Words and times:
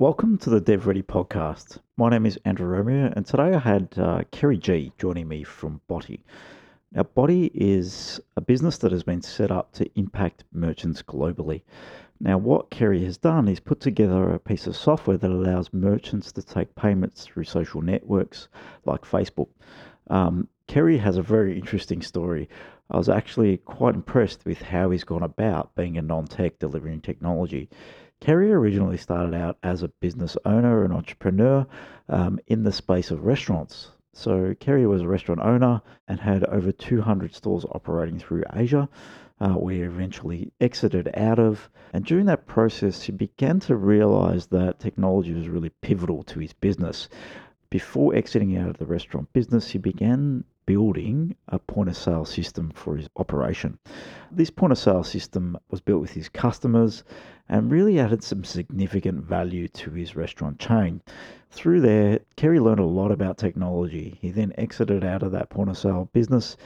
Welcome 0.00 0.38
to 0.38 0.50
the 0.50 0.60
Dev 0.60 0.88
Ready 0.88 1.02
podcast. 1.02 1.78
My 1.96 2.10
name 2.10 2.26
is 2.26 2.36
Andrew 2.44 2.66
Romeo, 2.66 3.12
and 3.14 3.24
today 3.24 3.54
I 3.54 3.60
had 3.60 3.94
uh, 3.96 4.22
Kerry 4.32 4.58
G 4.58 4.90
joining 4.98 5.28
me 5.28 5.44
from 5.44 5.80
Boti. 5.88 6.18
Now, 6.90 7.04
Boti 7.04 7.48
is 7.54 8.20
a 8.36 8.40
business 8.40 8.76
that 8.78 8.90
has 8.90 9.04
been 9.04 9.22
set 9.22 9.52
up 9.52 9.70
to 9.74 9.88
impact 9.94 10.42
merchants 10.52 11.00
globally. 11.00 11.62
Now, 12.18 12.38
what 12.38 12.70
Kerry 12.70 13.04
has 13.04 13.16
done 13.16 13.46
is 13.46 13.60
put 13.60 13.78
together 13.78 14.30
a 14.30 14.40
piece 14.40 14.66
of 14.66 14.74
software 14.74 15.16
that 15.16 15.30
allows 15.30 15.72
merchants 15.72 16.32
to 16.32 16.42
take 16.42 16.74
payments 16.74 17.24
through 17.24 17.44
social 17.44 17.80
networks 17.80 18.48
like 18.84 19.02
Facebook. 19.02 19.50
Um, 20.10 20.48
Kerry 20.66 20.98
has 20.98 21.18
a 21.18 21.22
very 21.22 21.56
interesting 21.56 22.02
story. 22.02 22.48
I 22.90 22.96
was 22.96 23.08
actually 23.08 23.58
quite 23.58 23.94
impressed 23.94 24.44
with 24.44 24.60
how 24.60 24.90
he's 24.90 25.04
gone 25.04 25.22
about 25.22 25.72
being 25.76 25.96
a 25.98 26.02
non 26.02 26.26
tech 26.26 26.58
delivering 26.58 27.00
technology. 27.00 27.70
Kerry 28.24 28.50
originally 28.50 28.96
started 28.96 29.34
out 29.34 29.58
as 29.62 29.82
a 29.82 29.88
business 30.00 30.34
owner 30.46 30.82
and 30.82 30.94
entrepreneur 30.94 31.66
um, 32.08 32.38
in 32.46 32.62
the 32.62 32.72
space 32.72 33.10
of 33.10 33.26
restaurants. 33.26 33.90
So, 34.14 34.54
Kerry 34.58 34.86
was 34.86 35.02
a 35.02 35.08
restaurant 35.08 35.42
owner 35.42 35.82
and 36.08 36.18
had 36.18 36.42
over 36.44 36.72
200 36.72 37.34
stores 37.34 37.66
operating 37.66 38.18
through 38.18 38.44
Asia, 38.50 38.88
uh, 39.40 39.50
where 39.50 39.74
he 39.74 39.80
eventually 39.82 40.50
exited 40.58 41.10
out 41.14 41.38
of. 41.38 41.68
And 41.92 42.06
during 42.06 42.24
that 42.24 42.46
process, 42.46 43.02
he 43.02 43.12
began 43.12 43.60
to 43.60 43.76
realize 43.76 44.46
that 44.46 44.80
technology 44.80 45.34
was 45.34 45.50
really 45.50 45.72
pivotal 45.82 46.22
to 46.22 46.38
his 46.38 46.54
business. 46.54 47.10
Before 47.68 48.14
exiting 48.14 48.56
out 48.56 48.70
of 48.70 48.78
the 48.78 48.86
restaurant 48.86 49.34
business, 49.34 49.68
he 49.68 49.78
began 49.78 50.44
building 50.66 51.36
a 51.48 51.58
point 51.58 51.88
of 51.88 51.96
sale 51.96 52.24
system 52.24 52.70
for 52.74 52.96
his 52.96 53.08
operation. 53.16 53.78
This 54.30 54.50
point 54.50 54.72
of 54.72 54.78
sale 54.78 55.04
system 55.04 55.56
was 55.70 55.80
built 55.80 56.00
with 56.00 56.12
his 56.12 56.28
customers 56.28 57.04
and 57.48 57.70
really 57.70 57.98
added 57.98 58.22
some 58.22 58.44
significant 58.44 59.24
value 59.24 59.68
to 59.68 59.90
his 59.90 60.16
restaurant 60.16 60.58
chain. 60.58 61.02
Through 61.50 61.82
there, 61.82 62.20
Kerry 62.36 62.58
learned 62.58 62.80
a 62.80 62.84
lot 62.84 63.12
about 63.12 63.38
technology. 63.38 64.18
He 64.20 64.30
then 64.30 64.52
exited 64.58 65.04
out 65.04 65.22
of 65.22 65.32
that 65.32 65.50
point 65.50 65.70
of 65.70 65.78
sale 65.78 66.08
business 66.12 66.56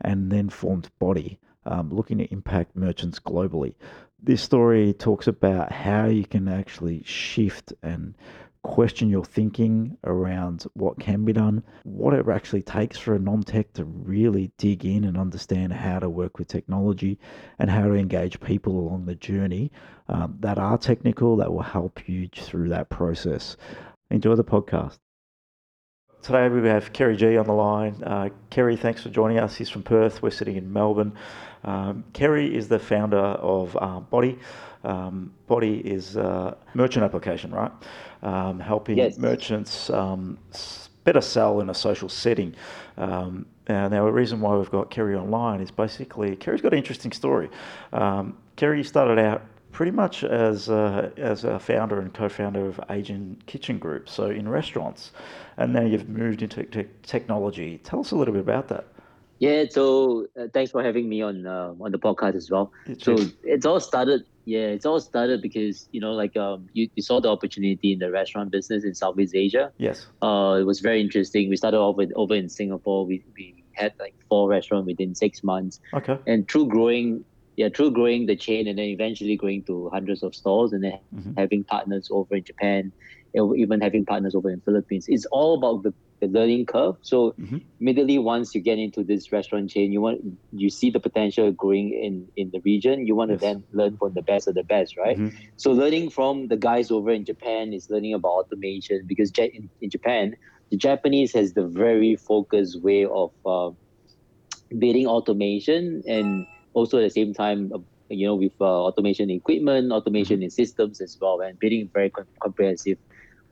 and 0.00 0.30
then 0.30 0.48
formed 0.50 0.90
Boti, 1.00 1.38
um, 1.64 1.90
looking 1.90 2.18
to 2.18 2.32
impact 2.32 2.76
merchants 2.76 3.18
globally. 3.18 3.74
This 4.22 4.42
story 4.42 4.92
talks 4.92 5.26
about 5.26 5.72
how 5.72 6.06
you 6.06 6.24
can 6.24 6.48
actually 6.48 7.02
shift 7.04 7.72
and 7.82 8.14
question 8.66 9.08
your 9.08 9.24
thinking 9.24 9.96
around 10.04 10.64
what 10.74 10.98
can 10.98 11.24
be 11.24 11.32
done, 11.32 11.62
what 11.84 12.12
it 12.12 12.28
actually 12.28 12.62
takes 12.62 12.98
for 12.98 13.14
a 13.14 13.18
non 13.18 13.42
tech 13.42 13.72
to 13.74 13.84
really 13.84 14.50
dig 14.58 14.84
in 14.84 15.04
and 15.04 15.16
understand 15.16 15.72
how 15.72 15.98
to 15.98 16.10
work 16.10 16.38
with 16.38 16.48
technology 16.48 17.18
and 17.58 17.70
how 17.70 17.82
to 17.86 17.94
engage 17.94 18.40
people 18.40 18.78
along 18.78 19.06
the 19.06 19.14
journey 19.14 19.70
um, 20.08 20.36
that 20.40 20.58
are 20.58 20.76
technical 20.76 21.36
that 21.36 21.52
will 21.52 21.62
help 21.62 22.08
you 22.08 22.28
through 22.34 22.68
that 22.68 22.90
process. 22.90 23.56
Enjoy 24.10 24.34
the 24.34 24.44
podcast. 24.44 24.98
Today 26.22 26.48
we 26.48 26.66
have 26.68 26.92
Kerry 26.92 27.16
G 27.16 27.36
on 27.36 27.46
the 27.46 27.52
line. 27.52 28.02
Uh, 28.02 28.30
Kerry, 28.50 28.76
thanks 28.76 29.00
for 29.00 29.10
joining 29.10 29.38
us. 29.38 29.54
He's 29.54 29.70
from 29.70 29.84
Perth. 29.84 30.22
We're 30.22 30.30
sitting 30.30 30.56
in 30.56 30.72
Melbourne. 30.72 31.12
Um, 31.62 32.04
Kerry 32.12 32.52
is 32.52 32.66
the 32.66 32.80
founder 32.80 33.16
of 33.16 33.76
uh, 33.76 34.00
Boti. 34.00 34.38
Um, 34.82 35.34
Boti 35.48 35.80
is 35.80 36.16
a 36.16 36.56
merchant 36.74 37.04
application, 37.04 37.52
right? 37.52 37.70
Um, 38.22 38.58
helping 38.58 38.98
yes. 38.98 39.18
merchants 39.18 39.90
um, 39.90 40.38
better 41.04 41.20
sell 41.20 41.60
in 41.60 41.70
a 41.70 41.74
social 41.74 42.08
setting. 42.08 42.54
Um, 42.96 43.46
now, 43.68 43.88
the 43.88 44.12
reason 44.12 44.40
why 44.40 44.56
we've 44.56 44.70
got 44.70 44.90
Kerry 44.90 45.14
online 45.14 45.60
is 45.60 45.70
basically 45.70 46.36
Kerry's 46.36 46.60
got 46.60 46.72
an 46.72 46.78
interesting 46.78 47.12
story. 47.12 47.50
Um, 47.92 48.36
Kerry 48.56 48.82
started 48.84 49.18
out 49.18 49.42
pretty 49.76 49.92
much 49.92 50.24
as 50.24 50.70
a, 50.70 51.12
as 51.18 51.44
a 51.44 51.58
founder 51.58 52.00
and 52.00 52.14
co-founder 52.14 52.66
of 52.66 52.80
Asian 52.88 53.36
Kitchen 53.46 53.78
Group, 53.78 54.08
so 54.08 54.30
in 54.30 54.48
restaurants, 54.48 55.12
and 55.58 55.72
now 55.72 55.82
you've 55.82 56.08
moved 56.08 56.42
into 56.42 56.64
te- 56.64 56.88
technology. 57.02 57.78
Tell 57.84 58.00
us 58.00 58.12
a 58.12 58.16
little 58.16 58.32
bit 58.32 58.40
about 58.40 58.68
that. 58.68 58.86
Yeah, 59.38 59.64
so 59.68 60.26
uh, 60.40 60.46
thanks 60.54 60.70
for 60.70 60.82
having 60.82 61.08
me 61.08 61.20
on 61.20 61.46
uh, 61.46 61.74
on 61.78 61.92
the 61.92 61.98
podcast 61.98 62.36
as 62.36 62.50
well. 62.50 62.72
so 62.98 63.16
it's 63.42 63.66
all 63.66 63.80
started. 63.80 64.24
Yeah, 64.46 64.68
it's 64.68 64.86
all 64.86 65.00
started 65.00 65.42
because 65.42 65.88
you 65.90 66.00
know, 66.00 66.12
like 66.12 66.36
um, 66.36 66.68
you, 66.72 66.88
you 66.94 67.02
saw 67.02 67.20
the 67.20 67.28
opportunity 67.28 67.92
in 67.92 67.98
the 67.98 68.12
restaurant 68.12 68.52
business 68.52 68.84
in 68.84 68.94
Southeast 68.94 69.34
Asia. 69.34 69.72
Yes. 69.76 70.06
Uh, 70.22 70.58
it 70.60 70.64
was 70.64 70.78
very 70.78 71.00
interesting. 71.00 71.50
We 71.50 71.56
started 71.56 71.78
off 71.78 71.96
with 71.96 72.12
over 72.14 72.34
in 72.34 72.48
Singapore. 72.48 73.04
We 73.04 73.24
we 73.36 73.64
had 73.72 73.92
like 73.98 74.14
four 74.28 74.48
restaurants 74.48 74.86
within 74.86 75.16
six 75.16 75.42
months. 75.42 75.80
Okay. 75.92 76.16
And 76.28 76.48
through 76.48 76.68
growing, 76.68 77.24
yeah, 77.56 77.70
through 77.74 77.90
growing 77.90 78.26
the 78.26 78.36
chain 78.36 78.68
and 78.68 78.78
then 78.78 78.86
eventually 78.86 79.36
growing 79.36 79.64
to 79.64 79.90
hundreds 79.90 80.22
of 80.22 80.32
stores 80.32 80.72
and 80.72 80.84
then 80.84 80.98
mm-hmm. 81.14 81.32
having 81.36 81.64
partners 81.64 82.08
over 82.12 82.36
in 82.36 82.44
Japan, 82.44 82.92
even 83.34 83.80
having 83.80 84.06
partners 84.06 84.36
over 84.36 84.48
in 84.48 84.60
Philippines. 84.60 85.06
It's 85.08 85.26
all 85.26 85.58
about 85.58 85.82
the 85.82 85.92
the 86.20 86.26
learning 86.26 86.66
curve. 86.66 86.96
So 87.02 87.32
mm-hmm. 87.32 87.58
immediately 87.80 88.18
once 88.18 88.54
you 88.54 88.60
get 88.60 88.78
into 88.78 89.02
this 89.02 89.32
restaurant 89.32 89.70
chain, 89.70 89.92
you 89.92 90.00
want 90.00 90.20
you 90.52 90.70
see 90.70 90.90
the 90.90 91.00
potential 91.00 91.52
growing 91.52 91.92
in 91.92 92.28
in 92.36 92.50
the 92.50 92.60
region. 92.60 93.06
You 93.06 93.14
want 93.14 93.30
yes. 93.30 93.40
to 93.40 93.46
then 93.46 93.64
learn 93.72 93.96
from 93.96 94.14
the 94.14 94.22
best 94.22 94.48
of 94.48 94.54
the 94.54 94.62
best, 94.62 94.96
right? 94.96 95.18
Mm-hmm. 95.18 95.36
So 95.56 95.72
learning 95.72 96.10
from 96.10 96.48
the 96.48 96.56
guys 96.56 96.90
over 96.90 97.10
in 97.10 97.24
Japan 97.24 97.72
is 97.72 97.90
learning 97.90 98.14
about 98.14 98.30
automation 98.30 99.02
because 99.06 99.30
in, 99.38 99.68
in 99.80 99.90
Japan, 99.90 100.36
the 100.70 100.76
Japanese 100.76 101.32
has 101.32 101.52
the 101.52 101.66
very 101.66 102.16
focused 102.16 102.80
way 102.82 103.04
of 103.04 103.30
uh, 103.44 103.70
building 104.78 105.06
automation 105.06 106.02
and 106.06 106.46
also 106.74 106.98
at 106.98 107.02
the 107.02 107.10
same 107.10 107.34
time. 107.34 107.72
Uh, 107.74 107.78
you 108.08 108.24
know, 108.24 108.36
with 108.36 108.52
uh, 108.60 108.64
automation 108.64 109.30
equipment, 109.30 109.90
automation 109.90 110.36
mm-hmm. 110.36 110.44
in 110.44 110.50
systems 110.50 111.00
as 111.00 111.18
well, 111.20 111.40
and 111.40 111.58
building 111.58 111.90
very 111.92 112.08
comprehensive 112.38 112.98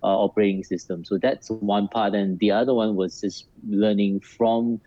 operating 0.07 0.65
system. 0.65 1.05
So 1.05 1.19
that's 1.19 1.51
one 1.51 1.89
part, 1.89 2.15
and 2.15 2.39
the 2.39 2.51
other 2.51 2.75
one 2.75 2.97
was 2.97 3.21
just 3.21 3.47
learning 3.69 4.21
from 4.21 4.81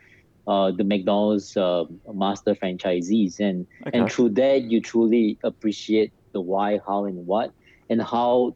uh, 0.47 0.71
the 0.71 0.83
McDonald's 0.83 1.57
uh, 1.57 1.85
master 2.13 2.55
franchisees, 2.55 3.39
and 3.39 3.67
okay. 3.85 3.97
and 3.97 4.11
through 4.11 4.29
that 4.29 4.63
you 4.63 4.81
truly 4.81 5.37
appreciate 5.43 6.11
the 6.33 6.41
why, 6.41 6.79
how, 6.85 7.05
and 7.05 7.25
what, 7.25 7.51
and 7.89 8.01
how 8.01 8.55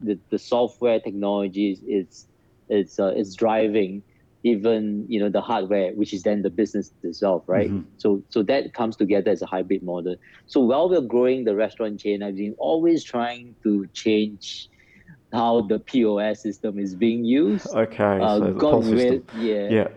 the, 0.00 0.18
the 0.30 0.38
software 0.38 1.00
technologies 1.00 1.82
is 1.86 2.26
is 2.68 2.98
uh, 2.98 3.08
is 3.08 3.34
driving 3.34 4.02
even 4.42 5.04
you 5.08 5.20
know 5.20 5.28
the 5.28 5.40
hardware 5.40 5.92
which 5.92 6.14
is 6.14 6.22
then 6.22 6.42
the 6.42 6.48
business 6.48 6.92
itself 7.02 7.44
right 7.46 7.68
mm-hmm. 7.68 7.86
so 7.98 8.22
so 8.30 8.42
that 8.42 8.72
comes 8.72 8.96
together 8.96 9.30
as 9.30 9.42
a 9.42 9.46
hybrid 9.46 9.82
model 9.82 10.16
so 10.46 10.60
while 10.60 10.88
we're 10.88 11.00
growing 11.00 11.44
the 11.44 11.54
restaurant 11.54 12.00
chain 12.00 12.22
i've 12.22 12.36
been 12.36 12.54
always 12.58 13.04
trying 13.04 13.54
to 13.62 13.86
change 13.92 14.69
how 15.32 15.62
the 15.62 15.78
POS 15.78 16.40
system 16.40 16.78
is 16.78 16.94
being 16.94 17.24
used. 17.24 17.68
Okay. 17.68 18.20
Uh, 18.20 18.38
so 18.38 18.52
got 18.54 18.84
re- 18.84 19.22
yeah. 19.38 19.68
Yeah. 19.68 19.88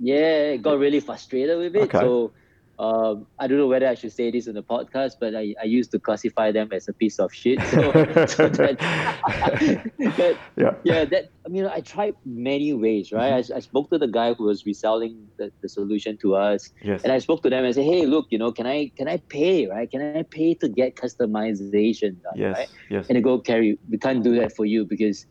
Yeah, 0.00 0.56
got 0.56 0.78
really 0.78 1.00
frustrated 1.00 1.58
with 1.58 1.74
it. 1.76 1.82
Okay. 1.82 1.98
So 1.98 2.32
um, 2.78 3.26
I 3.40 3.48
don't 3.48 3.58
know 3.58 3.66
whether 3.66 3.88
I 3.88 3.94
should 3.94 4.12
say 4.12 4.30
this 4.30 4.46
in 4.46 4.54
the 4.54 4.62
podcast, 4.62 5.14
but 5.18 5.34
I, 5.34 5.52
I 5.60 5.64
used 5.64 5.90
to 5.90 5.98
classify 5.98 6.52
them 6.52 6.68
as 6.72 6.86
a 6.86 6.92
piece 6.92 7.18
of 7.18 7.34
shit. 7.34 7.60
So, 7.62 7.92
so 8.26 8.48
that, 8.48 9.90
but 10.16 10.38
yeah, 10.56 10.74
yeah, 10.84 11.04
that 11.06 11.30
I 11.44 11.48
mean, 11.48 11.66
I 11.66 11.80
tried 11.80 12.14
many 12.24 12.72
ways, 12.72 13.10
right? 13.10 13.32
Mm-hmm. 13.32 13.52
I, 13.52 13.56
I 13.56 13.60
spoke 13.60 13.90
to 13.90 13.98
the 13.98 14.06
guy 14.06 14.32
who 14.34 14.44
was 14.44 14.64
reselling 14.64 15.26
the, 15.38 15.50
the 15.60 15.68
solution 15.68 16.16
to 16.18 16.36
us, 16.36 16.70
yes. 16.80 17.02
and 17.02 17.12
I 17.12 17.18
spoke 17.18 17.42
to 17.42 17.50
them 17.50 17.64
and 17.64 17.74
said, 17.74 17.84
"Hey, 17.84 18.06
look, 18.06 18.26
you 18.30 18.38
know, 18.38 18.52
can 18.52 18.66
I 18.66 18.92
can 18.96 19.08
I 19.08 19.16
pay, 19.16 19.66
right? 19.66 19.90
Can 19.90 20.16
I 20.16 20.22
pay 20.22 20.54
to 20.54 20.68
get 20.68 20.94
customization 20.94 22.22
done, 22.22 22.34
yes. 22.36 22.56
right?" 22.56 22.68
Yes. 22.90 23.08
And 23.08 23.16
they 23.16 23.20
go, 23.20 23.40
"Kerry, 23.40 23.76
we 23.90 23.98
can't 23.98 24.22
do 24.22 24.36
that 24.36 24.54
for 24.54 24.64
you 24.64 24.84
because." 24.84 25.26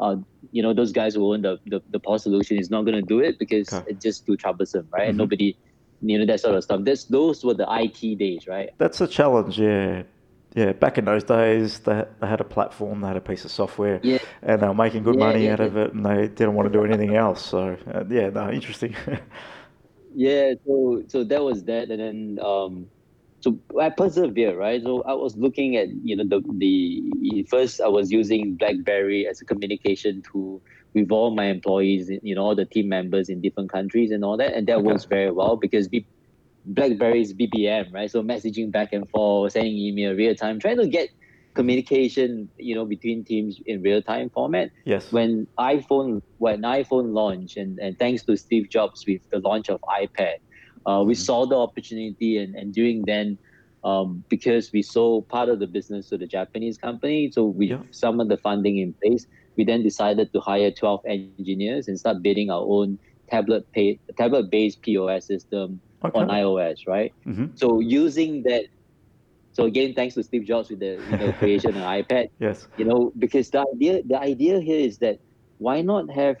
Uh, 0.00 0.16
you 0.50 0.60
know 0.60 0.74
those 0.74 0.90
guys 0.90 1.14
who 1.14 1.32
own 1.32 1.42
the, 1.42 1.56
the, 1.66 1.80
the 1.90 2.00
POS 2.00 2.24
solution 2.24 2.58
is 2.58 2.68
not 2.68 2.82
going 2.82 2.96
to 2.96 3.00
do 3.00 3.20
it 3.20 3.38
because 3.38 3.72
okay. 3.72 3.92
it's 3.92 4.02
just 4.02 4.26
too 4.26 4.36
troublesome 4.36 4.88
right 4.90 5.02
mm-hmm. 5.02 5.10
and 5.10 5.18
nobody 5.18 5.56
you 6.08 6.18
know 6.18 6.26
that 6.26 6.40
sort 6.40 6.54
of 6.54 6.64
stuff. 6.64 6.80
That's 6.84 7.04
those 7.04 7.44
were 7.44 7.54
the 7.54 7.66
IT 7.68 8.18
days, 8.18 8.46
right? 8.46 8.70
That's 8.78 9.00
a 9.00 9.06
challenge, 9.06 9.58
yeah. 9.58 10.02
Yeah, 10.54 10.72
back 10.72 10.98
in 10.98 11.04
those 11.04 11.24
days, 11.24 11.80
they, 11.80 12.04
they 12.20 12.28
had 12.28 12.40
a 12.40 12.44
platform, 12.44 13.00
they 13.00 13.08
had 13.08 13.16
a 13.16 13.20
piece 13.20 13.44
of 13.44 13.50
software, 13.50 13.98
yeah. 14.04 14.18
and 14.40 14.62
they 14.62 14.68
were 14.68 14.74
making 14.74 15.02
good 15.02 15.16
yeah, 15.16 15.26
money 15.26 15.46
yeah, 15.46 15.54
out 15.54 15.60
of 15.60 15.76
it, 15.76 15.92
and 15.92 16.06
they 16.06 16.28
didn't 16.28 16.54
want 16.54 16.72
to 16.72 16.78
do 16.78 16.84
anything 16.84 17.16
else. 17.16 17.44
So, 17.44 17.76
uh, 17.92 18.04
yeah, 18.08 18.28
no, 18.30 18.50
interesting. 18.52 18.94
yeah, 20.14 20.54
so 20.64 21.02
so 21.08 21.24
that 21.24 21.42
was 21.42 21.64
that, 21.64 21.90
and 21.90 22.00
then 22.00 22.38
um, 22.44 22.86
so 23.40 23.58
I 23.80 23.90
persevered, 23.90 24.56
right? 24.56 24.80
So 24.80 25.02
I 25.02 25.14
was 25.14 25.36
looking 25.36 25.76
at 25.76 25.88
you 26.04 26.14
know 26.14 26.24
the 26.24 26.40
the 26.58 27.42
first 27.50 27.80
I 27.80 27.88
was 27.88 28.12
using 28.12 28.54
BlackBerry 28.54 29.26
as 29.26 29.40
a 29.40 29.44
communication 29.44 30.22
tool 30.22 30.62
with 30.94 31.10
all 31.10 31.34
my 31.34 31.46
employees, 31.46 32.10
you 32.22 32.34
know, 32.34 32.42
all 32.42 32.54
the 32.54 32.64
team 32.64 32.88
members 32.88 33.28
in 33.28 33.40
different 33.40 33.70
countries 33.70 34.10
and 34.10 34.24
all 34.24 34.36
that, 34.36 34.54
and 34.54 34.66
that 34.68 34.76
okay. 34.76 34.86
works 34.86 35.04
very 35.04 35.30
well 35.30 35.56
because 35.56 35.88
B- 35.88 36.06
BlackBerry 36.66 37.20
is 37.20 37.34
BBM, 37.34 37.92
right? 37.92 38.10
So 38.10 38.22
messaging 38.22 38.70
back 38.70 38.92
and 38.92 39.08
forth, 39.10 39.52
sending 39.52 39.76
email 39.76 40.14
real 40.14 40.34
time, 40.34 40.60
trying 40.60 40.78
to 40.78 40.86
get 40.86 41.10
communication, 41.54 42.48
you 42.58 42.74
know, 42.74 42.84
between 42.84 43.24
teams 43.24 43.60
in 43.66 43.82
real 43.82 44.02
time 44.02 44.30
format. 44.30 44.70
Yes. 44.84 45.12
When 45.12 45.46
iPhone 45.58 46.22
when 46.38 46.62
iPhone 46.62 47.12
launched, 47.12 47.56
and, 47.56 47.78
and 47.78 47.98
thanks 47.98 48.22
to 48.24 48.36
Steve 48.36 48.68
Jobs 48.68 49.04
with 49.06 49.20
the 49.30 49.38
launch 49.40 49.68
of 49.68 49.80
iPad, 49.82 50.36
uh, 50.86 51.02
we 51.04 51.14
mm-hmm. 51.14 51.20
saw 51.20 51.46
the 51.46 51.56
opportunity, 51.56 52.38
and, 52.38 52.54
and 52.54 52.72
during 52.72 53.04
then, 53.04 53.38
um, 53.82 54.24
because 54.28 54.72
we 54.72 54.82
sold 54.82 55.28
part 55.28 55.48
of 55.48 55.58
the 55.58 55.66
business 55.66 56.08
to 56.10 56.18
the 56.18 56.26
Japanese 56.26 56.78
company. 56.78 57.30
So 57.30 57.44
we 57.44 57.68
yeah. 57.68 57.82
some 57.90 58.20
of 58.20 58.28
the 58.28 58.36
funding 58.36 58.78
in 58.78 58.92
place. 58.94 59.26
We 59.56 59.64
then 59.64 59.82
decided 59.82 60.32
to 60.32 60.40
hire 60.40 60.70
12 60.70 61.06
engineers 61.06 61.88
and 61.88 61.98
start 61.98 62.22
building 62.22 62.50
our 62.50 62.62
own 62.62 62.98
tablet 63.30 63.70
pay, 63.72 63.98
tablet 64.16 64.50
based 64.50 64.82
POS 64.82 65.26
system 65.26 65.80
okay. 66.04 66.18
on 66.18 66.28
iOS, 66.28 66.86
right? 66.86 67.12
Mm-hmm. 67.26 67.46
So 67.54 67.80
using 67.80 68.42
that 68.44 68.64
so 69.52 69.66
again, 69.66 69.94
thanks 69.94 70.14
to 70.16 70.22
Steve 70.24 70.44
Jobs 70.44 70.68
with 70.68 70.80
the 70.80 71.00
you 71.10 71.16
know, 71.16 71.32
creation 71.34 71.70
of 71.70 71.82
iPad. 71.82 72.30
Yes. 72.40 72.66
You 72.76 72.84
know, 72.84 73.12
because 73.16 73.50
the 73.50 73.64
idea 73.72 74.02
the 74.02 74.18
idea 74.18 74.58
here 74.60 74.80
is 74.80 74.98
that 74.98 75.20
why 75.58 75.80
not 75.80 76.10
have 76.10 76.38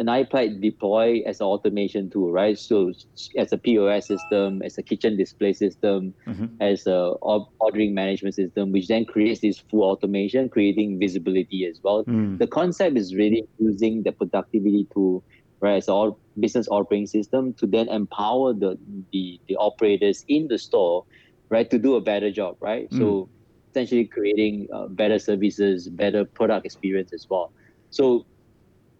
an 0.00 0.06
iPad 0.06 0.62
deploy 0.62 1.22
as 1.26 1.40
an 1.40 1.46
automation 1.46 2.08
tool, 2.08 2.32
right? 2.32 2.58
So 2.58 2.92
as 3.36 3.52
a 3.52 3.58
POS 3.58 4.06
system, 4.06 4.62
as 4.62 4.78
a 4.78 4.82
kitchen 4.82 5.16
display 5.16 5.52
system, 5.52 6.14
mm-hmm. 6.26 6.46
as 6.60 6.86
a 6.86 7.12
ordering 7.60 7.94
management 7.94 8.34
system, 8.34 8.72
which 8.72 8.88
then 8.88 9.04
creates 9.04 9.40
this 9.40 9.58
full 9.58 9.82
automation, 9.82 10.48
creating 10.48 10.98
visibility 10.98 11.66
as 11.66 11.80
well. 11.82 12.04
Mm. 12.04 12.38
The 12.38 12.46
concept 12.46 12.96
is 12.96 13.14
really 13.14 13.44
using 13.58 14.02
the 14.02 14.12
productivity 14.12 14.88
tool, 14.92 15.22
right, 15.60 15.76
as 15.76 15.88
all 15.88 16.18
business 16.38 16.66
operating 16.70 17.06
system 17.06 17.52
to 17.54 17.66
then 17.66 17.88
empower 17.90 18.54
the, 18.54 18.78
the, 19.12 19.38
the 19.48 19.56
operators 19.56 20.24
in 20.28 20.48
the 20.48 20.58
store 20.58 21.04
right, 21.50 21.68
to 21.68 21.78
do 21.78 21.96
a 21.96 22.00
better 22.00 22.30
job, 22.30 22.56
right? 22.60 22.88
Mm. 22.90 22.98
So 22.98 23.28
essentially 23.70 24.06
creating 24.06 24.68
uh, 24.72 24.86
better 24.86 25.18
services, 25.18 25.88
better 25.88 26.24
product 26.24 26.64
experience 26.64 27.12
as 27.12 27.26
well. 27.28 27.52
So 27.90 28.24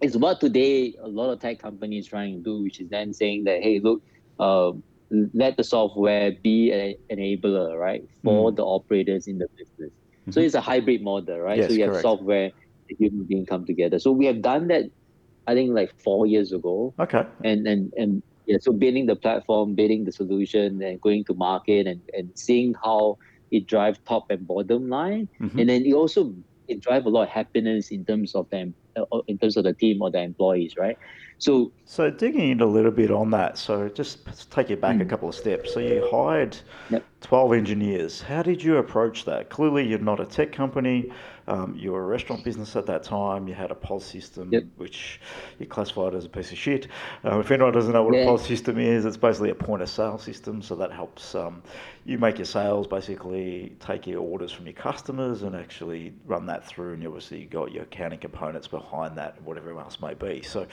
it's 0.00 0.16
what 0.16 0.40
today 0.40 0.94
a 1.00 1.08
lot 1.08 1.30
of 1.30 1.40
tech 1.40 1.58
companies 1.58 2.06
trying 2.06 2.38
to 2.38 2.42
do, 2.42 2.62
which 2.62 2.80
is 2.80 2.88
then 2.88 3.12
saying 3.12 3.44
that, 3.44 3.62
hey, 3.62 3.80
look, 3.80 4.02
uh, 4.38 4.72
let 5.34 5.56
the 5.56 5.64
software 5.64 6.32
be 6.32 6.70
an 6.72 6.94
enabler, 7.10 7.78
right, 7.78 8.04
for 8.22 8.50
mm. 8.50 8.56
the 8.56 8.64
operators 8.64 9.26
in 9.26 9.38
the 9.38 9.48
business. 9.56 9.90
Mm-hmm. 9.90 10.30
So 10.30 10.40
it's 10.40 10.54
a 10.54 10.60
hybrid 10.60 11.02
model, 11.02 11.38
right? 11.38 11.58
Yes, 11.58 11.68
so 11.68 11.74
you 11.74 11.84
correct. 11.84 11.96
have 11.96 12.02
software 12.02 12.50
and 12.88 12.98
human 12.98 13.24
being 13.24 13.44
come 13.44 13.66
together. 13.66 13.98
So 13.98 14.12
we 14.12 14.26
have 14.26 14.40
done 14.40 14.68
that, 14.68 14.84
I 15.46 15.54
think, 15.54 15.74
like 15.74 15.92
four 16.00 16.26
years 16.26 16.52
ago. 16.52 16.94
Okay. 16.98 17.24
And 17.44 17.66
and 17.66 17.92
and 17.96 18.22
yeah, 18.46 18.58
so 18.60 18.72
building 18.72 19.06
the 19.06 19.16
platform, 19.16 19.74
building 19.74 20.04
the 20.04 20.12
solution, 20.12 20.80
and 20.82 21.00
going 21.00 21.24
to 21.24 21.34
market 21.34 21.86
and, 21.86 22.00
and 22.14 22.30
seeing 22.34 22.74
how 22.82 23.18
it 23.50 23.66
drives 23.66 23.98
top 24.06 24.30
and 24.30 24.46
bottom 24.46 24.88
line, 24.88 25.28
mm-hmm. 25.40 25.58
and 25.58 25.68
then 25.68 25.84
it 25.84 25.92
also 25.92 26.32
it 26.70 26.80
drive 26.80 27.06
a 27.06 27.08
lot 27.08 27.24
of 27.24 27.28
happiness 27.28 27.90
in 27.90 28.04
terms 28.04 28.34
of 28.34 28.48
them 28.50 28.74
uh, 28.96 29.04
in 29.26 29.38
terms 29.38 29.56
of 29.56 29.64
the 29.64 29.72
team 29.72 30.02
or 30.02 30.10
the 30.10 30.20
employees, 30.20 30.76
right? 30.76 30.98
So, 31.38 31.72
so 31.86 32.10
digging 32.10 32.50
in 32.50 32.60
a 32.60 32.66
little 32.66 32.90
bit 32.90 33.10
on 33.10 33.30
that. 33.30 33.56
So, 33.56 33.88
just 33.88 34.50
take 34.50 34.70
it 34.70 34.80
back 34.80 34.96
mm. 34.96 35.02
a 35.02 35.04
couple 35.06 35.28
of 35.28 35.34
steps. 35.34 35.72
So, 35.72 35.80
you 35.80 36.06
hired 36.12 36.56
yep. 36.90 37.04
twelve 37.22 37.54
engineers. 37.54 38.20
How 38.20 38.42
did 38.42 38.62
you 38.62 38.76
approach 38.76 39.24
that? 39.24 39.48
Clearly, 39.48 39.86
you're 39.86 39.98
not 39.98 40.20
a 40.20 40.26
tech 40.26 40.52
company. 40.52 41.10
Um, 41.50 41.74
you 41.76 41.90
were 41.90 42.04
a 42.04 42.06
restaurant 42.06 42.44
business 42.44 42.76
at 42.76 42.86
that 42.86 43.02
time. 43.02 43.48
You 43.48 43.54
had 43.54 43.72
a 43.72 43.74
POS 43.74 44.04
system, 44.04 44.50
yep. 44.52 44.62
which 44.76 45.20
you 45.58 45.66
classified 45.66 46.14
as 46.14 46.24
a 46.24 46.28
piece 46.28 46.52
of 46.52 46.58
shit. 46.58 46.86
Um, 47.24 47.40
if 47.40 47.50
anyone 47.50 47.72
doesn't 47.72 47.92
know 47.92 48.04
what 48.04 48.14
yeah. 48.14 48.20
a 48.20 48.24
POS 48.26 48.46
system 48.46 48.78
is, 48.78 49.04
it's 49.04 49.16
basically 49.16 49.50
a 49.50 49.54
point 49.56 49.82
of 49.82 49.90
sale 49.90 50.16
system. 50.16 50.62
So 50.62 50.76
that 50.76 50.92
helps 50.92 51.34
um, 51.34 51.60
you 52.04 52.18
make 52.18 52.38
your 52.38 52.44
sales, 52.44 52.86
basically 52.86 53.74
take 53.80 54.06
your 54.06 54.20
orders 54.20 54.52
from 54.52 54.66
your 54.66 54.74
customers, 54.74 55.42
and 55.42 55.56
actually 55.56 56.12
run 56.24 56.46
that 56.46 56.64
through. 56.64 56.92
And 56.92 57.02
you 57.02 57.08
obviously, 57.08 57.46
got 57.46 57.72
your 57.72 57.82
accounting 57.82 58.20
components 58.20 58.68
behind 58.68 59.18
that, 59.18 59.42
whatever 59.42 59.76
else 59.76 60.00
may 60.00 60.14
be. 60.14 60.42
So 60.42 60.68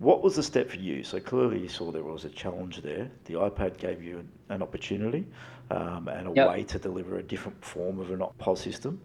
what 0.00 0.20
was 0.20 0.34
the 0.34 0.42
step 0.42 0.68
for 0.68 0.78
you? 0.78 1.04
So 1.04 1.20
clearly 1.20 1.60
you 1.60 1.68
saw 1.68 1.92
there 1.92 2.02
was 2.02 2.24
a 2.24 2.30
challenge 2.30 2.82
there. 2.82 3.08
The 3.26 3.34
iPad 3.34 3.78
gave 3.78 4.02
you 4.02 4.18
an, 4.18 4.28
an 4.48 4.62
opportunity 4.62 5.26
um, 5.70 6.08
and 6.08 6.26
a 6.26 6.32
yep. 6.34 6.48
way 6.48 6.64
to 6.64 6.78
deliver 6.80 7.18
a 7.18 7.22
different 7.22 7.64
form 7.64 8.00
of 8.00 8.10
an 8.10 8.22
POS 8.38 8.60
system. 8.60 9.00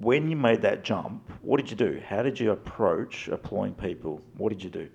When 0.00 0.30
you 0.30 0.36
made 0.36 0.62
that 0.62 0.82
jump, 0.82 1.30
what 1.42 1.58
did 1.58 1.70
you 1.70 1.76
do? 1.76 2.00
How 2.06 2.22
did 2.22 2.40
you 2.40 2.50
approach 2.52 3.28
employing 3.28 3.74
people? 3.74 4.22
What 4.36 4.48
did 4.48 4.64
you 4.64 4.70
do? 4.70 4.88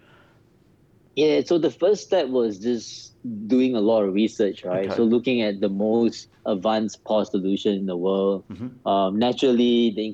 Yeah, 1.16 1.42
so 1.46 1.57
the 1.57 1.72
first 1.72 2.04
step 2.04 2.28
was 2.28 2.60
just 2.60 3.13
doing 3.48 3.75
a 3.75 3.80
lot 3.80 4.04
of 4.04 4.13
research, 4.13 4.66
right? 4.66 4.88
Okay. 4.88 4.96
So 4.96 5.04
looking 5.04 5.42
at 5.42 5.62
the 5.62 5.69
most 5.69 6.28
advanced 6.46 7.04
POS 7.06 7.31
solution 7.31 7.74
in 7.74 7.86
the 7.86 7.96
world. 7.96 8.44
Mm-hmm. 8.50 8.88
Um, 8.88 9.18
naturally, 9.18 9.92
the 9.92 10.06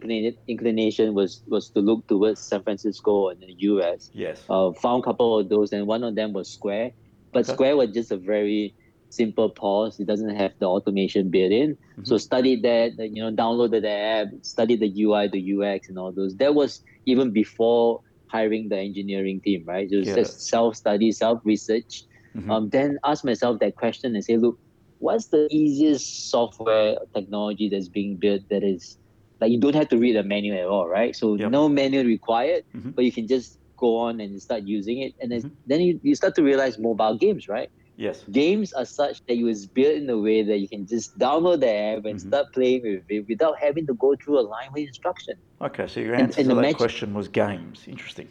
inclination 0.47 1.13
was 1.13 1.41
was 1.47 1.69
to 1.71 1.79
look 1.79 2.07
towards 2.07 2.39
San 2.41 2.61
Francisco 2.61 3.29
and 3.29 3.41
the 3.41 3.53
US. 3.71 4.11
Yes. 4.13 4.43
Uh, 4.49 4.71
found 4.73 5.03
a 5.03 5.05
couple 5.05 5.39
of 5.39 5.49
those, 5.49 5.73
and 5.73 5.87
one 5.87 6.03
of 6.03 6.15
them 6.15 6.33
was 6.33 6.49
Square. 6.49 6.91
But 7.33 7.45
okay. 7.45 7.53
Square 7.53 7.77
was 7.77 7.91
just 7.91 8.11
a 8.11 8.17
very 8.17 8.75
simple 9.11 9.49
POS. 9.49 9.99
It 9.99 10.07
doesn't 10.07 10.35
have 10.35 10.53
the 10.59 10.65
automation 10.65 11.29
built 11.29 11.51
in. 11.51 11.75
Mm-hmm. 11.75 12.05
So 12.05 12.17
study 12.17 12.55
that, 12.61 12.97
you 12.97 13.21
know, 13.21 13.31
downloaded 13.31 13.81
the 13.81 13.89
app, 13.89 14.27
studied 14.41 14.79
the 14.79 15.03
UI, 15.03 15.27
the 15.27 15.41
UX, 15.53 15.89
and 15.89 15.97
all 15.97 16.11
those. 16.11 16.35
That 16.37 16.55
was 16.55 16.83
even 17.05 17.31
before 17.31 18.01
hiring 18.27 18.69
the 18.69 18.77
engineering 18.77 19.41
team, 19.41 19.63
right? 19.65 19.89
So 19.89 19.97
yeah. 19.97 20.15
just 20.15 20.47
self 20.47 20.75
study, 20.75 21.11
self 21.11 21.41
research. 21.43 22.03
Mm-hmm. 22.35 22.49
Um, 22.49 22.69
then 22.69 22.97
ask 23.03 23.25
myself 23.25 23.59
that 23.59 23.75
question 23.75 24.15
and 24.15 24.23
say, 24.23 24.37
look, 24.37 24.57
what's 24.99 25.27
the 25.27 25.47
easiest 25.51 26.29
software 26.29 26.95
technology 27.13 27.67
that's 27.67 27.89
being 27.89 28.15
built 28.15 28.47
that 28.49 28.63
is 28.63 28.97
like 29.41 29.51
you 29.51 29.59
don't 29.59 29.75
have 29.75 29.89
to 29.89 29.97
read 29.97 30.15
a 30.15 30.23
manual 30.23 30.57
at 30.59 30.67
all, 30.67 30.87
right? 30.87 31.15
So 31.15 31.35
yep. 31.35 31.49
no 31.51 31.67
manual 31.67 32.05
required, 32.05 32.63
mm-hmm. 32.73 32.91
but 32.91 33.03
you 33.03 33.11
can 33.11 33.27
just 33.27 33.57
go 33.75 33.97
on 33.97 34.21
and 34.21 34.39
start 34.39 34.63
using 34.63 34.99
it, 34.99 35.15
and 35.19 35.31
then 35.31 35.41
mm-hmm. 35.41 35.55
then 35.65 35.81
you, 35.81 35.99
you 36.03 36.15
start 36.15 36.35
to 36.35 36.43
realize 36.43 36.77
mobile 36.77 37.17
games, 37.17 37.49
right? 37.49 37.71
Yes. 38.01 38.23
Games 38.31 38.73
are 38.73 38.85
such 38.85 39.23
that 39.27 39.35
it 39.35 39.43
was 39.43 39.67
built 39.67 39.95
in 39.95 40.09
a 40.09 40.17
way 40.17 40.41
that 40.41 40.57
you 40.57 40.67
can 40.67 40.87
just 40.87 41.15
download 41.19 41.59
the 41.59 41.71
app 41.71 42.05
and 42.05 42.17
mm-hmm. 42.17 42.29
start 42.29 42.47
playing 42.51 42.81
with 42.81 43.03
it 43.09 43.27
without 43.29 43.59
having 43.59 43.85
to 43.85 43.93
go 43.93 44.15
through 44.15 44.39
a 44.39 44.45
line 44.53 44.69
with 44.73 44.87
instruction. 44.87 45.35
Okay, 45.61 45.85
so 45.85 45.99
your 45.99 46.15
answer 46.15 46.39
and, 46.41 46.49
and 46.49 46.49
to 46.49 46.55
that 46.55 46.61
match- 46.61 46.77
question 46.77 47.13
was 47.13 47.27
games. 47.27 47.83
Interesting. 47.87 48.27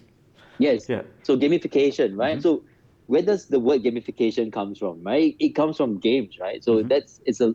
Yes. 0.58 0.88
Yeah. 0.88 1.02
So 1.22 1.38
gamification, 1.38 2.18
right? 2.18 2.38
Mm-hmm. 2.38 2.40
So 2.40 2.64
where 3.06 3.22
does 3.22 3.46
the 3.46 3.60
word 3.60 3.82
gamification 3.82 4.52
comes 4.52 4.80
from, 4.80 5.04
right? 5.04 5.36
It 5.38 5.50
comes 5.54 5.76
from 5.76 6.00
games, 6.00 6.36
right? 6.40 6.64
So 6.64 6.78
mm-hmm. 6.78 6.88
that's 6.88 7.20
it's 7.24 7.40
a 7.40 7.54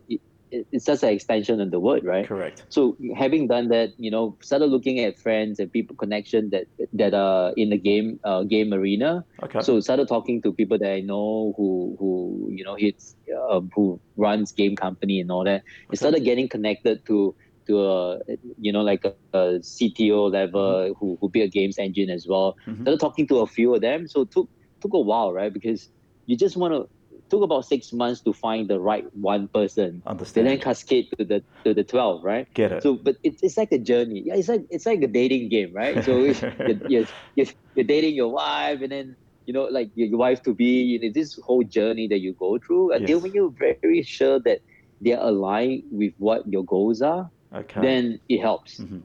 it's 0.72 0.86
just 0.86 1.04
an 1.04 1.10
extension 1.10 1.60
of 1.62 1.72
the 1.72 1.80
word, 1.80 2.04
right? 2.04 2.28
Correct. 2.28 2.64
So 2.70 2.98
having 3.16 3.48
done 3.48 3.70
that, 3.70 3.94
you 3.98 4.12
know, 4.12 4.38
started 4.42 4.68
looking 4.68 5.00
at 5.00 5.18
friends 5.18 5.60
and 5.60 5.72
people 5.72 5.96
connection 5.96 6.50
that 6.52 6.66
that 6.94 7.14
are 7.14 7.54
in 7.58 7.70
the 7.70 7.78
game 7.78 8.20
uh, 8.24 8.44
game 8.44 8.74
arena. 8.74 9.26
Okay. 9.44 9.62
So 9.62 9.80
started 9.80 10.08
talking 10.08 10.42
to 10.44 10.52
people 10.52 10.78
that 10.80 10.92
I 10.92 11.02
know 11.02 11.54
who 11.58 11.96
who 12.00 12.50
you 12.52 12.64
know 12.64 12.76
hits 12.76 13.16
uh, 13.50 13.62
who 13.74 14.00
runs 14.18 14.52
game 14.52 14.76
company 14.76 15.20
and 15.20 15.32
all 15.32 15.44
that. 15.44 15.62
Okay. 15.62 15.94
It 15.94 15.98
started 15.98 16.24
getting 16.24 16.48
connected 16.48 17.06
to 17.08 17.36
to 17.68 17.84
a 17.84 18.20
you 18.60 18.72
know 18.72 18.82
like 18.82 19.06
a, 19.06 19.14
a 19.34 19.60
CTO 19.60 20.32
level 20.32 20.62
mm-hmm. 20.62 20.94
who 21.00 21.18
who 21.20 21.30
built 21.30 21.52
games 21.52 21.78
engine 21.78 22.10
as 22.10 22.28
well. 22.28 22.58
Mm-hmm. 22.68 22.84
Started 22.84 23.00
talking 23.00 23.28
to 23.28 23.40
a 23.40 23.48
few 23.48 23.76
of 23.76 23.82
them. 23.82 24.08
So 24.08 24.22
it 24.22 24.32
took 24.32 24.50
took 24.82 24.94
a 24.94 25.00
while, 25.00 25.34
right? 25.34 25.52
Because 25.52 25.90
you 26.26 26.36
just 26.38 26.58
want 26.58 26.74
to 26.74 26.90
took 27.30 27.42
about 27.42 27.66
six 27.66 27.92
months 27.92 28.22
to 28.22 28.34
find 28.34 28.68
the 28.68 28.80
right 28.80 29.06
one 29.16 29.48
person. 29.48 30.02
Understand. 30.06 30.48
And 30.48 30.58
then 30.58 30.64
cascade 30.64 31.10
to 31.18 31.26
the 31.26 31.44
to 31.64 31.74
the 31.74 31.84
twelve, 31.84 32.24
right? 32.24 32.52
Get 32.54 32.72
it. 32.72 32.84
So, 32.84 32.96
but 32.96 33.18
it's, 33.24 33.42
it's 33.44 33.58
like 33.58 33.72
a 33.72 33.80
journey. 33.80 34.24
Yeah, 34.26 34.36
it's 34.36 34.50
like 34.50 34.66
it's 34.70 34.86
like 34.86 35.02
a 35.02 35.08
dating 35.08 35.50
game, 35.50 35.74
right? 35.74 36.04
So 36.04 36.18
you're, 36.24 37.08
you're, 37.36 37.46
you're, 37.76 37.86
dating 37.86 38.16
your 38.16 38.30
wife, 38.30 38.82
and 38.82 38.92
then 38.92 39.16
you 39.46 39.54
know, 39.54 39.66
like 39.66 39.90
your 39.96 40.18
wife 40.18 40.44
to 40.44 40.54
be. 40.54 40.82
You 40.82 41.00
know, 41.00 41.12
this 41.14 41.40
whole 41.44 41.64
journey 41.64 42.08
that 42.08 42.20
you 42.20 42.34
go 42.34 42.58
through 42.58 42.94
until 42.94 43.18
yes. 43.18 43.24
when 43.24 43.34
you're 43.34 43.50
very 43.50 44.04
sure 44.04 44.40
that 44.40 44.62
they're 45.02 45.20
aligned 45.20 45.84
with 45.92 46.14
what 46.18 46.48
your 46.48 46.64
goals 46.64 47.02
are. 47.02 47.30
Okay. 47.54 47.82
Then 47.82 48.20
it 48.28 48.40
helps. 48.42 48.80
Mm-hmm. 48.80 49.00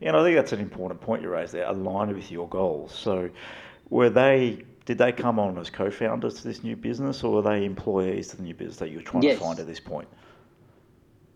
Yeah, 0.00 0.08
and 0.08 0.16
I 0.16 0.24
think 0.24 0.36
that's 0.36 0.52
an 0.52 0.60
important 0.60 1.00
point 1.00 1.22
you 1.22 1.28
raised 1.28 1.52
there. 1.52 1.66
Aligned 1.66 2.12
with 2.14 2.30
your 2.30 2.48
goals. 2.48 2.92
So, 2.92 3.30
were 3.88 4.10
they 4.10 4.64
did 4.84 4.98
they 4.98 5.12
come 5.12 5.38
on 5.38 5.58
as 5.58 5.70
co-founders 5.70 6.34
to 6.34 6.44
this 6.44 6.62
new 6.62 6.76
business, 6.76 7.22
or 7.22 7.34
were 7.34 7.42
they 7.42 7.64
employees 7.64 8.28
to 8.28 8.36
the 8.36 8.42
new 8.42 8.54
business 8.54 8.78
that 8.78 8.90
you 8.90 8.96
were 8.96 9.02
trying 9.02 9.22
yes. 9.22 9.38
to 9.38 9.44
find 9.44 9.58
at 9.58 9.66
this 9.66 9.80
point? 9.80 10.08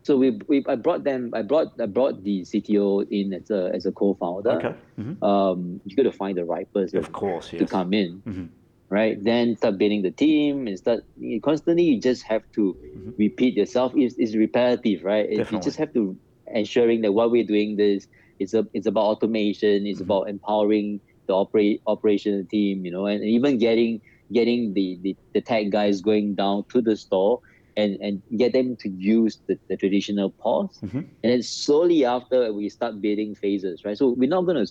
So 0.02 0.16
we, 0.16 0.38
we 0.46 0.64
I 0.68 0.76
brought 0.76 1.02
them 1.02 1.32
I 1.34 1.42
brought 1.42 1.80
I 1.80 1.86
brought 1.86 2.22
the 2.22 2.42
CTO 2.42 3.08
in 3.10 3.32
as 3.32 3.50
a 3.50 3.70
as 3.74 3.86
a 3.86 3.92
co-founder. 3.92 4.50
Okay. 4.50 4.74
Mm-hmm. 5.00 5.24
Um, 5.24 5.80
you 5.84 5.96
got 5.96 6.04
to 6.04 6.12
find 6.12 6.38
the 6.38 6.44
right 6.44 6.72
person. 6.72 6.98
Of 6.98 7.10
course, 7.12 7.52
yes. 7.52 7.60
To 7.60 7.66
come 7.66 7.92
in. 7.92 8.22
Mm-hmm. 8.26 8.46
Right, 8.88 9.20
then 9.20 9.56
start 9.56 9.78
building 9.78 10.02
the 10.02 10.12
team 10.12 10.68
and 10.68 10.78
start 10.78 11.04
you 11.18 11.40
constantly. 11.40 11.82
You 11.82 12.00
just 12.00 12.22
have 12.22 12.42
to 12.52 12.76
mm-hmm. 12.78 13.10
repeat 13.18 13.54
yourself. 13.54 13.92
It's, 13.96 14.14
it's 14.16 14.36
repetitive, 14.36 15.02
right? 15.02 15.28
Definitely. 15.28 15.56
You 15.58 15.62
just 15.64 15.78
have 15.78 15.92
to 15.94 16.16
ensuring 16.46 17.00
that 17.02 17.10
what 17.10 17.32
we're 17.32 17.42
doing 17.42 17.74
this 17.74 18.06
is 18.38 18.54
a, 18.54 18.64
it's 18.74 18.86
about 18.86 19.06
automation. 19.06 19.88
It's 19.88 19.98
mm-hmm. 19.98 20.04
about 20.04 20.28
empowering 20.28 21.00
the 21.26 21.34
operate 21.34 21.82
operational 21.86 22.44
team, 22.44 22.84
you 22.84 22.90
know, 22.90 23.06
and 23.06 23.22
even 23.24 23.58
getting 23.58 24.00
getting 24.32 24.74
the, 24.74 24.98
the, 25.02 25.16
the 25.34 25.40
tech 25.40 25.70
guys 25.70 26.00
going 26.00 26.34
down 26.34 26.64
to 26.68 26.80
the 26.80 26.96
store 26.96 27.40
and, 27.76 27.96
and 28.00 28.22
get 28.36 28.52
them 28.52 28.74
to 28.76 28.88
use 28.88 29.38
the, 29.46 29.58
the 29.68 29.76
traditional 29.76 30.30
POS. 30.30 30.78
Mm-hmm. 30.82 30.98
And 30.98 31.08
then 31.22 31.42
slowly 31.42 32.04
after 32.04 32.52
we 32.52 32.68
start 32.68 33.00
building 33.00 33.34
phases, 33.34 33.84
right? 33.84 33.96
So 33.96 34.08
we're 34.08 34.28
not 34.28 34.42
gonna 34.42 34.66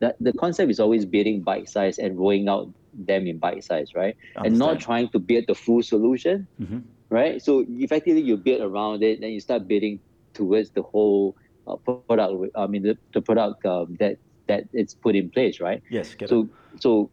that 0.00 0.16
the 0.20 0.32
concept 0.34 0.70
is 0.70 0.78
always 0.78 1.04
building 1.06 1.40
bite 1.40 1.68
size 1.68 1.98
and 1.98 2.18
rolling 2.18 2.48
out 2.48 2.68
them 2.92 3.26
in 3.26 3.38
bite 3.38 3.64
size, 3.64 3.94
right? 3.94 4.16
And 4.36 4.58
not 4.58 4.78
trying 4.78 5.08
to 5.10 5.18
build 5.18 5.44
the 5.48 5.54
full 5.54 5.82
solution. 5.82 6.46
Mm-hmm. 6.60 6.78
right? 7.08 7.42
So 7.42 7.64
effectively, 7.68 8.22
you 8.22 8.36
build 8.36 8.60
around 8.60 9.02
it, 9.02 9.20
then 9.20 9.30
you 9.30 9.40
start 9.40 9.66
building 9.66 10.00
towards 10.34 10.70
the 10.70 10.82
whole 10.82 11.36
uh, 11.66 11.76
product. 11.76 12.52
I 12.54 12.66
mean, 12.66 12.82
the, 12.82 12.98
the 13.14 13.22
product 13.22 13.64
um, 13.64 13.96
that 14.00 14.18
that 14.46 14.64
it's 14.72 14.94
put 14.94 15.16
in 15.16 15.30
place, 15.30 15.60
right? 15.60 15.82
Yes. 15.90 16.14
so 16.26 16.42
it. 16.42 16.82
so 16.82 17.10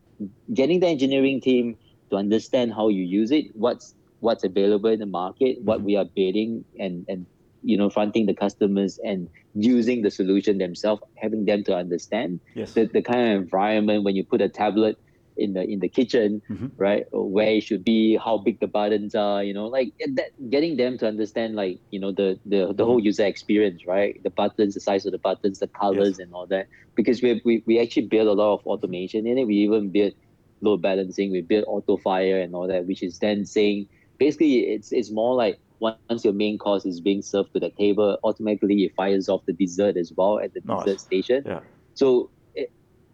getting 0.53 0.79
the 0.79 0.87
engineering 0.87 1.41
team 1.41 1.77
to 2.09 2.17
understand 2.17 2.73
how 2.73 2.89
you 2.89 3.03
use 3.03 3.31
it, 3.31 3.55
what's 3.55 3.95
what's 4.19 4.43
available 4.43 4.89
in 4.89 4.99
the 4.99 5.05
market, 5.05 5.61
what 5.61 5.79
mm-hmm. 5.79 5.85
we 5.85 5.95
are 5.97 6.05
bidding, 6.05 6.63
and 6.79 7.05
and 7.07 7.25
you 7.63 7.77
know 7.77 7.89
fronting 7.89 8.25
the 8.25 8.33
customers 8.33 8.99
and 9.03 9.29
using 9.55 10.01
the 10.01 10.11
solution 10.11 10.57
themselves, 10.57 11.01
having 11.15 11.45
them 11.45 11.63
to 11.63 11.75
understand 11.75 12.39
yes. 12.55 12.73
the, 12.73 12.85
the 12.85 13.01
kind 13.01 13.33
of 13.33 13.41
environment 13.43 14.03
when 14.03 14.15
you 14.15 14.23
put 14.23 14.41
a 14.41 14.49
tablet 14.49 14.97
in 15.37 15.53
the 15.53 15.63
in 15.63 15.79
the 15.79 15.89
kitchen, 15.89 16.41
mm-hmm. 16.49 16.67
right? 16.77 17.05
Where 17.11 17.49
it 17.49 17.61
should 17.61 17.83
be, 17.83 18.17
how 18.17 18.37
big 18.37 18.59
the 18.59 18.67
buttons 18.67 19.15
are, 19.15 19.43
you 19.43 19.53
know, 19.53 19.67
like 19.67 19.93
that, 20.13 20.31
getting 20.49 20.77
them 20.77 20.97
to 20.99 21.07
understand, 21.07 21.55
like 21.55 21.79
you 21.91 21.99
know, 21.99 22.11
the 22.11 22.39
the 22.45 22.73
the 22.73 22.85
whole 22.85 22.97
mm-hmm. 22.97 23.05
user 23.05 23.25
experience, 23.25 23.85
right? 23.87 24.21
The 24.23 24.29
buttons, 24.29 24.73
the 24.73 24.79
size 24.79 25.05
of 25.05 25.11
the 25.11 25.17
buttons, 25.17 25.59
the 25.59 25.67
colors, 25.67 26.17
yes. 26.17 26.19
and 26.19 26.33
all 26.33 26.47
that. 26.47 26.67
Because 26.95 27.21
we, 27.21 27.41
we 27.43 27.63
we 27.65 27.79
actually 27.79 28.07
build 28.07 28.27
a 28.27 28.33
lot 28.33 28.53
of 28.53 28.67
automation 28.67 29.25
in 29.27 29.37
it. 29.37 29.45
We 29.45 29.55
even 29.55 29.89
build 29.89 30.13
load 30.61 30.81
balancing, 30.81 31.31
we 31.31 31.41
build 31.41 31.65
auto 31.67 31.97
fire 31.97 32.39
and 32.39 32.55
all 32.55 32.67
that, 32.67 32.87
which 32.87 33.03
is 33.03 33.19
then 33.19 33.45
saying 33.45 33.87
basically 34.17 34.59
it's 34.61 34.91
it's 34.91 35.11
more 35.11 35.35
like 35.35 35.59
once 35.79 36.23
your 36.23 36.33
main 36.33 36.57
course 36.57 36.85
is 36.85 37.01
being 37.01 37.21
served 37.21 37.51
to 37.53 37.59
the 37.59 37.69
table, 37.71 38.17
automatically 38.23 38.85
it 38.85 38.95
fires 38.95 39.27
off 39.27 39.45
the 39.45 39.53
dessert 39.53 39.97
as 39.97 40.13
well 40.15 40.39
at 40.39 40.53
the 40.53 40.61
nice. 40.63 40.85
dessert 40.85 41.01
station. 41.01 41.43
Yeah. 41.45 41.59
So 41.93 42.29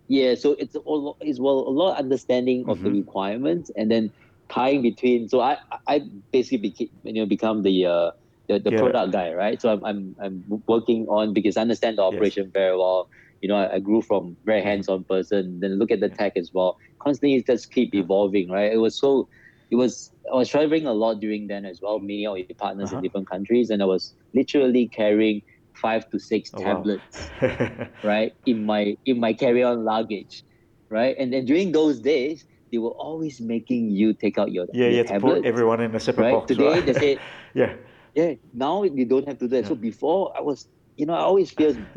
yeah, 0.10 0.34
so 0.34 0.56
it's 0.58 0.76
all 0.76 1.18
it's 1.22 1.40
well 1.40 1.60
a 1.60 1.70
lot 1.70 1.94
of 1.94 2.00
understanding 2.00 2.68
of 2.68 2.80
mm-hmm. 2.80 2.86
the 2.86 2.92
requirements 2.92 3.72
and 3.78 3.92
then 3.92 4.12
tying 4.50 4.82
between. 4.82 5.30
So 5.30 5.40
I 5.40 5.60
I 5.88 6.02
basically 6.32 6.58
became 6.70 6.90
you 7.04 7.14
know 7.14 7.26
become 7.28 7.62
the 7.62 7.86
uh, 7.86 8.12
the, 8.48 8.58
the 8.58 8.72
yeah. 8.72 8.80
product 8.80 9.14
guy, 9.14 9.34
right? 9.34 9.62
So 9.62 9.72
I'm, 9.72 9.86
I'm 9.86 10.16
I'm 10.20 10.64
working 10.66 11.08
on 11.08 11.34
because 11.34 11.58
I 11.58 11.62
understand 11.62 12.00
the 12.00 12.02
operation 12.02 12.46
yes. 12.46 12.54
very 12.54 12.76
well. 12.76 13.08
You 13.42 13.50
know, 13.50 13.56
I, 13.56 13.76
I, 13.76 13.80
grew 13.80 14.02
from 14.02 14.36
very 14.44 14.60
mm-hmm. 14.60 14.68
hands-on 14.68 15.04
person. 15.06 15.62
Then 15.62 15.78
look 15.80 15.92
at 15.92 16.02
the 16.02 16.10
tech 16.10 16.36
as 16.36 16.54
well. 16.54 16.78
Constantly 16.98 17.42
just 17.44 17.72
keep 17.72 17.96
evolving, 17.96 18.50
right? 18.50 18.74
It 18.74 18.78
was 18.78 18.96
so, 18.96 19.30
it 19.70 19.76
was 19.76 20.12
I 20.30 20.36
was 20.36 20.50
traveling 20.50 20.88
a 20.88 20.92
lot 20.92 21.22
during 21.22 21.48
then 21.48 21.66
as 21.66 21.82
well, 21.82 22.00
meeting 22.00 22.28
all 22.28 22.38
your 22.38 22.48
partners 22.58 22.90
uh-huh. 22.90 22.98
in 22.98 23.04
different 23.04 23.30
countries, 23.30 23.70
and 23.70 23.82
I 23.84 23.86
was 23.86 24.14
literally 24.34 24.88
carrying 24.88 25.44
five 25.82 26.10
to 26.12 26.20
six 26.20 26.52
oh, 26.54 26.64
tablets, 26.64 27.30
wow. 27.42 27.88
right, 28.04 28.34
in 28.46 28.66
my 28.66 28.98
in 29.06 29.20
my 29.20 29.34
carry-on 29.34 29.84
luggage, 29.84 30.44
right? 30.90 31.16
And 31.18 31.34
then 31.34 31.46
during 31.46 31.72
those 31.72 32.00
days, 32.00 32.46
they 32.72 32.78
were 32.78 32.92
always 32.92 33.40
making 33.42 33.90
you 33.92 34.14
take 34.14 34.38
out 34.38 34.52
your 34.52 34.66
tablets. 34.68 34.80
yeah, 34.80 34.88
your 34.88 35.06
yeah, 35.06 35.14
to 35.14 35.20
put 35.20 35.46
everyone 35.46 35.82
in 35.82 35.96
a 35.96 36.00
separate 36.00 36.26
right? 36.26 36.34
box. 36.34 36.48
Today 36.48 36.68
right? 36.68 36.86
they 36.86 36.94
said 36.94 37.20
yeah, 37.54 37.74
yeah. 38.16 38.34
Now 38.54 38.84
you 38.84 39.06
don't 39.06 39.28
have 39.28 39.40
to 39.40 39.48
do 39.48 39.56
that. 39.56 39.64
Yeah. 39.64 39.70
So 39.70 39.76
before 39.76 40.36
I 40.38 40.42
was, 40.42 40.68
you 40.98 41.06
know, 41.06 41.14
I 41.14 41.22
always 41.22 41.52
feel. 41.52 41.76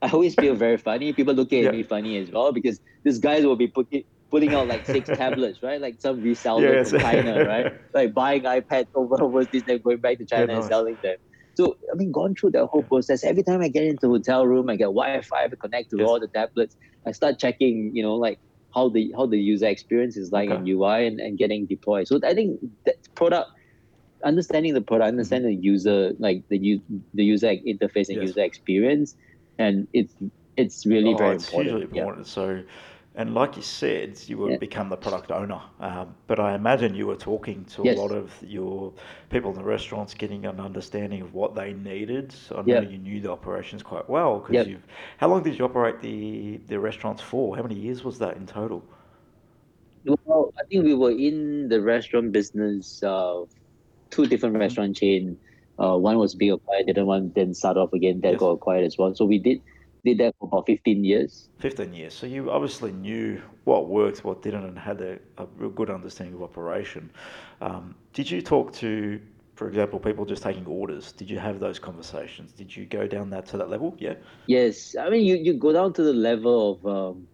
I 0.00 0.10
always 0.10 0.36
feel 0.36 0.54
very 0.54 0.76
funny. 0.76 1.12
People 1.12 1.34
look 1.34 1.52
at 1.52 1.64
yeah. 1.64 1.70
me 1.72 1.82
funny 1.82 2.18
as 2.18 2.30
well 2.30 2.52
because 2.52 2.78
these 3.02 3.18
guys 3.18 3.44
will 3.44 3.56
be 3.56 3.66
putting 3.66 4.04
putting 4.30 4.54
out 4.54 4.68
like 4.68 4.86
six 4.86 5.08
tablets, 5.08 5.62
right? 5.62 5.80
Like 5.80 6.00
some 6.00 6.22
reseller 6.22 6.72
yes. 6.72 6.90
from 6.90 7.00
China, 7.00 7.44
right? 7.44 7.72
Like 7.94 8.14
buying 8.14 8.42
iPads 8.42 8.88
over 8.94 9.20
overseas 9.22 9.64
and 9.66 9.82
going 9.82 9.98
back 9.98 10.18
to 10.18 10.24
China 10.24 10.52
yeah, 10.52 10.58
and 10.58 10.64
selling 10.68 10.98
them. 11.02 11.16
So 11.58 11.76
I 11.92 11.96
mean, 11.96 12.12
gone 12.12 12.36
through 12.36 12.52
that 12.52 12.66
whole 12.66 12.84
process. 12.84 13.24
Every 13.24 13.42
time 13.42 13.60
I 13.60 13.66
get 13.66 13.82
into 13.82 14.06
a 14.06 14.10
hotel 14.10 14.46
room, 14.46 14.70
I 14.70 14.76
get 14.76 14.84
Wi-Fi, 14.84 15.44
I 15.44 15.48
connect 15.48 15.90
to 15.90 15.98
yes. 15.98 16.08
all 16.08 16.20
the 16.20 16.28
tablets. 16.28 16.76
I 17.04 17.10
start 17.10 17.40
checking, 17.40 17.96
you 17.96 18.02
know, 18.04 18.14
like 18.14 18.38
how 18.72 18.90
the 18.90 19.12
how 19.16 19.26
the 19.26 19.40
user 19.40 19.66
experience 19.66 20.16
is 20.16 20.30
like 20.30 20.50
okay. 20.50 20.60
in 20.60 20.68
UI 20.68 21.08
and, 21.08 21.18
and 21.18 21.36
getting 21.36 21.66
deployed. 21.66 22.06
So 22.06 22.20
I 22.22 22.32
think 22.32 22.60
that 22.86 22.96
product 23.16 23.50
understanding 24.22 24.74
the 24.74 24.80
product, 24.80 25.08
understanding 25.08 25.54
mm-hmm. 25.54 25.62
the 25.62 25.66
user, 25.66 26.12
like 26.20 26.48
the 26.48 26.80
the 27.14 27.24
user 27.24 27.48
interface 27.48 28.08
and 28.08 28.18
yes. 28.18 28.28
user 28.28 28.42
experience, 28.42 29.16
and 29.58 29.88
it's 29.92 30.14
it's 30.56 30.86
really 30.86 31.14
oh, 31.14 31.16
very 31.16 31.34
it's 31.34 31.48
important. 31.48 31.76
Hugely 31.76 31.98
important. 31.98 32.26
Yeah. 32.28 32.32
So 32.32 32.62
and 33.18 33.34
like 33.34 33.56
you 33.56 33.62
said, 33.62 34.16
you 34.28 34.38
would 34.38 34.52
yeah. 34.52 34.58
become 34.58 34.88
the 34.88 34.96
product 34.96 35.32
owner. 35.32 35.60
Um, 35.80 36.14
but 36.28 36.38
I 36.38 36.54
imagine 36.54 36.94
you 36.94 37.08
were 37.08 37.16
talking 37.16 37.64
to 37.64 37.82
yes. 37.82 37.98
a 37.98 38.00
lot 38.00 38.12
of 38.12 38.32
your 38.40 38.92
people 39.28 39.50
in 39.50 39.56
the 39.56 39.64
restaurants, 39.64 40.14
getting 40.14 40.46
an 40.46 40.60
understanding 40.60 41.20
of 41.20 41.34
what 41.34 41.56
they 41.56 41.72
needed. 41.72 42.30
So 42.30 42.58
I 42.58 42.62
know 42.62 42.80
you 42.80 42.96
knew 42.96 43.20
the 43.20 43.32
operations 43.32 43.82
quite 43.82 44.08
well 44.08 44.38
because 44.38 44.68
you've. 44.68 44.86
How 45.16 45.26
long 45.26 45.42
did 45.42 45.58
you 45.58 45.64
operate 45.64 46.00
the 46.00 46.60
the 46.68 46.78
restaurants 46.78 47.20
for? 47.20 47.56
How 47.56 47.62
many 47.62 47.74
years 47.74 48.04
was 48.04 48.20
that 48.20 48.36
in 48.36 48.46
total? 48.46 48.84
Well, 50.24 50.54
I 50.56 50.62
think 50.68 50.84
we 50.84 50.94
were 50.94 51.10
in 51.10 51.68
the 51.68 51.80
restaurant 51.82 52.30
business, 52.30 53.02
uh, 53.02 53.42
two 54.10 54.26
different 54.26 54.54
mm-hmm. 54.54 54.62
restaurant 54.62 54.96
chain. 54.96 55.36
Uh, 55.76 55.96
one 55.96 56.18
was 56.18 56.36
being 56.36 56.52
acquired, 56.52 56.86
the 56.86 56.92
other 56.92 57.04
one 57.04 57.32
then 57.34 57.52
started 57.52 57.80
off 57.80 57.92
again, 57.92 58.20
that 58.20 58.32
yes. 58.32 58.40
got 58.40 58.50
acquired 58.50 58.84
as 58.84 58.96
well. 58.96 59.12
So 59.12 59.24
we 59.24 59.40
did 59.40 59.60
did 60.04 60.18
that 60.18 60.34
for 60.38 60.48
about 60.48 60.66
15 60.66 61.04
years. 61.04 61.48
15 61.58 61.92
years. 61.92 62.14
So 62.14 62.26
you 62.26 62.50
obviously 62.50 62.92
knew 62.92 63.40
what 63.64 63.88
worked, 63.88 64.24
what 64.24 64.42
didn't, 64.42 64.64
and 64.64 64.78
had 64.78 65.00
a, 65.00 65.18
a 65.38 65.46
real 65.56 65.70
good 65.70 65.90
understanding 65.90 66.34
of 66.34 66.42
operation. 66.42 67.10
Um, 67.60 67.94
did 68.12 68.30
you 68.30 68.42
talk 68.42 68.72
to, 68.74 69.20
for 69.54 69.68
example, 69.68 69.98
people 69.98 70.24
just 70.24 70.42
taking 70.42 70.66
orders? 70.66 71.12
Did 71.12 71.30
you 71.30 71.38
have 71.38 71.60
those 71.60 71.78
conversations? 71.78 72.52
Did 72.52 72.74
you 72.74 72.86
go 72.86 73.06
down 73.06 73.30
that 73.30 73.46
to 73.46 73.58
that 73.58 73.70
level? 73.70 73.96
Yeah. 73.98 74.14
Yes. 74.46 74.96
I 74.98 75.10
mean, 75.10 75.24
you, 75.24 75.36
you 75.36 75.54
go 75.54 75.72
down 75.72 75.92
to 75.94 76.02
the 76.02 76.12
level 76.12 76.72
of, 76.72 76.86
um, 76.86 77.28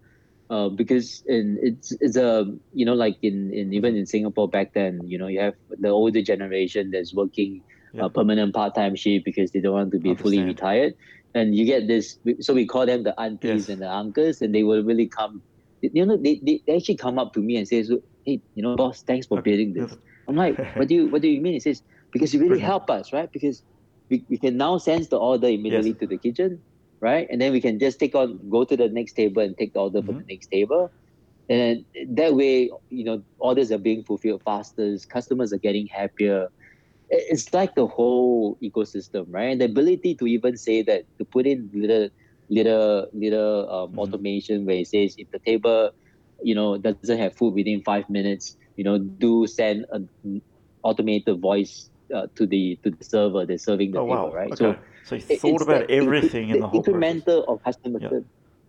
uh, 0.49 0.69
because 0.69 1.23
in 1.25 1.57
it's 1.61 1.91
it's 2.01 2.15
a 2.15 2.45
you 2.71 2.85
know 2.85 2.93
like 2.93 3.17
in, 3.23 3.51
in 3.51 3.73
even 3.73 3.95
in 3.95 4.05
Singapore 4.05 4.47
back 4.47 4.73
then 4.73 4.99
you 5.03 5.17
know 5.17 5.25
you 5.25 5.39
have 5.39 5.55
the 5.79 5.89
older 5.89 6.21
generation 6.21 6.91
that's 6.91 7.15
working 7.15 7.63
yeah. 7.93 8.07
permanent 8.13 8.53
part 8.53 8.75
time 8.75 8.95
shift 8.95 9.25
because 9.25 9.51
they 9.51 9.59
don't 9.59 9.73
want 9.73 9.91
to 9.91 9.99
be 9.99 10.13
fully 10.15 10.43
retired 10.43 10.93
and 11.35 11.53
you 11.53 11.65
get 11.65 11.87
this 11.87 12.17
so 12.39 12.53
we 12.53 12.65
call 12.65 12.85
them 12.85 13.03
the 13.03 13.19
aunties 13.19 13.67
yes. 13.67 13.69
and 13.69 13.81
the 13.81 13.91
uncles 13.91 14.41
and 14.41 14.55
they 14.55 14.63
will 14.63 14.83
really 14.83 15.05
come 15.05 15.41
you 15.81 16.05
know 16.05 16.17
they, 16.17 16.41
they 16.41 16.61
actually 16.75 16.95
come 16.95 17.19
up 17.19 17.33
to 17.33 17.41
me 17.41 17.57
and 17.57 17.67
say 17.67 17.83
so, 17.83 18.01
hey 18.25 18.41
you 18.55 18.63
know 18.63 18.75
boss 18.75 19.03
thanks 19.03 19.27
for 19.27 19.41
building 19.41 19.73
this. 19.73 19.95
I'm 20.27 20.35
like 20.35 20.57
what 20.75 20.87
do 20.87 20.95
you 20.95 21.07
what 21.09 21.21
do 21.21 21.27
you 21.27 21.41
mean? 21.41 21.53
He 21.53 21.59
says 21.59 21.83
because 22.11 22.33
you 22.33 22.39
really 22.39 22.59
help 22.59 22.89
us 22.89 23.13
right? 23.13 23.31
Because 23.31 23.61
we, 24.09 24.23
we 24.29 24.37
can 24.37 24.57
now 24.57 24.77
send 24.77 25.05
the 25.05 25.17
order 25.17 25.47
immediately 25.47 25.91
yes. 25.91 25.99
to 25.99 26.07
the 26.07 26.17
kitchen 26.17 26.61
right? 27.01 27.27
And 27.29 27.41
then 27.41 27.51
we 27.51 27.61
can 27.61 27.77
just 27.77 27.99
take 27.99 28.15
on 28.15 28.39
go 28.49 28.63
to 28.63 28.75
the 28.75 28.87
next 28.87 29.13
table 29.13 29.43
and 29.43 29.55
take 29.57 29.73
the 29.73 29.79
order 29.79 29.99
mm-hmm. 29.99 30.07
for 30.07 30.13
the 30.13 30.33
next 30.33 30.47
table. 30.47 30.89
And 31.49 31.85
that 32.09 32.33
way 32.33 32.71
you 32.89 33.03
know 33.03 33.21
orders 33.37 33.71
are 33.71 33.77
being 33.77 34.03
fulfilled 34.03 34.41
faster 34.43 34.97
customers 35.09 35.53
are 35.53 35.59
getting 35.59 35.87
happier 35.87 36.49
it's 37.09 37.53
like 37.53 37.75
the 37.75 37.87
whole 37.87 38.57
ecosystem, 38.61 39.25
right? 39.29 39.57
the 39.57 39.65
ability 39.65 40.15
to 40.15 40.27
even 40.27 40.57
say 40.57 40.81
that 40.83 41.05
to 41.17 41.25
put 41.25 41.45
in 41.45 41.69
little 41.73 42.09
little 42.49 43.07
little 43.13 43.69
um, 43.69 43.89
mm-hmm. 43.89 43.99
automation 43.99 44.65
where 44.65 44.77
it 44.77 44.87
says 44.87 45.15
if 45.17 45.29
the 45.31 45.39
table, 45.39 45.91
you 46.41 46.55
know, 46.55 46.77
doesn't 46.77 47.17
have 47.17 47.35
food 47.35 47.53
within 47.53 47.81
five 47.83 48.09
minutes, 48.09 48.57
you 48.75 48.83
know, 48.83 48.97
do 48.97 49.47
send 49.47 49.85
an 49.91 50.41
automated 50.83 51.39
voice 51.39 51.89
uh, 52.13 52.27
to 52.35 52.45
the 52.45 52.77
to 52.83 52.91
the 52.91 53.03
server 53.03 53.45
that's 53.45 53.63
serving 53.63 53.91
the 53.91 53.99
oh, 53.99 54.07
table, 54.07 54.29
wow. 54.29 54.33
right? 54.33 54.51
Okay. 54.51 54.77
So, 55.03 55.17
so 55.19 55.33
you 55.33 55.37
thought 55.37 55.61
about 55.61 55.89
everything 55.89 56.49
in 56.49 56.53
the, 56.55 56.59
the 56.61 56.67
whole 56.67 56.83
incremental 56.83 57.45
process. 57.45 57.47
of 57.47 57.63
customer 57.63 57.99
yeah. 58.01 58.19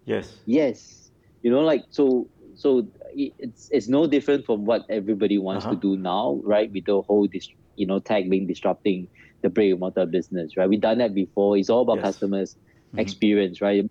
Yes. 0.05 0.35
Yes. 0.47 1.11
You 1.43 1.51
know, 1.51 1.61
like 1.61 1.85
so 1.91 2.29
so 2.55 2.87
it's 3.15 3.69
it's 3.71 3.89
no 3.89 4.07
different 4.07 4.45
from 4.47 4.65
what 4.65 4.85
everybody 4.89 5.39
wants 5.39 5.65
uh-huh. 5.65 5.75
to 5.75 5.81
do 5.81 5.97
now, 5.97 6.41
right? 6.45 6.71
With 6.73 6.87
the 6.87 7.03
whole 7.03 7.27
dis- 7.27 7.49
you 7.77 7.87
know 7.87 7.99
tech 7.99 8.29
being 8.29 8.47
disrupting 8.47 9.09
the 9.43 9.51
brick 9.51 9.71
and 9.71 9.81
mortar 9.81 10.07
business, 10.07 10.57
right? 10.57 10.69
We've 10.69 10.81
done 10.81 10.99
that 10.99 11.15
before. 11.15 11.57
It's 11.57 11.71
all 11.71 11.83
about 11.83 11.97
yes. 11.97 12.05
customers' 12.05 12.55
mm-hmm. 12.55 12.99
experience, 13.01 13.61
right? 13.61 13.89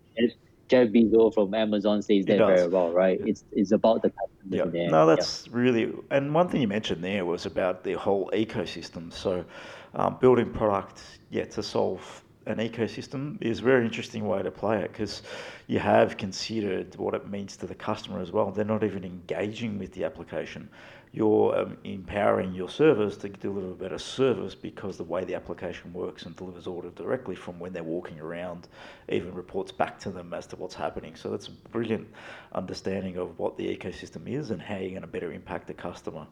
Jeff 0.68 0.88
Bezos 0.90 1.34
from 1.34 1.54
Amazon 1.54 2.02
says 2.02 2.26
that 2.26 2.38
very 2.38 2.68
well, 2.68 2.92
right? 2.92 3.22
It's 3.26 3.44
it's 3.52 3.72
about 3.72 4.02
the 4.02 4.10
customer. 4.10 4.72
Yeah. 4.74 4.88
No, 4.88 5.06
that's 5.06 5.46
yeah. 5.48 5.52
really 5.54 5.94
and 6.12 6.34
one 6.34 6.50
thing 6.50 6.62
you 6.62 6.68
mentioned 6.68 7.04
there 7.04 7.26
was 7.26 7.46
about 7.46 7.84
the 7.84 7.94
whole 7.94 8.30
ecosystem. 8.34 9.14
So, 9.14 9.46
um, 9.94 10.18
building 10.20 10.52
product, 10.52 11.02
yeah, 11.30 11.46
to 11.46 11.62
solve 11.62 12.24
an 12.48 12.58
ecosystem 12.58 13.42
is 13.42 13.60
a 13.60 13.64
very 13.64 13.86
interesting 13.86 14.28
way 14.28 14.42
to 14.44 14.52
play 14.52 14.80
it 14.80 14.92
because 14.92 15.24
you 15.68 15.80
have 15.80 16.18
considered 16.18 16.96
what 16.96 17.14
it 17.14 17.28
means 17.28 17.58
to 17.58 17.66
the 17.66 17.76
customer 17.76 18.20
as 18.20 18.32
well. 18.32 18.52
They're 18.52 18.66
not 18.66 18.84
even 18.84 19.04
engaging 19.04 19.80
with 19.80 19.92
the 19.94 20.04
application. 20.04 20.70
You're 21.16 21.58
um, 21.58 21.78
empowering 21.86 22.54
your 22.54 22.68
servers 22.68 23.16
to 23.20 23.30
deliver 23.30 23.72
a 23.72 23.76
better 23.76 23.98
service 23.98 24.54
because 24.54 24.98
the 24.98 25.06
way 25.06 25.24
the 25.24 25.34
application 25.34 25.94
works 25.94 26.26
and 26.26 26.36
delivers 26.36 26.68
order 26.68 26.90
directly 26.90 27.36
from 27.36 27.58
when 27.58 27.72
they're 27.72 27.86
walking 27.86 28.20
around, 28.20 28.68
even 29.08 29.34
reports 29.34 29.72
back 29.72 29.98
to 30.00 30.12
them 30.12 30.34
as 30.34 30.46
to 30.48 30.58
what's 30.58 30.76
happening. 30.76 31.16
So 31.16 31.30
that's 31.30 31.48
a 31.48 31.52
brilliant 31.72 32.06
understanding 32.52 33.16
of 33.16 33.40
what 33.40 33.56
the 33.56 33.64
ecosystem 33.64 34.28
is 34.28 34.52
and 34.52 34.62
how 34.62 34.76
you're 34.76 34.90
going 34.90 35.04
to 35.04 35.08
better 35.08 35.32
impact 35.32 35.68
the 35.68 35.74
customer. 35.74 36.28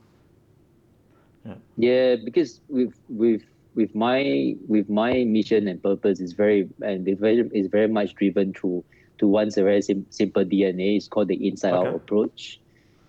Yeah, 1.46 1.56
yeah 1.78 2.16
because 2.18 2.60
we've 2.68 2.98
we've 3.08 3.46
with 3.76 3.96
my 3.96 4.54
with 4.68 4.90
my 4.90 5.24
mission 5.24 5.70
and 5.70 5.82
purpose 5.82 6.20
is 6.20 6.34
very 6.34 6.68
and 6.82 7.06
very 7.18 7.50
is 7.54 7.68
very 7.68 7.88
much 7.88 8.16
driven 8.16 8.54
through 8.54 8.84
to 9.20 9.28
one's 9.28 9.58
a 9.58 9.64
very 9.64 9.82
sim, 9.82 10.06
simple 10.10 10.44
DNA. 10.44 10.98
It's 10.98 11.08
called 11.08 11.30
the 11.30 11.48
inside 11.48 11.72
okay. 11.72 11.88
out 11.88 11.96
approach, 11.96 12.60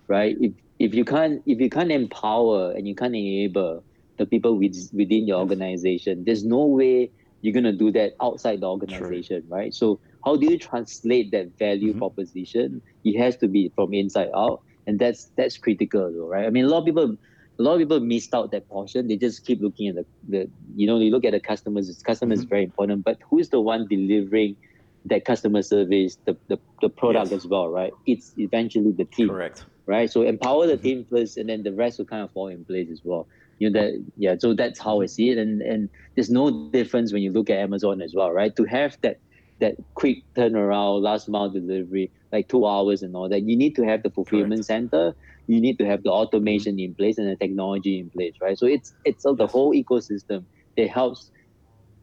right? 0.07 0.37
If 0.39 0.53
if 0.79 0.93
you 0.93 1.05
can't 1.05 1.41
if 1.45 1.59
you 1.59 1.69
can't 1.69 1.91
empower 1.91 2.71
and 2.71 2.87
you 2.87 2.95
can't 2.95 3.15
enable 3.15 3.83
the 4.17 4.25
people 4.25 4.55
within 4.57 5.27
your 5.27 5.39
organization. 5.39 6.23
There's 6.23 6.43
no 6.43 6.65
way 6.65 7.11
you're 7.41 7.53
going 7.53 7.65
to 7.65 7.73
do 7.73 7.91
that 7.91 8.15
outside 8.21 8.61
the 8.61 8.67
organization, 8.67 9.41
True. 9.47 9.57
right? 9.57 9.73
So 9.73 9.99
how 10.23 10.35
do 10.35 10.49
you 10.49 10.57
translate 10.57 11.31
that 11.31 11.57
value 11.57 11.89
mm-hmm. 11.89 11.99
proposition? 11.99 12.81
It 13.03 13.19
has 13.19 13.37
to 13.37 13.47
be 13.47 13.71
from 13.75 13.93
inside 13.93 14.29
out, 14.33 14.61
and 14.87 14.99
that's 14.99 15.31
that's 15.35 15.57
critical, 15.57 16.11
though, 16.11 16.27
right? 16.27 16.45
I 16.45 16.49
mean, 16.49 16.65
a 16.65 16.69
lot 16.69 16.79
of 16.79 16.85
people. 16.85 17.17
A 17.57 17.63
lot 17.63 17.75
of 17.75 17.79
people 17.79 18.01
missed 18.01 18.33
out 18.33 18.51
that 18.51 18.67
portion. 18.67 19.07
They 19.07 19.15
just 19.15 19.45
keep 19.45 19.61
looking 19.61 19.87
at 19.87 19.95
the, 19.95 20.05
the 20.27 20.49
you 20.75 20.85
know, 20.85 20.99
you 20.99 21.09
look 21.09 21.23
at 21.23 21.31
the 21.31 21.39
customers. 21.39 21.87
The 21.87 22.03
customer 22.03 22.35
mm-hmm. 22.35 22.41
is 22.41 22.49
very 22.49 22.63
important, 22.65 23.05
but 23.05 23.17
who 23.29 23.39
is 23.39 23.47
the 23.47 23.61
one 23.61 23.87
delivering 23.87 24.57
that 25.05 25.23
customer 25.23 25.61
service, 25.61 26.17
the, 26.25 26.35
the, 26.49 26.59
the 26.81 26.89
product 26.89 27.31
yes. 27.31 27.45
as 27.45 27.47
well, 27.47 27.69
right? 27.69 27.93
It's 28.05 28.33
eventually 28.37 28.91
the 28.91 29.05
team. 29.05 29.29
Correct. 29.29 29.63
Right. 29.87 30.11
So 30.11 30.23
empower 30.23 30.65
the 30.65 30.73
mm-hmm. 30.73 30.83
team 30.83 31.05
first 31.09 31.37
and 31.37 31.49
then 31.49 31.63
the 31.63 31.73
rest 31.73 31.99
will 31.99 32.05
kind 32.05 32.23
of 32.23 32.31
fall 32.31 32.47
in 32.47 32.65
place 32.65 32.89
as 32.91 33.01
well. 33.03 33.27
You 33.59 33.69
know 33.69 33.81
that 33.81 34.03
yeah 34.17 34.35
so 34.37 34.53
that's 34.53 34.79
how 34.79 35.01
i 35.01 35.05
see 35.05 35.29
it. 35.29 35.37
And 35.37 35.61
and 35.61 35.89
there's 36.15 36.29
no 36.29 36.69
difference 36.71 37.13
when 37.13 37.21
you 37.21 37.31
look 37.31 37.49
at 37.49 37.57
amazon 37.57 38.01
as 38.01 38.13
well 38.13 38.31
right? 38.31 38.55
To 38.55 38.65
have 38.65 38.97
that 39.01 39.19
that 39.61 39.75
quick 39.93 40.17
turnaround 40.35 41.01
last 41.01 41.29
mile 41.29 41.49
delivery 41.49 42.11
like 42.33 42.49
two 42.49 42.65
hours 42.65 43.01
and 43.01 43.15
all 43.15 43.29
that 43.29 43.43
you 43.43 43.55
need 43.55 43.73
to 43.75 43.85
have 43.85 44.03
the 44.03 44.09
fulfillment 44.09 44.65
Correct. 44.67 44.91
center. 44.91 45.15
You 45.47 45.61
need 45.61 45.77
to 45.77 45.85
have 45.85 46.03
the 46.03 46.09
automation 46.09 46.79
in 46.79 46.95
place 46.95 47.17
and 47.17 47.29
the 47.29 47.35
technology 47.35 47.99
in 47.99 48.09
place 48.09 48.33
right? 48.41 48.57
So 48.57 48.65
it's 48.65 48.93
it's 49.05 49.23
the 49.23 49.47
whole 49.47 49.71
ecosystem 49.71 50.43
that 50.75 50.89
helps 50.89 51.31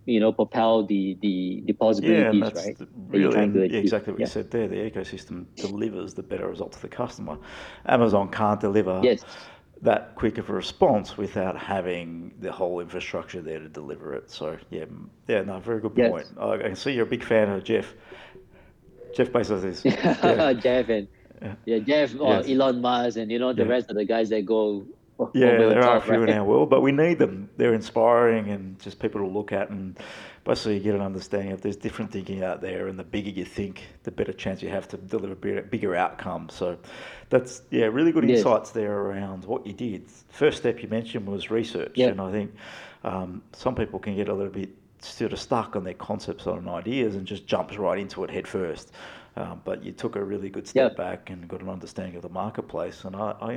you 0.07 0.21
know 0.21 0.33
propel 0.33 0.85
the 0.85 1.17
the, 1.21 1.63
the 1.67 1.73
possibilities 1.73 2.41
yeah, 2.41 2.63
right 2.63 2.79
the, 2.79 2.89
really, 3.09 3.69
yeah, 3.73 3.79
exactly 3.79 4.13
what 4.13 4.21
yeah. 4.21 4.27
you 4.27 4.31
said 4.31 4.51
there 4.51 4.67
the 4.67 4.77
ecosystem 4.77 5.47
delivers 5.57 6.15
the 6.15 6.23
better 6.23 6.49
result 6.49 6.73
to 6.73 6.83
the 6.83 6.89
customer 6.89 7.39
amazon 7.87 8.29
can't 8.29 8.61
deliver 8.61 9.01
yes 9.03 9.25
that 9.83 10.15
quick 10.15 10.39
of 10.39 10.49
a 10.49 10.53
response 10.53 11.19
without 11.19 11.59
having 11.59 12.33
the 12.41 12.51
whole 12.53 12.79
infrastructure 12.81 13.43
there 13.43 13.59
to 13.59 13.69
deliver 13.69 14.15
it. 14.15 14.31
So 14.31 14.57
yeah, 14.71 14.85
yeah, 15.27 15.43
no, 15.43 15.59
very 15.59 15.81
good 15.81 15.95
point. 15.95 16.27
Yes. 16.29 16.33
I 16.39 16.57
can 16.59 16.77
see 16.77 16.93
you're 16.93 17.05
a 17.05 17.11
big 17.11 17.25
fan 17.25 17.51
of 17.51 17.65
Jeff. 17.65 17.93
Jeff 19.15 19.31
Bezos 19.31 19.65
is. 19.65 19.85
Yeah. 19.85 20.53
Jeff 20.53 20.89
and 20.89 21.09
yeah, 21.43 21.55
yeah 21.65 21.79
Jeff 21.81 22.15
or 22.19 22.35
yes. 22.35 22.49
Elon 22.49 22.81
Musk 22.81 23.17
and 23.19 23.31
you 23.31 23.41
know 23.41 23.53
the 23.53 23.65
yeah. 23.65 23.71
rest 23.71 23.91
of 23.91 23.97
the 23.97 24.05
guys 24.05 24.31
that 24.31 24.47
go. 24.47 24.87
Yeah, 25.35 25.57
there 25.57 25.83
are 25.85 25.99
a 25.99 26.01
few 26.01 26.19
right? 26.19 26.29
in 26.29 26.39
our 26.39 26.45
world, 26.45 26.71
but 26.71 26.81
we 26.81 26.93
need 26.93 27.19
them. 27.19 27.51
They're 27.57 27.75
inspiring 27.75 28.49
and 28.49 28.79
just 28.81 28.99
people 28.99 29.21
to 29.21 29.27
look 29.27 29.53
at 29.53 29.71
and 29.71 29.99
basically 30.45 30.77
you 30.77 30.81
get 30.81 30.95
an 30.95 31.01
understanding 31.01 31.53
of 31.53 31.61
there's 31.61 31.77
different 31.77 32.11
thinking 32.11 32.43
out 32.43 32.61
there, 32.61 32.89
and 32.89 32.99
the 32.99 33.05
bigger 33.05 33.31
you 33.31 33.45
think, 33.45 33.87
the 34.03 34.11
better 34.11 34.33
chance 34.33 34.63
you 34.63 34.69
have 34.69 34.89
to 34.89 34.97
deliver 34.97 35.35
bigger, 35.35 35.63
bigger 35.63 35.95
outcomes. 35.95 36.55
So 36.55 36.79
that's 37.29 37.63
yeah, 37.71 37.87
really 37.87 38.13
good 38.13 38.29
yes. 38.29 38.39
insights 38.39 38.71
there 38.71 38.93
around 38.93 39.45
what 39.45 39.67
you 39.67 39.73
did. 39.73 40.09
First 40.29 40.59
step 40.59 40.83
you 40.83 40.89
mentioned 40.89 41.27
was 41.27 41.51
research, 41.51 41.93
yep. 41.95 42.13
and 42.13 42.21
I 42.21 42.33
think 42.33 42.55
um, 43.05 43.43
some 43.53 43.75
people 43.75 43.99
can 43.99 44.17
get 44.17 44.29
a 44.29 44.35
little 44.35 44.53
bit 44.53 44.71
sort 44.99 45.33
of 45.33 45.41
stuck 45.41 45.75
on 45.75 45.83
their 45.83 45.95
concepts 45.95 46.47
and 46.47 46.69
ideas 46.69 47.17
and 47.17 47.27
just 47.27 47.47
jumps 47.47 47.77
right 47.77 47.99
into 47.99 48.23
it 48.25 48.31
head 48.31 48.47
first. 48.47 48.93
Um, 49.35 49.63
but 49.65 49.83
you 49.83 49.93
took 49.93 50.17
a 50.17 50.23
really 50.23 50.51
good 50.51 50.69
step 50.69 50.95
back 50.97 51.31
and 51.31 51.49
got 51.49 51.63
an 51.63 51.69
understanding 51.71 52.17
of 52.17 52.23
the 52.23 52.29
marketplace. 52.29 53.05
And 53.05 53.17
I, 53.17 53.35
I, 53.41 53.53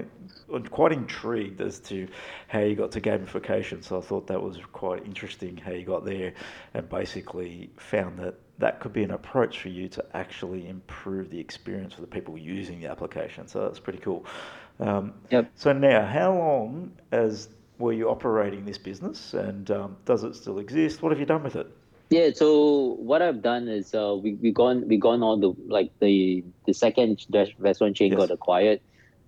am 0.53 0.63
quite 0.67 0.93
intrigued 0.93 1.59
as 1.59 1.79
to 1.79 2.07
how 2.47 2.59
you 2.59 2.75
got 2.75 2.91
to 2.93 3.01
gamification. 3.01 3.83
So 3.83 3.97
I 3.97 4.01
thought 4.01 4.27
that 4.27 4.41
was 4.41 4.57
quite 4.71 5.05
interesting 5.05 5.57
how 5.57 5.71
you 5.71 5.85
got 5.85 6.05
there 6.05 6.33
and 6.73 6.87
basically 6.87 7.69
found 7.75 8.19
that 8.19 8.35
that 8.59 8.79
could 8.79 8.93
be 8.93 9.03
an 9.03 9.11
approach 9.11 9.59
for 9.59 9.67
you 9.67 9.89
to 9.89 10.05
actually 10.13 10.69
improve 10.69 11.29
the 11.29 11.39
experience 11.39 11.93
for 11.93 12.01
the 12.01 12.07
people 12.07 12.37
using 12.37 12.79
the 12.79 12.87
application. 12.87 13.47
So 13.47 13.61
that's 13.61 13.79
pretty 13.79 13.99
cool. 13.99 14.25
Um, 14.79 15.13
yep. 15.29 15.51
So 15.55 15.73
now, 15.73 16.05
how 16.05 16.33
long 16.33 16.93
as 17.11 17.49
were 17.77 17.93
you 17.93 18.09
operating 18.09 18.65
this 18.65 18.77
business, 18.77 19.33
and 19.33 19.69
um, 19.71 19.97
does 20.05 20.23
it 20.23 20.35
still 20.35 20.59
exist? 20.59 21.01
What 21.01 21.11
have 21.11 21.19
you 21.19 21.25
done 21.25 21.43
with 21.43 21.55
it? 21.55 21.67
Yeah, 22.15 22.29
so 22.33 22.95
what 23.11 23.21
I've 23.21 23.41
done 23.41 23.67
is 23.67 23.93
uh, 23.93 24.15
we 24.15 24.35
we 24.35 24.49
gone 24.49 24.87
we 24.87 24.95
gone 24.95 25.21
on 25.21 25.41
the 25.41 25.53
like 25.67 25.91
the 25.99 26.45
the 26.65 26.73
second 26.73 27.25
restaurant 27.59 27.97
chain 27.97 28.13
yes. 28.13 28.19
got 28.19 28.31
acquired, 28.31 28.79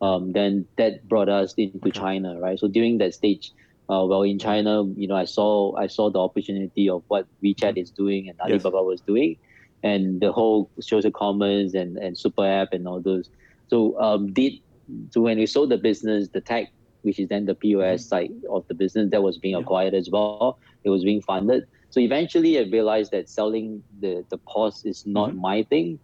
um, 0.01 0.31
then 0.31 0.65
that 0.77 1.05
brought 1.05 1.27
us 1.27 1.53
into. 1.57 1.91
China, 1.91 2.39
right? 2.39 2.57
So 2.57 2.69
during 2.69 2.99
that 2.99 3.13
stage, 3.13 3.51
uh, 3.89 4.05
well 4.07 4.21
in 4.21 4.39
China, 4.39 4.85
you 4.95 5.05
know, 5.05 5.17
I 5.17 5.25
saw 5.25 5.75
I 5.75 5.87
saw 5.87 6.09
the 6.09 6.19
opportunity 6.19 6.87
of 6.87 7.03
what 7.09 7.27
WeChat 7.43 7.75
is 7.75 7.91
doing 7.91 8.29
and 8.29 8.39
Alibaba 8.39 8.77
yes. 8.77 8.85
was 8.85 9.01
doing, 9.01 9.35
and 9.83 10.21
the 10.21 10.31
whole 10.31 10.69
social 10.79 11.11
commerce 11.11 11.73
and 11.73 11.97
and 11.97 12.17
super 12.17 12.47
app 12.47 12.71
and 12.71 12.87
all 12.87 13.01
those. 13.01 13.29
So 13.67 13.99
um, 13.99 14.31
did 14.31 14.61
so 15.09 15.19
when 15.19 15.37
we 15.37 15.45
sold 15.45 15.71
the 15.71 15.77
business, 15.77 16.29
the 16.29 16.39
tech, 16.39 16.71
which 17.01 17.19
is 17.19 17.27
then 17.27 17.47
the 17.47 17.55
POS 17.55 17.83
mm-hmm. 17.83 18.07
side 18.07 18.31
of 18.49 18.65
the 18.69 18.75
business, 18.75 19.11
that 19.11 19.21
was 19.21 19.37
being 19.37 19.55
yeah. 19.55 19.61
acquired 19.61 19.93
as 19.93 20.09
well. 20.09 20.57
It 20.85 20.89
was 20.89 21.03
being 21.03 21.21
funded. 21.21 21.67
So 21.89 21.99
eventually 21.99 22.59
I 22.59 22.63
realized 22.63 23.11
that 23.11 23.29
selling 23.29 23.83
the, 23.99 24.25
the 24.29 24.37
POS 24.37 24.85
is 24.85 25.05
not 25.05 25.29
mm-hmm. 25.29 25.41
my 25.41 25.63
thing, 25.63 25.99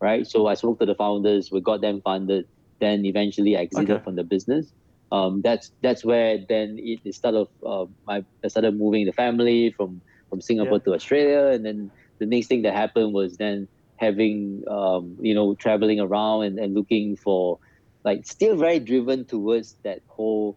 right? 0.00 0.26
So 0.26 0.46
I 0.46 0.54
spoke 0.54 0.78
to 0.80 0.86
the 0.86 0.94
founders, 0.94 1.50
we 1.50 1.60
got 1.60 1.80
them 1.80 2.00
funded, 2.02 2.46
then 2.80 3.04
eventually 3.06 3.56
I 3.56 3.62
exited 3.62 3.90
okay. 3.90 4.04
from 4.04 4.16
the 4.16 4.24
business. 4.24 4.72
Um, 5.10 5.42
that's 5.42 5.72
that's 5.82 6.04
where 6.04 6.38
then 6.48 6.78
it, 6.78 7.00
it 7.04 7.14
started. 7.14 7.46
Uh, 7.64 7.84
I, 8.08 8.24
I 8.42 8.48
started 8.48 8.78
moving 8.78 9.04
the 9.04 9.12
family 9.12 9.70
from 9.76 10.00
from 10.30 10.40
Singapore 10.40 10.78
yeah. 10.78 10.84
to 10.84 10.94
Australia, 10.94 11.46
and 11.48 11.66
then 11.66 11.90
the 12.18 12.24
next 12.24 12.46
thing 12.46 12.62
that 12.62 12.72
happened 12.72 13.12
was 13.12 13.36
then 13.36 13.68
having 13.96 14.64
um, 14.68 15.16
you 15.20 15.34
know 15.34 15.54
traveling 15.54 16.00
around 16.00 16.44
and, 16.44 16.58
and 16.58 16.74
looking 16.74 17.16
for 17.16 17.58
like 18.04 18.24
still 18.24 18.56
very 18.56 18.80
driven 18.80 19.26
towards 19.26 19.76
that 19.84 20.00
whole 20.08 20.56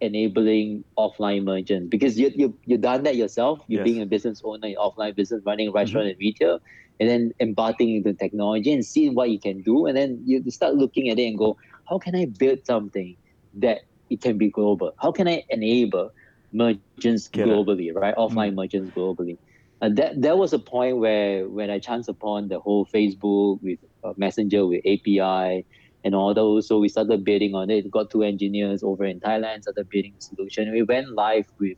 enabling 0.00 0.84
offline 0.96 1.44
merchants 1.44 1.88
because 1.88 2.18
you 2.18 2.30
you 2.34 2.56
you've 2.64 2.80
done 2.80 3.02
that 3.04 3.16
yourself. 3.16 3.60
You're 3.68 3.80
yes. 3.80 3.92
being 3.92 4.02
a 4.02 4.06
business 4.06 4.40
owner, 4.44 4.68
in 4.68 4.76
offline 4.76 5.14
business, 5.14 5.42
running 5.44 5.68
a 5.68 5.72
restaurant 5.72 6.06
mm-hmm. 6.06 6.10
and 6.12 6.20
retail, 6.20 6.60
and 6.98 7.08
then 7.08 7.32
embarking 7.40 7.96
into 7.96 8.12
technology 8.12 8.72
and 8.72 8.84
seeing 8.84 9.14
what 9.14 9.30
you 9.30 9.38
can 9.38 9.62
do, 9.62 9.86
and 9.86 9.96
then 9.96 10.22
you 10.24 10.42
start 10.50 10.74
looking 10.74 11.08
at 11.08 11.18
it 11.18 11.24
and 11.24 11.38
go, 11.38 11.56
how 11.88 11.98
can 11.98 12.14
I 12.14 12.26
build 12.26 12.64
something 12.64 13.16
that 13.54 13.82
it 14.10 14.20
can 14.20 14.38
be 14.38 14.48
global? 14.48 14.92
How 14.98 15.12
can 15.12 15.28
I 15.28 15.44
enable 15.48 16.12
merchants 16.52 17.28
Get 17.28 17.46
globally, 17.46 17.88
it. 17.88 17.94
right? 17.94 18.14
Offline 18.16 18.48
mm-hmm. 18.48 18.56
merchants 18.56 18.90
globally. 18.94 19.38
And 19.82 19.96
that 19.96 20.20
that 20.20 20.36
was 20.36 20.52
a 20.52 20.58
point 20.58 20.98
where 20.98 21.48
when 21.48 21.70
I 21.70 21.78
chanced 21.78 22.08
upon 22.08 22.48
the 22.48 22.60
whole 22.60 22.84
Facebook 22.84 23.62
with 23.62 23.78
uh, 24.04 24.12
Messenger 24.16 24.66
with 24.66 24.80
API 24.86 25.64
and 26.04 26.14
all 26.14 26.34
those. 26.34 26.66
So 26.66 26.78
we 26.78 26.88
started 26.88 27.24
bidding 27.24 27.54
on 27.54 27.70
it. 27.70 27.90
Got 27.90 28.10
two 28.10 28.22
engineers 28.22 28.82
over 28.82 29.04
in 29.04 29.20
Thailand, 29.20 29.62
started 29.62 29.88
bidding 29.88 30.14
the 30.16 30.22
solution. 30.22 30.72
We 30.72 30.82
went 30.82 31.12
live 31.14 31.46
with 31.58 31.76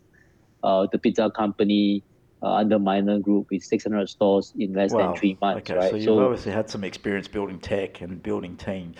uh, 0.63 0.87
the 0.91 0.99
pizza 0.99 1.31
company 1.31 2.03
uh, 2.43 2.55
under 2.55 2.79
Minor 2.79 3.19
Group 3.19 3.49
with 3.51 3.63
600 3.63 4.09
stores 4.09 4.53
in 4.59 4.73
less 4.73 4.93
wow. 4.93 5.09
than 5.09 5.17
three 5.17 5.39
months. 5.41 5.71
Okay, 5.71 5.79
right? 5.79 5.91
so 5.91 5.97
you've 5.97 6.05
so, 6.05 6.25
obviously 6.25 6.53
had 6.53 6.69
some 6.69 6.85
experience 6.85 7.29
building 7.29 7.59
tech 7.59 8.01
and 8.01 8.23
building 8.23 8.57
team. 8.57 8.95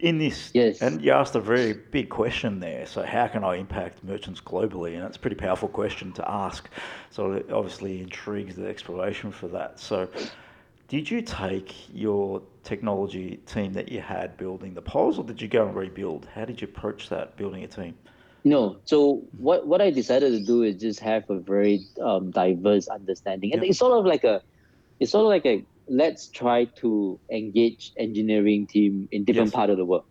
In 0.00 0.16
this, 0.16 0.50
yes. 0.54 0.80
and 0.80 1.02
you 1.02 1.12
asked 1.12 1.34
a 1.34 1.40
very 1.40 1.74
big 1.74 2.08
question 2.08 2.58
there. 2.58 2.86
So, 2.86 3.02
how 3.02 3.26
can 3.26 3.44
I 3.44 3.56
impact 3.56 4.02
merchants 4.02 4.40
globally? 4.40 4.96
And 4.96 5.04
it's 5.04 5.18
a 5.18 5.20
pretty 5.20 5.36
powerful 5.36 5.68
question 5.68 6.10
to 6.12 6.30
ask. 6.30 6.70
So, 7.10 7.32
it 7.32 7.52
obviously 7.52 8.00
intrigues 8.00 8.56
the 8.56 8.66
exploration 8.66 9.30
for 9.30 9.48
that. 9.48 9.78
So, 9.78 10.08
did 10.90 11.08
you 11.08 11.22
take 11.22 11.72
your 11.94 12.42
technology 12.64 13.36
team 13.46 13.72
that 13.72 13.92
you 13.92 14.00
had 14.00 14.36
building 14.36 14.74
the 14.74 14.82
poles 14.82 15.18
or 15.18 15.24
did 15.24 15.40
you 15.40 15.46
go 15.46 15.64
and 15.64 15.76
rebuild? 15.76 16.26
How 16.34 16.44
did 16.44 16.60
you 16.60 16.66
approach 16.66 17.08
that 17.10 17.36
building 17.36 17.62
a 17.62 17.68
team? 17.68 17.94
No. 18.42 18.76
So 18.86 19.22
what 19.38 19.68
what 19.68 19.80
I 19.80 19.90
decided 19.90 20.32
to 20.32 20.44
do 20.44 20.64
is 20.64 20.80
just 20.80 20.98
have 20.98 21.30
a 21.30 21.38
very 21.38 21.86
um, 22.02 22.32
diverse 22.32 22.88
understanding, 22.88 23.52
and 23.52 23.62
yeah. 23.62 23.68
it's 23.68 23.78
sort 23.78 23.96
of 23.98 24.04
like 24.04 24.24
a, 24.24 24.42
it's 24.98 25.12
sort 25.12 25.26
of 25.26 25.28
like 25.28 25.46
a 25.46 25.64
let's 25.86 26.26
try 26.26 26.64
to 26.82 27.20
engage 27.30 27.92
engineering 27.96 28.66
team 28.66 29.08
in 29.12 29.24
different 29.24 29.48
yes. 29.48 29.54
part 29.54 29.70
of 29.70 29.76
the 29.76 29.84
world. 29.84 30.04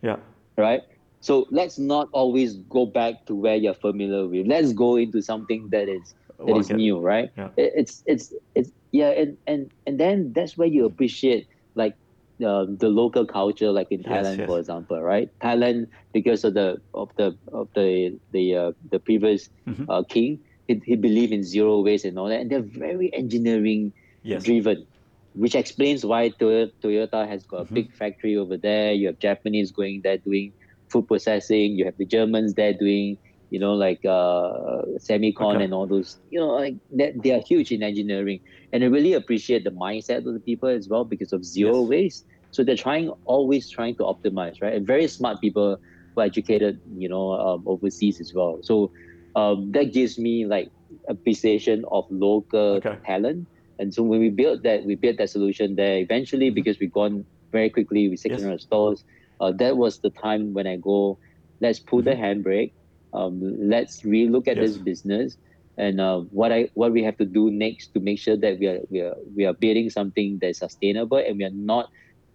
Yeah. 0.00 0.16
Right. 0.56 0.82
So 1.20 1.48
let's 1.50 1.76
not 1.76 2.08
always 2.12 2.54
go 2.68 2.86
back 2.86 3.26
to 3.26 3.34
where 3.34 3.56
you're 3.56 3.74
familiar 3.74 4.28
with. 4.28 4.46
Let's 4.46 4.72
go 4.72 4.94
into 4.96 5.22
something 5.22 5.70
that 5.70 5.88
is 5.88 6.14
that 6.38 6.56
is 6.56 6.70
new, 6.70 7.00
right? 7.00 7.32
Yeah. 7.36 7.48
It's 7.56 8.04
it's 8.06 8.32
it's 8.54 8.70
yeah 8.92 9.10
and 9.10 9.36
and 9.46 9.70
and 9.86 9.98
then 9.98 10.32
that's 10.32 10.56
where 10.56 10.68
you 10.68 10.84
appreciate 10.84 11.48
like 11.74 11.96
uh, 12.44 12.64
the 12.68 12.88
local 12.88 13.26
culture 13.26 13.70
like 13.70 13.90
in 13.90 14.02
thailand 14.02 14.38
yes, 14.38 14.38
yes. 14.38 14.48
for 14.48 14.58
example 14.58 15.00
right 15.00 15.30
thailand 15.40 15.86
because 16.12 16.44
of 16.44 16.54
the 16.54 16.80
of 16.94 17.10
the 17.16 17.36
of 17.52 17.68
the 17.74 18.18
the 18.32 18.56
uh, 18.56 18.72
the 18.90 18.98
previous 18.98 19.50
mm-hmm. 19.66 19.88
uh, 19.90 20.02
king 20.02 20.40
he, 20.66 20.80
he 20.84 20.96
believed 20.96 21.32
in 21.32 21.42
zero 21.42 21.80
waste 21.80 22.04
and 22.04 22.18
all 22.18 22.28
that 22.28 22.40
and 22.40 22.50
they're 22.50 22.60
very 22.62 23.12
engineering 23.14 23.92
yes. 24.22 24.42
driven 24.42 24.86
which 25.34 25.54
explains 25.54 26.04
why 26.04 26.28
Toyota, 26.28 27.28
has 27.28 27.44
got 27.44 27.64
mm-hmm. 27.64 27.72
a 27.72 27.74
big 27.74 27.92
factory 27.92 28.36
over 28.36 28.56
there 28.56 28.92
you 28.92 29.06
have 29.06 29.18
japanese 29.18 29.70
going 29.70 30.00
there 30.02 30.18
doing 30.18 30.52
food 30.88 31.06
processing 31.06 31.72
you 31.72 31.84
have 31.84 31.96
the 31.98 32.06
germans 32.06 32.54
there 32.54 32.72
doing 32.72 33.16
you 33.50 33.58
know, 33.58 33.74
like 33.74 34.00
uh, 34.04 34.82
semicon 34.98 35.62
okay. 35.62 35.64
and 35.64 35.72
all 35.74 35.86
those, 35.86 36.18
you 36.30 36.40
know, 36.40 36.48
like 36.48 36.74
that, 36.96 37.14
they 37.22 37.32
are 37.32 37.42
huge 37.46 37.70
in 37.72 37.82
engineering. 37.82 38.40
And 38.72 38.82
I 38.84 38.86
really 38.88 39.12
appreciate 39.14 39.64
the 39.64 39.70
mindset 39.70 40.26
of 40.26 40.34
the 40.34 40.40
people 40.44 40.68
as 40.68 40.88
well 40.90 41.04
because 41.04 41.32
of 41.32 41.44
zero 41.44 41.82
yes. 41.82 41.84
waste. 41.84 42.24
So 42.50 42.64
they're 42.64 42.76
trying, 42.76 43.10
always 43.26 43.70
trying 43.70 43.96
to 43.96 44.02
optimize, 44.04 44.54
right? 44.62 44.74
And 44.74 44.86
very 44.86 45.06
smart 45.08 45.40
people 45.40 45.78
who 46.14 46.22
are 46.22 46.26
educated, 46.26 46.80
you 46.96 47.08
know, 47.08 47.32
um, 47.32 47.64
overseas 47.66 48.20
as 48.20 48.32
well. 48.34 48.58
So 48.62 48.90
um, 49.34 49.70
that 49.72 49.92
gives 49.92 50.18
me 50.18 50.46
like 50.46 50.68
appreciation 51.08 51.84
of 51.90 52.04
local 52.10 52.82
Okay. 52.82 52.98
talent. 53.06 53.48
And 53.78 53.92
so 53.94 54.02
when 54.02 54.20
we 54.20 54.30
built 54.30 54.62
that, 54.64 54.84
we 54.84 54.94
built 54.96 55.16
that 55.18 55.30
solution 55.30 55.76
there. 55.76 55.98
Eventually, 55.98 56.50
Mm-hmm. 56.50 56.54
because 56.54 56.78
we've 56.80 56.92
gone 56.92 57.26
very 57.52 57.70
quickly 57.70 58.08
with 58.08 58.20
600 58.20 58.60
stores, 58.60 59.04
uh, 59.40 59.52
that 59.58 59.76
was 59.76 60.00
the 60.00 60.10
time 60.22 60.52
when 60.52 60.66
I 60.66 60.76
go, 60.76 61.18
let's 61.60 61.80
pull 61.80 62.02
the 62.02 62.12
handbrake. 62.12 62.72
Um, 63.12 63.40
let's 63.58 64.02
relook 64.02 64.48
at 64.48 64.58
this 64.60 64.76
Mm-hmm. 64.76 64.84
Business 64.84 65.36
and 65.76 66.00
uh, 66.00 66.20
what 66.30 66.52
I 66.52 66.68
what 66.74 66.92
we 66.92 67.02
have 67.04 67.16
to 67.18 67.24
do 67.26 67.50
next 67.50 67.90
to 67.94 68.00
make 68.00 68.18
sure 68.18 68.36
that 68.36 68.58
we 68.58 68.66
are 68.66 68.80
we 68.90 69.00
are 69.00 69.14
we 69.36 69.44
are 69.44 69.54
building 69.54 69.88
something 69.90 70.38
that's 70.40 70.58
sustainable 70.60 71.18
and 71.18 71.36
we 71.38 71.44
are 71.44 71.52
not 71.54 71.86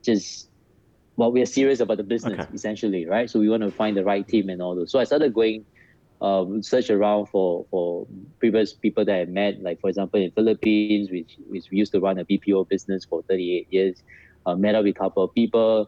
just 0.03 0.49
well 1.17 1.31
we 1.31 1.41
are 1.41 1.45
serious 1.45 1.79
about 1.79 1.97
the 1.97 2.03
business 2.03 2.45
Okay. 2.45 2.53
essentially 2.53 3.05
right 3.07 3.29
so 3.29 3.39
we 3.39 3.49
want 3.49 3.63
to 3.63 3.71
find 3.71 3.95
the 3.97 4.03
right 4.03 4.27
team 4.27 4.49
and 4.49 4.61
all 4.61 4.75
those 4.75 4.91
so 4.91 4.99
I 4.99 5.03
started 5.05 5.33
going 5.33 5.65
um, 6.21 6.61
search 6.63 6.89
around 6.89 7.27
for 7.27 7.65
for 7.69 8.05
previous 8.39 8.73
people 8.75 9.05
that 9.05 9.15
I 9.15 9.25
met 9.25 9.55
like 9.61 9.79
for 9.81 9.89
example 9.89 10.21
in 10.21 10.31
Philippines 10.31 10.97
which 10.99 11.23
which 11.37 11.55
we 11.61 11.67
used 11.67 11.81
to 11.81 11.89
run 11.89 12.07
a 12.07 12.13
BPO 12.13 12.57
business 12.59 12.95
for 12.99 13.21
38 13.29 13.67
years 13.69 14.01
uh, 14.45 14.55
met 14.55 14.75
up 14.75 14.83
with 14.83 14.95
a 14.95 14.99
couple 14.99 15.23
of 15.23 15.33
people 15.35 15.87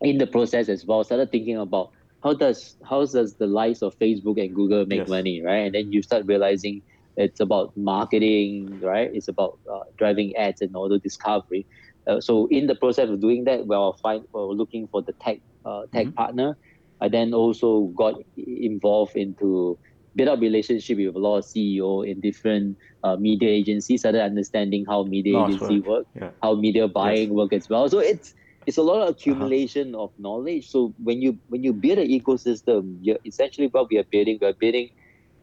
in 0.00 0.18
the 0.18 0.26
process 0.26 0.68
as 0.68 0.84
well 0.86 1.04
started 1.04 1.30
thinking 1.30 1.56
about 1.56 1.88
how 2.24 2.34
does 2.34 2.76
how 2.88 3.00
does 3.04 3.36
the 3.38 3.46
likes 3.46 3.82
of 3.82 3.94
Facebook 4.02 4.42
and 4.42 4.54
Google 4.54 4.86
make 4.86 5.00
Yes. 5.00 5.08
money, 5.08 5.42
right? 5.44 5.66
And 5.66 5.74
then 5.74 5.92
you 5.92 6.02
start 6.02 6.24
realizing 6.26 6.82
it's 7.16 7.40
about 7.40 7.72
marketing, 7.76 8.80
right? 8.82 9.10
It's 9.12 9.28
about 9.28 9.60
uh, 9.72 9.80
driving 9.98 10.34
ads 10.36 10.62
and 10.62 10.74
the 10.74 11.00
discovery. 11.02 11.66
Uh, 12.08 12.20
so 12.20 12.48
in 12.50 12.66
the 12.66 12.76
process 12.76 13.10
of 13.10 13.20
doing 13.20 13.44
that, 13.44 13.66
we're 13.66 13.92
find 14.02 14.24
we're 14.32 14.46
looking 14.48 14.88
for 14.90 15.02
the 15.02 15.14
tech 15.22 15.38
uh, 15.64 15.82
tech 15.94 16.08
Mhm. 16.08 16.14
partner. 16.16 16.56
I 17.00 17.08
then 17.08 17.34
also 17.34 17.92
got 17.96 18.14
involved 18.36 19.12
into 19.16 19.78
build 20.16 20.28
up 20.28 20.40
relationship 20.40 20.98
with 20.98 21.14
a 21.14 21.18
lot 21.18 21.38
of 21.38 21.44
CEO 21.44 22.02
in 22.02 22.20
different 22.20 22.76
uh, 23.02 23.16
media 23.16 23.48
agencies, 23.50 24.00
started 24.00 24.22
understanding 24.22 24.84
how 24.88 25.04
media 25.04 25.40
agency 25.42 25.80
work. 25.80 25.86
work, 25.86 26.06
Yeah. 26.14 26.30
how 26.42 26.54
media 26.54 26.88
buying 26.88 27.34
work 27.34 27.52
as 27.52 27.68
well. 27.68 27.88
So 27.88 27.98
it's 27.98 28.34
it's 28.66 28.78
a 28.78 28.82
lot 28.82 29.00
Uh-huh. 29.00 29.08
of 29.08 29.14
accumulation 29.16 29.94
of 29.94 30.10
knowledge. 30.18 30.68
So 30.68 30.94
when 31.02 31.20
you 31.22 31.38
when 31.48 31.62
you 31.62 31.72
build 31.72 31.98
an 31.98 32.08
ecosystem, 32.08 32.98
you're 33.00 33.18
essentially 33.24 33.68
what 33.68 33.88
we 33.90 33.98
are 33.98 34.06
building. 34.10 34.38
We 34.40 34.46
are 34.48 34.54
building, 34.60 34.88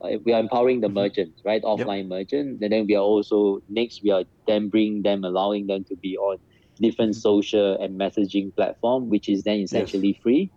uh, 0.04 0.18
we 0.26 0.34
are 0.34 0.40
empowering 0.40 0.82
the 0.82 0.90
Mhm. 0.90 0.94
merchants, 0.94 1.42
right? 1.46 1.62
Offline 1.64 2.08
merchants, 2.08 2.62
and 2.62 2.72
then 2.72 2.86
we 2.88 2.96
are 2.96 3.04
also 3.04 3.60
next 3.70 4.02
we 4.04 4.12
are 4.12 4.26
then 4.48 4.70
bringing 4.70 5.04
them, 5.04 5.24
allowing 5.24 5.68
them 5.68 5.84
to 5.90 5.96
be 5.98 6.18
on 6.18 6.38
different 6.80 7.16
Mhm. 7.16 7.22
social 7.22 7.78
and 7.82 8.00
messaging 8.00 8.56
platform, 8.56 9.10
which 9.10 9.30
is 9.30 9.44
then 9.44 9.60
essentially 9.60 10.18
free, 10.24 10.52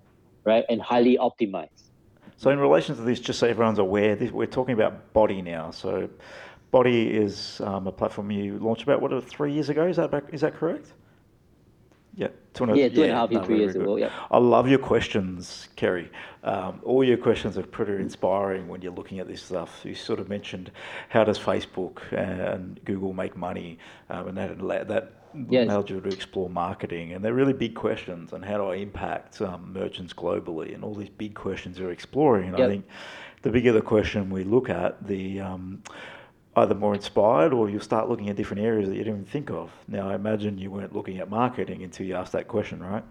right, 0.46 0.64
and 0.68 0.80
highly 0.80 1.18
optimized. 1.18 1.90
So 2.36 2.50
in 2.50 2.58
relation 2.58 2.96
to 2.96 3.02
this, 3.02 3.20
just 3.20 3.38
so 3.38 3.46
everyone's 3.46 3.78
aware, 3.78 4.16
this, 4.16 4.30
we're 4.32 4.46
talking 4.46 4.74
about 4.74 5.12
Boti 5.14 5.42
now. 5.42 5.70
So 5.70 6.08
Boti 6.72 7.10
is 7.10 7.60
um, 7.60 7.86
a 7.86 7.92
platform 7.92 8.30
you 8.30 8.58
launched 8.58 8.82
about 8.82 9.00
what 9.02 9.12
three 9.28 9.52
years 9.52 9.68
ago. 9.68 9.86
Is 9.86 9.96
that 9.96 10.10
back, 10.10 10.24
is 10.32 10.40
that 10.40 10.54
correct? 10.54 10.94
Yeah, 12.16 12.28
two 12.52 12.64
and 12.64 12.72
a, 12.72 12.78
Yeah, 12.78 12.88
two 12.88 13.02
and 13.02 13.12
a 13.12 13.14
half 13.14 13.30
no, 13.30 13.42
three 13.42 13.58
years 13.58 13.74
ago. 13.74 13.96
Yeah. 13.96 14.10
I 14.30 14.38
love 14.38 14.68
your 14.68 14.78
questions, 14.78 15.68
Kerry. 15.76 16.10
Um, 16.44 16.80
all 16.84 17.02
your 17.02 17.16
questions 17.16 17.58
are 17.58 17.62
pretty 17.62 17.94
inspiring 17.94 18.68
when 18.68 18.82
you're 18.82 18.92
looking 18.92 19.18
at 19.18 19.26
this 19.26 19.42
stuff. 19.42 19.80
You 19.84 19.94
sort 19.94 20.20
of 20.20 20.28
mentioned 20.28 20.70
how 21.08 21.24
does 21.24 21.38
Facebook 21.38 22.00
and 22.12 22.78
Google 22.84 23.12
make 23.12 23.36
money, 23.36 23.78
um, 24.10 24.28
and 24.28 24.38
that 24.38 24.88
that 24.88 25.12
Yes. 25.50 25.66
allowed 25.66 25.90
you 25.90 26.00
to 26.00 26.08
explore 26.08 26.48
marketing, 26.48 27.12
and 27.12 27.24
they're 27.24 27.34
really 27.34 27.52
big 27.52 27.74
questions. 27.74 28.32
And 28.32 28.44
how 28.44 28.56
do 28.58 28.66
I 28.66 28.76
impact 28.76 29.40
um, 29.40 29.72
merchants 29.72 30.12
globally? 30.12 30.74
And 30.74 30.84
all 30.84 30.94
these 30.94 31.08
big 31.08 31.34
questions 31.34 31.76
you're 31.76 31.90
exploring. 31.90 32.54
And 32.54 32.62
I 32.62 32.68
think 32.68 32.86
the 33.42 33.50
bigger 33.50 33.72
the 33.72 33.82
question 33.82 34.30
we 34.30 34.44
look 34.44 34.70
at, 34.70 35.04
the 35.06 35.40
um, 35.40 35.82
either 36.56 36.74
more 36.74 36.94
inspired 36.94 37.52
or 37.52 37.68
you'll 37.68 37.80
start 37.80 38.08
looking 38.08 38.28
at 38.28 38.36
different 38.36 38.62
areas 38.62 38.88
that 38.88 38.94
you 38.96 39.04
didn't 39.04 39.20
even 39.20 39.30
think 39.30 39.50
of. 39.50 39.70
Now, 39.88 40.08
I 40.10 40.14
imagine 40.14 40.58
you 40.58 40.70
weren't 40.70 40.94
looking 40.94 41.18
at 41.18 41.28
marketing 41.28 41.82
until 41.82 42.06
you 42.06 42.14
asked 42.14 42.32
that 42.32 42.48
question, 42.48 42.82
right? 42.82 43.04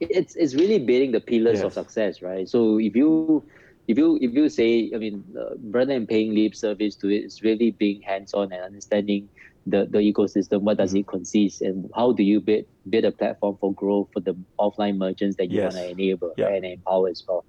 it's 0.00 0.34
it's 0.36 0.54
really 0.54 0.78
building 0.80 1.12
the 1.12 1.20
pillars 1.20 1.62
of 1.62 1.72
success, 1.72 2.22
right? 2.22 2.48
So 2.48 2.78
if 2.78 2.96
you 2.96 3.44
if 3.88 3.98
you 3.98 4.18
if 4.20 4.32
you 4.32 4.48
say, 4.48 4.90
I 4.94 4.98
mean, 4.98 5.24
uh, 5.38 5.54
rather 5.70 5.92
than 5.94 6.06
paying 6.06 6.34
lip 6.34 6.54
service 6.54 6.96
to 6.96 7.08
it, 7.08 7.24
it's 7.24 7.42
really 7.42 7.70
being 7.72 8.00
hands 8.02 8.34
on 8.34 8.52
and 8.52 8.62
understanding 8.64 9.28
the 9.66 9.86
the 9.90 9.98
ecosystem. 9.98 10.62
What 10.62 10.78
does 10.78 10.92
Mhm. 10.92 11.00
it 11.00 11.06
consist, 11.06 11.62
and 11.62 11.88
how 11.94 12.12
do 12.12 12.22
you 12.22 12.40
build 12.40 12.64
build 12.88 13.04
a 13.04 13.12
platform 13.12 13.56
for 13.60 13.72
growth 13.74 14.08
for 14.12 14.20
the 14.20 14.34
offline 14.60 14.96
merchants 14.96 15.36
that 15.38 15.50
you 15.50 15.58
Yes. 15.58 15.64
want 15.64 15.76
to 15.76 15.86
enable 15.88 16.32
right, 16.36 16.54
and 16.56 16.64
empower 16.64 17.08
as 17.08 17.22
well. 17.28 17.44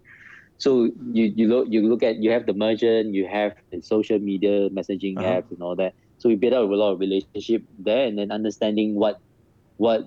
So 0.57 0.89
you 1.11 1.31
you 1.35 1.47
look 1.47 1.67
you 1.69 1.81
look 1.87 2.03
at 2.03 2.17
you 2.21 2.31
have 2.31 2.45
the 2.45 2.53
merchant, 2.53 3.13
you 3.13 3.27
have 3.27 3.53
the 3.71 3.81
social 3.81 4.19
media 4.19 4.69
messaging 4.69 5.19
Uh-huh. 5.19 5.37
apps 5.37 5.51
and 5.51 5.61
all 5.61 5.75
that. 5.77 5.93
So 6.17 6.29
we 6.29 6.35
build 6.35 6.53
up 6.53 6.69
a 6.69 6.73
lot 6.73 6.93
of 6.93 6.99
relationship 6.99 7.63
there, 7.77 8.07
and 8.07 8.17
then 8.17 8.31
understanding 8.31 8.95
what 8.95 9.17
what 9.77 10.01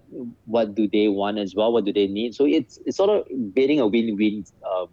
what 0.45 0.75
do 0.75 0.89
they 0.91 1.09
want 1.09 1.39
as 1.39 1.55
well 1.57 1.73
what 1.73 1.85
do 1.85 1.93
they 1.93 2.07
need 2.07 2.35
so 2.35 2.45
it's 2.47 2.79
it's 2.85 2.97
sort 2.97 3.11
of 3.11 3.25
building 3.55 3.81
a 3.81 3.87
win-win 3.87 4.45
uh, 4.71 4.87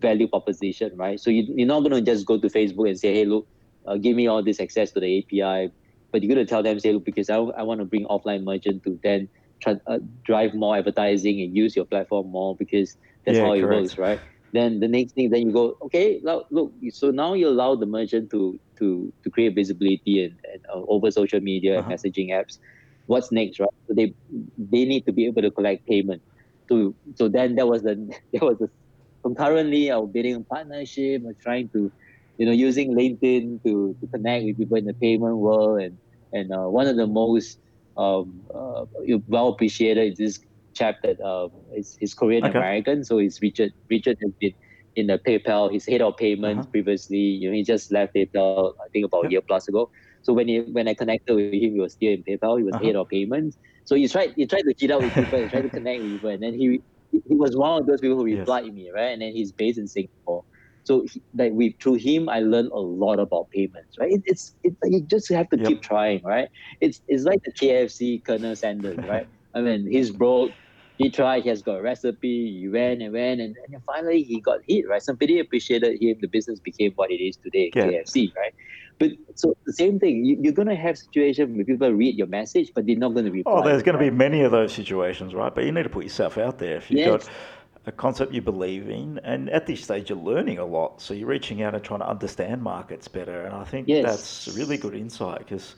value 0.00 0.28
proposition 0.28 0.90
right 0.96 1.20
so 1.20 1.30
you, 1.30 1.44
you're 1.56 1.66
not 1.66 1.80
going 1.80 1.92
to 1.92 2.00
just 2.00 2.26
go 2.26 2.38
to 2.38 2.48
facebook 2.48 2.88
and 2.88 2.98
say 2.98 3.12
hey 3.12 3.24
look 3.24 3.46
uh, 3.86 3.96
give 3.96 4.16
me 4.16 4.26
all 4.26 4.42
this 4.42 4.60
access 4.60 4.92
to 4.92 5.00
the 5.00 5.18
api 5.18 5.70
but 6.12 6.22
you're 6.22 6.34
going 6.34 6.44
to 6.44 6.48
tell 6.48 6.62
them 6.62 6.78
say 6.78 6.92
look 6.92 7.04
because 7.04 7.28
i, 7.30 7.36
I 7.36 7.62
want 7.62 7.80
to 7.80 7.86
bring 7.86 8.06
offline 8.06 8.44
merchant 8.44 8.82
to 8.84 8.98
then 9.02 9.28
try, 9.62 9.76
uh, 9.86 9.98
drive 10.24 10.54
more 10.54 10.76
advertising 10.76 11.40
and 11.40 11.56
use 11.56 11.76
your 11.76 11.86
platform 11.86 12.30
more 12.30 12.56
because 12.58 12.96
that's 13.26 13.38
Yeah, 13.38 13.50
how 13.50 13.52
it 13.52 13.64
correct. 13.64 13.88
works 13.88 13.96
right 13.98 14.20
then 14.52 14.80
the 14.80 14.88
next 14.88 15.12
thing 15.14 15.30
then 15.30 15.42
you 15.42 15.52
go 15.52 15.74
okay 15.82 16.20
now 16.22 16.42
look 16.50 16.72
so 16.90 17.10
now 17.10 17.34
you 17.34 17.48
allow 17.48 17.74
the 17.74 17.86
merchant 17.86 18.30
to 18.30 18.58
to 18.78 19.12
to 19.24 19.30
create 19.30 19.54
visibility 19.54 20.24
and, 20.24 20.38
and 20.52 20.62
uh, 20.74 20.82
over 20.88 21.10
social 21.10 21.40
media 21.40 21.78
Uh-huh. 21.78 21.86
and 21.86 21.88
messaging 21.90 22.30
apps. 22.30 22.58
What's 23.06 23.32
next 23.32 23.58
right? 23.60 23.68
So 23.88 23.94
they 23.94 24.14
they 24.56 24.84
need 24.84 25.04
to 25.06 25.12
be 25.12 25.26
able 25.26 25.42
to 25.42 25.50
collect 25.50 25.86
payment 25.86 26.22
to 26.70 26.94
so 27.14 27.28
then 27.28 27.56
that 27.56 27.66
was 27.68 27.82
the 27.82 27.94
that 28.32 28.42
was 28.42 28.58
the 28.58 28.68
concurrently 29.22 29.88
building 30.12 30.34
a 30.36 30.40
partnership 30.42 31.22
or 31.24 31.34
trying 31.42 31.68
to 31.72 31.92
you 32.38 32.46
know 32.46 32.52
using 32.52 32.94
LinkedIn 32.96 33.62
to, 33.64 33.96
to 34.00 34.06
connect 34.14 34.44
with 34.44 34.58
people 34.58 34.76
in 34.76 34.84
the 34.84 34.94
payment 34.94 35.36
world. 35.38 35.80
And 35.82 35.98
and 36.32 36.52
uh, 36.52 36.68
one 36.68 36.86
of 36.86 36.96
the 36.96 37.06
most 37.06 37.58
um, 37.96 38.44
uh, 38.54 38.84
well 39.26 39.48
appreciated 39.48 40.12
is 40.12 40.18
this 40.18 40.38
chap 40.74 40.96
that 41.02 41.16
uh, 41.24 41.48
is 41.76 41.96
he's 42.00 42.14
Korean 42.14 42.46
Okay. 42.46 42.62
American 42.62 43.04
so 43.04 43.18
he's 43.18 43.38
Richard 43.42 43.72
Richard 43.90 44.16
has 44.22 44.32
been 44.40 44.52
in 44.96 45.06
the 45.06 45.20
PayPal 45.26 45.70
he's 45.70 45.86
head 45.86 46.02
of 46.02 46.14
payments 46.18 46.66
Uh-huh. 46.66 46.72
previously 46.72 47.18
you 47.18 47.48
know 47.48 47.54
he 47.54 47.64
just 47.64 47.92
left 47.92 48.14
PayPal 48.16 48.72
I 48.84 48.88
think 48.92 49.06
about 49.06 49.18
Yep. 49.22 49.28
a 49.28 49.30
year 49.30 49.42
plus 49.48 49.68
ago 49.68 49.90
so 50.22 50.32
when 50.32 50.48
he 50.48 50.60
when 50.72 50.88
I 50.88 50.94
connected 50.94 51.34
with 51.36 51.52
him 51.52 51.72
he 51.74 51.80
was 51.80 51.94
still 51.94 52.10
in 52.12 52.24
PayPal 52.28 52.58
he 52.58 52.64
was 52.64 52.70
Uh-huh. 52.72 52.82
head 52.82 52.96
of 52.96 53.08
payments 53.10 53.56
so 53.84 53.94
he 53.96 54.06
tried 54.08 54.30
he 54.36 54.46
tried 54.46 54.62
to 54.68 54.74
cheat 54.78 54.90
out 54.90 55.02
with 55.02 55.14
people 55.14 55.38
he 55.38 55.48
tried 55.48 55.62
to 55.62 55.70
connect 55.70 56.02
with 56.02 56.12
people 56.12 56.30
and 56.30 56.42
then 56.42 56.54
he 56.54 56.80
he 57.12 57.36
was 57.36 57.56
one 57.56 57.80
of 57.80 57.86
those 57.86 58.00
people 58.00 58.16
who 58.16 58.24
Yes. 58.28 58.48
replied 58.48 58.72
me 58.72 58.90
right 58.94 59.12
and 59.12 59.22
then 59.22 59.32
he's 59.32 59.52
based 59.52 59.78
in 59.78 59.86
Singapore 59.88 60.42
so 60.84 61.04
he, 61.12 61.22
like 61.36 61.52
we 61.52 61.74
through 61.82 61.94
him 61.94 62.28
I 62.28 62.40
learned 62.40 62.70
a 62.72 62.78
lot 62.80 63.18
about 63.18 63.46
payments 63.54 63.96
right 63.98 64.10
it, 64.10 64.22
it's 64.24 64.54
it's 64.62 64.76
like 64.82 64.92
you 64.92 65.06
just 65.08 65.32
have 65.32 65.48
to 65.50 65.58
Yep. 65.58 65.64
keep 65.64 65.82
trying 65.82 66.22
right 66.24 66.48
it's 66.80 67.00
it's 67.08 67.24
like 67.24 67.40
the 67.44 67.52
KFC 67.60 68.22
Colonel 68.26 68.54
Sanders 68.56 69.02
right 69.08 69.26
I 69.54 69.60
mean 69.60 69.86
he's 69.90 70.10
broke 70.10 70.52
he 71.02 71.10
tried 71.10 71.42
he 71.42 71.48
has 71.48 71.62
got 71.62 71.78
a 71.78 71.82
recipe 71.82 72.58
he 72.60 72.68
went 72.68 73.02
and 73.02 73.12
went 73.12 73.40
and, 73.40 73.56
and 73.72 73.82
finally 73.84 74.22
he 74.22 74.40
got 74.40 74.60
hit 74.68 74.84
right 74.88 75.02
somebody 75.02 75.38
appreciated 75.40 76.00
him 76.00 76.16
the 76.20 76.28
business 76.28 76.60
became 76.60 76.92
what 76.96 77.10
it 77.10 77.22
is 77.22 77.36
today 77.38 77.70
Yeah. 77.74 77.86
KFC 77.86 78.30
right 78.36 78.54
but 78.98 79.10
so 79.34 79.54
the 79.66 79.72
same 79.72 79.98
thing 79.98 80.24
you, 80.24 80.36
you're 80.40 80.52
going 80.52 80.68
to 80.68 80.76
have 80.76 80.96
situation 80.98 81.56
where 81.56 81.64
people 81.64 81.90
read 81.92 82.16
your 82.16 82.28
message 82.28 82.70
but 82.74 82.86
they're 82.86 82.96
not 82.96 83.14
going 83.14 83.26
to 83.26 83.32
reply 83.32 83.52
Oh, 83.54 83.62
there's 83.62 83.82
going 83.82 83.98
to 83.98 84.04
be 84.04 84.10
many 84.10 84.42
of 84.42 84.52
those 84.52 84.72
situations, 84.72 85.34
right? 85.34 85.54
But 85.54 85.64
you 85.64 85.72
need 85.72 85.82
to 85.84 85.88
put 85.88 86.04
yourself 86.04 86.38
out 86.38 86.58
there. 86.58 86.76
If 86.76 86.90
you've 86.90 87.00
Yes. 87.00 87.24
got 87.24 87.30
a 87.86 87.92
concept 87.92 88.32
you 88.32 88.40
believe 88.42 88.88
in, 88.88 89.18
and 89.24 89.50
at 89.50 89.66
this 89.66 89.82
stage 89.82 90.10
you're 90.10 90.18
learning 90.18 90.58
a 90.58 90.64
lot, 90.64 91.00
so 91.00 91.14
you're 91.14 91.26
reaching 91.26 91.62
out 91.62 91.74
and 91.74 91.82
trying 91.82 92.00
to 92.00 92.08
understand 92.08 92.62
markets 92.62 93.08
better. 93.08 93.42
And 93.44 93.54
I 93.54 93.64
think 93.64 93.88
Yes. 93.88 94.02
that's 94.02 94.56
really 94.56 94.76
good 94.76 94.94
insight 94.94 95.38
because 95.40 95.74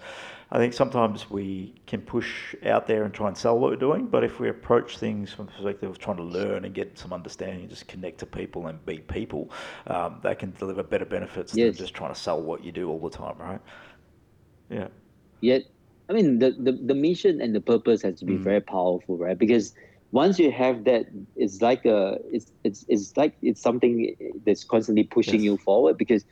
I 0.51 0.59
think 0.59 0.73
sometimes 0.75 1.31
we 1.31 1.75
can 1.87 2.01
push 2.03 2.55
out 2.65 2.87
there 2.87 3.05
and 3.05 3.13
try 3.13 3.29
and 3.29 3.37
sell 3.37 3.59
what 3.59 3.71
we're 3.71 3.77
doing, 3.77 4.07
but 4.07 4.25
if 4.25 4.39
we 4.41 4.49
approach 4.49 4.99
things 4.99 5.33
from 5.33 5.47
the 5.47 5.53
perspective 5.53 5.91
of 5.91 5.99
trying 5.99 6.19
to 6.19 6.23
learn 6.23 6.65
and 6.65 6.75
get 6.75 6.99
some 6.99 7.13
understanding, 7.13 7.69
just 7.69 7.89
connect 7.89 8.19
to 8.21 8.27
people 8.27 8.67
and 8.69 8.85
be 8.87 8.99
people, 8.99 9.51
um, 9.89 10.21
that 10.23 10.39
can 10.39 10.53
deliver 10.59 10.83
better 10.83 11.07
benefits 11.07 11.57
Yes. 11.57 11.75
than 11.75 11.75
just 11.75 11.95
trying 11.95 12.13
to 12.15 12.19
sell 12.21 12.41
what 12.41 12.65
you 12.65 12.73
do 12.73 12.89
all 12.91 13.01
the 13.01 13.11
time, 13.11 13.37
right? 13.39 13.61
Yeah. 14.71 14.89
Yeah. 15.41 15.59
i 16.09 16.13
mean 16.13 16.39
the, 16.39 16.51
the 16.53 16.73
the 16.73 16.95
mission 16.95 17.41
and 17.41 17.55
the 17.55 17.61
purpose 17.61 18.03
has 18.03 18.19
to 18.21 18.25
be 18.27 18.37
Mm. 18.37 18.43
very 18.43 18.61
powerful 18.61 19.17
right 19.19 19.39
because 19.39 19.73
once 20.13 20.39
you 20.39 20.51
have 20.51 20.85
that 20.85 21.07
it's 21.37 21.61
like 21.63 21.85
a 21.85 22.19
it's 22.33 22.51
it's, 22.65 22.85
it's 22.89 23.17
like 23.17 23.35
it's 23.43 23.63
something 23.63 24.15
that's 24.47 24.65
constantly 24.65 25.05
pushing 25.05 25.43
Yes. 25.43 25.45
you 25.45 25.57
forward 25.59 25.97
because 25.99 26.25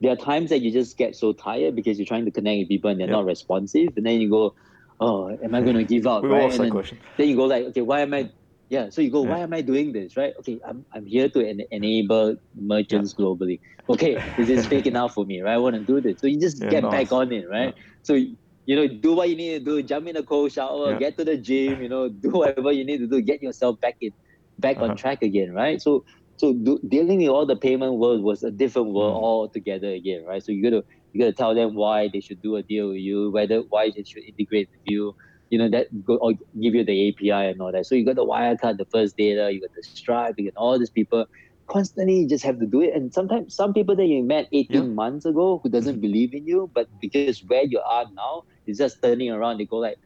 there 0.00 0.12
are 0.12 0.16
times 0.16 0.50
that 0.50 0.60
you 0.60 0.70
just 0.72 0.96
get 0.96 1.14
so 1.16 1.32
tired 1.32 1.76
because 1.76 1.98
you're 1.98 2.06
trying 2.06 2.24
to 2.24 2.30
connect 2.30 2.58
with 2.60 2.68
people 2.68 2.90
and 2.90 3.00
they're 3.00 3.08
Yep. 3.08 3.16
not 3.16 3.24
responsive 3.26 3.88
and 3.96 4.06
then 4.06 4.20
you 4.20 4.30
go 4.30 4.54
oh 5.00 5.30
am 5.42 5.54
i 5.54 5.60
going 5.60 5.76
to 5.76 5.84
give 5.84 6.06
up 6.06 6.22
We 6.28 6.30
all 6.30 6.36
right 6.36 6.44
ask 6.46 6.56
that 6.58 6.64
then, 6.64 6.70
question. 6.70 6.98
then 7.18 7.28
you 7.28 7.36
go 7.36 7.44
like 7.44 7.64
okay 7.66 7.82
why 7.82 8.00
am 8.00 8.14
i 8.14 8.30
Yeah. 8.70 8.88
So 8.90 9.02
you 9.02 9.10
go, 9.10 9.24
yeah. 9.24 9.30
why 9.30 9.38
am 9.40 9.52
I 9.52 9.62
doing 9.62 9.92
this? 9.92 10.16
Right? 10.16 10.32
Okay, 10.40 10.60
I'm, 10.68 10.86
I'm 10.94 11.04
here 11.04 11.28
to 11.28 11.40
en- 11.46 11.66
enable 11.72 12.36
merchants 12.54 13.14
yeah. 13.18 13.24
globally. 13.24 13.58
Okay, 13.88 14.22
this 14.38 14.48
is 14.48 14.68
big 14.68 14.86
enough 14.92 15.12
for 15.14 15.24
me, 15.26 15.40
right? 15.42 15.54
I 15.54 15.58
want 15.58 15.74
to 15.74 15.84
do 15.84 16.00
this. 16.00 16.20
So 16.20 16.28
you 16.28 16.38
just 16.40 16.62
yeah, 16.62 16.70
get 16.70 16.84
nice. 16.84 16.92
back 16.92 17.12
on 17.12 17.32
it, 17.32 17.44
right? 17.50 17.74
So 18.02 18.14
you 18.14 18.76
know, 18.76 18.86
do 18.86 19.14
what 19.14 19.28
you 19.28 19.36
need 19.36 19.58
to 19.58 19.64
do, 19.64 19.82
jump 19.82 20.06
in 20.06 20.16
a 20.16 20.22
cold 20.22 20.52
shower, 20.52 20.94
get 20.94 21.16
to 21.18 21.24
the 21.24 21.36
gym, 21.36 21.82
you 21.82 21.88
know, 21.88 22.08
do 22.08 22.30
whatever 22.30 22.70
you 22.72 22.84
need 22.84 22.98
to 22.98 23.08
do, 23.08 23.20
get 23.20 23.42
yourself 23.42 23.80
back 23.80 23.96
in 24.00 24.12
back 24.58 24.76
uh-huh. 24.76 24.90
on 24.90 24.96
track 24.96 25.22
again, 25.22 25.52
right? 25.52 25.80
So 25.82 26.04
so 26.40 26.54
do, 26.54 26.80
dealing 26.88 27.18
with 27.18 27.28
all 27.28 27.44
the 27.44 27.54
payment 27.54 27.94
world 27.94 28.22
was 28.22 28.42
a 28.42 28.50
different 28.50 28.92
world 28.92 29.14
mm. 29.14 29.22
altogether 29.22 29.90
again, 29.90 30.24
right? 30.24 30.42
So 30.42 30.52
you 30.52 30.62
gotta 30.62 30.82
you 31.12 31.20
gotta 31.20 31.34
tell 31.34 31.54
them 31.54 31.74
why 31.74 32.08
they 32.10 32.20
should 32.20 32.40
do 32.40 32.56
a 32.56 32.62
deal 32.62 32.88
with 32.88 33.02
you, 33.08 33.30
whether 33.30 33.60
why 33.60 33.90
they 33.94 34.04
should 34.04 34.22
integrate 34.22 34.70
with 34.70 34.80
you, 34.86 35.14
you 35.50 35.58
know 35.58 35.68
that 35.68 35.88
go 36.02 36.16
or 36.16 36.32
give 36.32 36.74
you 36.78 36.82
the 36.82 37.10
API 37.10 37.50
and 37.50 37.60
all 37.60 37.72
that. 37.72 37.84
So 37.84 37.94
you 37.94 38.06
got 38.06 38.16
the 38.16 38.24
Wirecard, 38.24 38.78
the 38.78 38.86
First 38.86 39.18
Data, 39.18 39.52
you 39.52 39.60
got 39.60 39.74
the 39.74 39.82
Stripe, 39.82 40.36
you 40.38 40.50
got 40.50 40.56
all 40.56 40.78
these 40.78 40.88
people. 40.88 41.26
Constantly, 41.66 42.20
you 42.20 42.28
just 42.28 42.44
have 42.44 42.58
to 42.58 42.66
do 42.66 42.80
it. 42.80 42.94
And 42.94 43.12
sometimes 43.14 43.54
some 43.54 43.74
people 43.74 43.94
that 43.96 44.06
you 44.06 44.24
met 44.24 44.48
18 44.50 44.76
yeah. 44.76 44.82
months 44.88 45.24
ago 45.26 45.60
who 45.62 45.68
doesn't 45.68 45.96
mm-hmm. 45.96 46.00
believe 46.00 46.34
in 46.34 46.46
you, 46.46 46.70
but 46.74 46.88
because 47.00 47.44
where 47.44 47.64
you 47.64 47.80
are 47.80 48.06
now 48.14 48.44
is 48.66 48.78
just 48.78 49.02
turning 49.02 49.30
around, 49.30 49.58
they 49.58 49.66
go 49.66 49.76
like, 49.76 49.98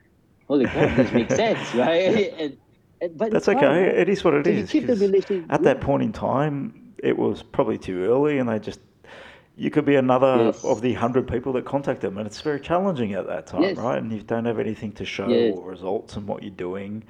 "Holy 0.49 0.67
crap, 0.67 0.97
this 0.97 1.13
makes 1.13 1.37
sense, 1.45 1.75
right?" 1.75 2.03
And, 2.39 2.41
and 2.41 2.59
but 3.17 3.31
that's 3.31 3.49
okay. 3.49 3.87
It 3.87 4.09
is 4.09 4.25
what 4.25 4.35
it 4.35 4.47
is. 4.47 4.71
keep 4.71 4.87
the 4.87 4.97
relationship. 4.97 5.51
At 5.51 5.63
that 5.63 5.81
point 5.81 6.03
in 6.03 6.13
time, 6.13 6.95
it 6.99 7.17
was 7.17 7.43
probably 7.43 7.79
too 7.79 8.05
early, 8.05 8.39
and 8.39 8.49
they 8.49 8.59
just 8.59 8.81
you 9.57 9.71
could 9.71 9.85
be 9.85 9.95
another 9.95 10.47
yes. 10.47 10.65
of 10.65 10.81
the 10.81 10.95
hundred 10.95 11.29
people 11.29 11.53
that 11.53 11.65
contact 11.65 12.01
them, 12.01 12.19
and 12.19 12.27
it's 12.27 12.41
very 12.41 12.61
challenging 12.61 13.15
at 13.15 13.27
that 13.27 13.47
time, 13.47 13.63
yes. 13.63 13.77
right? 13.77 13.99
And 13.99 14.13
you 14.13 14.23
don't 14.23 14.45
have 14.47 14.59
anything 14.59 14.93
to 14.93 15.05
show 15.05 15.29
yes. 15.29 15.55
or 15.57 15.69
results 15.69 16.17
and 16.17 16.27
what 16.27 16.43
you're 16.43 16.51
doing. 16.51 17.05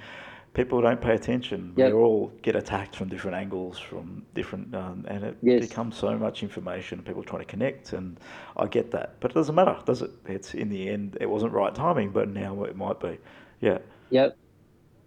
People 0.52 0.80
don't 0.82 1.00
pay 1.00 1.14
attention. 1.14 1.72
Yep. 1.76 1.88
We 1.88 1.92
all 1.98 2.32
get 2.42 2.54
attacked 2.54 2.94
from 2.94 3.08
different 3.08 3.36
angles, 3.36 3.78
from 3.78 4.24
different, 4.34 4.72
um, 4.74 5.04
and 5.08 5.24
it 5.24 5.40
becomes 5.42 5.96
so 5.96 6.16
much 6.16 6.42
information. 6.42 7.02
People 7.02 7.24
trying 7.24 7.40
to 7.40 7.46
connect, 7.46 7.92
and 7.92 8.20
I 8.56 8.66
get 8.66 8.90
that, 8.92 9.16
but 9.20 9.32
it 9.32 9.34
doesn't 9.34 9.54
matter, 9.54 9.76
does 9.84 10.02
it? 10.02 10.10
It's 10.26 10.54
in 10.54 10.68
the 10.68 10.88
end, 10.88 11.16
it 11.20 11.26
wasn't 11.26 11.52
right 11.52 11.74
timing, 11.74 12.10
but 12.10 12.28
now 12.28 12.62
it 12.64 12.76
might 12.76 13.00
be. 13.00 13.18
Yeah. 13.60 13.78
Yep 14.10 14.36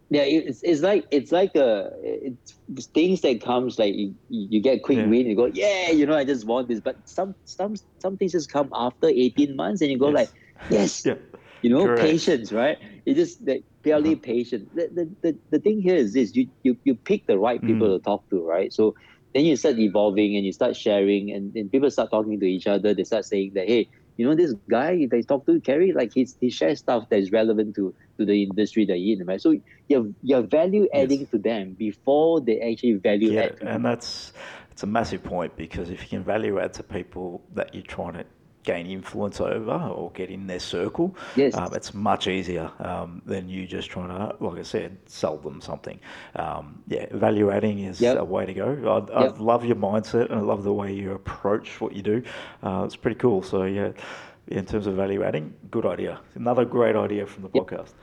yeah 0.10 0.22
it's, 0.22 0.62
it's 0.64 0.82
like 0.82 1.06
it's 1.12 1.32
like 1.32 1.56
a 1.56 1.92
it's 2.02 2.86
things 2.94 3.22
that 3.22 3.42
comes 3.42 3.78
like 3.78 3.94
you, 3.94 4.16
you 4.30 4.62
get 4.62 4.84
quick 4.84 4.98
yeah. 4.98 5.06
win 5.06 5.26
you 5.26 5.36
go 5.36 5.46
yeah 5.48 5.90
you 5.90 6.06
know 6.06 6.16
i 6.16 6.24
just 6.24 6.46
want 6.46 6.68
this 6.68 6.80
but 6.80 6.98
some 7.06 7.36
some 7.46 7.76
some 8.00 8.18
things 8.18 8.32
just 8.32 8.52
come 8.52 8.70
after 8.74 9.08
18 9.08 9.56
months 9.56 9.82
and 9.82 9.92
you 9.92 9.98
go 9.98 10.10
yes. 10.10 10.16
like 10.16 10.30
yes 10.70 11.06
yeah. 11.06 11.16
you 11.62 11.70
know 11.70 11.86
Correct. 11.86 12.02
patience 12.02 12.52
right 12.52 12.78
it's 13.06 13.18
just 13.18 13.46
like 13.46 13.64
barely 13.84 14.14
uh-huh. 14.14 14.22
patient 14.24 14.76
the, 14.76 14.88
the, 14.94 15.10
the, 15.22 15.38
the 15.52 15.60
thing 15.60 15.82
here 15.82 15.96
is 15.96 16.14
this 16.14 16.36
you, 16.36 16.48
you 16.64 16.78
you 16.84 16.96
pick 16.96 17.28
the 17.28 17.38
right 17.38 17.62
people 17.62 17.88
mm. 17.88 17.98
to 17.98 18.04
talk 18.04 18.28
to 18.30 18.46
right 18.46 18.72
so 18.72 18.96
then 19.34 19.44
you 19.46 19.56
start 19.56 19.78
evolving 19.78 20.36
and 20.38 20.46
you 20.46 20.54
start 20.54 20.76
sharing 20.76 21.32
and, 21.32 21.56
and 21.56 21.72
people 21.72 21.92
start 21.92 22.10
talking 22.10 22.40
to 22.40 22.46
each 22.46 22.66
other 22.66 22.94
they 22.94 23.04
start 23.04 23.26
saying 23.26 23.52
that 23.56 23.68
hey 23.68 23.90
you 24.18 24.26
know 24.26 24.36
this 24.36 24.54
guy 24.70 25.08
they 25.10 25.22
talk 25.22 25.46
to 25.46 25.60
Kerry 25.62 25.94
like 25.94 26.12
he's, 26.14 26.36
he 26.42 26.50
shares 26.50 26.80
stuff 26.80 27.08
that 27.10 27.20
is 27.20 27.32
relevant 27.32 27.76
to 27.76 27.94
to 28.18 28.26
the 28.26 28.44
industry 28.44 28.86
they're 28.86 28.96
in 28.96 29.24
right 29.26 29.42
so 29.42 29.56
you're 29.88 30.08
you're 30.24 30.42
value 30.42 30.88
adding 30.94 31.22
yes. 31.22 31.30
to 31.30 31.38
them 31.38 31.74
before 31.74 32.42
they 32.42 32.60
actually 32.60 32.94
value 32.94 33.32
yeah, 33.32 33.42
add 33.42 33.58
and 33.62 33.86
that's 33.86 34.34
it's 34.72 34.84
a 34.84 34.88
massive 34.88 35.24
point 35.24 35.56
because 35.56 35.90
if 35.90 36.02
you 36.02 36.10
can 36.10 36.24
value 36.24 36.60
add 36.60 36.74
to 36.74 36.84
people 36.84 37.42
that 37.54 37.74
you're 37.74 37.84
trying 37.84 38.14
to 38.14 38.26
gain 38.64 38.88
influence 38.88 39.40
over 39.40 39.72
or 39.72 40.12
get 40.12 40.30
in 40.30 40.48
their 40.48 40.60
circle, 40.60 41.16
yes. 41.36 41.56
Um, 41.56 41.74
it's 41.74 41.94
much 41.94 42.28
easier 42.28 42.70
um, 42.80 43.22
than 43.26 43.48
you 43.48 43.66
just 43.66 43.90
trying 43.90 44.10
to, 44.10 44.36
like 44.44 44.60
I 44.60 44.64
said, 44.64 44.98
sell 45.06 45.38
them 45.38 45.62
something. 45.62 46.00
Um, 46.36 46.84
yeah, 46.88 47.06
value 47.12 47.50
adding 47.52 47.80
is 47.80 48.02
yep. 48.02 48.18
a 48.18 48.24
way 48.24 48.46
to 48.46 48.54
go. 48.54 49.10
I, 49.16 49.24
yep. 49.24 49.36
I 49.36 49.42
love 49.42 49.64
your 49.66 49.78
mindset 49.78 50.30
and 50.30 50.36
I 50.36 50.42
love 50.42 50.64
the 50.64 50.74
way 50.74 50.94
you 50.94 51.14
approach 51.14 51.80
what 51.80 51.96
you 51.96 52.02
do. 52.02 52.24
Uh, 52.62 52.84
it's 52.86 52.96
pretty 52.96 53.18
cool. 53.18 53.42
So, 53.42 53.64
yeah, 53.64 53.92
in 54.48 54.66
terms 54.66 54.88
of 54.88 54.96
value 54.96 55.24
adding, 55.24 55.54
good 55.72 55.86
idea. 55.86 56.20
Another 56.36 56.66
great 56.66 56.96
idea 56.96 57.26
from 57.26 57.44
the 57.44 57.50
yep. 57.54 57.66
podcast. 57.66 57.94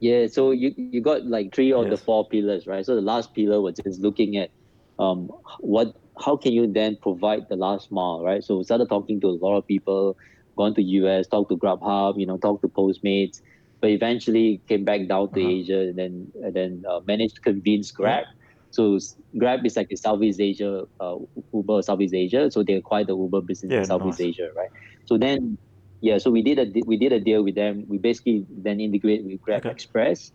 Yeah, 0.00 0.28
so 0.28 0.52
you, 0.52 0.74
you 0.76 1.00
got 1.00 1.26
like 1.26 1.54
three 1.54 1.72
of 1.72 1.88
yes. 1.88 1.90
the 1.90 2.04
four 2.04 2.26
pillars, 2.28 2.66
right? 2.66 2.86
So 2.86 2.94
the 2.94 3.00
last 3.00 3.34
pillar 3.34 3.60
was 3.60 3.76
just 3.84 4.00
looking 4.00 4.36
at 4.36 4.50
um, 4.98 5.26
what 5.60 5.96
how 6.20 6.36
can 6.36 6.52
you 6.52 6.66
then 6.66 6.96
provide 6.96 7.48
the 7.48 7.56
last 7.56 7.90
mile, 7.90 8.22
right? 8.22 8.42
So 8.42 8.58
we 8.58 8.64
started 8.64 8.88
talking 8.88 9.20
to 9.20 9.28
a 9.28 9.38
lot 9.44 9.56
of 9.56 9.66
people, 9.66 10.16
gone 10.56 10.74
to 10.74 10.82
US, 10.82 11.26
talked 11.26 11.50
to 11.50 11.56
Grubhub, 11.56 12.18
you 12.18 12.26
know, 12.26 12.36
talked 12.36 12.62
to 12.62 12.68
Postmates, 12.68 13.40
but 13.80 13.90
eventually 13.90 14.60
came 14.68 14.84
back 14.84 15.06
down 15.06 15.32
to 15.32 15.40
uh-huh. 15.40 15.50
Asia 15.50 15.80
and 15.80 15.96
then 15.96 16.32
and 16.42 16.54
then 16.54 16.84
uh, 16.88 17.00
managed 17.06 17.36
to 17.36 17.40
convince 17.40 17.90
Grab. 17.90 18.24
So 18.70 18.98
Grab 19.36 19.64
is 19.64 19.76
like 19.76 19.90
a 19.90 19.96
Southeast 19.96 20.40
Asia, 20.40 20.86
uh, 21.00 21.16
Uber 21.54 21.82
Southeast 21.82 22.14
Asia. 22.14 22.50
So 22.50 22.62
they 22.62 22.74
acquired 22.74 23.06
the 23.06 23.16
Uber 23.16 23.40
business 23.40 23.72
yeah, 23.72 23.78
in 23.80 23.84
Southeast 23.86 24.20
nice. 24.20 24.28
Asia, 24.28 24.50
right? 24.54 24.70
So 25.06 25.16
then, 25.16 25.56
yeah, 26.00 26.18
so 26.18 26.30
we 26.30 26.42
did 26.42 26.58
a 26.58 26.82
we 26.84 26.96
did 26.96 27.12
a 27.12 27.20
deal 27.20 27.42
with 27.42 27.54
them. 27.54 27.84
We 27.88 27.98
basically 27.98 28.44
then 28.50 28.80
integrate 28.80 29.24
with 29.24 29.40
Grab 29.40 29.60
okay. 29.60 29.70
Express, 29.70 30.32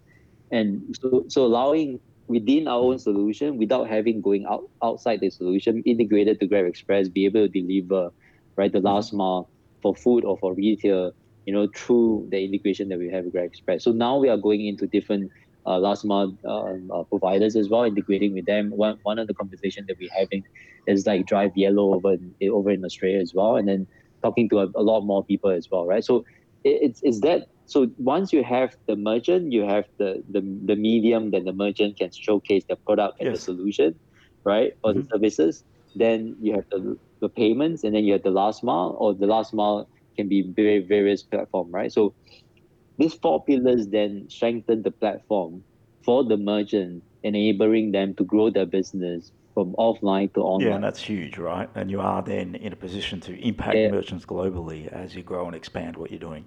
and 0.51 0.97
so 0.99 1.25
so 1.27 1.45
allowing 1.45 1.99
within 2.27 2.67
our 2.67 2.79
own 2.79 2.99
solution 2.99 3.57
without 3.57 3.87
having 3.87 4.21
going 4.21 4.45
out 4.45 4.69
outside 4.81 5.19
the 5.19 5.29
solution, 5.29 5.83
integrated 5.85 6.39
to 6.39 6.47
Grab 6.47 6.65
Express, 6.65 7.09
be 7.09 7.25
able 7.25 7.47
to 7.47 7.47
deliver 7.47 8.11
right 8.55 8.71
the 8.71 8.79
last 8.79 9.09
mm-hmm. 9.09 9.17
mile 9.17 9.49
for 9.81 9.95
food 9.95 10.23
or 10.23 10.37
for 10.37 10.53
retail, 10.53 11.11
you 11.45 11.53
know, 11.53 11.67
through 11.75 12.27
the 12.31 12.43
integration 12.43 12.89
that 12.89 12.99
we 12.99 13.09
have 13.09 13.25
with 13.25 13.33
Grab 13.33 13.45
Express. 13.45 13.83
So 13.83 13.91
now 13.91 14.17
we 14.17 14.29
are 14.29 14.37
going 14.37 14.65
into 14.65 14.87
different 14.87 15.31
uh, 15.65 15.77
last 15.79 16.03
mile 16.05 16.35
uh, 16.45 16.73
uh, 16.93 17.03
providers 17.03 17.55
as 17.55 17.69
well, 17.69 17.83
integrating 17.83 18.33
with 18.33 18.45
them. 18.45 18.71
One 18.71 18.99
one 19.03 19.19
of 19.19 19.27
the 19.27 19.33
conversations 19.33 19.87
that 19.87 19.97
we're 19.97 20.09
having 20.17 20.43
is 20.87 21.05
like 21.05 21.25
Drive 21.25 21.53
Yello 21.53 21.95
over 21.95 22.13
in, 22.13 22.49
over 22.49 22.71
in 22.71 22.83
Australia 22.83 23.19
as 23.19 23.33
well, 23.33 23.55
and 23.55 23.67
then 23.67 23.87
talking 24.21 24.49
to 24.49 24.59
a, 24.59 24.67
a 24.75 24.83
lot 24.83 25.01
more 25.01 25.23
people 25.23 25.49
as 25.51 25.69
well, 25.71 25.85
right? 25.85 26.03
So 26.03 26.25
it, 26.63 26.79
it's 26.81 27.01
it's 27.03 27.19
that 27.21 27.47
so 27.65 27.89
once 27.97 28.33
you 28.33 28.43
have 28.43 28.75
the 28.87 28.95
merchant, 28.95 29.51
you 29.51 29.63
have 29.63 29.85
the 29.97 30.23
the, 30.29 30.41
the 30.65 30.75
medium 30.75 31.31
that 31.31 31.45
the 31.45 31.53
merchant 31.53 31.97
can 31.97 32.11
showcase 32.11 32.63
the 32.67 32.75
product 32.75 33.19
and 33.19 33.29
yes. 33.29 33.37
the 33.37 33.43
solution, 33.43 33.95
right, 34.43 34.75
or 34.83 34.91
mm-hmm. 34.91 35.01
the 35.01 35.07
services. 35.07 35.63
Then 35.95 36.35
you 36.41 36.53
have 36.53 36.65
the, 36.69 36.97
the 37.19 37.29
payments, 37.29 37.83
and 37.83 37.95
then 37.95 38.03
you 38.03 38.13
have 38.13 38.23
the 38.23 38.31
last 38.31 38.63
mile, 38.63 38.95
or 38.99 39.13
the 39.13 39.27
last 39.27 39.53
mile 39.53 39.87
can 40.17 40.27
be 40.27 40.41
very 40.41 40.79
various 40.79 41.23
platform, 41.23 41.71
right? 41.71 41.91
So 41.91 42.13
these 42.97 43.13
four 43.13 43.43
pillars 43.43 43.87
then 43.87 44.27
strengthen 44.29 44.83
the 44.83 44.91
platform 44.91 45.63
for 46.03 46.23
the 46.23 46.37
merchant, 46.37 47.03
enabling 47.23 47.91
them 47.91 48.13
to 48.15 48.23
grow 48.23 48.49
their 48.49 48.65
business 48.65 49.31
from 49.53 49.73
offline 49.73 50.33
to 50.33 50.41
online. 50.41 50.67
Yeah, 50.67 50.75
and 50.75 50.83
that's 50.83 51.01
huge, 51.01 51.37
right? 51.37 51.69
And 51.75 51.89
you 51.89 52.01
are 52.01 52.21
then 52.21 52.55
in 52.55 52.73
a 52.73 52.75
position 52.75 53.19
to 53.21 53.39
impact 53.39 53.77
yeah. 53.77 53.91
merchants 53.91 54.25
globally 54.25 54.87
as 54.87 55.15
you 55.15 55.21
grow 55.21 55.45
and 55.45 55.55
expand 55.55 55.95
what 55.95 56.09
you're 56.11 56.19
doing. 56.19 56.45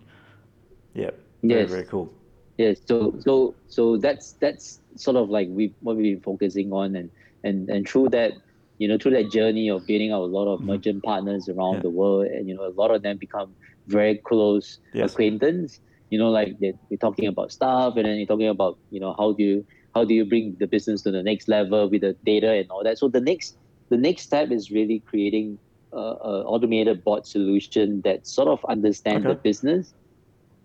Yeah. 0.96 1.10
Very, 1.42 1.60
yes. 1.60 1.70
Very 1.70 1.84
cool. 1.84 2.12
Yes. 2.56 2.80
So 2.86 3.14
so 3.20 3.54
so 3.68 3.96
that's 3.98 4.32
that's 4.32 4.80
sort 4.96 5.16
of 5.16 5.28
like 5.28 5.48
we 5.50 5.74
what 5.80 5.96
we've 5.96 6.16
been 6.16 6.22
focusing 6.22 6.72
on 6.72 6.96
and 6.96 7.10
and 7.44 7.68
and 7.68 7.88
through 7.88 8.08
that 8.10 8.32
you 8.78 8.88
know 8.88 8.98
through 8.98 9.12
that 9.12 9.30
journey 9.30 9.70
of 9.70 9.86
building 9.86 10.12
out 10.12 10.22
a 10.22 10.32
lot 10.38 10.52
of 10.52 10.58
mm-hmm. 10.58 10.70
merchant 10.70 11.02
partners 11.02 11.48
around 11.48 11.74
yeah. 11.74 11.82
the 11.82 11.90
world 11.90 12.26
and 12.26 12.48
you 12.48 12.54
know 12.54 12.66
a 12.66 12.74
lot 12.80 12.90
of 12.90 13.02
them 13.02 13.16
become 13.16 13.54
very 13.86 14.16
close 14.16 14.78
yes. 14.92 15.12
acquaintance 15.12 15.80
you 16.10 16.18
know 16.18 16.30
like 16.30 16.58
they, 16.58 16.74
are 16.92 16.96
talking 16.96 17.26
about 17.26 17.52
stuff 17.52 17.96
and 17.96 18.06
then 18.06 18.16
you're 18.16 18.26
talking 18.26 18.48
about 18.48 18.78
you 18.90 19.00
know 19.00 19.14
how 19.18 19.32
do 19.32 19.42
you 19.42 19.66
how 19.94 20.04
do 20.04 20.14
you 20.14 20.24
bring 20.24 20.56
the 20.58 20.66
business 20.66 21.02
to 21.02 21.10
the 21.10 21.22
next 21.22 21.48
level 21.48 21.88
with 21.88 22.02
the 22.02 22.12
data 22.24 22.50
and 22.52 22.70
all 22.70 22.82
that 22.82 22.98
so 22.98 23.08
the 23.08 23.20
next 23.20 23.56
the 23.88 23.96
next 23.96 24.22
step 24.22 24.50
is 24.50 24.70
really 24.70 25.00
creating 25.00 25.58
a, 25.92 25.96
a 25.96 26.44
automated 26.44 27.04
bot 27.04 27.26
solution 27.26 28.00
that 28.02 28.26
sort 28.26 28.48
of 28.48 28.64
understands 28.66 29.24
okay. 29.24 29.34
the 29.34 29.40
business 29.40 29.94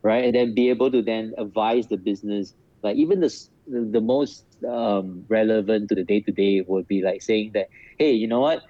right? 0.04 0.26
And 0.26 0.36
then 0.36 0.54
be 0.54 0.70
able 0.70 0.92
to 0.92 1.02
then 1.02 1.34
advise 1.38 1.88
the 1.88 1.98
business, 1.98 2.54
like 2.84 2.98
even 2.98 3.20
the 3.20 3.32
the 3.68 4.02
most 4.02 4.46
um, 4.68 5.24
relevant 5.28 5.90
to 5.90 5.96
the 5.96 6.04
day 6.04 6.20
to 6.22 6.32
day 6.32 6.62
would 6.62 6.88
be 6.88 7.02
like 7.02 7.22
saying 7.22 7.52
that, 7.54 7.70
hey, 7.98 8.12
you 8.12 8.28
know 8.28 8.40
what, 8.40 8.64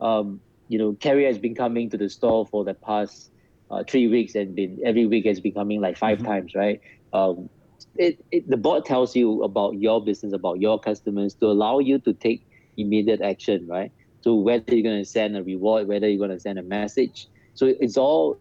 um, 0.00 0.40
you 0.68 0.78
know, 0.78 0.92
Kerry 0.94 1.24
has 1.24 1.38
been 1.38 1.54
coming 1.54 1.90
to 1.90 1.98
the 1.98 2.08
store 2.08 2.46
for 2.46 2.64
the 2.64 2.74
past 2.74 3.30
uh, 3.70 3.82
three 3.88 4.06
weeks 4.06 4.34
and 4.34 4.54
been 4.54 4.78
every 4.84 5.06
week 5.06 5.26
has 5.26 5.40
been 5.40 5.52
coming 5.52 5.80
like 5.80 5.96
5 5.96 6.18
mm-hmm. 6.18 6.26
times, 6.26 6.54
right? 6.54 6.80
Um, 7.12 7.48
it, 7.96 8.24
it 8.30 8.48
the 8.48 8.56
bot 8.56 8.84
tells 8.84 9.14
you 9.16 9.42
about 9.42 9.74
your 9.78 10.04
business, 10.04 10.32
about 10.32 10.60
your 10.60 10.78
customers 10.78 11.34
to 11.34 11.46
allow 11.46 11.78
you 11.78 11.98
to 12.00 12.12
take 12.12 12.46
immediate 12.76 13.20
action, 13.20 13.66
right? 13.66 13.92
So 14.20 14.34
whether 14.34 14.74
you're 14.74 14.82
going 14.82 15.02
to 15.02 15.08
send 15.08 15.36
a 15.36 15.42
reward, 15.42 15.86
whether 15.86 16.08
you're 16.08 16.18
going 16.18 16.36
to 16.36 16.40
send 16.40 16.58
a 16.58 16.62
message, 16.62 17.28
so 17.54 17.66
it's 17.66 17.96
all 17.96 18.38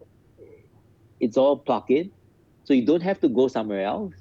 it's 1.19 1.37
all 1.37 1.57
plug 1.57 1.89
in 1.89 2.11
so 2.63 2.73
you 2.73 2.85
don't 2.85 3.01
have 3.01 3.19
to 3.21 3.29
go 3.29 3.47
somewhere 3.47 3.85
else 3.85 4.13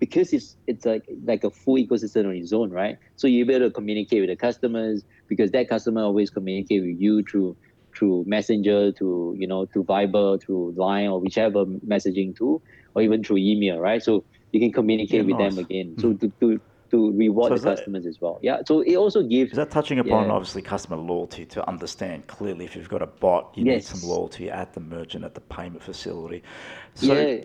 because 0.00 0.32
it's 0.32 0.56
it's 0.66 0.84
like 0.84 1.04
like 1.24 1.44
a 1.44 1.50
full 1.50 1.76
ecosystem 1.76 2.26
on 2.26 2.36
its 2.36 2.52
own, 2.52 2.70
right? 2.70 2.98
So 3.16 3.26
you're 3.26 3.50
able 3.50 3.66
to 3.66 3.70
communicate 3.70 4.20
with 4.20 4.30
the 4.30 4.36
customers 4.36 5.04
because 5.28 5.50
that 5.52 5.68
customer 5.68 6.02
always 6.02 6.30
communicate 6.30 6.82
with 6.82 7.00
you 7.00 7.22
through 7.22 7.56
through 7.96 8.24
Messenger, 8.26 8.92
to 8.92 9.34
you 9.38 9.46
know, 9.46 9.66
to 9.66 9.84
Viber, 9.84 10.42
through 10.42 10.72
Line 10.76 11.08
or 11.08 11.20
whichever 11.20 11.64
messaging 11.64 12.36
tool, 12.36 12.62
or 12.94 13.02
even 13.02 13.22
through 13.22 13.38
email, 13.38 13.78
right? 13.78 14.02
So 14.02 14.24
you 14.52 14.60
can 14.60 14.72
communicate 14.72 15.20
yeah, 15.20 15.32
with 15.32 15.40
nice. 15.40 15.54
them 15.54 15.64
again. 15.64 15.96
So 15.98 16.12
to, 16.14 16.28
to 16.28 16.32
to 16.40 16.60
to 16.90 17.12
reward 17.12 17.50
so 17.50 17.58
the 17.58 17.76
customers 17.76 18.04
that, 18.04 18.10
as 18.10 18.20
well. 18.20 18.38
Yeah. 18.42 18.58
So 18.66 18.80
it 18.80 18.96
also 18.96 19.22
gives. 19.22 19.52
Is 19.52 19.56
that 19.56 19.70
touching 19.70 19.98
upon 19.98 20.26
yeah. 20.26 20.32
obviously 20.32 20.62
customer 20.62 20.96
loyalty 20.96 21.44
to 21.46 21.68
understand 21.68 22.26
clearly 22.26 22.64
if 22.64 22.76
you've 22.76 22.88
got 22.88 23.02
a 23.02 23.06
bot, 23.06 23.52
you 23.56 23.64
yes. 23.64 23.74
need 23.74 24.00
some 24.00 24.08
loyalty 24.08 24.50
at 24.50 24.74
the 24.74 24.80
merchant 24.80 25.24
at 25.24 25.34
the 25.34 25.40
payment 25.40 25.82
facility. 25.82 26.42
So 26.94 27.14
yeah. 27.14 27.44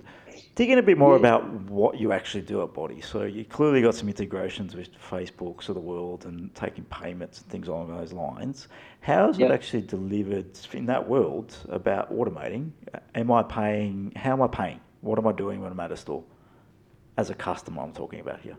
Dig 0.59 0.71
in 0.71 0.77
a 0.77 0.83
bit 0.83 0.97
more 0.97 1.13
yeah. 1.13 1.19
about 1.19 1.49
what 1.69 2.01
you 2.01 2.11
actually 2.11 2.41
do 2.41 2.61
at 2.61 2.73
Boti. 2.73 3.01
So 3.01 3.23
you 3.23 3.45
clearly 3.45 3.81
got 3.81 3.95
some 3.95 4.09
integrations 4.09 4.75
with 4.75 4.89
Facebooks 4.99 5.69
of 5.69 5.75
the 5.75 5.79
world 5.79 6.25
and 6.25 6.53
taking 6.53 6.83
payments 6.83 7.39
and 7.39 7.49
things 7.49 7.69
along 7.69 7.95
those 7.97 8.11
lines. 8.11 8.67
How 8.99 9.29
is 9.29 9.39
it 9.39 9.51
actually 9.51 9.83
delivered 9.83 10.59
in 10.73 10.85
that 10.87 11.07
world 11.07 11.55
about 11.69 12.13
automating? 12.13 12.71
Am 13.15 13.31
I 13.31 13.41
paying? 13.43 14.11
How 14.17 14.33
am 14.33 14.41
I 14.41 14.47
paying? 14.47 14.81
What 14.99 15.17
am 15.17 15.27
I 15.27 15.31
doing 15.31 15.61
when 15.61 15.71
I'm 15.71 15.79
at 15.79 15.93
a 15.93 15.95
store? 15.95 16.25
As 17.17 17.29
a 17.29 17.35
customer, 17.35 17.81
I'm 17.81 17.93
talking 17.93 18.19
about 18.19 18.41
here. 18.41 18.57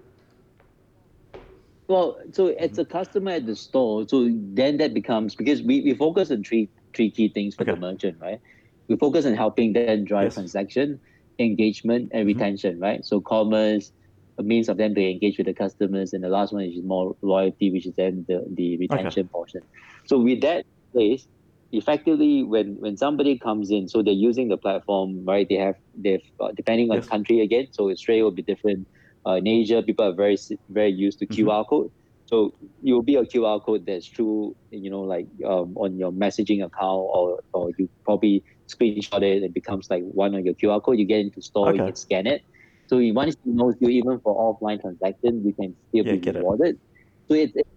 Well, 1.86 2.18
so 2.32 2.46
as 2.46 2.70
mm-hmm. 2.70 2.80
a 2.80 2.84
customer 2.86 3.32
at 3.32 3.44
the 3.44 3.56
store, 3.56 4.08
so 4.08 4.30
then 4.32 4.78
that 4.78 4.94
becomes 4.94 5.34
because 5.34 5.60
we, 5.60 5.82
we 5.82 5.92
focus 5.92 6.30
on 6.30 6.44
three 6.44 6.70
three 6.94 7.10
key 7.10 7.28
things 7.28 7.56
for 7.56 7.64
okay. 7.64 7.72
the 7.72 7.78
merchant, 7.78 8.16
right? 8.22 8.40
We 8.88 8.96
focus 8.96 9.26
on 9.26 9.34
helping 9.34 9.74
them 9.74 10.06
drive 10.06 10.28
yes. 10.28 10.34
transaction, 10.36 10.98
engagement, 11.40 12.10
and 12.12 12.28
mm-hmm. 12.28 12.38
retention, 12.38 12.74
mm-hmm. 12.74 12.82
right? 12.82 13.04
So 13.04 13.20
commerce, 13.20 13.92
a 14.38 14.42
means 14.42 14.68
of 14.68 14.76
them 14.76 14.94
to 14.94 15.10
engage 15.10 15.38
with 15.38 15.46
the 15.46 15.54
customers, 15.54 16.12
and 16.12 16.22
the 16.22 16.28
last 16.28 16.52
one 16.52 16.64
is 16.64 16.82
more 16.82 17.16
loyalty, 17.22 17.70
which 17.70 17.86
is 17.86 17.94
then 17.96 18.24
the, 18.28 18.44
the 18.54 18.76
retention 18.78 19.22
okay. 19.22 19.28
portion. 19.28 19.60
So 20.06 20.18
with 20.18 20.40
that 20.42 20.64
place, 20.92 21.26
effectively 21.72 22.42
when 22.42 22.76
when 22.80 22.96
somebody 22.96 23.38
comes 23.38 23.70
in, 23.70 23.88
so 23.88 24.02
they're 24.02 24.12
using 24.12 24.48
the 24.48 24.56
platform, 24.56 25.24
right? 25.24 25.48
They 25.48 25.56
have 25.56 25.76
they've 25.96 26.22
uh, 26.40 26.52
depending 26.54 26.90
on 26.90 26.96
yes. 26.96 27.08
country 27.08 27.40
again. 27.40 27.68
So 27.70 27.90
Australia 27.90 28.24
will 28.24 28.38
be 28.42 28.42
different. 28.42 28.86
Uh, 29.26 29.32
in 29.32 29.46
Asia, 29.46 29.82
people 29.82 30.06
are 30.06 30.14
very 30.14 30.38
very 30.68 30.90
used 30.90 31.18
to 31.20 31.26
mm-hmm. 31.26 31.48
QR 31.48 31.68
code. 31.68 31.90
So 32.26 32.54
it 32.84 32.92
will 32.92 33.02
be 33.02 33.16
a 33.16 33.24
QR 33.24 33.62
code 33.62 33.84
that's 33.86 34.06
true, 34.06 34.54
you 34.70 34.88
know, 34.88 35.00
like 35.00 35.26
um, 35.44 35.76
on 35.76 35.98
your 35.98 36.12
messaging 36.12 36.64
account, 36.64 37.02
or 37.12 37.40
or 37.52 37.70
you 37.76 37.88
probably 38.04 38.42
screenshot 38.74 39.22
it. 39.22 39.42
It 39.42 39.54
becomes 39.54 39.90
like 39.90 40.02
one 40.02 40.34
of 40.34 40.44
your 40.44 40.54
QR 40.54 40.82
code. 40.82 40.98
You 40.98 41.04
get 41.04 41.20
into 41.20 41.42
store, 41.42 41.68
okay. 41.68 41.78
you 41.78 41.84
can 41.84 41.96
scan 41.96 42.26
it. 42.26 42.42
So 42.86 42.98
once 43.12 43.36
you 43.44 43.52
know 43.52 43.72
you 43.80 43.88
even 43.88 44.18
for 44.20 44.34
offline 44.36 44.80
transaction, 44.80 45.44
you 45.44 45.52
can 45.52 45.76
still 45.88 46.06
yeah, 46.06 46.16
be 46.16 46.38
rewarded. 46.38 46.74
It. 46.74 46.80
So 47.28 47.34
it's, 47.34 47.52
it's 47.54 47.68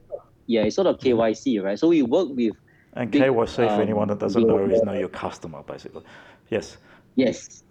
yeah, 0.47 0.63
it's 0.63 0.75
sort 0.75 0.88
of 0.88 0.97
KYC, 0.97 1.63
right? 1.63 1.77
So 1.77 1.88
we 1.88 2.01
work 2.01 2.29
with 2.32 2.53
and 2.93 3.10
big, 3.10 3.21
KYC, 3.21 3.69
um, 3.69 3.75
for 3.75 3.82
anyone 3.82 4.08
that 4.10 4.19
doesn't 4.19 4.45
know, 4.45 4.58
is 4.65 4.82
know 4.84 4.93
your 4.93 5.10
customer, 5.10 5.63
basically. 5.63 6.03
Yes. 6.49 6.77
Yes. 7.15 7.63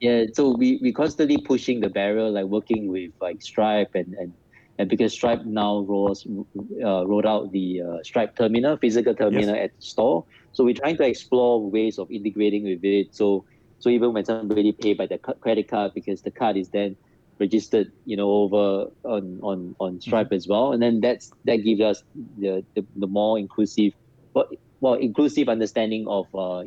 Yeah. 0.00 0.24
So 0.32 0.56
we 0.56 0.78
we 0.82 0.92
constantly 0.92 1.38
pushing 1.38 1.80
the 1.80 1.88
barrier, 1.88 2.30
like 2.30 2.44
working 2.44 2.88
with 2.88 3.12
like 3.20 3.42
Stripe 3.42 3.94
and 3.94 4.14
and, 4.14 4.32
and 4.78 4.88
because 4.88 5.12
Stripe 5.12 5.44
now 5.44 5.80
rolls 5.80 6.26
uh, 6.84 7.06
rolled 7.06 7.26
out 7.26 7.52
the 7.52 7.82
uh, 7.82 8.02
Stripe 8.02 8.36
terminal, 8.36 8.76
physical 8.76 9.14
terminal 9.14 9.54
yes. 9.54 9.64
at 9.64 9.76
the 9.76 9.82
store. 9.82 10.24
So 10.58 10.64
we're 10.64 10.74
trying 10.74 10.96
to 10.96 11.04
explore 11.04 11.70
ways 11.70 12.00
of 12.00 12.10
integrating 12.10 12.64
with 12.64 12.82
it. 12.82 13.14
So 13.14 13.44
so 13.78 13.90
even 13.90 14.12
when 14.12 14.24
somebody 14.24 14.72
pay 14.72 14.92
by 14.92 15.06
the 15.06 15.16
credit 15.16 15.68
card, 15.68 15.94
because 15.94 16.22
the 16.22 16.32
card 16.32 16.56
is 16.56 16.70
then 16.70 16.96
registered, 17.38 17.92
you 18.06 18.16
know, 18.16 18.28
over 18.28 18.90
on 19.04 19.38
on 19.44 19.76
on 19.78 20.00
Stripe 20.00 20.26
mm-hmm. 20.26 20.34
as 20.34 20.48
well, 20.48 20.72
and 20.72 20.82
then 20.82 21.00
that's 21.00 21.30
that 21.44 21.58
gives 21.58 21.80
us 21.80 22.02
the 22.38 22.64
the, 22.74 22.84
the 22.96 23.06
more 23.06 23.38
inclusive, 23.38 23.92
but 24.34 24.52
well 24.80 24.94
inclusive 24.94 25.48
understanding 25.48 26.08
of 26.08 26.26
uh, 26.34 26.64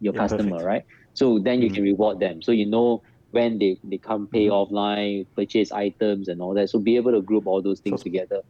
your 0.00 0.12
yeah, 0.12 0.20
customer, 0.20 0.60
perfect. 0.60 0.66
right? 0.66 0.84
So 1.14 1.38
then 1.38 1.62
you 1.62 1.68
mm-hmm. 1.68 1.76
can 1.76 1.84
reward 1.84 2.20
them. 2.20 2.42
So 2.42 2.52
you 2.52 2.66
know 2.66 3.02
when 3.30 3.58
they, 3.58 3.78
they 3.84 3.96
come 3.96 4.26
pay 4.26 4.48
mm-hmm. 4.48 4.74
offline, 4.74 5.24
purchase 5.34 5.72
items 5.72 6.28
and 6.28 6.42
all 6.42 6.52
that. 6.52 6.68
So 6.68 6.78
be 6.78 6.96
able 6.96 7.12
to 7.12 7.22
group 7.22 7.46
all 7.46 7.62
those 7.62 7.80
things 7.80 8.00
so, 8.00 8.04
together 8.04 8.42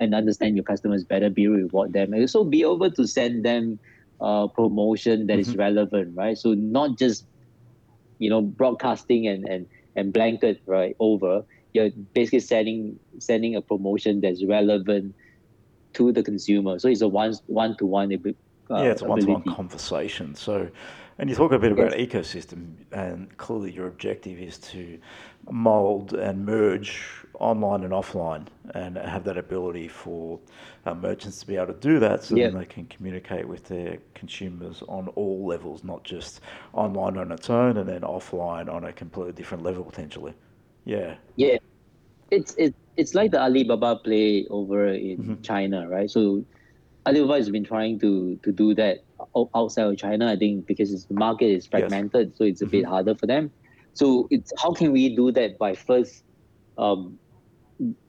and 0.00 0.16
understand 0.16 0.56
your 0.56 0.64
customers 0.64 1.04
better, 1.04 1.30
be 1.30 1.44
able 1.44 1.58
reward 1.58 1.92
them. 1.92 2.12
And 2.12 2.22
also 2.22 2.42
be 2.42 2.62
able 2.62 2.90
to 2.90 3.06
send 3.06 3.44
them 3.44 3.78
uh, 4.20 4.46
promotion 4.48 5.26
that 5.26 5.34
mm-hmm. 5.34 5.50
is 5.50 5.56
relevant, 5.56 6.16
right? 6.16 6.36
So 6.36 6.54
not 6.54 6.98
just, 6.98 7.26
you 8.18 8.30
know, 8.30 8.40
broadcasting 8.40 9.26
and, 9.28 9.48
and, 9.48 9.66
and 9.94 10.12
blanket 10.12 10.62
right 10.66 10.96
over. 10.98 11.44
You're 11.72 11.90
basically 12.14 12.40
sending 12.40 12.98
sending 13.18 13.54
a 13.54 13.60
promotion 13.60 14.20
that's 14.22 14.42
relevant 14.44 15.14
to 15.94 16.12
the 16.12 16.22
consumer. 16.22 16.78
So 16.78 16.88
it's 16.88 17.02
a 17.02 17.08
one 17.08 17.34
one 17.46 17.76
to 17.76 17.86
one. 17.86 18.10
Yeah, 18.10 18.16
it's 18.70 19.02
a 19.02 19.04
one 19.06 19.20
to 19.20 19.32
one 19.32 19.42
conversation. 19.42 20.34
So, 20.34 20.70
and 21.18 21.30
you 21.30 21.36
talk 21.36 21.52
a 21.52 21.58
bit 21.58 21.72
about 21.72 21.92
ecosystem, 21.92 22.74
and 22.92 23.34
clearly 23.38 23.72
your 23.72 23.86
objective 23.86 24.38
is 24.38 24.58
to 24.58 24.98
mold 25.50 26.12
and 26.12 26.44
merge 26.44 27.02
online 27.40 27.84
and 27.84 27.92
offline, 27.92 28.46
and 28.74 28.96
have 28.96 29.24
that 29.24 29.38
ability 29.38 29.88
for 29.88 30.38
uh, 30.84 30.94
merchants 30.94 31.38
to 31.40 31.46
be 31.46 31.56
able 31.56 31.68
to 31.68 31.80
do 31.80 31.98
that, 31.98 32.22
so 32.22 32.36
yep. 32.36 32.52
then 32.52 32.60
they 32.60 32.66
can 32.66 32.84
communicate 32.86 33.46
with 33.48 33.64
their 33.64 33.98
consumers 34.14 34.82
on 34.88 35.08
all 35.08 35.46
levels, 35.46 35.84
not 35.84 36.04
just 36.04 36.40
online 36.72 37.16
on 37.16 37.32
its 37.32 37.48
own, 37.48 37.78
and 37.78 37.88
then 37.88 38.02
offline 38.02 38.72
on 38.72 38.84
a 38.84 38.92
completely 38.92 39.32
different 39.32 39.62
level 39.62 39.84
potentially. 39.84 40.34
Yeah. 40.84 41.16
Yeah, 41.36 41.56
it's 42.30 42.54
it 42.56 42.74
it's 42.96 43.14
like 43.14 43.30
the 43.30 43.40
Alibaba 43.40 43.96
play 43.96 44.46
over 44.50 44.88
in 44.88 45.18
mm-hmm. 45.18 45.42
China, 45.42 45.88
right? 45.88 46.10
So 46.10 46.44
Alibaba 47.06 47.34
has 47.34 47.50
been 47.50 47.64
trying 47.64 47.98
to 48.00 48.36
to 48.42 48.52
do 48.52 48.74
that 48.74 49.05
outside 49.54 49.86
of 49.86 49.96
China. 49.96 50.30
I 50.30 50.36
think 50.36 50.66
because 50.66 51.06
the 51.06 51.14
market 51.14 51.46
is 51.46 51.66
fragmented, 51.66 52.28
yes. 52.28 52.38
so 52.38 52.44
it's 52.44 52.62
a 52.62 52.64
mm-hmm. 52.64 52.70
bit 52.72 52.84
harder 52.86 53.14
for 53.14 53.26
them. 53.26 53.50
So 53.94 54.28
it's 54.30 54.52
how 54.62 54.72
can 54.72 54.92
we 54.92 55.16
do 55.16 55.32
that 55.32 55.58
by 55.58 55.74
first, 55.74 56.24
um, 56.76 57.18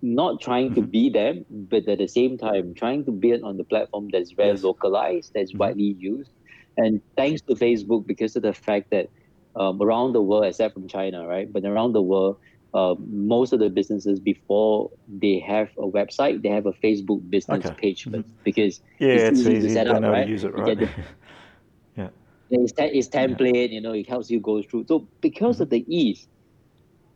not 0.01 0.41
trying 0.41 0.71
mm-hmm. 0.71 0.81
to 0.81 0.87
be 0.87 1.09
them, 1.09 1.45
but 1.49 1.87
at 1.87 1.99
the 1.99 2.07
same 2.07 2.37
time 2.37 2.73
trying 2.73 3.05
to 3.05 3.11
build 3.11 3.43
on 3.43 3.57
the 3.57 3.63
platform 3.63 4.09
that's 4.11 4.31
very 4.31 4.49
yes. 4.49 4.63
localized, 4.63 5.31
that's 5.33 5.51
mm-hmm. 5.51 5.59
widely 5.59 5.95
used, 5.99 6.31
and 6.77 7.01
thanks 7.15 7.41
to 7.43 7.55
Facebook 7.55 8.05
because 8.05 8.35
of 8.35 8.43
the 8.43 8.53
fact 8.53 8.89
that 8.91 9.09
um, 9.55 9.81
around 9.81 10.13
the 10.13 10.21
world, 10.21 10.45
except 10.45 10.73
from 10.73 10.87
China, 10.87 11.25
right? 11.25 11.51
But 11.51 11.65
around 11.65 11.93
the 11.93 12.01
world, 12.01 12.37
uh, 12.73 12.95
most 12.99 13.53
of 13.53 13.59
the 13.59 13.69
businesses 13.69 14.19
before 14.19 14.91
they 15.07 15.39
have 15.39 15.69
a 15.77 15.87
website, 15.87 16.41
they 16.41 16.49
have 16.49 16.65
a 16.65 16.73
Facebook 16.73 17.27
business 17.29 17.65
okay. 17.65 17.75
page 17.75 18.05
mm-hmm. 18.05 18.21
because 18.43 18.81
yeah, 18.99 19.09
it's, 19.09 19.23
it's 19.23 19.39
easy, 19.39 19.55
easy, 19.55 19.67
to 19.67 19.73
set 19.73 19.87
up, 19.87 20.03
right? 20.03 20.27
use 20.27 20.43
it, 20.43 20.53
right? 20.53 20.77
The, 20.77 20.89
yeah, 21.95 22.09
it's, 22.49 22.73
it's 22.77 23.07
template, 23.07 23.69
yeah. 23.69 23.75
you 23.75 23.81
know, 23.81 23.93
it 23.93 24.07
helps 24.07 24.29
you 24.29 24.39
go 24.39 24.61
through. 24.61 24.85
So 24.87 25.07
because 25.21 25.55
mm-hmm. 25.55 25.63
of 25.63 25.69
the 25.69 25.85
ease, 25.87 26.27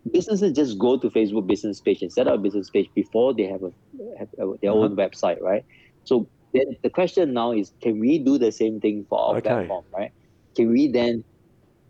businesses 0.10 0.54
just 0.54 0.80
go 0.80 0.98
to 0.98 1.10
Facebook 1.10 1.48
business 1.48 1.80
page 1.80 2.02
and 2.02 2.12
set 2.12 2.28
up 2.28 2.36
a 2.36 2.38
business 2.38 2.70
page 2.70 2.90
before 2.96 3.34
they 3.34 3.44
have 3.44 3.64
a 3.64 3.72
have 4.18 4.30
a, 4.40 4.58
their 4.62 4.72
uh-huh. 4.72 4.80
own 4.80 4.96
website, 4.96 5.42
right? 5.42 5.66
So 6.06 6.28
then 6.54 6.76
the 6.82 6.90
question 6.90 7.34
now 7.34 7.52
is, 7.52 7.72
can 7.82 8.00
we 8.00 8.18
do 8.18 8.38
the 8.38 8.52
same 8.52 8.80
thing 8.80 9.06
for 9.08 9.20
our 9.20 9.38
okay. 9.38 9.50
platform, 9.50 9.86
right? 9.94 10.12
Can 10.56 10.72
we 10.72 10.88
then 10.88 11.24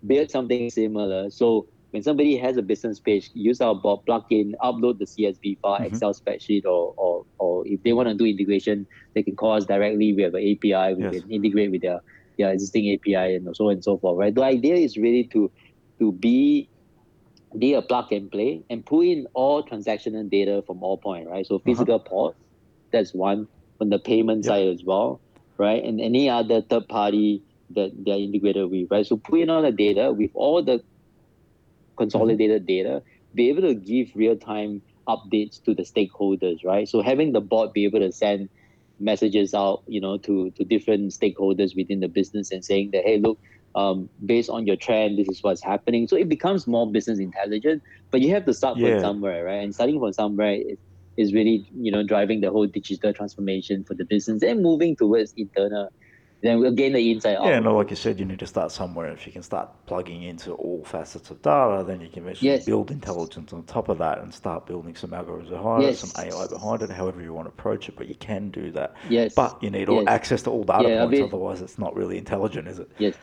build 0.05 0.29
something 0.29 0.69
similar? 0.69 1.29
So 1.29 1.67
when 1.91 2.01
somebody 2.01 2.37
has 2.37 2.57
a 2.57 2.61
business 2.61 2.99
page, 2.99 3.29
use 3.33 3.61
our 3.61 3.75
bot 3.75 4.05
plugin, 4.05 4.53
upload 4.63 4.97
the 4.97 5.05
CSV 5.05 5.59
file, 5.59 5.75
mm-hmm. 5.75 5.85
Excel 5.85 6.13
spreadsheet, 6.13 6.65
or, 6.65 6.93
or 6.97 7.25
or 7.37 7.67
if 7.67 7.83
they 7.83 7.93
want 7.93 8.07
to 8.07 8.15
do 8.15 8.25
integration, 8.25 8.87
they 9.13 9.23
can 9.23 9.35
call 9.35 9.53
us 9.53 9.65
directly. 9.65 10.13
We 10.13 10.23
have 10.23 10.33
an 10.33 10.41
API. 10.41 10.95
We 10.95 11.03
yes. 11.03 11.21
can 11.21 11.31
integrate 11.31 11.71
with 11.71 11.81
their, 11.81 11.99
their 12.37 12.51
existing 12.51 12.93
API 12.93 13.35
and 13.35 13.55
so 13.55 13.67
on 13.67 13.73
and 13.73 13.83
so 13.83 13.97
forth. 13.97 14.17
Right. 14.17 14.33
The 14.33 14.43
idea 14.43 14.75
is 14.75 14.97
really 14.97 15.25
to 15.25 15.51
to 15.99 16.11
be 16.13 16.69
be 17.59 17.73
a 17.73 17.81
plug 17.81 18.13
and 18.13 18.31
play 18.31 18.63
and 18.69 18.85
pull 18.85 19.01
in 19.01 19.27
all 19.33 19.61
transactional 19.61 20.29
data 20.29 20.63
from 20.65 20.81
all 20.81 20.97
point. 20.97 21.27
Right. 21.27 21.45
So 21.45 21.55
uh-huh. 21.55 21.63
physical 21.65 21.95
uh-huh. 21.95 22.09
POS, 22.09 22.35
that's 22.91 23.13
one. 23.13 23.47
On 23.81 23.89
the 23.89 23.99
payment 23.99 24.45
yep. 24.45 24.51
side 24.51 24.67
as 24.67 24.83
well, 24.83 25.19
right? 25.57 25.83
And 25.83 25.99
any 25.99 26.29
other 26.29 26.61
third 26.61 26.87
party 26.87 27.41
that 27.71 27.91
they're 28.05 28.19
integrated 28.19 28.69
with, 28.69 28.91
right? 28.91 29.05
So 29.05 29.17
pull 29.17 29.41
in 29.41 29.49
all 29.49 29.63
the 29.63 29.71
data 29.71 30.13
with 30.13 30.29
all 30.35 30.61
the 30.61 30.83
consolidated 32.01 32.65
data, 32.65 33.03
be 33.33 33.49
able 33.49 33.63
to 33.71 33.75
give 33.75 34.11
real 34.15 34.35
time 34.35 34.81
updates 35.07 35.63
to 35.65 35.73
the 35.73 35.83
stakeholders, 35.83 36.65
right? 36.71 36.87
So 36.87 37.01
having 37.01 37.33
the 37.37 37.41
bot 37.41 37.73
be 37.73 37.85
able 37.85 37.99
to 37.99 38.11
send 38.11 38.49
messages 38.99 39.53
out, 39.53 39.83
you 39.87 40.01
know, 40.05 40.17
to 40.27 40.51
to 40.57 40.63
different 40.63 41.11
stakeholders 41.19 41.75
within 41.75 41.99
the 42.05 42.11
business 42.19 42.51
and 42.51 42.63
saying 42.71 42.91
that, 42.93 43.03
hey, 43.09 43.17
look, 43.17 43.39
um, 43.75 44.09
based 44.25 44.49
on 44.49 44.67
your 44.67 44.75
trend, 44.75 45.17
this 45.17 45.29
is 45.29 45.43
what's 45.43 45.63
happening. 45.63 46.07
So 46.07 46.15
it 46.15 46.29
becomes 46.29 46.67
more 46.67 46.89
business 46.91 47.19
intelligent, 47.19 47.83
but 48.11 48.21
you 48.21 48.31
have 48.35 48.45
to 48.45 48.53
start 48.53 48.77
yeah. 48.77 48.93
from 48.93 49.01
somewhere, 49.01 49.45
right? 49.45 49.63
And 49.63 49.73
starting 49.73 49.99
from 49.99 50.13
somewhere 50.13 50.53
is, 50.53 50.77
is 51.17 51.33
really, 51.33 51.67
you 51.75 51.91
know, 51.91 52.03
driving 52.03 52.41
the 52.41 52.51
whole 52.51 52.67
digital 52.67 53.13
transformation 53.13 53.83
for 53.83 53.95
the 53.95 54.05
business 54.05 54.43
and 54.43 54.61
moving 54.61 54.95
towards 54.95 55.33
internal 55.37 55.89
then 56.41 56.59
we'll 56.59 56.71
gain 56.71 56.93
the 56.93 57.11
insight. 57.11 57.37
Yeah, 57.43 57.59
no, 57.59 57.75
like 57.75 57.89
you 57.89 57.95
said, 57.95 58.19
you 58.19 58.25
need 58.25 58.39
to 58.39 58.47
start 58.47 58.71
somewhere. 58.71 59.11
If 59.11 59.25
you 59.25 59.31
can 59.31 59.43
start 59.43 59.69
plugging 59.85 60.23
into 60.23 60.53
all 60.53 60.83
facets 60.83 61.29
of 61.29 61.41
data, 61.41 61.83
then 61.83 62.01
you 62.01 62.09
can 62.09 62.23
eventually 62.23 62.51
yes. 62.51 62.65
build 62.65 62.91
intelligence 62.91 63.53
on 63.53 63.63
top 63.63 63.89
of 63.89 63.97
that 63.99 64.19
and 64.19 64.33
start 64.33 64.65
building 64.65 64.95
some 64.95 65.11
algorithms 65.11 65.49
behind 65.49 65.83
yes. 65.83 66.03
it, 66.03 66.07
some 66.07 66.25
AI 66.25 66.47
behind 66.47 66.81
it, 66.81 66.89
however 66.89 67.21
you 67.21 67.33
want 67.33 67.45
to 67.45 67.49
approach 67.49 67.89
it. 67.89 67.95
But 67.95 68.07
you 68.07 68.15
can 68.15 68.49
do 68.49 68.71
that. 68.71 68.95
Yes. 69.09 69.33
But 69.35 69.61
you 69.61 69.69
need 69.69 69.89
all 69.89 70.07
access 70.09 70.41
to 70.43 70.49
all 70.49 70.63
data 70.63 70.89
yeah, 70.89 71.05
points, 71.05 71.21
otherwise 71.21 71.61
it's 71.61 71.77
not 71.77 71.95
really 71.95 72.17
intelligent, 72.17 72.67
is 72.67 72.79
it? 72.79 72.89
Yes. 72.97 73.15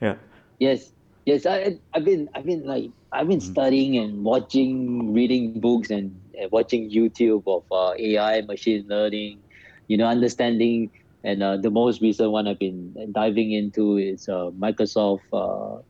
Yeah. 0.00 0.14
Yes. 0.58 0.92
Yes. 1.26 1.46
I, 1.46 1.78
I've 1.92 2.04
been, 2.04 2.28
I've 2.34 2.46
been 2.46 2.64
like, 2.64 2.90
I've 3.10 3.28
been 3.28 3.38
mm. 3.38 3.52
studying 3.52 3.96
and 3.98 4.24
watching, 4.24 5.12
reading 5.12 5.60
books 5.60 5.90
and 5.90 6.20
and 6.38 6.50
watching 6.50 6.90
YouTube 6.90 7.42
of 7.46 7.64
uh, 7.70 7.94
AI, 7.98 8.40
machine 8.42 8.86
learning, 8.88 9.42
you 9.88 9.96
know, 9.96 10.06
understanding. 10.06 10.90
And 11.24 11.42
uh, 11.42 11.56
the 11.56 11.70
most 11.70 12.02
recent 12.02 12.30
one 12.30 12.46
I've 12.46 12.58
been 12.58 12.94
diving 13.12 13.52
into 13.52 13.96
is 13.96 14.28
uh, 14.28 14.50
Microsoft 14.58 15.22
uh, 15.32 15.80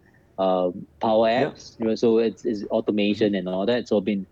uh, 0.40 0.70
Power 1.00 1.28
Apps. 1.28 1.78
You 1.80 1.86
know, 1.86 1.94
so 1.96 2.18
it's, 2.18 2.44
it's 2.44 2.62
automation 2.64 3.34
and 3.34 3.48
all 3.48 3.66
that. 3.66 3.88
So 3.88 3.98
I've 3.98 4.04
been, 4.04 4.26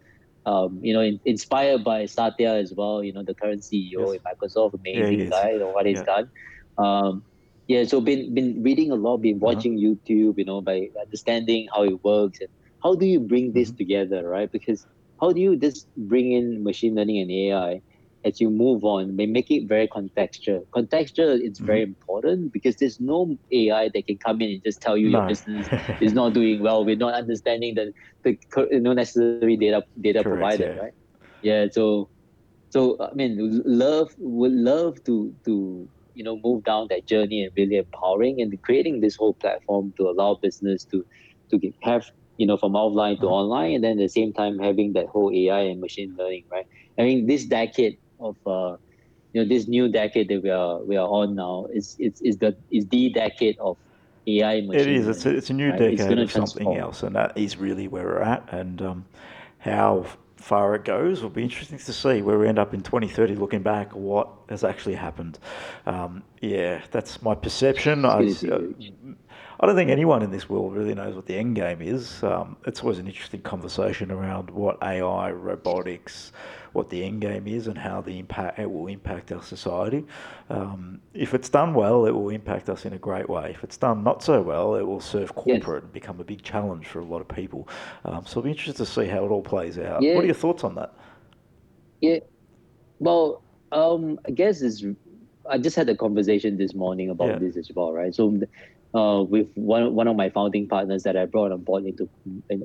um, 0.47 0.79
you 0.81 0.93
know, 0.93 1.01
in, 1.01 1.19
inspired 1.25 1.83
by 1.83 2.07
Satya 2.07 2.55
as 2.55 2.73
well. 2.73 3.03
You 3.03 3.13
know, 3.13 3.25
the 3.25 3.35
current 3.35 3.63
CEO 3.63 4.15
yes. 4.15 4.21
at 4.25 4.39
Microsoft, 4.39 4.75
amazing 4.75 5.21
yeah, 5.21 5.27
guy. 5.27 5.51
You 5.51 5.59
know, 5.59 5.69
what 5.71 5.87
he's 5.87 6.03
done. 6.03 6.31
Um, 6.79 7.25
yeah, 7.67 7.85
so 7.85 8.01
been 8.01 8.33
been 8.35 8.63
reading 8.63 8.91
a 8.91 8.95
lot, 8.95 9.19
been 9.19 9.37
uh-huh. 9.37 9.55
watching 9.55 9.75
uh-huh. 9.75 9.95
YouTube, 9.95 10.39
you 10.39 10.45
know, 10.45 10.61
by 10.61 10.89
understanding 11.01 11.69
how 11.75 11.83
it 11.85 12.03
works 12.05 12.41
and 12.41 12.49
how 12.83 12.95
do 12.95 13.07
you 13.07 13.21
bring 13.21 13.53
this 13.53 13.69
mm-hmm. 13.69 13.79
together, 13.79 14.29
right? 14.29 14.51
Because 14.51 14.87
how 15.21 15.33
do 15.33 15.41
you 15.41 15.57
just 15.57 15.87
bring 15.97 16.33
in 16.33 16.63
machine 16.63 16.95
learning 16.95 17.19
and 17.19 17.31
AI 17.31 17.83
as 18.25 18.41
you 18.41 18.51
move 18.51 18.85
on, 18.85 19.17
they 19.17 19.27
make 19.27 19.51
it 19.51 19.67
very 19.67 19.89
contextual. 19.89 20.65
Contextual 20.67 21.41
is 21.41 21.59
mm-hmm. 21.59 21.67
very 21.67 21.83
important 21.83 22.53
because 22.53 22.77
there's 22.77 23.01
no 23.01 23.37
AI 23.51 23.89
that 23.89 24.07
can 24.07 24.19
come 24.19 24.41
in 24.41 24.51
and 24.51 24.63
just 24.65 24.81
tell 24.81 24.97
you 24.97 25.11
no. 25.11 25.19
your 25.19 25.29
business 25.29 25.69
is 26.01 26.13
not 26.13 26.33
doing 26.33 26.63
well. 26.63 26.85
We're 26.85 26.97
not 26.97 27.15
understanding 27.15 27.75
the 27.75 27.93
the 28.23 28.39
you 28.71 28.81
know, 28.81 28.93
necessary 28.93 29.57
data 29.57 29.85
data 30.01 30.23
Correct, 30.23 30.39
provided, 30.39 30.77
yeah. 30.77 30.83
right? 30.83 30.95
Yeah. 31.43 31.67
So 31.71 32.09
so 32.71 32.97
I 33.01 33.13
mean, 33.15 33.63
love 33.65 34.15
would 34.19 34.53
love 34.53 35.03
to 35.05 35.35
to 35.45 35.89
you 36.15 36.25
know 36.25 36.39
move 36.43 36.65
down 36.65 36.87
that 36.91 37.07
journey 37.07 37.45
and 37.45 37.53
really 37.57 37.77
empowering 37.77 38.41
and 38.41 38.61
creating 38.63 39.01
this 39.01 39.17
whole 39.17 39.35
platform 39.35 39.93
to 39.97 40.09
allow 40.09 40.35
business 40.35 40.85
to 40.85 41.05
to 41.51 41.73
have 41.83 42.11
you 42.37 42.47
know 42.47 42.57
from 42.57 42.73
offline 42.73 43.19
to 43.21 43.27
uh-huh. 43.27 43.35
online 43.35 43.75
and 43.75 43.85
then 43.85 43.93
at 43.93 43.99
the 43.99 44.09
same 44.09 44.33
time 44.33 44.59
having 44.59 44.93
that 44.93 45.07
whole 45.07 45.31
AI 45.33 45.61
and 45.61 45.81
machine 45.81 46.15
learning 46.19 46.45
right 46.51 46.67
I 46.99 47.03
mean 47.03 47.27
this 47.27 47.45
decade 47.45 47.99
of 48.23 48.37
uh, 48.47 48.77
you 49.33 49.43
know 49.43 49.49
this 49.49 49.69
new 49.69 49.89
decade 49.89 50.29
that 50.29 50.43
we 50.43 50.51
are 50.51 50.83
we 50.85 50.97
are 50.97 51.09
on 51.09 51.35
now 51.35 51.67
is 51.73 51.97
it's 51.99 52.21
is 52.21 52.39
the 52.39 52.57
is 52.71 52.87
the 52.89 53.11
decade 53.11 53.57
of 53.59 53.77
AI 54.27 54.61
machine 54.63 54.75
it 54.75 54.89
is 54.89 55.09
it's 55.09 55.27
a, 55.27 55.31
it's 55.31 55.51
a 55.51 55.55
new 55.55 55.71
right? 55.71 55.79
decade 55.79 56.19
of 56.19 56.31
something 56.31 56.77
else 56.77 57.03
and 57.03 57.17
that 57.17 57.37
is 57.37 57.57
really 57.57 57.89
where 57.89 58.05
we're 58.05 58.23
at 58.23 58.49
and 58.53 58.83
um, 58.83 59.05
how 59.59 60.07
far 60.43 60.75
it 60.75 60.85
goes 60.85 61.23
will 61.23 61.31
be 61.31 61.43
interesting 61.43 61.79
to 61.79 61.93
see 61.93 62.23
where 62.23 62.39
we 62.39 62.49
end 62.49 62.59
up 62.59 62.75
in 62.75 62.83
2030 62.83 63.37
looking 63.37 63.63
back 63.63 63.95
what 63.95 64.29
has 64.49 64.65
actually 64.65 64.95
happened 64.95 65.39
um, 65.87 66.23
yeah 66.41 66.81
that's 66.91 67.23
my 67.23 67.35
perception 67.35 68.05
I, 68.05 68.33
uh, 68.51 68.59
I 69.61 69.67
don't 69.67 69.77
think 69.77 69.91
anyone 69.91 70.23
in 70.23 70.31
this 70.31 70.49
world 70.49 70.75
really 70.75 70.95
knows 70.95 71.15
what 71.15 71.27
the 71.27 71.37
end 71.37 71.57
game 71.57 71.81
is 71.81 72.23
um, 72.23 72.57
it's 72.67 72.81
always 72.81 72.99
an 72.99 73.07
interesting 73.07 73.43
conversation 73.43 74.11
around 74.11 74.51
what 74.51 74.83
AI 74.83 75.31
robotics 75.31 76.33
what 76.73 76.89
the 76.91 77.05
end 77.05 77.21
game 77.21 77.47
is 77.47 77.67
and 77.67 77.77
how 77.77 78.01
the 78.01 78.19
impact 78.19 78.59
it 78.59 78.71
will 78.71 78.87
impact 78.87 79.31
our 79.33 79.43
society. 79.43 80.05
Um, 80.49 81.01
if 81.15 81.35
it's 81.35 81.49
done 81.49 81.75
well, 81.75 82.07
it 82.07 82.11
will 82.11 82.31
impact 82.31 82.69
us 82.69 82.85
in 82.85 82.93
a 82.93 82.99
great 82.99 83.29
way. 83.29 83.51
If 83.51 83.63
it's 83.65 83.77
done 83.77 84.03
not 84.03 84.23
so 84.23 84.43
well, 84.43 84.75
it 84.77 84.83
will 84.83 85.01
serve 85.01 85.35
corporate 85.35 85.83
yes. 85.83 85.85
and 85.85 85.93
become 85.93 86.21
a 86.21 86.25
big 86.25 86.43
challenge 86.43 86.87
for 86.87 87.01
a 87.01 87.05
lot 87.05 87.21
of 87.21 87.29
people. 87.29 87.69
Um, 88.05 88.25
so 88.27 88.41
I'll 88.41 88.45
be 88.45 88.51
interested 88.51 88.77
to 88.85 88.87
see 88.87 89.07
how 89.07 89.25
it 89.25 89.31
all 89.31 89.43
plays 89.43 89.79
out. 89.79 90.03
Yeah. 90.03 90.17
Your 90.33 90.41
thoughts 90.41 90.65
on 90.65 90.77
that? 90.77 90.95
Yeah, 92.01 92.21
well, 93.01 93.43
um, 93.71 94.19
I 94.27 94.31
guess 94.31 94.63
it's. 94.63 94.83
I 95.51 95.59
just 95.59 95.77
had 95.77 95.91
a 95.91 95.97
conversation 95.97 96.57
this 96.57 96.73
morning 96.73 97.11
about 97.11 97.29
yeah. 97.29 97.39
this 97.39 97.59
as 97.59 97.71
well, 97.75 97.93
right? 97.93 98.15
So, 98.15 98.41
uh, 98.95 99.25
with 99.29 99.49
one 99.57 99.95
one 99.95 100.09
of 100.09 100.17
my 100.17 100.31
founding 100.31 100.69
partners 100.69 101.03
that 101.03 101.19
I 101.19 101.27
brought 101.27 101.53
on 101.53 101.61
board 101.61 101.85
into 101.85 102.09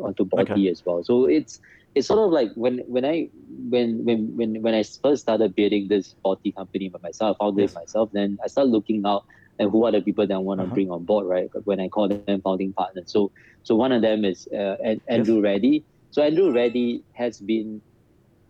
onto 0.01 0.23
Boti 0.23 0.51
okay. 0.51 0.69
as 0.69 0.85
well. 0.85 1.03
So 1.03 1.25
it's 1.25 1.59
it's 1.93 2.07
sort 2.07 2.19
of 2.19 2.31
like 2.31 2.53
when 2.55 2.79
when 2.87 3.03
I 3.03 3.29
when 3.67 4.05
when 4.05 4.37
when 4.37 4.61
when 4.61 4.73
I 4.73 4.83
first 4.83 5.23
started 5.23 5.53
building 5.53 5.89
this 5.89 6.15
Boti 6.23 6.55
company 6.55 6.87
by 6.87 6.99
myself, 7.03 7.35
founded 7.37 7.63
yes. 7.63 7.71
it 7.71 7.75
myself, 7.75 8.11
then 8.13 8.39
I 8.41 8.47
started 8.47 8.71
looking 8.71 9.05
out 9.05 9.25
and 9.59 9.69
who 9.69 9.83
are 9.83 9.91
the 9.91 9.99
people 9.99 10.25
that 10.25 10.33
I 10.33 10.37
want 10.37 10.61
to 10.61 10.67
uh-huh. 10.67 10.73
bring 10.73 10.89
on 10.89 11.03
board, 11.03 11.27
right? 11.27 11.49
When 11.65 11.81
I 11.81 11.89
call 11.89 12.07
them 12.07 12.41
founding 12.41 12.71
partners. 12.71 13.11
So 13.11 13.31
so 13.63 13.75
one 13.75 13.91
of 13.91 14.01
them 14.01 14.23
is 14.23 14.47
uh, 14.53 14.77
Andrew 15.09 15.35
yes. 15.35 15.43
Reddy. 15.43 15.83
So 16.11 16.21
Andrew 16.21 16.51
Reddy 16.51 17.03
has 17.13 17.39
been 17.39 17.81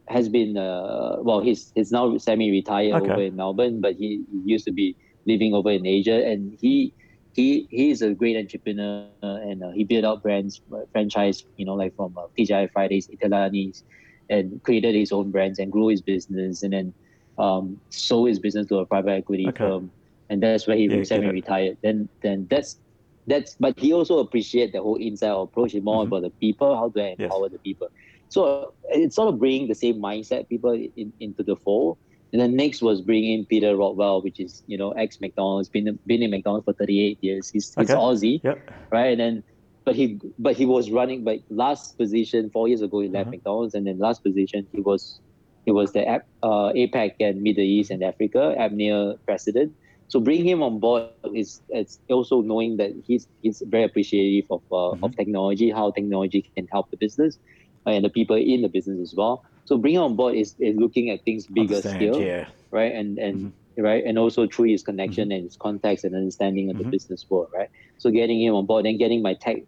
has 0.07 0.29
been 0.29 0.57
uh, 0.57 1.17
well 1.19 1.41
he's 1.41 1.71
he's 1.75 1.91
now 1.91 2.17
semi-retired 2.17 2.93
okay. 2.93 3.11
over 3.11 3.21
in 3.21 3.35
Melbourne, 3.35 3.81
but 3.81 3.95
he, 3.95 4.23
he 4.31 4.51
used 4.53 4.65
to 4.65 4.71
be 4.71 4.95
living 5.25 5.53
over 5.53 5.71
in 5.71 5.85
Asia, 5.85 6.25
and 6.25 6.57
he 6.61 6.93
he 7.37 7.67
he 7.69 7.91
is 7.91 8.01
a 8.01 8.13
great 8.13 8.35
entrepreneur 8.35 9.07
and 9.21 9.63
uh, 9.63 9.69
he 9.69 9.83
built 9.83 10.03
out 10.03 10.23
brands 10.23 10.59
uh, 10.73 10.79
franchise 10.91 11.45
you 11.55 11.65
know 11.65 11.75
like 11.75 11.95
from 11.95 12.17
uh, 12.17 12.25
TGI 12.37 12.71
Fridays 12.73 13.07
Italianni's 13.09 13.83
and 14.29 14.61
created 14.63 14.95
his 14.95 15.11
own 15.11 15.31
brands 15.31 15.59
and 15.59 15.71
grew 15.71 15.87
his 15.87 16.01
business 16.01 16.63
and 16.63 16.73
then 16.73 16.93
um, 17.37 17.79
sold 17.89 18.27
his 18.27 18.39
business 18.39 18.67
to 18.67 18.79
a 18.79 18.85
private 18.85 19.11
equity 19.11 19.47
okay. 19.47 19.63
firm 19.63 19.91
and 20.29 20.41
that's 20.41 20.65
where 20.67 20.75
he 20.75 20.85
yeah, 20.85 21.03
semi 21.03 21.29
retired 21.29 21.77
then 21.83 22.09
then 22.21 22.47
that's 22.49 22.79
that's 23.27 23.55
but 23.59 23.77
he 23.79 23.93
also 23.93 24.19
appreciate 24.19 24.71
the 24.71 24.81
whole 24.81 24.95
inside 24.95 25.29
approach 25.29 25.73
more 25.75 26.03
mm-hmm. 26.03 26.07
about 26.07 26.21
the 26.23 26.29
people 26.29 26.75
how 26.75 26.89
to 26.89 26.99
empower 27.11 27.43
yes. 27.43 27.51
the 27.51 27.59
people 27.59 27.89
so 28.29 28.73
it's 28.89 29.15
sort 29.15 29.29
of 29.29 29.39
bringing 29.39 29.67
the 29.67 29.75
same 29.75 29.95
mindset 29.95 30.47
people 30.49 30.71
in, 30.71 31.13
into 31.19 31.43
the 31.43 31.55
fold 31.55 31.97
and 32.33 32.41
then 32.41 32.55
next 32.55 32.81
was 32.81 33.01
bringing 33.01 33.45
Peter 33.45 33.75
Rodwell, 33.75 34.21
which 34.21 34.39
is 34.39 34.63
you 34.67 34.77
know 34.77 34.91
ex 34.91 35.21
McDonald's, 35.21 35.69
been 35.69 35.97
been 36.05 36.21
in 36.21 36.31
McDonald's 36.31 36.65
for 36.65 36.73
38 36.73 37.17
years. 37.21 37.49
He's 37.49 37.73
he's 37.75 37.89
okay. 37.89 37.93
Aussie, 37.93 38.43
yep. 38.43 38.69
right? 38.91 39.11
And 39.11 39.19
then 39.19 39.43
but 39.85 39.95
he 39.95 40.19
but 40.37 40.55
he 40.55 40.65
was 40.65 40.91
running. 40.91 41.23
But 41.23 41.39
last 41.49 41.97
position 41.97 42.49
four 42.49 42.67
years 42.67 42.81
ago 42.81 42.99
he 42.99 43.07
left 43.07 43.27
uh-huh. 43.27 43.31
McDonald's, 43.31 43.75
and 43.75 43.87
then 43.87 43.97
last 43.99 44.23
position 44.23 44.67
he 44.73 44.81
was 44.81 45.21
he 45.65 45.71
was 45.71 45.93
the 45.93 46.05
uh, 46.07 46.21
APAC 46.43 47.15
and 47.21 47.41
Middle 47.41 47.63
East 47.63 47.91
and 47.91 48.03
Africa 48.03 48.55
APMEA 48.59 49.17
president. 49.25 49.73
So 50.09 50.19
bring 50.19 50.45
him 50.45 50.63
on 50.63 50.79
board 50.79 51.09
is 51.33 51.61
it's 51.69 51.99
also 52.09 52.41
knowing 52.41 52.77
that 52.77 52.93
he's 53.05 53.27
he's 53.41 53.61
very 53.65 53.83
appreciative 53.83 54.49
of 54.49 54.61
uh, 54.71 54.75
mm-hmm. 54.75 55.03
of 55.03 55.15
technology, 55.15 55.69
how 55.69 55.91
technology 55.91 56.49
can 56.55 56.67
help 56.67 56.89
the 56.91 56.97
business 56.97 57.37
and 57.85 58.03
the 58.03 58.09
people 58.09 58.35
in 58.35 58.61
the 58.61 58.69
business 58.69 58.99
as 58.99 59.15
well. 59.15 59.43
So 59.65 59.77
bringing 59.77 59.99
on 59.99 60.15
board 60.15 60.35
is, 60.35 60.55
is 60.59 60.77
looking 60.77 61.09
at 61.09 61.23
things 61.25 61.45
bigger 61.47 61.75
Understand, 61.75 61.95
scale, 61.95 62.21
yeah. 62.21 62.47
right? 62.71 62.93
And 62.93 63.17
and 63.19 63.35
mm-hmm. 63.37 63.81
right, 63.81 64.03
and 64.03 64.17
also 64.17 64.47
through 64.47 64.69
his 64.69 64.83
connection 64.83 65.25
mm-hmm. 65.25 65.35
and 65.35 65.43
his 65.43 65.57
contacts 65.57 66.05
and 66.05 66.15
understanding 66.15 66.69
of 66.69 66.77
mm-hmm. 66.77 66.85
the 66.85 66.89
business 66.89 67.25
world, 67.29 67.49
right? 67.53 67.69
So 67.97 68.09
getting 68.09 68.41
him 68.41 68.55
on 68.55 68.65
board 68.65 68.85
and 68.85 68.97
getting 68.97 69.21
my 69.21 69.33
tech 69.33 69.63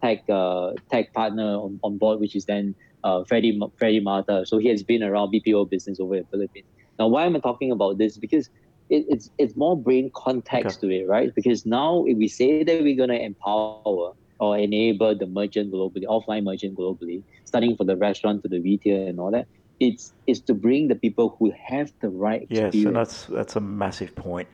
tech 0.00 0.28
uh, 0.30 0.72
tech 0.90 1.12
partner 1.12 1.56
on, 1.56 1.80
on 1.82 1.98
board, 1.98 2.18
which 2.18 2.34
is 2.34 2.46
then 2.46 2.74
uh, 3.04 3.24
Freddie 3.24 3.60
Freddie 3.76 4.00
Mata. 4.00 4.46
So 4.46 4.56
he 4.56 4.68
has 4.68 4.82
been 4.82 5.02
around 5.02 5.32
BPO 5.32 5.68
business 5.68 6.00
over 6.00 6.16
in 6.16 6.22
the 6.22 6.28
Philippines. 6.28 6.66
Now, 6.98 7.08
why 7.08 7.26
am 7.26 7.36
I 7.36 7.40
talking 7.40 7.72
about 7.72 7.98
this? 7.98 8.16
Because 8.16 8.48
it, 8.88 9.06
it's 9.08 9.30
it's 9.38 9.56
more 9.56 9.76
brain 9.76 10.10
context 10.14 10.78
okay. 10.78 10.88
to 10.88 11.02
it, 11.02 11.08
right? 11.08 11.34
Because 11.34 11.64
now 11.66 12.04
if 12.06 12.16
we 12.16 12.28
say 12.28 12.62
that 12.62 12.82
we're 12.82 12.96
gonna 12.96 13.14
empower 13.14 14.12
or 14.38 14.58
enable 14.58 15.14
the 15.14 15.26
merchant 15.26 15.72
globally, 15.72 16.04
offline 16.04 16.42
merchant 16.42 16.76
globally, 16.76 17.22
starting 17.44 17.76
from 17.76 17.86
the 17.86 17.96
restaurant 17.96 18.42
to 18.42 18.48
the 18.48 18.60
retail 18.60 19.06
and 19.06 19.20
all 19.20 19.30
that. 19.30 19.46
It's 19.78 20.12
it's 20.26 20.40
to 20.40 20.54
bring 20.54 20.88
the 20.88 20.94
people 20.94 21.36
who 21.38 21.52
have 21.52 21.92
the 22.00 22.08
right 22.08 22.42
experience. 22.42 22.74
Yes, 22.74 22.84
and 22.86 22.96
that's 22.96 23.26
that's 23.26 23.56
a 23.56 23.60
massive 23.60 24.14
point 24.14 24.48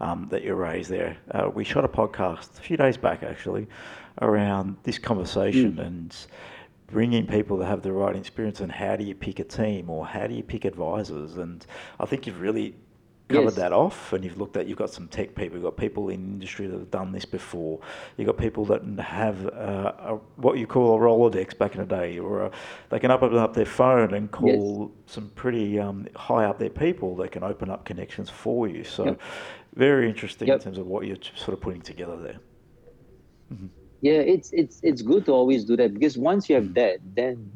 um, 0.00 0.28
that 0.30 0.42
you 0.42 0.54
raised 0.54 0.90
there. 0.90 1.16
Uh, 1.30 1.50
we 1.52 1.64
shot 1.64 1.84
a 1.84 1.88
podcast 1.88 2.58
a 2.58 2.62
few 2.62 2.76
days 2.76 2.96
back 2.96 3.22
actually 3.22 3.66
around 4.20 4.76
this 4.82 4.98
conversation 4.98 5.74
mm. 5.74 5.86
and 5.86 6.26
bringing 6.86 7.26
people 7.26 7.56
that 7.56 7.66
have 7.66 7.82
the 7.82 7.92
right 7.92 8.14
experience 8.14 8.60
and 8.60 8.70
how 8.70 8.94
do 8.94 9.04
you 9.04 9.14
pick 9.14 9.38
a 9.38 9.44
team 9.44 9.88
or 9.88 10.06
how 10.06 10.26
do 10.26 10.34
you 10.34 10.42
pick 10.42 10.66
advisors 10.66 11.38
and 11.38 11.64
I 11.98 12.04
think 12.04 12.26
you've 12.26 12.40
really 12.40 12.74
covered 13.32 13.46
yes. 13.46 13.54
that 13.54 13.72
off 13.72 14.12
and 14.12 14.24
you've 14.24 14.38
looked 14.38 14.56
at 14.56 14.66
you've 14.66 14.78
got 14.78 14.90
some 14.90 15.08
tech 15.08 15.34
people 15.34 15.56
you've 15.56 15.64
got 15.64 15.76
people 15.76 16.08
in 16.08 16.20
industry 16.20 16.66
that 16.66 16.78
have 16.78 16.90
done 16.90 17.12
this 17.12 17.24
before 17.24 17.80
you've 18.16 18.26
got 18.26 18.36
people 18.36 18.64
that 18.64 18.82
have 18.98 19.46
uh, 19.48 19.92
a, 19.98 20.14
what 20.36 20.58
you 20.58 20.66
call 20.66 20.96
a 20.96 20.98
rolodex 20.98 21.56
back 21.56 21.74
in 21.74 21.80
the 21.80 21.86
day 21.86 22.18
or 22.18 22.46
a, 22.46 22.50
they 22.90 22.98
can 22.98 23.10
open 23.10 23.36
up 23.36 23.54
their 23.54 23.66
phone 23.66 24.14
and 24.14 24.30
call 24.30 24.92
yes. 24.94 25.12
some 25.14 25.28
pretty 25.30 25.78
um, 25.78 26.06
high 26.16 26.44
up 26.44 26.58
there 26.58 26.70
people 26.70 27.16
that 27.16 27.30
can 27.30 27.42
open 27.42 27.70
up 27.70 27.84
connections 27.84 28.30
for 28.30 28.68
you 28.68 28.84
so 28.84 29.04
yep. 29.04 29.20
very 29.74 30.08
interesting 30.08 30.48
yep. 30.48 30.58
in 30.58 30.62
terms 30.62 30.78
of 30.78 30.86
what 30.86 31.06
you're 31.06 31.16
sort 31.34 31.54
of 31.54 31.60
putting 31.60 31.82
together 31.82 32.16
there 32.16 32.38
mm-hmm. 33.52 33.66
yeah 34.00 34.12
it's 34.12 34.52
it's 34.52 34.80
it's 34.82 35.02
good 35.02 35.24
to 35.24 35.32
always 35.32 35.64
do 35.64 35.76
that 35.76 35.92
because 35.94 36.16
once 36.18 36.48
you 36.48 36.54
have 36.54 36.64
mm-hmm. 36.64 36.74
that 36.74 36.98
then 37.14 37.50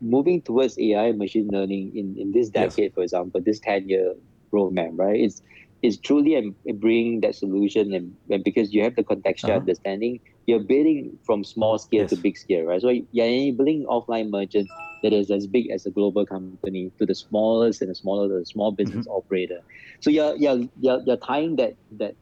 moving 0.00 0.40
towards 0.42 0.78
AI 0.78 1.12
machine 1.12 1.48
learning 1.52 1.94
in, 1.94 2.16
in 2.16 2.32
this 2.32 2.48
decade, 2.48 2.86
yes. 2.86 2.94
for 2.94 3.02
example, 3.02 3.40
this 3.40 3.60
10 3.60 3.88
year 3.88 4.14
roadmap, 4.52 4.90
right? 4.94 5.20
It's 5.20 5.42
it's 5.82 5.96
truly 5.96 6.54
bringing 6.74 7.20
that 7.20 7.34
solution 7.34 7.94
and, 7.94 8.14
and, 8.28 8.44
because 8.44 8.72
you 8.72 8.82
have 8.82 8.96
the 8.96 9.02
contextual 9.02 9.44
uh-huh. 9.44 9.60
understanding, 9.60 10.20
you're 10.46 10.60
building 10.60 11.18
from 11.24 11.42
small 11.42 11.78
scale 11.78 12.02
yes. 12.02 12.10
to 12.10 12.16
big 12.16 12.36
scale, 12.36 12.64
right? 12.64 12.82
So 12.82 12.90
you're 12.90 13.26
enabling 13.26 13.86
offline 13.86 14.28
merchants 14.28 14.70
that 15.02 15.14
is 15.14 15.30
as 15.30 15.46
big 15.46 15.70
as 15.70 15.86
a 15.86 15.90
global 15.90 16.26
company 16.26 16.92
to 16.98 17.06
the 17.06 17.14
smallest 17.14 17.80
and 17.80 17.90
the 17.90 17.94
smaller 17.94 18.28
the 18.38 18.44
small 18.44 18.72
business 18.72 19.06
mm-hmm. 19.06 19.16
operator. 19.16 19.60
So 20.00 20.10
you're, 20.10 20.36
you're 20.36 20.68
you're 20.80 21.00
you're 21.06 21.16
tying 21.16 21.56
that 21.56 21.76
that 21.92 22.14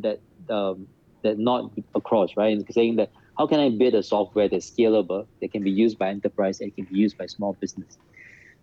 that 0.00 0.20
um 0.48 0.86
that 1.22 1.38
knot 1.38 1.72
across, 1.94 2.36
right? 2.36 2.56
And 2.56 2.64
saying 2.72 2.96
that 2.96 3.10
how 3.36 3.46
can 3.46 3.58
I 3.58 3.70
build 3.70 3.94
a 3.94 4.02
software 4.02 4.48
that's 4.48 4.70
scalable 4.70 5.26
that 5.40 5.50
can 5.50 5.62
be 5.62 5.70
used 5.70 5.98
by 5.98 6.10
enterprise 6.10 6.60
and 6.60 6.74
can 6.74 6.84
be 6.84 6.98
used 6.98 7.16
by 7.18 7.26
small 7.26 7.54
business. 7.54 7.98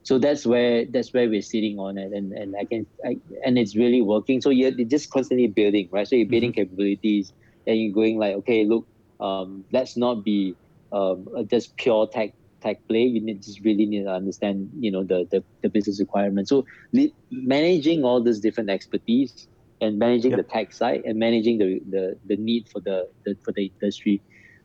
So 0.07 0.17
that's 0.17 0.45
where 0.45 0.85
that's 0.85 1.11
where 1.13 1.27
we're 1.27 1.41
sitting 1.41 1.79
on 1.79 1.97
it. 1.97 2.13
And 2.13 2.31
and 2.31 2.55
i 2.55 2.63
can 2.63 2.85
I, 3.03 3.17
and 3.45 3.57
it's 3.57 3.75
really 3.75 4.01
working. 4.01 4.39
So 4.39 4.51
you're, 4.51 4.71
you're 4.71 4.87
just 4.87 5.09
constantly 5.09 5.47
building 5.47 5.89
right? 5.91 6.07
So 6.07 6.15
you're 6.15 6.31
building 6.33 6.53
mm-hmm. 6.53 6.61
capabilities 6.61 7.33
and 7.67 7.77
you're 7.77 7.93
going 7.93 8.17
like 8.17 8.35
okay 8.35 8.63
look 8.63 8.87
um, 9.19 9.65
let's 9.73 9.97
not 9.97 10.23
be 10.23 10.55
um, 10.93 11.27
just 11.51 11.75
pure 11.75 12.07
tech 12.07 12.31
tech 12.61 12.87
play. 12.87 13.03
You 13.03 13.19
need 13.19 13.43
just 13.43 13.59
really 13.65 13.85
need 13.85 14.03
to 14.03 14.11
understand 14.11 14.71
you 14.79 14.91
know 14.91 15.03
the 15.03 15.27
the, 15.29 15.43
the 15.61 15.67
business 15.67 15.99
requirements. 15.99 16.51
So 16.51 16.65
li- 16.93 17.13
managing 17.29 18.05
all 18.05 18.23
this 18.23 18.39
different 18.39 18.69
expertise 18.69 19.49
and 19.81 19.99
managing 19.99 20.31
yep. 20.31 20.39
the 20.39 20.43
tech 20.43 20.71
side 20.71 21.01
and 21.03 21.19
managing 21.19 21.57
the, 21.57 21.81
the 21.89 22.17
the 22.27 22.37
need 22.37 22.69
for 22.69 22.79
the, 22.79 23.09
the 23.25 23.35
for 23.43 23.51
the 23.51 23.71
industry 23.73 24.21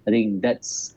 i 0.07 0.11
think 0.11 0.41
that's 0.43 0.97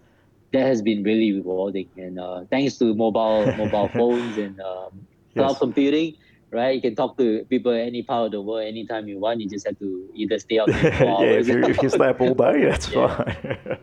that 0.56 0.66
has 0.66 0.82
been 0.82 1.04
really 1.04 1.34
rewarding. 1.34 1.90
And 1.98 2.20
uh, 2.20 2.46
thanks 2.50 2.78
to 2.78 2.94
mobile 2.94 3.46
mobile 3.58 3.90
phones 3.90 4.38
and 4.38 4.60
um, 4.62 5.06
cloud 5.34 5.50
yes. 5.50 5.60
computing, 5.60 6.16
right? 6.52 6.76
You 6.76 6.82
can 6.82 6.96
talk 6.96 7.18
to 7.18 7.46
people 7.50 7.72
any 7.72 8.04
part 8.04 8.28
of 8.28 8.32
the 8.32 8.42
world 8.42 8.66
anytime 8.66 9.08
you 9.08 9.20
want. 9.20 9.42
You 9.42 9.50
just 9.50 9.66
have 9.68 9.78
to 9.80 10.10
either 10.16 10.40
stay 10.40 10.60
up 10.60 10.68
yeah, 10.70 11.24
if 11.42 11.48
you, 11.48 11.64
if 11.64 11.82
you 11.84 11.90
stay 11.90 12.08
up 12.08 12.22
all 12.22 12.34
day, 12.34 12.64
that's 12.64 12.90
yeah. 12.94 13.16
fine. 13.16 13.78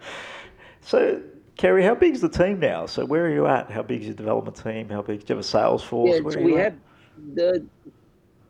so, 0.80 1.20
Kerry, 1.58 1.82
how 1.84 1.94
big 1.94 2.14
is 2.14 2.22
the 2.22 2.28
team 2.28 2.58
now? 2.58 2.86
So, 2.86 3.04
where 3.04 3.26
are 3.26 3.32
you 3.32 3.46
at? 3.46 3.70
How 3.70 3.82
big 3.82 4.00
is 4.00 4.06
your 4.06 4.16
development 4.16 4.56
team? 4.56 4.88
How 4.88 5.02
big? 5.02 5.20
Do 5.20 5.24
you 5.28 5.36
have 5.36 5.44
a 5.44 5.48
sales 5.48 5.82
force? 5.82 6.10
Yeah, 6.10 6.30
so 6.30 6.40
we 6.40 6.56
at? 6.56 6.64
have 6.64 6.74
the 7.34 7.66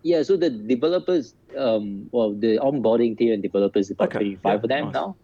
yeah. 0.03 0.23
So 0.23 0.37
the 0.37 0.51
developers, 0.51 1.35
um, 1.59 2.09
well, 2.13 2.33
the 2.33 2.59
onboarding 2.59 3.19
team 3.19 3.33
and 3.33 3.43
developers 3.43 3.91
about 3.91 4.09
okay. 4.09 4.19
twenty 4.19 4.37
five 4.37 4.61
yeah, 4.61 4.63
of 4.63 4.69
them 4.69 4.85
nice. 4.85 4.95
now. 4.95 5.17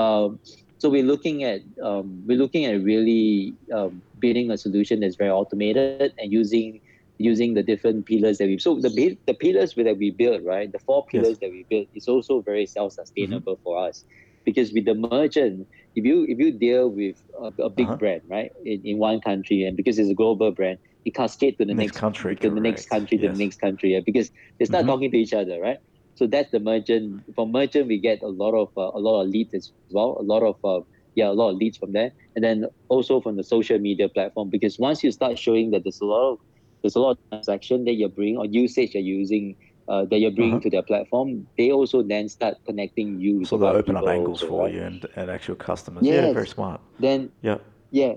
Um, 0.00 0.38
so 0.78 0.88
we're 0.88 1.04
looking 1.04 1.44
at 1.44 1.60
um, 1.82 2.22
we're 2.26 2.38
looking 2.38 2.64
at 2.66 2.82
really 2.82 3.54
um, 3.72 4.02
building 4.18 4.50
a 4.50 4.58
solution 4.58 5.00
that's 5.00 5.16
very 5.16 5.30
automated 5.30 6.12
and 6.18 6.32
using 6.32 6.80
using 7.18 7.54
the 7.54 7.62
different 7.62 8.06
pillars 8.06 8.38
that 8.38 8.46
we 8.46 8.58
so 8.58 8.80
the 8.80 9.16
the 9.26 9.34
pillars 9.34 9.74
that 9.74 9.96
we 9.96 10.10
built 10.10 10.42
right 10.44 10.72
the 10.72 10.78
four 10.78 11.06
pillars 11.06 11.28
yes. 11.28 11.38
that 11.38 11.50
we 11.50 11.64
built 11.70 11.86
is 11.94 12.08
also 12.08 12.40
very 12.40 12.66
self-sustainable 12.66 13.54
mm-hmm. 13.54 13.62
for 13.62 13.86
us 13.86 14.04
because 14.44 14.72
with 14.72 14.84
the 14.84 14.94
merchant 14.94 15.66
if 15.94 16.04
you 16.04 16.26
if 16.28 16.38
you 16.38 16.50
deal 16.50 16.88
with 16.88 17.22
a, 17.40 17.62
a 17.62 17.70
big 17.70 17.86
uh-huh. 17.86 17.96
brand 17.96 18.22
right 18.28 18.52
in, 18.64 18.84
in 18.84 18.98
one 18.98 19.20
country 19.20 19.64
and 19.64 19.76
because 19.76 19.98
it's 19.98 20.10
a 20.10 20.14
global 20.14 20.50
brand 20.50 20.78
it 21.04 21.14
cascades 21.14 21.56
to 21.58 21.64
the 21.64 21.74
next, 21.74 21.92
next 21.92 22.00
country 22.00 22.34
to 22.34 22.50
the 22.50 22.60
next 22.60 22.88
country 22.88 23.18
yes. 23.18 23.30
to 23.30 23.32
the 23.32 23.44
next 23.44 23.60
country 23.60 23.92
yeah, 23.92 24.00
because 24.00 24.30
they 24.58 24.64
start 24.64 24.82
mm-hmm. 24.82 24.90
talking 24.90 25.10
to 25.10 25.18
each 25.18 25.32
other 25.32 25.60
right 25.60 25.78
so 26.14 26.26
that's 26.26 26.50
the 26.50 26.60
merchant. 26.60 27.22
From 27.34 27.52
merchant, 27.52 27.88
we 27.88 27.98
get 27.98 28.22
a 28.22 28.28
lot 28.28 28.54
of 28.54 28.68
uh, 28.76 28.96
a 28.96 29.00
lot 29.00 29.22
of 29.22 29.28
leads 29.28 29.54
as 29.54 29.72
well. 29.90 30.16
A 30.18 30.22
lot 30.22 30.42
of 30.42 30.56
uh, 30.64 30.84
yeah, 31.14 31.28
a 31.28 31.32
lot 31.32 31.50
of 31.50 31.56
leads 31.56 31.76
from 31.76 31.92
there, 31.92 32.12
and 32.34 32.44
then 32.44 32.66
also 32.88 33.20
from 33.20 33.36
the 33.36 33.44
social 33.44 33.78
media 33.78 34.08
platform. 34.08 34.48
Because 34.48 34.78
once 34.78 35.02
you 35.02 35.10
start 35.10 35.38
showing 35.38 35.70
that 35.72 35.82
there's 35.84 36.00
a 36.00 36.04
lot 36.04 36.32
of 36.32 36.38
there's 36.82 36.96
a 36.96 37.00
lot 37.00 37.12
of 37.12 37.18
transaction 37.30 37.84
that 37.84 37.94
you're 37.94 38.08
bringing 38.08 38.36
or 38.36 38.46
usage 38.46 38.94
you're 38.94 39.02
using 39.02 39.56
uh, 39.88 40.04
that 40.04 40.18
you're 40.18 40.30
bringing 40.30 40.54
uh-huh. 40.54 40.62
to 40.62 40.70
their 40.70 40.82
platform, 40.82 41.46
they 41.58 41.70
also 41.70 42.02
then 42.02 42.28
start 42.28 42.56
connecting 42.64 43.20
you. 43.20 43.44
So 43.44 43.58
they 43.58 43.66
open 43.66 43.96
up 43.96 44.06
angles 44.06 44.42
also, 44.42 44.48
for 44.48 44.64
right? 44.64 44.74
you 44.74 44.82
and, 44.82 45.06
and 45.16 45.30
actual 45.30 45.56
customers. 45.56 46.04
Yes. 46.04 46.26
Yeah, 46.26 46.32
very 46.32 46.48
smart. 46.48 46.80
Then 47.00 47.30
yeah, 47.42 47.58
yeah. 47.90 48.14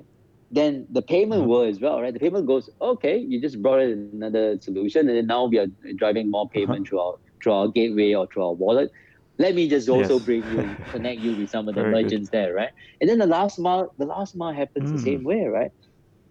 Then 0.50 0.88
the 0.90 1.02
payment 1.02 1.42
uh-huh. 1.42 1.50
world 1.50 1.70
as 1.70 1.80
well, 1.82 2.02
right? 2.02 2.14
The 2.14 2.20
payment 2.20 2.46
goes 2.46 2.70
okay. 2.80 3.18
You 3.18 3.42
just 3.42 3.62
brought 3.62 3.82
in 3.82 4.10
another 4.14 4.62
solution, 4.62 5.10
and 5.10 5.18
then 5.18 5.28
now 5.28 5.46
we 5.46 5.58
are 5.58 5.68
driving 5.96 6.32
more 6.32 6.48
payment 6.48 6.82
uh-huh. 6.82 6.90
through 6.90 7.00
our 7.00 7.18
through 7.42 7.54
our 7.54 7.68
gateway 7.68 8.14
or 8.14 8.28
through 8.28 8.46
our 8.46 8.54
wallet. 8.54 8.92
Let 9.40 9.54
me 9.54 9.70
just 9.70 9.88
also 9.88 10.16
yes. 10.16 10.26
bring 10.26 10.44
you, 10.52 10.76
connect 10.92 11.22
you 11.22 11.36
with 11.36 11.50
some 11.50 11.70
of 11.70 11.76
the 11.76 11.82
Very 11.82 12.04
merchants 12.04 12.30
good. 12.30 12.38
there, 12.38 12.54
right? 12.54 12.72
And 13.00 13.10
then 13.10 13.20
the 13.20 13.28
last 13.28 13.60
mile, 13.60 13.94
the 13.98 14.06
last 14.06 14.36
mile 14.36 14.54
happens 14.54 14.90
mm. 14.90 14.96
the 14.96 15.02
same 15.02 15.24
way, 15.24 15.46
right? 15.46 15.72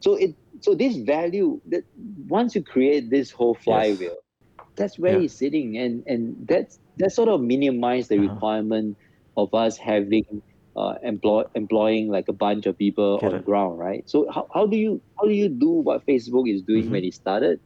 So 0.00 0.16
it, 0.16 0.34
so 0.60 0.74
this 0.74 0.96
value 0.96 1.60
that 1.68 1.84
once 2.28 2.54
you 2.54 2.62
create 2.62 3.10
this 3.10 3.30
whole 3.30 3.54
flywheel, 3.54 4.18
yes. 4.58 4.66
that's 4.74 4.98
where 4.98 5.18
yeah. 5.18 5.24
it's 5.24 5.34
sitting, 5.34 5.76
and 5.78 6.04
and 6.06 6.46
that's 6.48 6.78
that 6.98 7.12
sort 7.12 7.28
of 7.28 7.40
minimize 7.40 8.08
the 8.08 8.18
uh-huh. 8.18 8.34
requirement 8.34 8.96
of 9.36 9.54
us 9.54 9.76
having 9.76 10.42
uh, 10.76 10.94
employ 11.02 11.44
employing 11.54 12.08
like 12.08 12.28
a 12.28 12.32
bunch 12.32 12.66
of 12.66 12.76
people 12.76 13.18
Get 13.18 13.28
on 13.28 13.34
it. 13.34 13.38
the 13.38 13.44
ground, 13.44 13.78
right? 13.78 14.08
So 14.08 14.30
how, 14.30 14.46
how 14.52 14.66
do 14.66 14.76
you 14.76 15.00
how 15.18 15.26
do 15.26 15.32
you 15.32 15.48
do 15.48 15.70
what 15.70 16.06
Facebook 16.06 16.52
is 16.52 16.62
doing 16.62 16.84
mm-hmm. 16.84 16.92
when 16.92 17.04
it 17.04 17.14
started, 17.14 17.60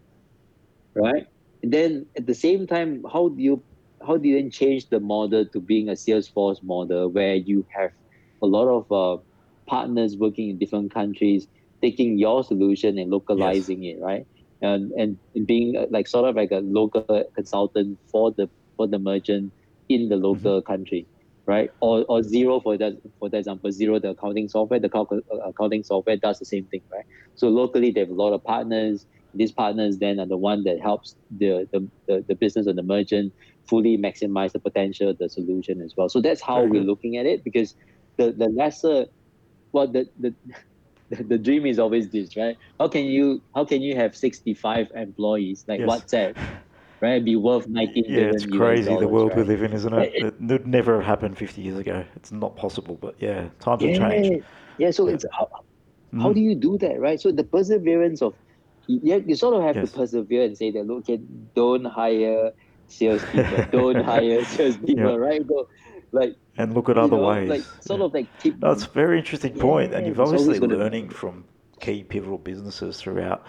right? 0.95 1.27
Then 1.63 2.07
at 2.17 2.27
the 2.27 2.35
same 2.35 2.67
time, 2.67 3.05
how 3.13 3.29
do 3.29 3.43
you 3.43 3.63
how 4.07 4.17
do 4.17 4.29
you 4.29 4.37
then 4.37 4.51
change 4.51 4.89
the 4.89 4.99
model 4.99 5.45
to 5.45 5.61
being 5.61 5.89
a 5.89 5.93
Salesforce 5.93 6.63
model 6.63 7.09
where 7.09 7.35
you 7.35 7.67
have 7.69 7.93
a 8.43 8.47
lot 8.47 8.69
of 8.69 8.91
uh, 8.91 9.23
partners 9.67 10.17
working 10.17 10.49
in 10.51 10.59
different 10.59 10.93
countries 10.93 11.47
taking 11.81 12.19
your 12.19 12.45
solution 12.45 12.99
and 12.99 13.11
localizing 13.11 13.83
yes. 13.83 13.97
it, 13.97 14.03
right? 14.03 14.27
And, 14.63 14.93
and 14.93 15.19
being 15.47 15.77
uh, 15.77 15.87
like 15.91 16.07
sort 16.07 16.29
of 16.29 16.37
like 16.37 16.51
a 16.51 16.59
local 16.59 17.25
consultant 17.35 17.99
for 18.07 18.31
the 18.31 18.49
for 18.77 18.87
the 18.87 18.99
merchant 18.99 19.53
in 19.89 20.09
the 20.09 20.17
local 20.17 20.61
mm-hmm. 20.61 20.73
country, 20.73 21.07
right? 21.47 21.71
Or, 21.81 22.05
or 22.09 22.21
Xero 22.21 22.63
for 22.63 22.77
that 22.77 22.99
for 23.19 23.31
that 23.31 23.39
example, 23.39 23.71
Xero 23.71 24.01
the 24.01 24.11
accounting 24.11 24.49
software, 24.49 24.79
the 24.79 24.95
uh, 24.95 25.37
accounting 25.49 25.83
software 25.83 26.17
does 26.17 26.39
the 26.39 26.45
same 26.45 26.65
thing, 26.65 26.83
right? 26.93 27.05
So 27.37 27.49
locally 27.49 27.91
they 27.91 28.01
have 28.01 28.11
a 28.11 28.15
lot 28.15 28.33
of 28.33 28.45
partners 28.45 29.07
these 29.35 29.53
partners 29.53 29.99
then 29.99 30.19
are 30.21 30.27
the 30.27 30.37
one 30.37 30.65
that 30.65 30.81
helps 30.81 31.15
the, 31.39 31.69
the, 31.73 31.87
the, 32.07 32.25
the 32.29 32.35
business 32.35 32.67
or 32.67 32.73
the 32.73 32.83
merchant 32.83 33.33
fully 33.65 33.97
maximize 33.97 34.53
the 34.53 34.59
potential 34.59 35.09
of 35.09 35.19
the 35.19 35.29
solution 35.29 35.81
as 35.81 35.97
well. 35.97 36.09
So 36.09 36.21
that's 36.21 36.41
how 36.41 36.65
we're 36.65 36.83
looking 36.83 37.17
at 37.17 37.27
it 37.27 37.45
because 37.45 37.75
the, 38.17 38.33
the 38.33 38.49
lesser, 38.49 39.07
well, 39.73 39.87
the, 39.87 40.09
the, 40.19 40.35
the 41.11 41.39
dream 41.39 41.67
is 41.67 41.79
always 41.79 42.09
this, 42.11 42.37
right? 42.37 42.57
How 42.79 42.89
can 42.89 43.05
you 43.05 43.43
how 43.55 43.65
can 43.65 43.83
you 43.83 43.97
have 43.97 44.17
65 44.17 44.93
employees 44.95 45.65
like 45.67 45.81
yes. 45.81 45.89
WhatsApp, 45.89 46.37
right? 47.01 47.25
Be 47.25 47.37
worth 47.37 47.67
19 47.67 48.05
yeah, 48.09 48.21
it's 48.33 48.47
crazy 48.47 48.97
the 48.97 49.09
world 49.09 49.31
right? 49.31 49.39
we 49.39 49.45
live 49.45 49.63
in, 49.63 49.73
isn't 49.73 49.93
it? 49.93 50.15
It, 50.15 50.25
it 50.25 50.41
would 50.41 50.67
never 50.67 50.97
have 50.97 51.05
happened 51.05 51.37
50 51.37 51.63
years 51.63 51.79
ago. 51.79 52.05
It's 52.15 52.31
not 52.31 52.57
possible, 52.57 52.97
but 53.01 53.17
yeah, 53.19 53.49
times 53.59 53.83
yeah, 53.83 53.99
have 53.99 54.11
changed. 54.11 54.45
Yeah, 54.79 54.91
so 54.91 55.09
yeah. 55.09 55.15
it's 55.15 55.27
how, 55.33 55.49
how 56.19 56.31
mm. 56.31 56.35
do 56.35 56.41
you 56.41 56.55
do 56.55 56.79
that, 56.79 57.01
right? 57.01 57.21
So 57.21 57.33
the 57.33 57.45
perseverance 57.45 58.23
of 58.23 58.35
you, 59.03 59.25
you 59.27 59.37
sort 59.37 59.55
of 59.55 59.63
have 59.63 59.77
yes. 59.77 59.91
to 59.91 59.99
persevere 59.99 60.45
and 60.45 60.57
say 60.57 60.71
that 60.71 60.87
look, 60.87 61.07
don't 61.55 61.85
hire 61.85 62.53
salespeople, 62.89 63.65
don't 63.73 64.05
hire 64.05 64.45
salespeople, 64.45 65.05
yeah. 65.05 65.17
right? 65.17 65.47
Go, 65.47 65.69
like 66.13 66.37
and 66.57 66.75
look 66.75 66.89
at 66.89 66.99
other 66.99 67.17
know, 67.17 67.29
ways. 67.29 67.49
Like 67.49 67.63
sort 67.81 68.01
yeah. 68.01 68.07
of 68.07 68.15
like 68.15 68.39
keep. 68.41 68.61
That's 68.61 68.85
a 68.85 68.91
very 68.91 69.19
interesting 69.19 69.55
point, 69.55 69.93
yeah, 69.93 69.99
and 69.99 70.07
you've 70.07 70.21
obviously 70.21 70.59
learning 70.59 71.09
to... 71.09 71.15
from 71.15 71.45
key 71.81 72.03
pivotal 72.03 72.39
businesses 72.39 73.01
throughout. 73.01 73.45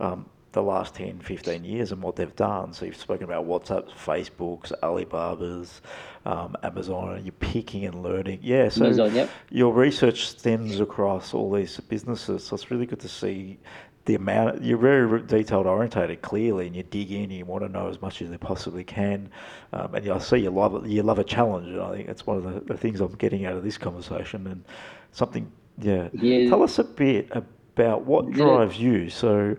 Um, 0.00 0.26
the 0.52 0.62
last 0.62 0.94
10, 0.94 1.18
15 1.18 1.64
years 1.64 1.92
and 1.92 2.02
what 2.02 2.16
they've 2.16 2.34
done. 2.34 2.72
So 2.72 2.86
you've 2.86 2.96
spoken 2.96 3.24
about 3.24 3.46
WhatsApp, 3.46 3.90
Facebook's, 3.90 4.72
Alibaba's, 4.82 5.82
um, 6.24 6.56
Amazon, 6.62 7.16
and 7.16 7.26
you're 7.26 7.32
picking 7.32 7.84
and 7.84 8.02
learning. 8.02 8.40
Yeah, 8.42 8.70
so 8.70 8.86
Amazon, 8.86 9.14
yep. 9.14 9.30
your 9.50 9.74
research 9.74 10.26
stems 10.26 10.80
across 10.80 11.34
all 11.34 11.52
these 11.52 11.78
businesses. 11.78 12.42
So 12.44 12.54
it's 12.54 12.70
really 12.70 12.86
good 12.86 13.00
to 13.00 13.08
see 13.08 13.58
the 14.06 14.14
amount 14.14 14.62
you're 14.62 14.78
very 14.78 15.20
detailed 15.22 15.66
orientated 15.66 16.22
clearly 16.22 16.66
and 16.68 16.76
you 16.76 16.82
dig 16.84 17.10
in 17.10 17.24
and 17.24 17.32
you 17.32 17.44
want 17.44 17.62
to 17.64 17.68
know 17.68 17.88
as 17.88 18.00
much 18.00 18.22
as 18.22 18.30
you 18.30 18.38
possibly 18.38 18.84
can 18.84 19.28
um, 19.72 19.94
and 19.94 20.08
I 20.08 20.18
see 20.18 20.38
you 20.38 20.50
love 20.50 20.74
it 20.76 20.88
you 20.88 21.02
love 21.02 21.18
a 21.18 21.24
challenge 21.24 21.66
and 21.68 21.80
I 21.80 21.92
think 21.92 22.06
that's 22.06 22.24
one 22.24 22.36
of 22.38 22.44
the, 22.44 22.60
the, 22.72 22.78
things 22.78 23.00
I'm 23.00 23.12
getting 23.16 23.44
out 23.46 23.56
of 23.56 23.64
this 23.64 23.76
conversation 23.76 24.46
and 24.46 24.64
something 25.10 25.50
yeah. 25.78 26.08
yeah. 26.12 26.48
tell 26.48 26.62
us 26.62 26.78
a 26.78 26.84
bit 26.84 27.30
about 27.32 28.02
what 28.02 28.30
drives 28.30 28.78
yeah. 28.78 28.90
you 28.90 29.10
so 29.10 29.56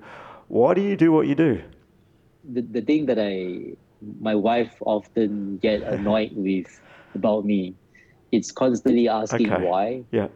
why 0.48 0.74
do 0.74 0.82
you 0.82 0.96
do 0.96 1.12
what 1.12 1.28
you 1.28 1.36
do 1.36 1.62
the, 2.50 2.62
the 2.62 2.82
thing 2.82 3.06
that 3.08 3.20
I 3.20 3.76
my 4.22 4.34
wife 4.34 4.74
often 4.82 5.58
get 5.58 5.82
annoyed 5.94 6.32
with 6.34 6.82
about 7.16 7.44
me 7.44 7.76
it's 8.32 8.52
constantly 8.52 9.10
asking 9.10 9.52
okay. 9.52 9.64
why 9.64 10.04
yeah 10.12 10.30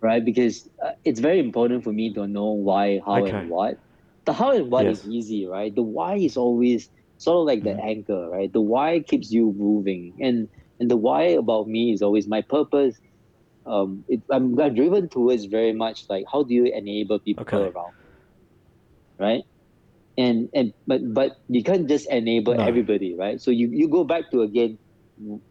right? 0.00 0.24
Because 0.24 0.68
uh, 0.84 0.92
it's 1.04 1.20
very 1.20 1.38
important 1.38 1.84
for 1.84 1.92
me 1.92 2.12
to 2.14 2.26
know 2.26 2.46
why, 2.46 3.00
how, 3.04 3.22
okay. 3.22 3.36
and 3.36 3.50
what. 3.50 3.78
The 4.24 4.32
how 4.32 4.52
and 4.52 4.70
what 4.70 4.84
yes. 4.84 5.00
is 5.00 5.08
easy, 5.08 5.46
right? 5.46 5.74
The 5.74 5.82
why 5.82 6.16
is 6.16 6.36
always 6.36 6.90
sort 7.16 7.38
of 7.38 7.46
like 7.46 7.64
the 7.64 7.80
mm. 7.80 7.84
anchor, 7.84 8.28
right? 8.28 8.52
The 8.52 8.60
why 8.60 9.00
keeps 9.00 9.30
you 9.30 9.52
moving, 9.56 10.14
and 10.20 10.48
and 10.78 10.90
the 10.90 10.96
why 10.96 11.22
about 11.22 11.66
me 11.68 11.92
is 11.92 12.02
always 12.02 12.26
my 12.26 12.42
purpose. 12.42 13.00
Um, 13.66 14.04
it, 14.08 14.22
I'm, 14.30 14.58
I'm 14.58 14.74
driven 14.74 15.08
towards 15.08 15.44
very 15.44 15.72
much 15.72 16.08
like 16.08 16.24
how 16.30 16.42
do 16.42 16.54
you 16.54 16.66
enable 16.66 17.18
people 17.18 17.42
okay. 17.42 17.56
around, 17.56 17.92
right? 19.18 19.42
And 20.16 20.48
and 20.54 20.72
but 20.86 21.12
but 21.14 21.38
you 21.48 21.62
can't 21.62 21.88
just 21.88 22.08
enable 22.10 22.54
no. 22.54 22.64
everybody, 22.64 23.14
right? 23.14 23.40
So 23.40 23.50
you 23.50 23.68
you 23.68 23.88
go 23.88 24.04
back 24.04 24.30
to 24.30 24.42
again, 24.42 24.78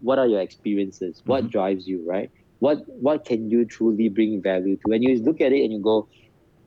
what 0.02 0.20
are 0.20 0.28
your 0.28 0.42
experiences? 0.42 1.22
What 1.26 1.44
mm-hmm. 1.44 1.52
drives 1.52 1.88
you, 1.88 2.04
right? 2.08 2.32
What 2.60 2.84
what 3.02 3.26
can 3.26 3.50
you 3.50 3.66
truly 3.66 4.10
bring 4.10 4.42
value 4.42 4.76
to 4.76 4.82
when 4.86 5.02
you 5.02 5.18
look 5.20 5.42
at 5.42 5.52
it 5.52 5.64
and 5.64 5.74
you 5.74 5.80
go 5.80 6.08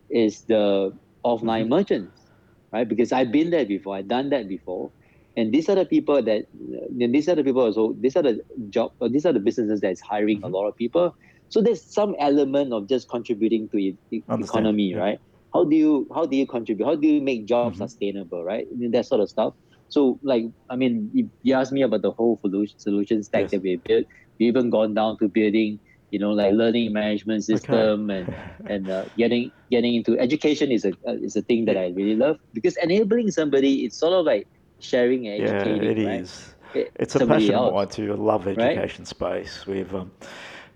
is 0.08 0.42
the 0.42 0.92
offline 1.24 1.62
mm-hmm. 1.62 1.70
merchants 1.70 2.30
right 2.72 2.88
because 2.88 3.12
i've 3.12 3.32
been 3.32 3.50
there 3.50 3.64
before 3.64 3.96
i've 3.96 4.08
done 4.08 4.30
that 4.30 4.48
before 4.48 4.90
and 5.36 5.52
these 5.52 5.68
are 5.68 5.74
the 5.74 5.84
people 5.84 6.22
that 6.22 6.46
these 6.90 7.28
are 7.28 7.34
the 7.34 7.44
people 7.44 7.62
also 7.62 7.94
these 8.00 8.16
are 8.16 8.22
the 8.22 8.40
job 8.68 8.92
or 9.00 9.08
these 9.08 9.26
are 9.26 9.32
the 9.32 9.40
businesses 9.40 9.80
that's 9.80 10.00
hiring 10.00 10.38
mm-hmm. 10.38 10.54
a 10.54 10.56
lot 10.58 10.66
of 10.66 10.76
people 10.76 11.14
so 11.48 11.60
there's 11.60 11.82
some 11.82 12.14
element 12.18 12.72
of 12.72 12.88
just 12.88 13.08
contributing 13.08 13.68
to 13.68 13.76
the 14.10 14.22
economy 14.28 14.90
yeah. 14.90 14.98
right 14.98 15.20
how 15.52 15.64
do 15.64 15.76
you 15.76 16.06
how 16.14 16.24
do 16.26 16.36
you 16.36 16.46
contribute 16.46 16.84
how 16.84 16.94
do 16.94 17.08
you 17.08 17.20
make 17.20 17.46
jobs 17.46 17.76
mm-hmm. 17.76 17.84
sustainable 17.84 18.44
right 18.44 18.66
I 18.72 18.76
mean, 18.76 18.90
that 18.92 19.06
sort 19.06 19.20
of 19.20 19.28
stuff 19.28 19.54
so 19.88 20.18
like 20.22 20.44
i 20.68 20.76
mean 20.76 21.10
if 21.14 21.26
you 21.42 21.54
ask 21.54 21.72
me 21.72 21.82
about 21.82 22.02
the 22.02 22.10
whole 22.10 22.38
solution 22.38 22.78
solution 22.78 23.22
stack 23.22 23.42
yes. 23.42 23.50
that 23.52 23.62
we 23.62 23.76
built 23.76 24.06
we 24.40 24.46
even 24.46 24.70
gone 24.70 24.94
down 24.94 25.16
to 25.18 25.28
building 25.28 25.78
you 26.10 26.18
know 26.18 26.32
like 26.32 26.52
learning 26.52 26.92
management 26.92 27.44
system 27.44 28.10
okay. 28.10 28.18
and 28.18 28.34
and 28.72 28.90
uh, 28.90 29.04
getting 29.16 29.52
getting 29.70 29.94
into 29.94 30.18
education 30.18 30.72
is 30.72 30.84
a 30.84 30.92
uh, 31.06 31.12
is 31.12 31.36
a 31.36 31.42
thing 31.42 31.66
that 31.66 31.76
i 31.76 31.88
really 31.90 32.16
love 32.16 32.38
because 32.52 32.76
enabling 32.78 33.30
somebody 33.30 33.84
it's 33.84 33.96
sort 33.96 34.12
of 34.12 34.24
like 34.24 34.48
sharing 34.80 35.28
and 35.28 35.42
educating 35.42 35.82
yeah, 35.82 35.90
it 35.90 36.06
right? 36.06 36.20
is. 36.20 36.54
it's 36.74 37.14
a 37.14 37.26
passion 37.26 37.54
of 37.54 37.74
mine 37.74 37.88
too. 37.88 38.12
I 38.12 38.16
love 38.16 38.46
education 38.46 39.02
right? 39.02 39.08
space. 39.08 39.66
We've 39.66 39.94
um, 39.94 40.10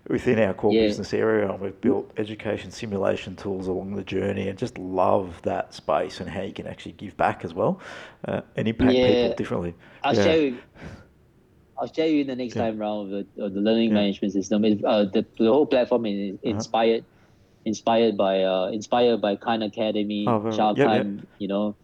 within 0.07 0.39
our 0.39 0.53
core 0.53 0.73
yeah. 0.73 0.81
business 0.81 1.13
area, 1.13 1.49
and 1.49 1.59
we've 1.59 1.79
built 1.81 2.11
education 2.17 2.71
simulation 2.71 3.35
tools 3.35 3.67
along 3.67 3.95
the 3.95 4.03
journey, 4.03 4.47
and 4.47 4.57
just 4.57 4.77
love 4.77 5.41
that 5.43 5.73
space 5.73 6.19
and 6.19 6.29
how 6.29 6.41
you 6.41 6.53
can 6.53 6.67
actually 6.67 6.93
give 6.93 7.17
back 7.17 7.43
as 7.43 7.53
well 7.53 7.79
uh, 8.27 8.41
and 8.55 8.67
impact 8.67 8.93
yeah. 8.93 9.07
people 9.07 9.35
differently. 9.35 9.73
I'll 10.03 10.15
yeah. 10.15 10.33
you. 10.33 10.57
I'll 11.77 11.91
share 11.91 12.07
you 12.07 12.21
in 12.21 12.27
the 12.27 12.35
next 12.35 12.55
time 12.55 12.77
round 12.77 13.13
of 13.13 13.25
the, 13.35 13.43
of 13.43 13.53
the 13.53 13.59
learning 13.59 13.93
management 13.93 14.33
system. 14.33 14.63
It, 14.63 14.83
uh, 14.83 15.05
the, 15.05 15.25
the 15.37 15.51
whole 15.51 15.65
platform 15.65 16.05
is 16.05 16.35
uh-huh. 16.35 16.49
inspired, 16.49 17.01
uh-huh. 17.01 17.61
inspired 17.65 18.17
by 18.17 18.43
uh, 18.43 18.67
inspired 18.67 19.21
by 19.21 19.35
Khan 19.35 19.61
Academy, 19.61 20.25
oh, 20.27 20.51
Sal 20.51 20.75
Khan, 20.75 21.27
you 21.37 21.47
know, 21.47 21.75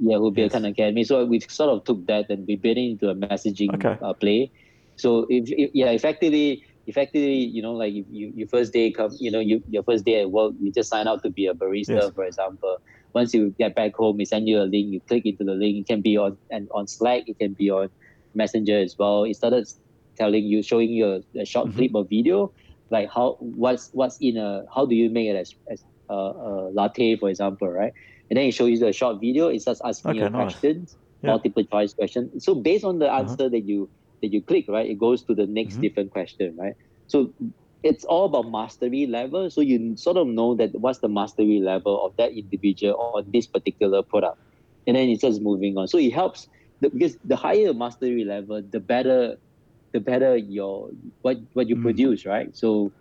yeah, 0.00 0.18
who 0.18 0.30
built 0.30 0.46
yes. 0.46 0.52
Khan 0.52 0.64
Academy. 0.66 1.04
So 1.04 1.24
we 1.24 1.40
sort 1.40 1.70
of 1.70 1.84
took 1.84 2.06
that 2.06 2.28
and 2.28 2.46
we 2.46 2.56
built 2.56 2.76
it 2.76 2.90
into 2.90 3.08
a 3.08 3.14
messaging 3.14 3.74
okay. 3.74 3.98
uh, 4.02 4.12
play. 4.12 4.50
So 4.96 5.26
if, 5.30 5.50
if 5.50 5.70
yeah, 5.72 5.90
effectively 5.90 6.64
effectively, 6.86 7.38
you 7.38 7.62
know, 7.62 7.72
like 7.72 7.94
if 7.94 8.04
you 8.10 8.32
your 8.34 8.48
first 8.48 8.72
day 8.72 8.90
come, 8.90 9.16
you 9.18 9.30
know, 9.30 9.40
you 9.40 9.62
your 9.70 9.82
first 9.82 10.04
day 10.04 10.20
at 10.20 10.30
work, 10.30 10.52
you 10.60 10.72
just 10.72 10.90
sign 10.90 11.06
up 11.06 11.22
to 11.22 11.30
be 11.30 11.46
a 11.46 11.54
barista, 11.54 12.02
yes. 12.02 12.12
for 12.14 12.24
example. 12.24 12.78
Once 13.14 13.34
you 13.34 13.50
get 13.58 13.74
back 13.74 13.94
home, 13.94 14.16
we 14.16 14.24
send 14.24 14.48
you 14.48 14.58
a 14.58 14.64
link. 14.64 14.90
You 14.90 15.00
click 15.00 15.26
into 15.26 15.44
the 15.44 15.52
link. 15.52 15.76
It 15.76 15.86
can 15.86 16.00
be 16.00 16.16
on 16.16 16.38
and 16.50 16.68
on 16.70 16.86
Slack. 16.86 17.24
It 17.28 17.38
can 17.38 17.52
be 17.52 17.70
on 17.70 17.90
Messenger 18.34 18.78
as 18.80 18.98
well. 18.98 19.24
It 19.24 19.34
started 19.34 19.68
telling 20.16 20.44
you, 20.44 20.62
showing 20.62 20.90
you 20.90 21.22
a, 21.34 21.40
a 21.40 21.44
short 21.44 21.68
mm-hmm. 21.68 21.78
clip 21.78 21.94
of 21.94 22.08
video, 22.08 22.52
like 22.90 23.10
how 23.10 23.36
what's 23.40 23.90
what's 23.92 24.18
in 24.20 24.36
a 24.36 24.64
how 24.74 24.86
do 24.86 24.94
you 24.94 25.10
make 25.10 25.28
it 25.28 25.36
as, 25.36 25.54
as 25.70 25.84
a, 26.08 26.14
a 26.14 26.70
latte, 26.72 27.16
for 27.16 27.28
example, 27.28 27.68
right? 27.68 27.92
And 28.30 28.36
then 28.36 28.46
it 28.46 28.52
shows 28.52 28.70
you 28.70 28.78
the 28.78 28.92
short 28.92 29.20
video. 29.20 29.48
It 29.48 29.62
starts 29.62 29.80
asking 29.84 30.12
okay, 30.12 30.20
you 30.20 30.30
nice. 30.30 30.52
questions, 30.52 30.96
yeah. 31.22 31.30
multiple 31.30 31.64
choice 31.64 31.94
questions. 31.94 32.44
So 32.44 32.54
based 32.54 32.84
on 32.84 32.98
the 32.98 33.06
uh-huh. 33.06 33.18
answer 33.18 33.34
uh-huh. 33.34 33.48
that 33.50 33.64
you 33.64 33.88
that 34.22 34.32
you 34.32 34.42
click, 34.42 34.66
right, 34.68 34.88
it 34.88 34.98
goes 34.98 35.22
to 35.24 35.34
the 35.34 35.46
next 35.46 35.74
mm-hmm. 35.74 35.82
different 35.82 36.10
question, 36.12 36.56
right? 36.56 36.74
So 37.08 37.32
it's 37.82 38.04
all 38.04 38.26
about 38.26 38.50
mastery 38.50 39.06
level. 39.06 39.50
So 39.50 39.60
you 39.60 39.96
sort 39.96 40.16
of 40.16 40.26
know 40.28 40.54
that 40.54 40.72
what's 40.78 41.00
the 41.00 41.08
mastery 41.08 41.60
level 41.60 42.04
of 42.04 42.16
that 42.16 42.32
individual 42.32 42.94
on 42.96 43.30
this 43.32 43.46
particular 43.46 44.02
product. 44.02 44.38
And 44.86 44.96
then 44.96 45.08
it 45.08 45.18
starts 45.18 45.40
moving 45.40 45.76
on. 45.76 45.88
So 45.88 45.98
it 45.98 46.12
helps 46.12 46.48
the, 46.82 46.90
because 46.90 47.16
the 47.24 47.36
higher 47.36 47.72
mastery 47.72 48.24
level, 48.24 48.60
the 48.70 48.80
better 48.80 49.36
the 49.92 50.00
better 50.00 50.36
your 50.36 50.90
what 51.22 51.38
what 51.52 51.68
you 51.68 51.76
mm. 51.76 51.82
produce, 51.82 52.26
right? 52.26 52.54
So 52.56 52.92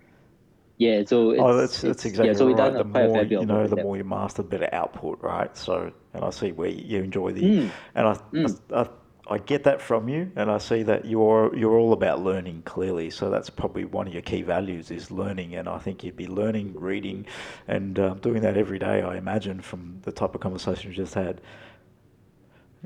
yeah, 0.77 1.03
so 1.05 1.35
oh, 1.35 1.57
that's 1.57 1.81
that's 1.81 2.05
exactly 2.05 2.27
yeah, 2.27 2.33
so 2.33 2.51
right. 2.53 2.73
The 2.73 2.83
more 2.83 3.23
you 3.23 3.45
know, 3.45 3.67
the 3.67 3.83
more 3.83 3.97
you 3.97 4.03
master, 4.03 4.43
the 4.43 4.49
better 4.49 4.69
output, 4.71 5.19
right? 5.21 5.55
So, 5.57 5.91
and 6.13 6.23
I 6.23 6.29
see 6.29 6.51
where 6.51 6.69
you 6.69 6.99
enjoy 6.99 7.33
the, 7.33 7.41
mm. 7.41 7.71
and 7.95 8.07
I, 8.07 8.13
mm. 8.33 8.59
I, 8.71 8.81
I 8.81 8.89
I 9.31 9.37
get 9.37 9.63
that 9.63 9.81
from 9.81 10.09
you, 10.09 10.31
and 10.35 10.51
I 10.51 10.57
see 10.57 10.83
that 10.83 11.05
you're 11.05 11.55
you're 11.55 11.77
all 11.77 11.93
about 11.93 12.21
learning 12.21 12.63
clearly. 12.65 13.09
So 13.09 13.29
that's 13.29 13.49
probably 13.49 13.85
one 13.85 14.07
of 14.07 14.13
your 14.13 14.23
key 14.23 14.41
values 14.41 14.91
is 14.91 15.09
learning, 15.09 15.55
and 15.55 15.69
I 15.69 15.77
think 15.77 16.03
you'd 16.03 16.17
be 16.17 16.27
learning, 16.27 16.73
reading, 16.75 17.25
and 17.67 17.97
uh, 17.97 18.15
doing 18.15 18.41
that 18.41 18.57
every 18.57 18.79
day. 18.79 19.01
I 19.01 19.17
imagine 19.17 19.61
from 19.61 19.99
the 20.01 20.11
type 20.11 20.35
of 20.35 20.41
conversation 20.41 20.89
we 20.89 20.95
just 20.95 21.13
had. 21.13 21.41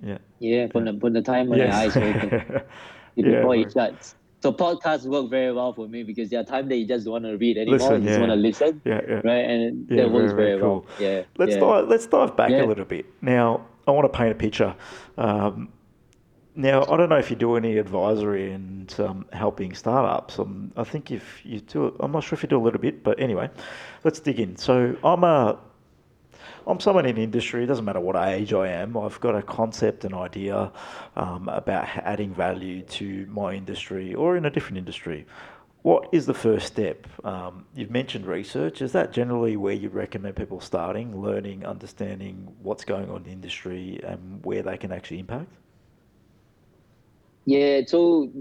Yeah. 0.03 0.17
Yeah, 0.39 0.67
from 0.67 0.85
the 0.85 0.97
from 0.99 1.13
the 1.13 1.21
time 1.21 1.47
when 1.47 1.59
yes. 1.59 1.93
the 1.93 1.99
eyes 2.01 2.15
open 2.15 2.29
before 3.15 3.55
yeah, 3.55 3.65
it 3.65 3.73
shuts. 3.73 4.15
So 4.41 4.53
podcasts 4.53 5.05
work 5.05 5.29
very 5.29 5.51
well 5.51 5.73
for 5.73 5.87
me 5.87 6.03
because 6.03 6.29
there 6.29 6.39
are 6.39 6.43
times 6.43 6.69
that 6.69 6.75
you 6.75 6.85
just 6.85 7.05
don't 7.05 7.13
want 7.13 7.25
to 7.25 7.37
read 7.37 7.57
anymore. 7.57 7.79
Listen, 7.79 8.03
you 8.03 8.09
just 8.09 8.11
yeah. 8.11 8.19
want 8.19 8.31
to 8.31 8.35
listen. 8.35 8.81
Yeah, 8.85 9.01
yeah. 9.07 9.21
Right, 9.23 9.49
and 9.49 9.87
that 9.89 10.11
works 10.11 10.33
very, 10.33 10.51
very, 10.51 10.61
cool. 10.61 10.85
well. 10.87 10.95
Yeah. 10.99 11.23
Let's 11.37 11.55
dive. 11.55 11.87
Let's 11.87 12.05
dive 12.05 12.37
back 12.37 12.51
a 12.51 12.65
little 12.65 12.85
bit 12.85 13.05
now. 13.21 13.65
I 13.87 13.91
want 13.91 14.11
to 14.11 14.15
paint 14.15 14.31
a 14.31 14.35
picture. 14.35 14.75
Um, 15.17 15.69
now, 16.55 16.83
I 16.83 16.95
don't 16.95 17.09
know 17.09 17.17
if 17.17 17.29
you 17.29 17.35
do 17.35 17.55
any 17.55 17.77
advisory 17.77 18.51
and 18.51 18.93
um, 18.99 19.25
helping 19.33 19.73
startups. 19.73 20.39
Um, 20.39 20.71
I 20.77 20.85
think 20.85 21.11
if 21.11 21.45
you 21.45 21.59
do, 21.59 21.95
I'm 21.99 22.13
not 22.13 22.23
sure 22.23 22.37
if 22.37 22.43
you 22.43 22.49
do 22.49 22.57
a 22.57 22.63
little 22.63 22.79
bit, 22.79 23.03
but 23.03 23.19
anyway, 23.19 23.49
let's 24.05 24.21
dig 24.21 24.39
in. 24.39 24.55
So 24.55 24.95
I'm 25.03 25.23
a, 25.25 25.59
I'm 26.67 26.79
someone 26.79 27.05
in 27.05 27.17
industry. 27.17 27.63
It 27.63 27.67
doesn't 27.67 27.85
matter 27.85 27.99
what 27.99 28.15
age 28.15 28.53
I 28.53 28.69
am. 28.69 28.97
I've 28.97 29.19
got 29.19 29.35
a 29.35 29.41
concept, 29.41 30.03
an 30.03 30.13
idea 30.13 30.71
um, 31.15 31.47
about 31.49 31.87
adding 31.97 32.33
value 32.33 32.81
to 32.81 33.27
my 33.29 33.53
industry 33.53 34.15
or 34.15 34.35
in 34.35 34.45
a 34.45 34.49
different 34.49 34.77
industry. 34.77 35.25
What 35.83 36.09
is 36.11 36.25
the 36.25 36.33
first 36.33 36.65
step? 36.65 37.05
Um, 37.23 37.65
you've 37.75 37.91
mentioned 37.91 38.25
research. 38.25 38.81
Is 38.81 38.91
that 38.93 39.13
generally 39.13 39.55
where 39.55 39.75
you 39.75 39.89
recommend 39.89 40.35
people 40.35 40.59
starting, 40.59 41.21
learning, 41.21 41.63
understanding 41.63 42.51
what's 42.63 42.83
going 42.83 43.11
on 43.11 43.17
in 43.17 43.23
the 43.23 43.29
industry 43.29 43.99
and 44.03 44.43
where 44.43 44.63
they 44.63 44.77
can 44.77 44.91
actually 44.91 45.19
impact? 45.19 45.51
Yeah, 47.45 47.81
so 47.85 48.31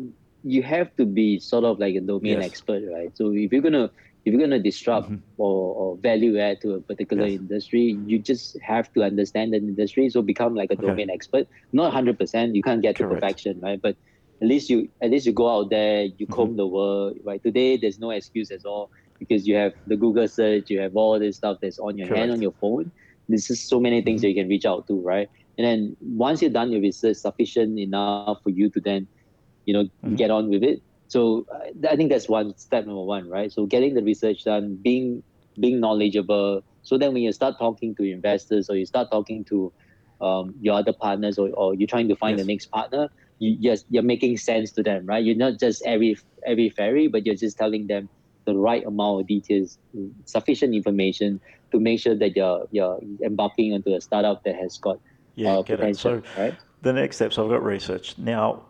you 0.43 0.63
have 0.63 0.97
to 0.97 1.05
be 1.05 1.39
sort 1.39 1.65
of 1.65 1.79
like 1.79 1.95
a 1.95 2.01
domain 2.01 2.39
yes. 2.39 2.47
expert, 2.47 2.83
right? 2.91 3.15
So 3.15 3.33
if 3.35 3.53
you're 3.53 3.61
gonna 3.61 3.91
if 4.25 4.33
you're 4.33 4.41
gonna 4.41 4.59
disrupt 4.59 5.07
mm-hmm. 5.11 5.23
or, 5.39 5.75
or 5.75 5.97
value 5.99 6.39
add 6.39 6.61
to 6.63 6.75
a 6.75 6.81
particular 6.81 7.27
yes. 7.27 7.41
industry, 7.41 7.99
you 8.07 8.19
just 8.19 8.59
have 8.61 8.93
to 8.95 9.03
understand 9.03 9.53
that 9.53 9.59
industry. 9.59 10.09
So 10.09 10.23
become 10.23 10.55
like 10.55 10.71
a 10.71 10.75
okay. 10.75 10.87
domain 10.87 11.11
expert. 11.11 11.47
Not 11.73 11.93
hundred 11.93 12.19
percent, 12.19 12.55
you 12.55 12.63
can't 12.63 12.83
get 12.83 12.97
Correct. 12.97 13.11
to 13.11 13.15
perfection, 13.15 13.61
right? 13.61 13.81
But 13.81 13.97
at 14.41 14.49
least 14.49 14.71
you 14.71 14.89
at 15.03 15.11
least 15.11 15.27
you 15.27 15.33
go 15.33 15.49
out 15.49 15.71
there, 15.71 16.05
you 16.05 16.27
mm-hmm. 16.27 16.33
comb 16.33 16.57
the 16.57 16.67
world, 16.67 17.19
right? 17.25 17.43
Today 17.43 17.77
there's 17.77 17.99
no 17.99 18.11
excuse 18.11 18.51
at 18.51 18.65
all 18.65 18.91
because 19.19 19.47
you 19.47 19.55
have 19.57 19.73
the 19.87 19.97
Google 19.97 20.27
search, 20.27 20.71
you 20.71 20.81
have 20.81 20.97
all 20.97 21.19
this 21.19 21.37
stuff 21.37 21.59
that's 21.61 21.79
on 21.79 21.99
your 21.99 22.09
Correct. 22.09 22.19
hand 22.19 22.33
on 22.33 22.43
your 22.43 22.53
phone. 22.61 22.91
There's 23.29 23.47
just 23.47 23.69
so 23.69 23.81
many 23.81 24.03
things 24.03 24.21
mm-hmm. 24.21 24.27
that 24.27 24.29
you 24.31 24.35
can 24.35 24.49
reach 24.49 24.67
out 24.67 24.87
to, 24.89 25.01
right? 25.01 25.29
and 25.59 25.67
then 25.67 25.97
once 26.01 26.43
you're 26.43 26.51
done 26.51 26.73
your 26.73 26.81
research 26.81 27.17
sufficient 27.17 27.79
enough 27.79 28.43
for 28.43 28.51
you 28.51 28.69
to 28.71 28.81
then 28.81 29.07
you 29.67 29.75
know 29.75 29.85
mm-hmm. 29.85 30.15
get 30.17 30.31
on 30.31 30.49
with 30.49 30.63
it 30.63 30.83
so 31.15 31.47
uh, 31.55 31.89
i 31.93 31.97
think 31.97 32.11
that's 32.11 32.29
one 32.29 32.49
step 32.57 32.87
number 32.87 33.07
one 33.17 33.29
right 33.29 33.53
so 33.57 33.67
getting 33.75 33.95
the 33.99 34.03
research 34.11 34.45
done 34.45 34.75
being 34.89 35.23
being 35.65 35.79
knowledgeable 35.85 36.63
so 36.83 36.99
then 36.99 37.13
when 37.15 37.23
you 37.23 37.33
start 37.33 37.55
talking 37.59 37.95
to 37.95 38.03
investors 38.03 38.69
or 38.71 38.77
you 38.77 38.87
start 38.95 39.11
talking 39.11 39.45
to 39.45 39.73
um, 40.21 40.55
your 40.61 40.75
other 40.79 40.93
partners 40.93 41.39
or, 41.39 41.51
or 41.51 41.75
you're 41.75 41.93
trying 41.95 42.09
to 42.09 42.17
find 42.17 42.39
yes. 42.39 42.47
the 42.47 42.53
next 42.53 42.67
partner 42.67 43.09
you 43.39 43.57
yes 43.61 43.85
you're 43.91 44.09
making 44.15 44.37
sense 44.37 44.73
to 44.73 44.83
them 44.83 45.07
right 45.07 45.25
you're 45.25 45.43
not 45.47 45.59
just 45.59 45.83
every 45.87 46.17
every 46.53 46.69
fairy 46.69 47.07
but 47.09 47.25
you're 47.27 47.41
just 47.47 47.57
telling 47.59 47.87
them 47.87 48.09
the 48.45 48.57
right 48.57 48.85
amount 48.85 49.21
of 49.21 49.27
details 49.27 49.79
sufficient 50.25 50.75
information 50.75 51.41
to 51.73 51.81
make 51.81 51.99
sure 52.01 52.15
that 52.15 52.37
you're 52.37 52.67
you're 52.71 52.99
embarking 53.23 53.73
onto 53.73 53.95
a 53.95 54.01
startup 54.01 54.45
that 54.45 54.57
has 54.57 54.79
got 54.79 54.99
yeah, 55.35 55.57
uh, 55.57 55.63
get 55.63 55.81
it. 55.81 55.97
So 55.97 56.23
right? 56.39 56.55
the 56.83 56.93
next 56.93 57.17
steps, 57.17 57.39
I've 57.39 57.49
got 57.49 57.63
research 57.63 58.17
now. 58.19 58.63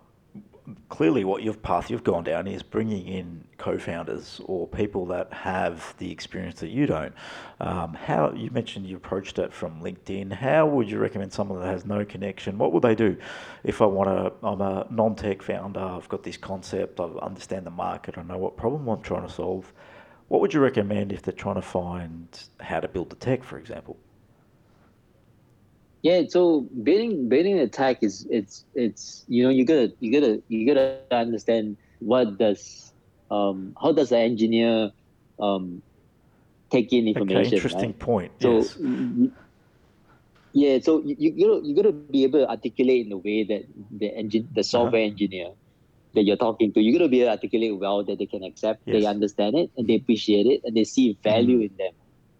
Clearly, 0.88 1.24
what 1.24 1.42
your 1.42 1.52
path 1.52 1.90
you've 1.90 2.04
gone 2.04 2.24
down 2.24 2.46
is 2.46 2.62
bringing 2.62 3.06
in 3.06 3.44
co-founders 3.58 4.40
or 4.46 4.66
people 4.66 5.04
that 5.06 5.30
have 5.30 5.94
the 5.98 6.10
experience 6.10 6.60
that 6.60 6.70
you 6.70 6.86
don't. 6.86 7.12
Um, 7.60 7.92
how 7.92 8.32
you 8.32 8.50
mentioned 8.50 8.86
you 8.86 8.96
approached 8.96 9.38
it 9.38 9.52
from 9.52 9.82
LinkedIn. 9.82 10.32
How 10.32 10.66
would 10.66 10.90
you 10.90 10.98
recommend 10.98 11.34
someone 11.34 11.60
that 11.60 11.66
has 11.66 11.84
no 11.84 12.02
connection? 12.06 12.56
What 12.56 12.72
would 12.72 12.82
they 12.82 12.94
do 12.94 13.18
if 13.62 13.82
I 13.82 13.86
want 13.86 14.08
to? 14.08 14.46
I'm 14.46 14.62
a 14.62 14.86
non-tech 14.90 15.42
founder. 15.42 15.80
I've 15.80 16.08
got 16.08 16.22
this 16.22 16.38
concept. 16.38 16.98
I 16.98 17.04
understand 17.20 17.66
the 17.66 17.70
market. 17.70 18.16
I 18.16 18.22
know 18.22 18.38
what 18.38 18.56
problem 18.56 18.88
I'm 18.88 19.02
trying 19.02 19.26
to 19.26 19.32
solve. 19.32 19.70
What 20.28 20.40
would 20.40 20.54
you 20.54 20.60
recommend 20.60 21.12
if 21.12 21.20
they're 21.20 21.34
trying 21.34 21.56
to 21.56 21.62
find 21.62 22.26
how 22.60 22.80
to 22.80 22.88
build 22.88 23.10
the 23.10 23.16
tech, 23.16 23.44
for 23.44 23.58
example? 23.58 23.98
Yeah, 26.04 26.28
so 26.28 26.68
building 26.84 27.30
building 27.30 27.58
a 27.58 27.66
tech 27.66 28.02
is 28.02 28.28
it's 28.28 28.66
it's 28.74 29.24
you 29.26 29.42
know 29.42 29.48
you 29.48 29.64
gotta 29.64 29.90
you 30.00 30.12
gotta 30.12 30.42
you 30.48 30.68
gotta 30.68 31.00
understand 31.10 31.78
what 32.00 32.36
does 32.36 32.92
um 33.30 33.74
how 33.80 33.90
does 33.92 34.10
the 34.10 34.18
engineer 34.18 34.92
um 35.40 35.80
take 36.68 36.92
in 36.92 37.08
information. 37.08 37.46
Okay, 37.46 37.56
interesting 37.56 37.96
right? 37.96 37.98
point. 37.98 38.32
So 38.42 38.58
yes. 38.58 38.76
yeah, 40.52 40.78
so 40.84 41.00
you 41.00 41.16
you 41.16 41.32
gotta 41.40 41.66
you 41.66 41.74
gotta 41.74 41.92
be 41.92 42.24
able 42.24 42.40
to 42.40 42.50
articulate 42.50 43.04
in 43.04 43.08
the 43.08 43.16
way 43.16 43.44
that 43.44 43.64
the 43.90 44.12
engine 44.12 44.44
the 44.52 44.60
uh-huh. 44.60 44.74
software 44.76 45.00
uh-huh. 45.00 45.16
engineer 45.16 45.56
that 46.12 46.24
you're 46.24 46.36
talking 46.36 46.70
to, 46.74 46.82
you 46.82 46.92
gotta 46.98 47.08
be 47.08 47.22
able 47.22 47.32
to 47.32 47.36
articulate 47.40 47.78
well 47.80 48.04
that 48.04 48.18
they 48.18 48.26
can 48.26 48.44
accept, 48.44 48.82
yes. 48.84 49.00
they 49.00 49.06
understand 49.08 49.56
it, 49.56 49.70
and 49.78 49.88
they 49.88 49.94
appreciate 49.94 50.44
it, 50.44 50.60
and 50.64 50.76
they 50.76 50.84
see 50.84 51.16
value 51.24 51.60
mm. 51.60 51.70
in 51.70 51.76
them, 51.78 51.94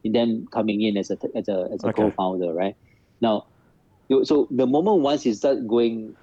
in 0.05 0.13
them 0.13 0.47
coming 0.53 0.83
in 0.83 0.99
as 0.99 1.11
a 1.11 1.17
as 1.35 1.49
a 1.49 1.73
as 1.73 1.83
a 1.83 1.89
okay. 1.89 2.03
co-founder, 2.03 2.53
right? 2.53 2.77
Now, 3.23 3.47
so 4.25 4.49
the 4.51 4.67
moment 4.67 5.01
once 5.01 5.25
you 5.27 5.35
start 5.35 5.67
going 5.67 6.17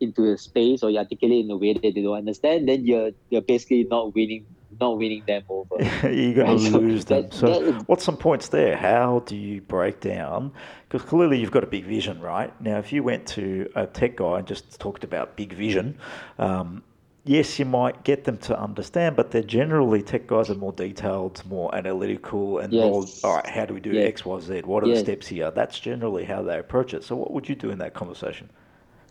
into 0.00 0.32
a 0.32 0.38
space 0.38 0.82
or 0.82 0.90
you 0.90 0.98
articulate 0.98 1.44
in 1.44 1.50
a 1.50 1.56
way 1.56 1.72
that 1.72 1.82
they 1.82 1.90
don't 1.90 2.16
understand, 2.16 2.68
then 2.68 2.86
you're 2.86 3.10
you're 3.30 3.42
basically 3.42 3.84
not 3.84 4.14
winning 4.14 4.46
not 4.80 4.98
winning 4.98 5.22
them 5.26 5.42
over. 5.48 5.76
You're 6.08 6.34
going 6.34 6.58
to 6.58 6.78
lose 6.78 7.04
them. 7.04 7.22
That, 7.22 7.34
so, 7.34 7.46
that 7.46 7.88
what's 7.88 8.04
some 8.04 8.16
points 8.16 8.48
there? 8.48 8.76
How 8.76 9.22
do 9.26 9.36
you 9.36 9.60
break 9.60 10.00
down? 10.00 10.52
Because 10.88 11.06
clearly 11.08 11.38
you've 11.38 11.50
got 11.50 11.64
a 11.64 11.68
big 11.68 11.84
vision, 11.84 12.20
right? 12.20 12.52
Now, 12.60 12.78
if 12.78 12.92
you 12.92 13.02
went 13.02 13.26
to 13.28 13.70
a 13.74 13.86
tech 13.86 14.16
guy 14.16 14.38
and 14.38 14.46
just 14.46 14.80
talked 14.80 15.04
about 15.04 15.36
big 15.36 15.52
vision, 15.52 15.98
um, 16.38 16.82
yes, 17.24 17.58
you 17.58 17.64
might 17.64 18.04
get 18.04 18.24
them 18.24 18.36
to 18.38 18.58
understand, 18.58 19.16
but 19.16 19.30
they're 19.30 19.42
generally 19.42 20.02
tech 20.02 20.26
guys 20.26 20.50
are 20.50 20.54
more 20.54 20.72
detailed, 20.72 21.44
more 21.46 21.74
analytical, 21.74 22.58
and 22.58 22.72
yes. 22.72 22.82
more, 22.82 23.04
all 23.24 23.36
right, 23.36 23.46
how 23.46 23.64
do 23.64 23.74
we 23.74 23.80
do 23.80 23.92
yes. 23.92 24.08
X, 24.08 24.24
Y, 24.24 24.40
Z? 24.40 24.62
What 24.64 24.84
are 24.84 24.88
yes. 24.88 24.98
the 24.98 25.04
steps 25.04 25.26
here? 25.26 25.50
That's 25.50 25.78
generally 25.78 26.24
how 26.24 26.42
they 26.42 26.58
approach 26.58 26.94
it. 26.94 27.04
So, 27.04 27.16
what 27.16 27.32
would 27.32 27.48
you 27.48 27.54
do 27.54 27.70
in 27.70 27.78
that 27.78 27.94
conversation? 27.94 28.50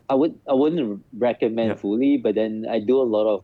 I 0.09 0.15
would 0.15 0.37
I 0.49 0.53
wouldn't 0.53 1.03
recommend 1.17 1.69
yeah. 1.69 1.75
fully, 1.75 2.17
but 2.17 2.35
then 2.35 2.65
I 2.69 2.79
do 2.79 3.01
a 3.01 3.03
lot 3.03 3.27
of 3.27 3.43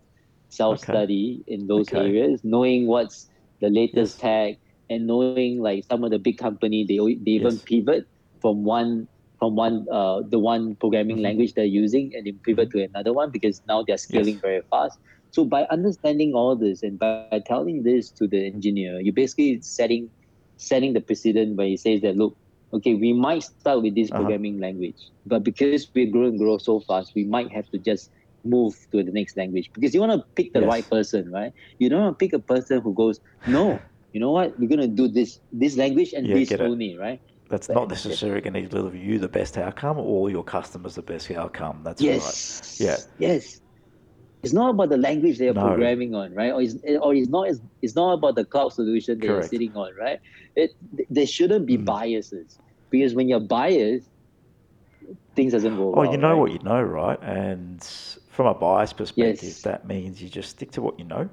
self 0.50 0.80
study 0.80 1.42
okay. 1.42 1.54
in 1.54 1.68
those 1.68 1.88
okay. 1.90 2.00
areas, 2.00 2.42
knowing 2.44 2.88
what's 2.88 3.30
the 3.62 3.70
latest 3.70 4.20
tech 4.20 4.58
and 4.90 5.08
knowing 5.08 5.62
like 5.62 5.86
some 5.86 6.04
of 6.04 6.12
the 6.12 6.20
big 6.20 6.38
company 6.38 6.86
they 6.86 6.98
they 6.98 7.32
even 7.32 7.58
pivot 7.60 8.08
from 8.42 8.64
one 8.64 9.08
from 9.40 9.56
one 9.56 9.88
uh, 9.92 10.22
the 10.22 10.38
one 10.38 10.76
programming 10.76 11.18
mm-hmm. 11.18 11.24
language 11.24 11.54
they're 11.54 11.66
using 11.66 12.14
and 12.16 12.28
then 12.28 12.40
pivot 12.44 12.70
to 12.72 12.84
another 12.84 13.14
one 13.14 13.32
because 13.32 13.62
now 13.68 13.82
they're 13.82 13.98
scaling 13.98 14.36
yes. 14.36 14.42
very 14.42 14.62
fast. 14.70 15.00
So 15.32 15.46
by 15.46 15.64
understanding 15.72 16.34
all 16.34 16.56
this 16.56 16.84
and 16.84 17.00
by 17.00 17.42
telling 17.46 17.84
this 17.84 18.10
to 18.12 18.28
the 18.28 18.46
engineer, 18.46 19.00
you're 19.00 19.14
basically 19.14 19.62
setting 19.62 20.10
setting 20.58 20.94
the 20.94 21.02
precedent 21.02 21.56
where 21.56 21.68
he 21.68 21.78
says 21.78 22.02
that 22.02 22.18
look, 22.18 22.36
okay, 22.74 22.96
we 22.96 23.14
might 23.14 23.44
start 23.44 23.82
with 23.82 23.96
this 23.96 24.12
uh-huh. 24.12 24.22
programming 24.22 24.60
language, 24.60 25.10
but 25.26 25.44
because 25.44 25.88
we 25.94 26.06
grow 26.06 26.26
and 26.26 26.38
grow 26.38 26.58
so 26.58 26.80
fast, 26.82 27.16
we 27.16 27.24
might 27.24 27.52
have 27.52 27.70
to 27.72 27.78
just 27.78 28.12
move 28.44 28.76
to 28.92 29.04
the 29.04 29.12
next 29.12 29.38
language 29.38 29.70
because 29.74 29.94
you 29.94 30.00
want 30.00 30.12
to 30.12 30.26
pick 30.36 30.54
the 30.54 30.62
yes. 30.62 30.68
right 30.68 30.90
person, 30.90 31.32
right? 31.32 31.54
You 31.78 31.90
don't 31.90 32.02
want 32.02 32.20
to 32.20 32.26
pick 32.26 32.34
a 32.34 32.40
person 32.40 32.82
who 32.82 32.94
goes, 32.94 33.20
no, 33.48 33.80
you 34.14 34.20
know 34.20 34.32
what, 34.32 34.60
we're 34.60 34.70
gonna 34.70 34.88
do 34.88 35.08
this 35.08 35.40
this 35.54 35.78
language 35.78 36.14
and 36.14 36.28
yeah, 36.28 36.36
this 36.36 36.52
only, 36.54 36.98
right? 36.98 37.22
That's 37.50 37.68
but, 37.68 37.74
not 37.74 37.90
necessarily 37.90 38.42
going 38.42 38.54
to 38.54 38.68
deliver 38.68 38.96
you 38.96 39.20
the 39.20 39.28
best 39.28 39.58
outcome 39.58 39.98
or 39.98 40.30
your 40.30 40.44
customers 40.44 40.96
the 40.96 41.02
best 41.02 41.30
outcome. 41.32 41.82
That's 41.84 42.02
yes. 42.02 42.80
right. 42.80 42.88
Yeah. 42.88 42.98
Yes. 43.18 43.62
It's 44.44 44.54
not 44.54 44.70
about 44.70 44.90
the 44.90 44.98
language 44.98 45.38
they're 45.38 45.54
no. 45.54 45.66
programming 45.66 46.16
on, 46.16 46.34
right? 46.34 46.54
Or 46.54 46.62
it's, 46.62 46.76
or 47.02 47.14
it's 47.14 47.28
not 47.28 47.50
it's 47.82 47.96
not 47.96 48.14
about 48.14 48.36
the 48.36 48.46
cloud 48.46 48.70
solution 48.70 49.20
they're 49.20 49.44
sitting 49.44 49.76
on, 49.76 49.94
right? 50.00 50.22
It 50.56 50.72
there 51.10 51.28
shouldn't 51.28 51.66
be 51.66 51.78
mm. 51.78 51.84
biases 51.84 52.58
because 52.90 53.14
when 53.16 53.28
you're 53.28 53.42
biased, 53.42 54.08
things 55.36 55.52
doesn't 55.52 55.76
go. 55.76 55.90
Oh, 55.90 56.02
well, 56.02 56.12
you 56.12 56.18
know 56.18 56.30
right? 56.30 56.40
what 56.40 56.52
you 56.54 56.60
know, 56.60 56.82
right? 56.82 57.20
And 57.22 57.84
from 58.30 58.46
a 58.46 58.54
bias 58.54 58.94
perspective, 58.94 59.44
yes. 59.44 59.62
that 59.64 59.86
means 59.86 60.22
you 60.22 60.30
just 60.30 60.52
stick 60.52 60.72
to 60.72 60.82
what 60.82 60.98
you 61.00 61.06
know, 61.06 61.30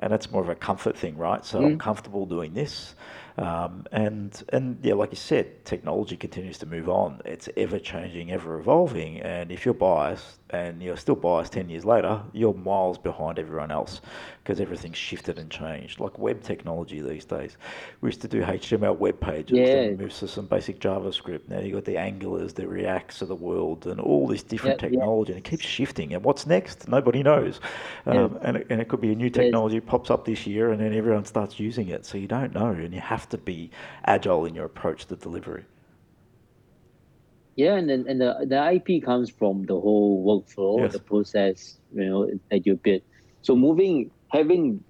and 0.00 0.12
that's 0.12 0.30
more 0.30 0.42
of 0.42 0.50
a 0.50 0.54
comfort 0.54 0.98
thing, 0.98 1.16
right? 1.16 1.42
So 1.44 1.60
mm. 1.60 1.66
I'm 1.66 1.78
comfortable 1.78 2.26
doing 2.26 2.52
this. 2.52 2.94
Um, 3.38 3.86
and 3.92 4.42
and 4.52 4.78
yeah, 4.82 4.94
like 4.94 5.10
you 5.10 5.16
said, 5.16 5.64
technology 5.64 6.16
continues 6.16 6.58
to 6.58 6.66
move 6.66 6.88
on. 6.88 7.20
It's 7.24 7.48
ever 7.56 7.78
changing, 7.78 8.30
ever 8.32 8.58
evolving. 8.58 9.20
And 9.20 9.50
if 9.50 9.64
you're 9.64 9.74
biased 9.74 10.40
and 10.50 10.82
you're 10.82 10.96
still 10.96 11.14
biased 11.14 11.52
ten 11.52 11.68
years 11.68 11.84
later, 11.84 12.22
you're 12.32 12.54
miles 12.54 12.98
behind 12.98 13.38
everyone 13.38 13.70
else 13.70 14.00
because 14.50 14.60
everything's 14.60 14.98
shifted 14.98 15.38
and 15.38 15.48
changed. 15.48 16.00
Like 16.00 16.18
web 16.18 16.42
technology 16.42 17.00
these 17.00 17.24
days, 17.24 17.56
we 18.00 18.08
used 18.08 18.20
to 18.22 18.26
do 18.26 18.42
HTML 18.42 18.98
web 18.98 19.20
pages, 19.20 19.56
yeah. 19.56 19.74
then 19.74 19.96
moves 19.96 20.18
to 20.18 20.26
some 20.26 20.46
basic 20.46 20.80
JavaScript. 20.80 21.48
Now 21.48 21.60
you 21.60 21.72
got 21.72 21.84
the 21.84 21.94
Angulars, 21.94 22.52
the 22.52 22.66
Reacts 22.66 23.22
of 23.22 23.28
the 23.28 23.36
world, 23.36 23.86
and 23.86 24.00
all 24.00 24.26
this 24.26 24.42
different 24.42 24.80
technology, 24.80 25.30
and 25.30 25.38
it 25.38 25.48
keeps 25.48 25.64
shifting. 25.64 26.14
And 26.14 26.24
what's 26.24 26.48
next? 26.48 26.88
Nobody 26.88 27.22
knows. 27.22 27.60
Um, 28.06 28.40
and 28.42 28.56
it, 28.56 28.66
and 28.70 28.80
it 28.80 28.88
could 28.88 29.00
be 29.00 29.12
a 29.12 29.14
new 29.14 29.30
technology 29.30 29.78
pops 29.78 30.10
up 30.10 30.24
this 30.24 30.48
year, 30.48 30.72
and 30.72 30.80
then 30.80 30.94
everyone 30.94 31.26
starts 31.26 31.60
using 31.60 31.86
it. 31.86 32.04
So 32.04 32.18
you 32.18 32.26
don't 32.26 32.52
know, 32.52 32.70
and 32.70 32.92
you 32.92 33.00
have 33.00 33.28
to 33.28 33.38
be 33.38 33.70
agile 34.06 34.46
in 34.46 34.56
your 34.56 34.64
approach 34.64 35.06
to 35.06 35.16
delivery. 35.16 35.64
Yeah, 37.54 37.76
and 37.76 37.88
then 37.88 38.04
and 38.08 38.20
the 38.20 38.46
the 38.46 38.72
IP 38.72 39.04
comes 39.04 39.30
from 39.30 39.64
the 39.66 39.78
whole 39.78 40.24
workflow, 40.26 40.80
yes. 40.80 40.92
the 40.92 40.98
process, 40.98 41.78
you 41.94 42.04
know, 42.04 42.28
that 42.50 42.66
you 42.66 42.74
build. 42.74 43.02
So 43.42 43.56
moving, 43.56 44.10
having 44.32 44.84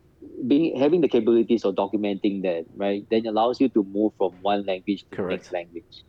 being 0.47 0.79
having 0.79 1.01
the 1.01 1.09
capabilities 1.09 1.65
of 1.65 1.75
documenting 1.75 2.43
that, 2.43 2.67
right, 2.77 3.07
then 3.11 3.27
allows 3.27 3.61
you 3.61 3.69
to 3.71 3.83
move 3.85 4.13
from 4.19 4.33
one 4.43 4.65
language 4.67 5.05
to 5.11 5.17
Correct. 5.17 5.29
the 5.31 5.37
next 5.37 5.53
language. 5.53 6.05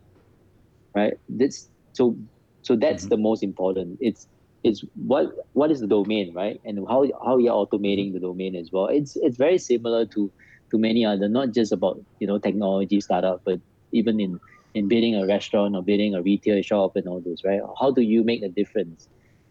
Right. 0.95 1.13
This 1.29 1.69
so 1.93 2.17
so 2.61 2.75
that's 2.75 3.03
mm-hmm. 3.03 3.09
the 3.09 3.17
most 3.17 3.43
important. 3.43 3.97
It's 4.01 4.27
it's 4.63 4.84
what 4.95 5.47
what 5.53 5.71
is 5.71 5.79
the 5.79 5.88
domain, 5.88 6.34
right? 6.34 6.59
And 6.65 6.79
how 6.88 7.07
how 7.23 7.38
you're 7.38 7.53
automating 7.53 8.07
mm-hmm. 8.07 8.13
the 8.13 8.19
domain 8.19 8.55
as 8.55 8.71
well. 8.71 8.88
It's 8.88 9.15
it's 9.15 9.38
very 9.38 9.57
similar 9.57 10.05
to 10.07 10.32
to 10.71 10.77
many 10.77 11.05
other, 11.05 11.27
not 11.27 11.51
just 11.51 11.71
about 11.71 11.99
you 12.19 12.27
know 12.27 12.38
technology 12.38 13.01
startup, 13.01 13.41
but 13.43 13.59
even 13.91 14.19
in 14.19 14.39
in 14.73 14.88
building 14.88 15.15
a 15.15 15.25
restaurant 15.25 15.75
or 15.75 15.84
building 15.84 16.15
a 16.15 16.21
retail 16.21 16.61
shop 16.61 16.95
and 16.95 17.07
all 17.07 17.19
those, 17.19 17.43
right? 17.43 17.61
How 17.79 17.91
do 17.91 18.01
you 18.01 18.23
make 18.23 18.41
a 18.41 18.49
difference? 18.49 19.07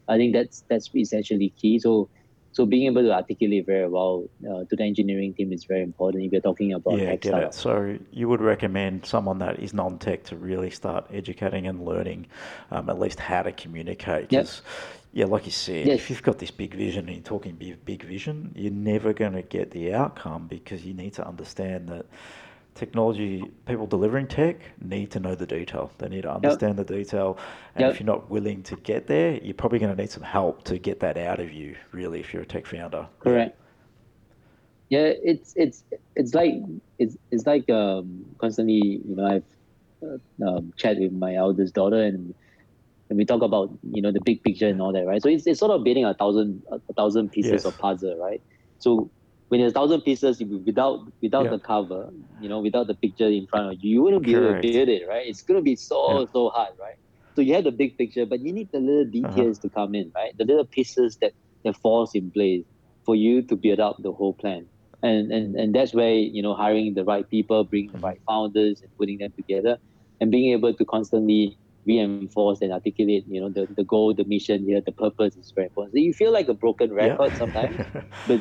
I 0.08 0.16
think 0.16 0.32
that's 0.32 0.64
that's 0.68 0.90
essentially 0.94 1.50
key. 1.56 1.78
So 1.78 2.08
so 2.52 2.66
being 2.66 2.86
able 2.86 3.02
to 3.02 3.12
articulate 3.12 3.66
very 3.66 3.88
well 3.88 4.24
uh, 4.44 4.64
to 4.64 4.76
the 4.76 4.82
engineering 4.82 5.34
team 5.34 5.52
is 5.52 5.64
very 5.64 5.82
important 5.82 6.24
if 6.24 6.32
you're 6.32 6.40
talking 6.40 6.72
about 6.72 6.98
yeah, 6.98 7.14
get 7.16 7.24
startup. 7.24 7.50
it. 7.50 7.54
So 7.54 7.98
you 8.10 8.28
would 8.28 8.40
recommend 8.40 9.06
someone 9.06 9.38
that 9.38 9.60
is 9.60 9.72
non-tech 9.72 10.24
to 10.24 10.36
really 10.36 10.70
start 10.70 11.06
educating 11.12 11.66
and 11.66 11.84
learning 11.84 12.26
um, 12.70 12.90
at 12.90 12.98
least 12.98 13.20
how 13.20 13.42
to 13.42 13.52
communicate. 13.52 14.32
Yep. 14.32 14.48
Yeah, 15.12 15.24
like 15.24 15.44
you 15.44 15.52
said, 15.52 15.86
yes. 15.86 15.98
if 15.98 16.10
you've 16.10 16.22
got 16.22 16.38
this 16.38 16.52
big 16.52 16.74
vision 16.74 17.06
and 17.06 17.16
you're 17.16 17.24
talking 17.24 17.56
big, 17.56 17.84
big 17.84 18.04
vision, 18.04 18.52
you're 18.54 18.72
never 18.72 19.12
going 19.12 19.32
to 19.32 19.42
get 19.42 19.72
the 19.72 19.92
outcome 19.92 20.46
because 20.46 20.84
you 20.84 20.94
need 20.94 21.14
to 21.14 21.26
understand 21.26 21.88
that 21.88 22.06
technology 22.74 23.44
people 23.66 23.86
delivering 23.86 24.26
tech 24.26 24.56
need 24.80 25.10
to 25.10 25.20
know 25.20 25.34
the 25.34 25.46
detail. 25.46 25.90
They 25.98 26.08
need 26.08 26.22
to 26.22 26.32
understand 26.32 26.78
yep. 26.78 26.86
the 26.86 26.94
detail. 26.94 27.38
And 27.74 27.82
yep. 27.82 27.92
if 27.92 28.00
you're 28.00 28.06
not 28.06 28.30
willing 28.30 28.62
to 28.64 28.76
get 28.76 29.06
there, 29.06 29.34
you're 29.42 29.54
probably 29.54 29.78
going 29.78 29.94
to 29.94 30.00
need 30.00 30.10
some 30.10 30.22
help 30.22 30.64
to 30.64 30.78
get 30.78 31.00
that 31.00 31.16
out 31.16 31.40
of 31.40 31.52
you, 31.52 31.76
really, 31.92 32.20
if 32.20 32.32
you're 32.32 32.42
a 32.42 32.46
tech 32.46 32.66
founder. 32.66 33.06
Correct. 33.18 33.58
Yeah, 34.88 35.00
yeah 35.00 35.14
it's 35.22 35.52
it's 35.56 35.84
it's 36.16 36.34
like 36.34 36.54
it's 36.98 37.16
it's 37.30 37.46
like 37.46 37.68
um, 37.70 38.24
constantly, 38.38 39.00
you 39.06 39.16
know, 39.16 39.26
I've 39.26 39.44
uh, 40.02 40.48
um, 40.48 40.72
chat 40.76 40.98
with 40.98 41.12
my 41.12 41.34
eldest 41.34 41.74
daughter 41.74 42.02
and 42.02 42.34
and 43.10 43.18
we 43.18 43.24
talk 43.24 43.42
about 43.42 43.70
you 43.82 44.00
know 44.00 44.12
the 44.12 44.20
big 44.20 44.42
picture 44.42 44.68
and 44.68 44.80
all 44.80 44.92
that, 44.92 45.04
right? 45.04 45.22
So 45.22 45.28
it's, 45.28 45.46
it's 45.46 45.58
sort 45.58 45.72
of 45.72 45.84
building 45.84 46.04
a 46.04 46.14
thousand 46.14 46.62
a 46.70 46.92
thousand 46.94 47.30
pieces 47.32 47.52
yes. 47.52 47.64
of 47.64 47.76
puzzle, 47.76 48.16
right? 48.16 48.40
So 48.78 49.10
when 49.50 49.60
there's 49.60 49.72
thousand 49.72 50.02
pieces, 50.02 50.40
without 50.40 51.00
without 51.20 51.46
yeah. 51.46 51.50
the 51.50 51.58
cover, 51.58 52.08
you 52.40 52.48
know, 52.48 52.60
without 52.60 52.86
the 52.86 52.94
picture 52.94 53.26
in 53.26 53.48
front 53.48 53.72
of 53.72 53.82
you, 53.82 53.90
you 53.94 54.02
wouldn't 54.02 54.22
be 54.22 54.32
Correct. 54.32 54.48
able 54.48 54.62
to 54.62 54.72
build 54.72 54.88
it, 54.88 55.08
right? 55.08 55.26
It's 55.26 55.42
gonna 55.42 55.60
be 55.60 55.74
so 55.74 56.20
yeah. 56.20 56.26
so 56.32 56.50
hard, 56.50 56.74
right? 56.78 56.94
So 57.34 57.42
you 57.42 57.54
have 57.54 57.64
the 57.64 57.72
big 57.72 57.98
picture, 57.98 58.24
but 58.26 58.38
you 58.38 58.52
need 58.52 58.70
the 58.70 58.78
little 58.78 59.06
details 59.06 59.58
uh-huh. 59.58 59.68
to 59.68 59.74
come 59.74 59.96
in, 59.96 60.12
right? 60.14 60.38
The 60.38 60.44
little 60.44 60.64
pieces 60.64 61.16
that 61.16 61.32
that 61.64 61.76
falls 61.76 62.14
in 62.14 62.30
place 62.30 62.64
for 63.04 63.16
you 63.16 63.42
to 63.42 63.56
build 63.56 63.80
up 63.80 63.96
the 64.00 64.12
whole 64.12 64.34
plan. 64.34 64.66
And 65.02 65.32
and 65.32 65.56
and 65.56 65.74
that's 65.74 65.92
where 65.94 66.14
you 66.14 66.42
know 66.42 66.54
hiring 66.54 66.94
the 66.94 67.04
right 67.04 67.28
people, 67.28 67.64
bringing 67.64 67.90
the 67.90 67.98
right 67.98 68.20
founders, 68.28 68.82
and 68.82 68.96
putting 68.98 69.18
them 69.18 69.32
together, 69.32 69.78
and 70.20 70.30
being 70.30 70.52
able 70.52 70.74
to 70.74 70.84
constantly 70.84 71.58
reinforce 71.86 72.60
and 72.60 72.72
articulate, 72.72 73.24
you 73.26 73.40
know, 73.40 73.48
the, 73.48 73.66
the 73.74 73.82
goal, 73.82 74.12
the 74.12 74.24
mission 74.24 74.64
here, 74.64 74.82
the 74.82 74.92
purpose 74.92 75.34
is 75.36 75.50
very 75.50 75.66
important. 75.66 75.94
So 75.94 75.98
you 75.98 76.12
feel 76.12 76.30
like 76.30 76.46
a 76.48 76.54
broken 76.54 76.92
record 76.92 77.32
yeah. 77.32 77.38
sometimes, 77.38 77.86
but 78.28 78.40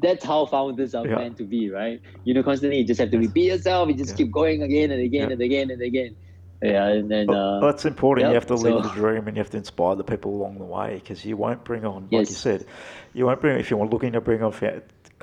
that's 0.00 0.24
how 0.24 0.46
founders 0.46 0.94
are 0.94 1.06
yeah. 1.06 1.16
meant 1.16 1.36
to 1.38 1.44
be, 1.44 1.70
right? 1.70 2.00
You 2.24 2.34
know, 2.34 2.42
constantly 2.42 2.78
you 2.78 2.86
just 2.86 3.00
have 3.00 3.10
to 3.10 3.18
repeat 3.18 3.46
yourself. 3.46 3.88
You 3.88 3.94
just 3.94 4.10
yeah. 4.10 4.16
keep 4.16 4.32
going 4.32 4.62
again 4.62 4.90
and 4.90 5.02
again 5.02 5.28
yeah. 5.28 5.32
and 5.32 5.42
again 5.42 5.70
and 5.70 5.82
again. 5.82 6.16
Yeah, 6.62 6.86
and 6.86 7.10
then 7.10 7.28
uh, 7.28 7.58
that's 7.60 7.84
important. 7.84 8.26
Yep, 8.26 8.30
you 8.30 8.34
have 8.34 8.46
to 8.46 8.54
live 8.54 8.84
so, 8.84 8.88
the 8.88 8.94
dream, 8.94 9.26
and 9.26 9.36
you 9.36 9.40
have 9.42 9.50
to 9.50 9.56
inspire 9.56 9.96
the 9.96 10.04
people 10.04 10.30
along 10.30 10.58
the 10.58 10.64
way. 10.64 10.94
Because 10.94 11.24
you 11.24 11.36
won't 11.36 11.64
bring 11.64 11.84
on, 11.84 12.06
yes. 12.10 12.18
like 12.20 12.28
you 12.28 12.34
said, 12.36 12.66
you 13.14 13.26
won't 13.26 13.40
bring 13.40 13.58
if 13.58 13.68
you're 13.68 13.84
looking 13.84 14.12
to 14.12 14.20
bring 14.20 14.44
on 14.44 14.52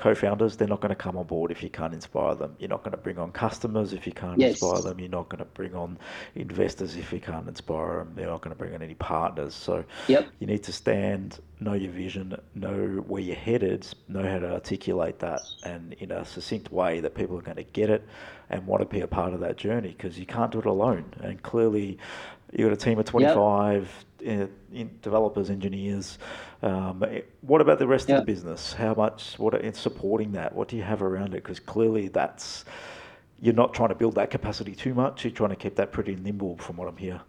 co-founders, 0.00 0.56
they're 0.56 0.66
not 0.66 0.80
going 0.80 0.90
to 0.90 0.96
come 0.96 1.16
on 1.16 1.26
board 1.26 1.50
if 1.50 1.62
you 1.62 1.68
can't 1.68 1.92
inspire 1.92 2.34
them. 2.34 2.56
You're 2.58 2.70
not 2.70 2.82
going 2.82 2.92
to 2.92 2.96
bring 2.96 3.18
on 3.18 3.30
customers 3.32 3.92
if 3.92 4.06
you 4.06 4.12
can't 4.12 4.40
yes. 4.40 4.52
inspire 4.52 4.80
them. 4.80 4.98
You're 4.98 5.10
not 5.10 5.28
going 5.28 5.40
to 5.40 5.44
bring 5.44 5.74
on 5.74 5.98
investors 6.34 6.96
if 6.96 7.12
you 7.12 7.20
can't 7.20 7.46
inspire 7.46 7.98
them. 7.98 8.12
They're 8.16 8.26
not 8.26 8.40
going 8.40 8.56
to 8.56 8.58
bring 8.58 8.74
on 8.74 8.82
any 8.82 8.94
partners. 8.94 9.54
So 9.54 9.84
yep. 10.08 10.26
you 10.38 10.46
need 10.46 10.62
to 10.64 10.72
stand, 10.72 11.40
know 11.60 11.74
your 11.74 11.92
vision, 11.92 12.34
know 12.54 13.04
where 13.06 13.22
you're 13.22 13.36
headed, 13.36 13.86
know 14.08 14.22
how 14.22 14.38
to 14.38 14.54
articulate 14.54 15.18
that, 15.18 15.42
and 15.64 15.92
in 15.94 16.10
a 16.12 16.24
succinct 16.24 16.72
way 16.72 17.00
that 17.00 17.14
people 17.14 17.38
are 17.38 17.42
going 17.42 17.58
to 17.58 17.64
get 17.64 17.90
it 17.90 18.02
and 18.48 18.66
want 18.66 18.80
to 18.80 18.86
be 18.86 19.02
a 19.02 19.06
part 19.06 19.34
of 19.34 19.40
that 19.40 19.56
journey 19.56 19.94
because 19.96 20.18
you 20.18 20.26
can't 20.26 20.50
do 20.50 20.60
it 20.60 20.66
alone. 20.66 21.04
And 21.20 21.42
clearly, 21.42 21.98
you've 22.52 22.68
got 22.68 22.72
a 22.72 22.76
team 22.76 22.98
of 22.98 23.04
25 23.04 24.04
yep. 24.20 24.50
in 24.72 24.90
developers, 25.02 25.50
engineers. 25.50 26.18
Um, 26.62 27.04
what 27.40 27.60
about 27.60 27.78
the 27.78 27.86
rest 27.86 28.08
yep. 28.08 28.18
of 28.18 28.26
the 28.26 28.32
business? 28.32 28.72
How 28.72 28.94
much, 28.94 29.38
what 29.38 29.54
in 29.54 29.72
supporting 29.72 30.32
that? 30.32 30.54
What 30.54 30.68
do 30.68 30.76
you 30.76 30.82
have 30.82 31.02
around 31.02 31.28
it? 31.28 31.42
Because 31.42 31.60
clearly 31.60 32.08
that's, 32.08 32.64
you're 33.40 33.54
not 33.54 33.72
trying 33.72 33.88
to 33.90 33.94
build 33.94 34.14
that 34.16 34.30
capacity 34.30 34.74
too 34.74 34.94
much. 34.94 35.24
You're 35.24 35.32
trying 35.32 35.50
to 35.50 35.56
keep 35.56 35.76
that 35.76 35.92
pretty 35.92 36.16
nimble 36.16 36.56
from 36.58 36.76
what 36.76 36.88
I'm 36.88 36.96
hearing. 36.96 37.20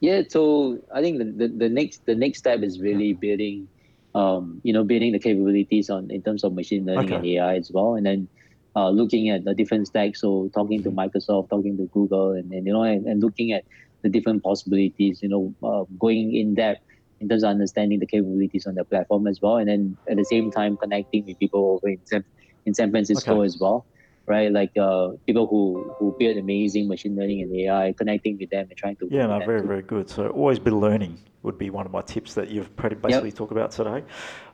Yeah, 0.00 0.22
so 0.28 0.80
I 0.92 1.00
think 1.00 1.18
the, 1.18 1.24
the, 1.24 1.48
the 1.48 1.68
next 1.68 2.04
the 2.04 2.14
next 2.14 2.38
step 2.38 2.62
is 2.62 2.78
really 2.78 3.14
building 3.14 3.68
um, 4.14 4.60
you 4.62 4.72
know, 4.72 4.84
building 4.84 5.12
the 5.12 5.18
capabilities 5.18 5.90
on 5.90 6.10
in 6.10 6.22
terms 6.22 6.44
of 6.44 6.54
machine 6.54 6.86
learning 6.86 7.12
okay. 7.12 7.16
and 7.16 7.26
AI 7.26 7.56
as 7.56 7.70
well, 7.70 7.94
and 7.94 8.06
then 8.06 8.28
uh, 8.76 8.88
looking 8.88 9.28
at 9.28 9.44
the 9.44 9.54
different 9.54 9.86
stacks. 9.86 10.20
So 10.20 10.50
talking 10.54 10.82
to 10.84 10.90
mm-hmm. 10.90 10.98
Microsoft, 10.98 11.50
talking 11.50 11.76
to 11.76 11.84
Google, 11.86 12.32
and, 12.32 12.52
and 12.52 12.66
you 12.66 12.72
know, 12.72 12.82
and, 12.82 13.06
and 13.06 13.22
looking 13.22 13.52
at 13.52 13.64
the 14.04 14.08
different 14.08 14.44
possibilities. 14.44 15.20
You 15.22 15.30
know, 15.30 15.54
uh, 15.68 15.84
going 15.98 16.36
in 16.36 16.54
depth 16.54 16.82
in 17.20 17.28
terms 17.28 17.42
of 17.42 17.50
understanding 17.50 17.98
the 17.98 18.06
capabilities 18.06 18.66
on 18.66 18.76
the 18.76 18.84
platform 18.84 19.26
as 19.26 19.40
well, 19.42 19.56
and 19.56 19.68
then 19.68 19.96
at 20.08 20.16
the 20.16 20.24
same 20.24 20.52
time 20.52 20.76
connecting 20.76 21.26
with 21.26 21.38
people 21.38 21.72
over 21.72 21.88
in 21.88 22.00
San, 22.04 22.24
in 22.66 22.74
San 22.74 22.90
Francisco 22.90 23.38
okay. 23.38 23.46
as 23.46 23.58
well, 23.58 23.86
right? 24.26 24.52
Like 24.52 24.76
uh, 24.76 25.12
people 25.26 25.46
who 25.46 25.94
who 25.98 26.14
build 26.18 26.36
amazing 26.36 26.86
machine 26.86 27.16
learning 27.16 27.42
and 27.42 27.56
AI, 27.56 27.92
connecting 27.92 28.38
with 28.38 28.50
them 28.50 28.66
and 28.68 28.76
trying 28.76 28.96
to 28.96 29.08
yeah, 29.10 29.26
no, 29.26 29.38
very 29.44 29.66
very 29.66 29.82
good. 29.82 30.08
So 30.08 30.28
always 30.28 30.58
be 30.58 30.70
learning 30.70 31.18
would 31.42 31.58
be 31.58 31.70
one 31.70 31.86
of 31.86 31.92
my 31.92 32.02
tips 32.02 32.34
that 32.34 32.50
you've 32.50 32.74
pretty 32.76 32.96
basically 32.96 33.30
yep. 33.30 33.36
talked 33.36 33.52
about 33.52 33.70
today. 33.70 34.04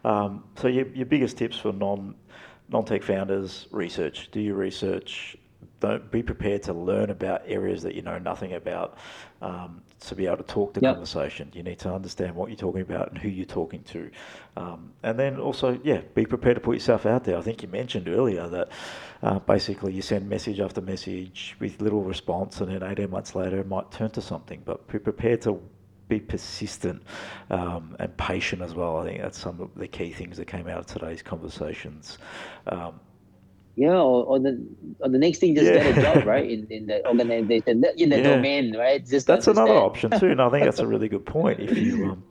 Um, 0.04 0.44
so 0.56 0.68
your 0.68 0.86
your 0.88 1.06
biggest 1.06 1.36
tips 1.36 1.56
for 1.58 1.72
non 1.72 2.14
non 2.68 2.84
tech 2.84 3.02
founders: 3.02 3.66
research. 3.70 4.30
Do 4.30 4.40
your 4.40 4.56
research 4.56 5.36
be 6.10 6.22
prepared 6.22 6.62
to 6.64 6.72
learn 6.72 7.10
about 7.10 7.42
areas 7.46 7.82
that 7.82 7.94
you 7.94 8.02
know 8.02 8.18
nothing 8.18 8.54
about 8.54 8.98
um, 9.42 9.82
to 10.00 10.14
be 10.14 10.26
able 10.26 10.38
to 10.38 10.42
talk 10.42 10.74
the 10.74 10.80
yep. 10.80 10.94
conversation. 10.94 11.50
You 11.54 11.62
need 11.62 11.78
to 11.80 11.92
understand 11.92 12.34
what 12.34 12.48
you're 12.48 12.56
talking 12.56 12.82
about 12.82 13.10
and 13.10 13.18
who 13.18 13.28
you're 13.28 13.46
talking 13.46 13.82
to. 13.84 14.10
Um, 14.56 14.92
and 15.02 15.18
then 15.18 15.38
also, 15.38 15.78
yeah, 15.82 16.00
be 16.14 16.26
prepared 16.26 16.56
to 16.56 16.60
put 16.60 16.74
yourself 16.74 17.06
out 17.06 17.24
there. 17.24 17.36
I 17.36 17.42
think 17.42 17.62
you 17.62 17.68
mentioned 17.68 18.08
earlier 18.08 18.48
that 18.48 18.68
uh, 19.22 19.38
basically 19.40 19.92
you 19.92 20.02
send 20.02 20.28
message 20.28 20.60
after 20.60 20.80
message 20.80 21.56
with 21.58 21.80
little 21.80 22.02
response, 22.02 22.60
and 22.60 22.70
then 22.70 22.82
18 22.82 23.10
months 23.10 23.34
later 23.34 23.58
it 23.58 23.68
might 23.68 23.90
turn 23.90 24.10
to 24.10 24.22
something. 24.22 24.62
But 24.64 24.86
be 24.88 24.98
prepared 24.98 25.42
to 25.42 25.60
be 26.08 26.20
persistent 26.20 27.02
um, 27.50 27.96
and 27.98 28.14
patient 28.16 28.60
as 28.60 28.74
well. 28.74 28.98
I 28.98 29.04
think 29.04 29.22
that's 29.22 29.38
some 29.38 29.60
of 29.60 29.70
the 29.76 29.88
key 29.88 30.10
things 30.10 30.36
that 30.36 30.46
came 30.46 30.68
out 30.68 30.78
of 30.78 30.86
today's 30.86 31.22
conversations. 31.22 32.18
Um, 32.66 33.00
yeah, 33.76 33.92
or, 33.92 34.24
or 34.24 34.38
the 34.38 34.60
or 35.00 35.08
the 35.08 35.18
next 35.18 35.38
thing, 35.38 35.54
just 35.54 35.66
yeah. 35.66 35.82
get 35.82 35.98
a 35.98 36.02
job, 36.02 36.26
right? 36.26 36.48
In 36.48 36.66
in 36.70 36.86
the 36.86 37.06
organization, 37.06 37.84
in 37.96 38.10
the 38.10 38.18
yeah. 38.18 38.22
domain, 38.22 38.76
right? 38.76 39.06
Just 39.06 39.26
that's 39.26 39.46
another 39.46 39.74
option 39.74 40.10
too, 40.18 40.30
and 40.30 40.42
I 40.42 40.50
think 40.50 40.64
that's 40.64 40.80
a 40.80 40.86
really 40.86 41.08
good 41.08 41.24
point. 41.24 41.60
If 41.60 41.76
you 41.76 42.04
um, 42.10 42.24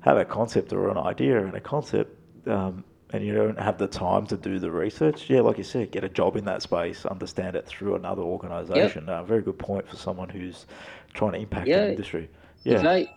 have 0.00 0.16
a 0.16 0.24
concept 0.24 0.72
or 0.72 0.90
an 0.90 0.98
idea 0.98 1.44
and 1.44 1.54
a 1.54 1.60
concept, 1.60 2.16
um, 2.48 2.84
and 3.10 3.24
you 3.24 3.34
don't 3.34 3.58
have 3.58 3.78
the 3.78 3.86
time 3.86 4.26
to 4.26 4.36
do 4.36 4.58
the 4.58 4.70
research, 4.70 5.30
yeah, 5.30 5.40
like 5.40 5.58
you 5.58 5.64
said, 5.64 5.90
get 5.90 6.04
a 6.04 6.08
job 6.08 6.36
in 6.36 6.44
that 6.46 6.62
space, 6.62 7.06
understand 7.06 7.56
it 7.56 7.66
through 7.66 7.94
another 7.94 8.22
organization. 8.22 9.04
Yep. 9.06 9.16
Uh, 9.16 9.22
very 9.24 9.42
good 9.42 9.58
point 9.58 9.88
for 9.88 9.96
someone 9.96 10.28
who's 10.28 10.66
trying 11.14 11.32
to 11.32 11.38
impact 11.38 11.68
yeah. 11.68 11.84
the 11.84 11.90
industry. 11.90 12.28
Yeah. 12.64 12.80
If 12.80 12.84
I, 12.84 13.14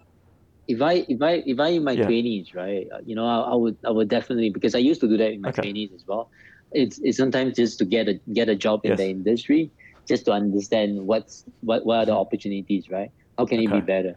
if 0.68 0.82
I 0.82 0.94
if 1.10 1.22
I 1.22 1.32
if 1.46 1.60
I 1.60 1.68
in 1.70 1.84
my 1.84 1.96
twenties, 1.96 2.48
yeah. 2.54 2.62
right, 2.62 2.88
you 3.06 3.16
know, 3.16 3.26
I, 3.26 3.52
I, 3.52 3.56
would 3.56 3.78
I 3.84 3.90
would 3.90 4.08
definitely 4.08 4.50
because 4.52 4.76
I 4.76 4.80
used 4.80 5.02
to 5.02 5.08
do 5.08 5.18
that 5.18 5.32
in 5.32 5.42
my 5.42 5.52
twenties 5.52 5.90
okay. 5.90 5.96
as 5.96 6.08
well 6.08 6.30
it's, 6.74 7.00
it's 7.00 7.18
sometimes 7.18 7.56
just 7.56 7.78
to 7.80 7.86
get 7.86 8.08
a 8.08 8.20
get 8.34 8.50
a 8.50 8.56
job 8.56 8.82
in 8.84 8.96
the 8.96 9.08
industry, 9.08 9.72
just 10.08 10.26
to 10.26 10.32
understand 10.32 11.06
what's 11.06 11.46
what 11.62 11.86
what 11.86 12.00
are 12.00 12.06
the 12.06 12.14
opportunities, 12.14 12.90
right? 12.90 13.12
How 13.38 13.46
can 13.46 13.60
okay. 13.60 13.68
it 13.68 13.72
be 13.72 13.82
better, 13.82 14.16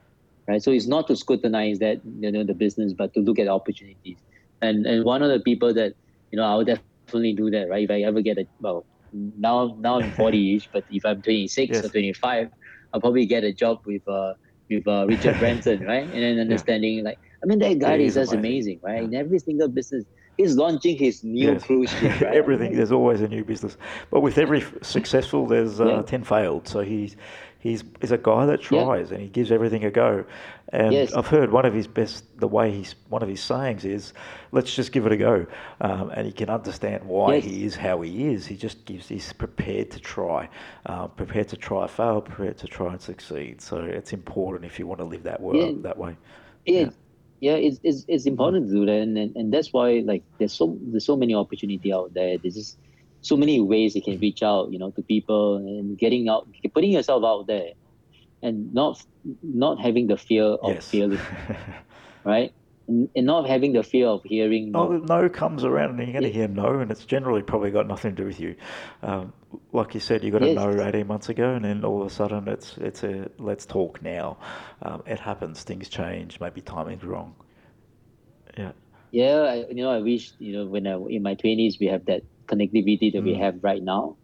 right? 0.48 0.62
So 0.62 0.70
it's 0.70 0.86
not 0.86 1.06
to 1.08 1.16
scrutinize 1.16 1.78
that 1.80 2.00
you 2.20 2.32
know 2.32 2.44
the 2.44 2.54
business, 2.54 2.92
but 2.92 3.14
to 3.14 3.20
look 3.20 3.38
at 3.38 3.48
opportunities. 3.48 4.18
And 4.62 4.86
and 4.86 5.04
one 5.04 5.22
of 5.22 5.30
the 5.30 5.40
people 5.40 5.72
that 5.74 5.94
you 6.30 6.38
know 6.38 6.44
I 6.44 6.54
would 6.56 6.66
definitely 6.66 7.34
do 7.34 7.50
that, 7.50 7.68
right? 7.68 7.84
If 7.84 7.90
I 7.90 8.02
ever 8.02 8.20
get 8.20 8.38
a 8.38 8.46
well, 8.60 8.84
now 9.12 9.76
now 9.78 10.00
I'm 10.00 10.12
40ish, 10.12 10.68
but 10.72 10.84
if 10.90 11.04
I'm 11.04 11.22
26 11.22 11.72
yes. 11.72 11.84
or 11.84 11.88
25, 11.88 12.50
I'll 12.92 13.00
probably 13.00 13.26
get 13.26 13.44
a 13.44 13.52
job 13.52 13.80
with 13.86 14.06
uh 14.08 14.34
with 14.68 14.86
uh, 14.88 15.06
Richard 15.06 15.38
Branson, 15.38 15.84
right? 15.86 16.04
And 16.04 16.22
then 16.22 16.40
understanding 16.40 16.98
yeah. 16.98 17.04
like 17.04 17.18
I 17.42 17.46
mean 17.46 17.58
that 17.60 17.78
guy 17.78 17.96
yeah, 17.96 18.06
is 18.06 18.14
just 18.14 18.32
amazing, 18.32 18.80
right? 18.82 18.98
Yeah. 18.98 19.08
In 19.08 19.14
every 19.14 19.38
single 19.38 19.68
business, 19.68 20.04
he's 20.36 20.56
launching 20.56 20.96
his 20.96 21.24
new 21.24 21.52
yes. 21.52 21.64
cruise 21.64 21.90
ship. 21.90 22.20
Right? 22.20 22.34
Everything 22.34 22.76
there's 22.76 22.92
always 22.92 23.20
a 23.20 23.28
new 23.28 23.44
business, 23.44 23.76
but 24.10 24.20
with 24.20 24.38
every 24.38 24.64
successful, 24.82 25.46
there's 25.46 25.80
uh, 25.80 25.86
yeah. 25.86 26.02
ten 26.02 26.24
failed. 26.24 26.68
So 26.68 26.80
he's 26.80 27.16
he's 27.58 27.84
he's 28.00 28.12
a 28.12 28.18
guy 28.18 28.46
that 28.46 28.60
tries 28.60 29.10
yeah. 29.10 29.14
and 29.14 29.22
he 29.22 29.28
gives 29.28 29.50
everything 29.50 29.84
a 29.84 29.90
go. 29.90 30.24
And 30.70 30.92
yes. 30.92 31.12
I've 31.12 31.28
heard 31.28 31.52
one 31.52 31.64
of 31.64 31.72
his 31.72 31.86
best, 31.86 32.24
the 32.40 32.48
way 32.48 32.72
he's 32.72 32.96
one 33.08 33.22
of 33.22 33.28
his 33.28 33.40
sayings 33.40 33.84
is, 33.84 34.12
"Let's 34.52 34.74
just 34.74 34.90
give 34.92 35.06
it 35.06 35.12
a 35.12 35.16
go," 35.16 35.46
um, 35.80 36.10
and 36.10 36.26
he 36.26 36.32
can 36.32 36.50
understand 36.50 37.04
why 37.04 37.36
yes. 37.36 37.44
he 37.44 37.64
is 37.64 37.76
how 37.76 38.00
he 38.00 38.28
is. 38.28 38.46
He 38.46 38.56
just 38.56 38.84
gives. 38.84 39.08
He's 39.08 39.32
prepared 39.32 39.90
to 39.92 40.00
try, 40.00 40.48
uh, 40.86 41.06
prepared 41.08 41.48
to 41.48 41.56
try, 41.56 41.86
fail, 41.86 42.20
prepared 42.20 42.58
to 42.58 42.66
try 42.66 42.92
and 42.92 43.00
succeed. 43.00 43.60
So 43.60 43.78
it's 43.78 44.12
important 44.12 44.64
if 44.64 44.78
you 44.78 44.86
want 44.86 45.00
to 45.00 45.04
live 45.04 45.22
that 45.22 45.40
way. 45.40 45.58
Yeah. 45.60 45.72
That 45.82 45.98
way. 45.98 46.16
Yeah 46.64 46.90
yeah 47.40 47.52
it's, 47.52 47.78
it's, 47.82 48.04
it's 48.08 48.24
mm-hmm. 48.24 48.30
important 48.30 48.66
to 48.68 48.72
do 48.72 48.86
that 48.86 49.00
and, 49.00 49.16
and, 49.18 49.36
and 49.36 49.52
that's 49.52 49.72
why 49.72 50.02
like 50.04 50.22
there's 50.38 50.52
so 50.52 50.78
there's 50.82 51.04
so 51.04 51.16
many 51.16 51.34
opportunity 51.34 51.92
out 51.92 52.12
there. 52.14 52.38
There's 52.38 52.54
just 52.54 52.78
so 53.20 53.36
many 53.36 53.60
ways 53.60 53.96
you 53.96 54.02
can 54.02 54.18
reach 54.20 54.42
out 54.42 54.70
you 54.70 54.78
know 54.78 54.90
to 54.92 55.02
people 55.02 55.56
and 55.56 55.98
getting 55.98 56.28
out 56.28 56.48
putting 56.72 56.92
yourself 56.92 57.24
out 57.24 57.46
there 57.46 57.70
and 58.42 58.72
not 58.72 59.04
not 59.42 59.80
having 59.80 60.06
the 60.06 60.16
fear 60.16 60.44
of 60.44 60.74
yes. 60.74 60.88
failing 60.88 61.20
right 62.24 62.52
and 62.88 63.26
not 63.26 63.48
having 63.48 63.72
the 63.72 63.82
fear 63.82 64.06
of 64.06 64.22
hearing 64.22 64.70
no. 64.70 64.92
Oh, 64.92 64.96
no 64.98 65.28
comes 65.28 65.64
around 65.64 65.98
and 65.98 66.08
you're 66.08 66.20
going 66.20 66.32
to 66.32 66.32
hear 66.32 66.48
no, 66.48 66.78
and 66.78 66.90
it's 66.90 67.04
generally 67.04 67.42
probably 67.42 67.70
got 67.70 67.86
nothing 67.86 68.14
to 68.14 68.22
do 68.22 68.26
with 68.26 68.38
you. 68.38 68.54
Um, 69.02 69.32
like 69.72 69.94
you 69.94 70.00
said, 70.00 70.22
you 70.22 70.30
got 70.30 70.42
a 70.42 70.48
yes. 70.48 70.56
no 70.56 70.86
18 70.86 71.06
months 71.06 71.28
ago, 71.28 71.54
and 71.54 71.64
then 71.64 71.84
all 71.84 72.00
of 72.00 72.06
a 72.06 72.10
sudden 72.10 72.46
it's 72.48 72.76
it's 72.78 73.02
a 73.02 73.28
let's 73.38 73.66
talk 73.66 74.02
now. 74.02 74.38
Um, 74.82 75.02
it 75.06 75.18
happens, 75.18 75.62
things 75.62 75.88
change, 75.88 76.38
maybe 76.40 76.60
timing's 76.60 77.04
wrong. 77.04 77.34
Yeah. 78.56 78.72
Yeah, 79.10 79.40
I, 79.40 79.54
you 79.68 79.82
know, 79.82 79.90
I 79.90 79.98
wish 79.98 80.32
you 80.38 80.52
know 80.52 80.66
when 80.66 80.86
I 80.86 80.96
in 81.08 81.22
my 81.22 81.34
20s 81.34 81.80
we 81.80 81.86
have 81.86 82.04
that 82.06 82.22
connectivity 82.46 83.12
that 83.12 83.22
mm. 83.22 83.24
we 83.24 83.34
have 83.34 83.62
right 83.62 83.82
now. 83.82 84.16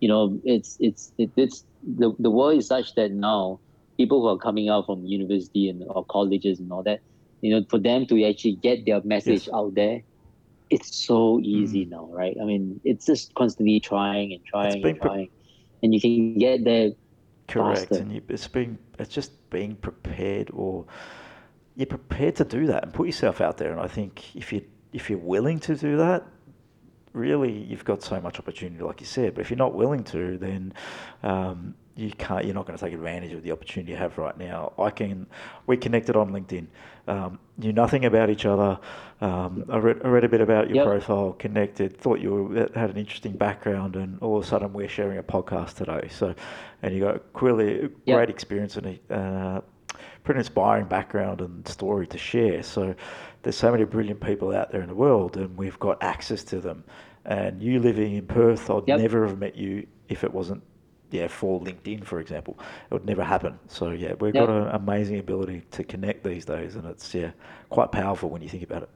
You 0.00 0.08
know, 0.08 0.40
it's 0.44 0.76
it's 0.80 1.12
it, 1.18 1.30
it's 1.36 1.64
the 1.82 2.14
the 2.18 2.30
world 2.30 2.58
is 2.58 2.66
such 2.66 2.94
that 2.96 3.12
now 3.12 3.60
people 3.96 4.22
who 4.22 4.28
are 4.28 4.38
coming 4.38 4.68
out 4.68 4.86
from 4.86 5.04
university 5.04 5.68
and 5.68 5.84
or 5.86 6.04
colleges 6.04 6.58
and 6.58 6.72
all 6.72 6.82
that 6.82 7.00
you 7.42 7.50
know, 7.50 7.66
for 7.68 7.78
them 7.78 8.06
to 8.06 8.24
actually 8.24 8.54
get 8.54 8.86
their 8.86 9.02
message 9.02 9.46
yes. 9.46 9.50
out 9.52 9.74
there, 9.74 10.00
it's 10.70 10.96
so 10.96 11.40
easy 11.40 11.84
mm. 11.84 11.90
now, 11.90 12.08
right? 12.10 12.36
I 12.40 12.44
mean, 12.44 12.80
it's 12.84 13.04
just 13.04 13.34
constantly 13.34 13.78
trying 13.80 14.32
and 14.32 14.42
trying 14.46 14.84
and 14.86 15.00
trying, 15.00 15.26
pre- 15.26 15.30
and 15.82 15.92
you 15.92 16.00
can 16.00 16.38
get 16.38 16.64
there. 16.64 16.92
Correct, 17.48 17.80
faster. 17.80 17.96
and 17.96 18.12
you, 18.12 18.22
it's 18.28 18.48
being 18.48 18.78
it's 18.98 19.12
just 19.12 19.50
being 19.50 19.74
prepared, 19.74 20.50
or 20.54 20.86
you're 21.76 21.86
prepared 21.86 22.36
to 22.36 22.44
do 22.44 22.66
that 22.68 22.84
and 22.84 22.94
put 22.94 23.06
yourself 23.06 23.40
out 23.40 23.58
there. 23.58 23.72
And 23.72 23.80
I 23.80 23.88
think 23.88 24.34
if 24.36 24.52
you 24.52 24.64
if 24.92 25.10
you're 25.10 25.18
willing 25.18 25.58
to 25.60 25.74
do 25.74 25.96
that, 25.96 26.24
really 27.12 27.52
you've 27.52 27.84
got 27.84 28.02
so 28.02 28.20
much 28.20 28.38
opportunity, 28.38 28.82
like 28.82 29.00
you 29.00 29.06
said. 29.06 29.34
But 29.34 29.42
if 29.42 29.50
you're 29.50 29.58
not 29.58 29.74
willing 29.74 30.04
to, 30.04 30.38
then 30.38 30.72
um, 31.24 31.74
you 31.94 32.10
can't. 32.12 32.44
You're 32.44 32.54
not 32.54 32.66
going 32.66 32.78
to 32.78 32.84
take 32.84 32.94
advantage 32.94 33.32
of 33.32 33.42
the 33.42 33.52
opportunity 33.52 33.92
you 33.92 33.98
have 33.98 34.16
right 34.16 34.36
now. 34.36 34.72
I 34.78 34.90
can. 34.90 35.26
We 35.66 35.76
connected 35.76 36.16
on 36.16 36.30
LinkedIn. 36.30 36.66
Um, 37.06 37.38
knew 37.58 37.72
nothing 37.72 38.04
about 38.04 38.30
each 38.30 38.46
other. 38.46 38.78
Um, 39.20 39.64
I, 39.68 39.76
read, 39.76 40.00
I 40.04 40.08
read 40.08 40.24
a 40.24 40.28
bit 40.28 40.40
about 40.40 40.68
your 40.68 40.76
yep. 40.76 40.86
profile. 40.86 41.32
Connected. 41.34 41.96
Thought 41.98 42.20
you 42.20 42.34
were, 42.34 42.70
had 42.74 42.90
an 42.90 42.96
interesting 42.96 43.32
background, 43.32 43.96
and 43.96 44.18
all 44.20 44.38
of 44.38 44.44
a 44.44 44.46
sudden 44.46 44.72
we're 44.72 44.88
sharing 44.88 45.18
a 45.18 45.22
podcast 45.22 45.74
today. 45.74 46.08
So, 46.10 46.34
and 46.82 46.94
you 46.94 47.00
got 47.00 47.16
a 47.16 47.18
clearly 47.18 47.78
great 47.78 47.90
yep. 48.06 48.28
experience 48.30 48.76
and 48.76 48.98
a 49.10 49.14
uh, 49.14 49.60
pretty 50.24 50.38
inspiring 50.38 50.86
background 50.86 51.40
and 51.40 51.66
story 51.68 52.06
to 52.06 52.18
share. 52.18 52.62
So, 52.62 52.94
there's 53.42 53.56
so 53.56 53.70
many 53.70 53.84
brilliant 53.84 54.20
people 54.20 54.54
out 54.54 54.72
there 54.72 54.80
in 54.80 54.88
the 54.88 54.94
world, 54.94 55.36
and 55.36 55.56
we've 55.58 55.78
got 55.78 56.02
access 56.02 56.42
to 56.44 56.60
them. 56.60 56.84
And 57.24 57.62
you 57.62 57.80
living 57.80 58.14
in 58.14 58.26
Perth, 58.26 58.70
I'd 58.70 58.88
yep. 58.88 58.98
never 58.98 59.26
have 59.26 59.38
met 59.38 59.56
you 59.56 59.86
if 60.08 60.24
it 60.24 60.32
wasn't 60.32 60.62
yeah, 61.12 61.28
for 61.28 61.60
LinkedIn, 61.60 62.04
for 62.04 62.20
example. 62.20 62.58
It 62.90 62.94
would 62.94 63.04
never 63.04 63.22
happen. 63.22 63.58
So 63.68 63.90
yeah, 63.90 64.14
we've 64.18 64.34
yep. 64.34 64.46
got 64.46 64.56
an 64.56 64.68
amazing 64.68 65.18
ability 65.18 65.62
to 65.72 65.84
connect 65.84 66.24
these 66.24 66.44
days, 66.44 66.74
and 66.74 66.86
it's 66.86 67.14
yeah 67.14 67.32
quite 67.68 67.92
powerful 67.92 68.30
when 68.30 68.42
you 68.42 68.48
think 68.48 68.62
about 68.62 68.84
it. 68.84 68.90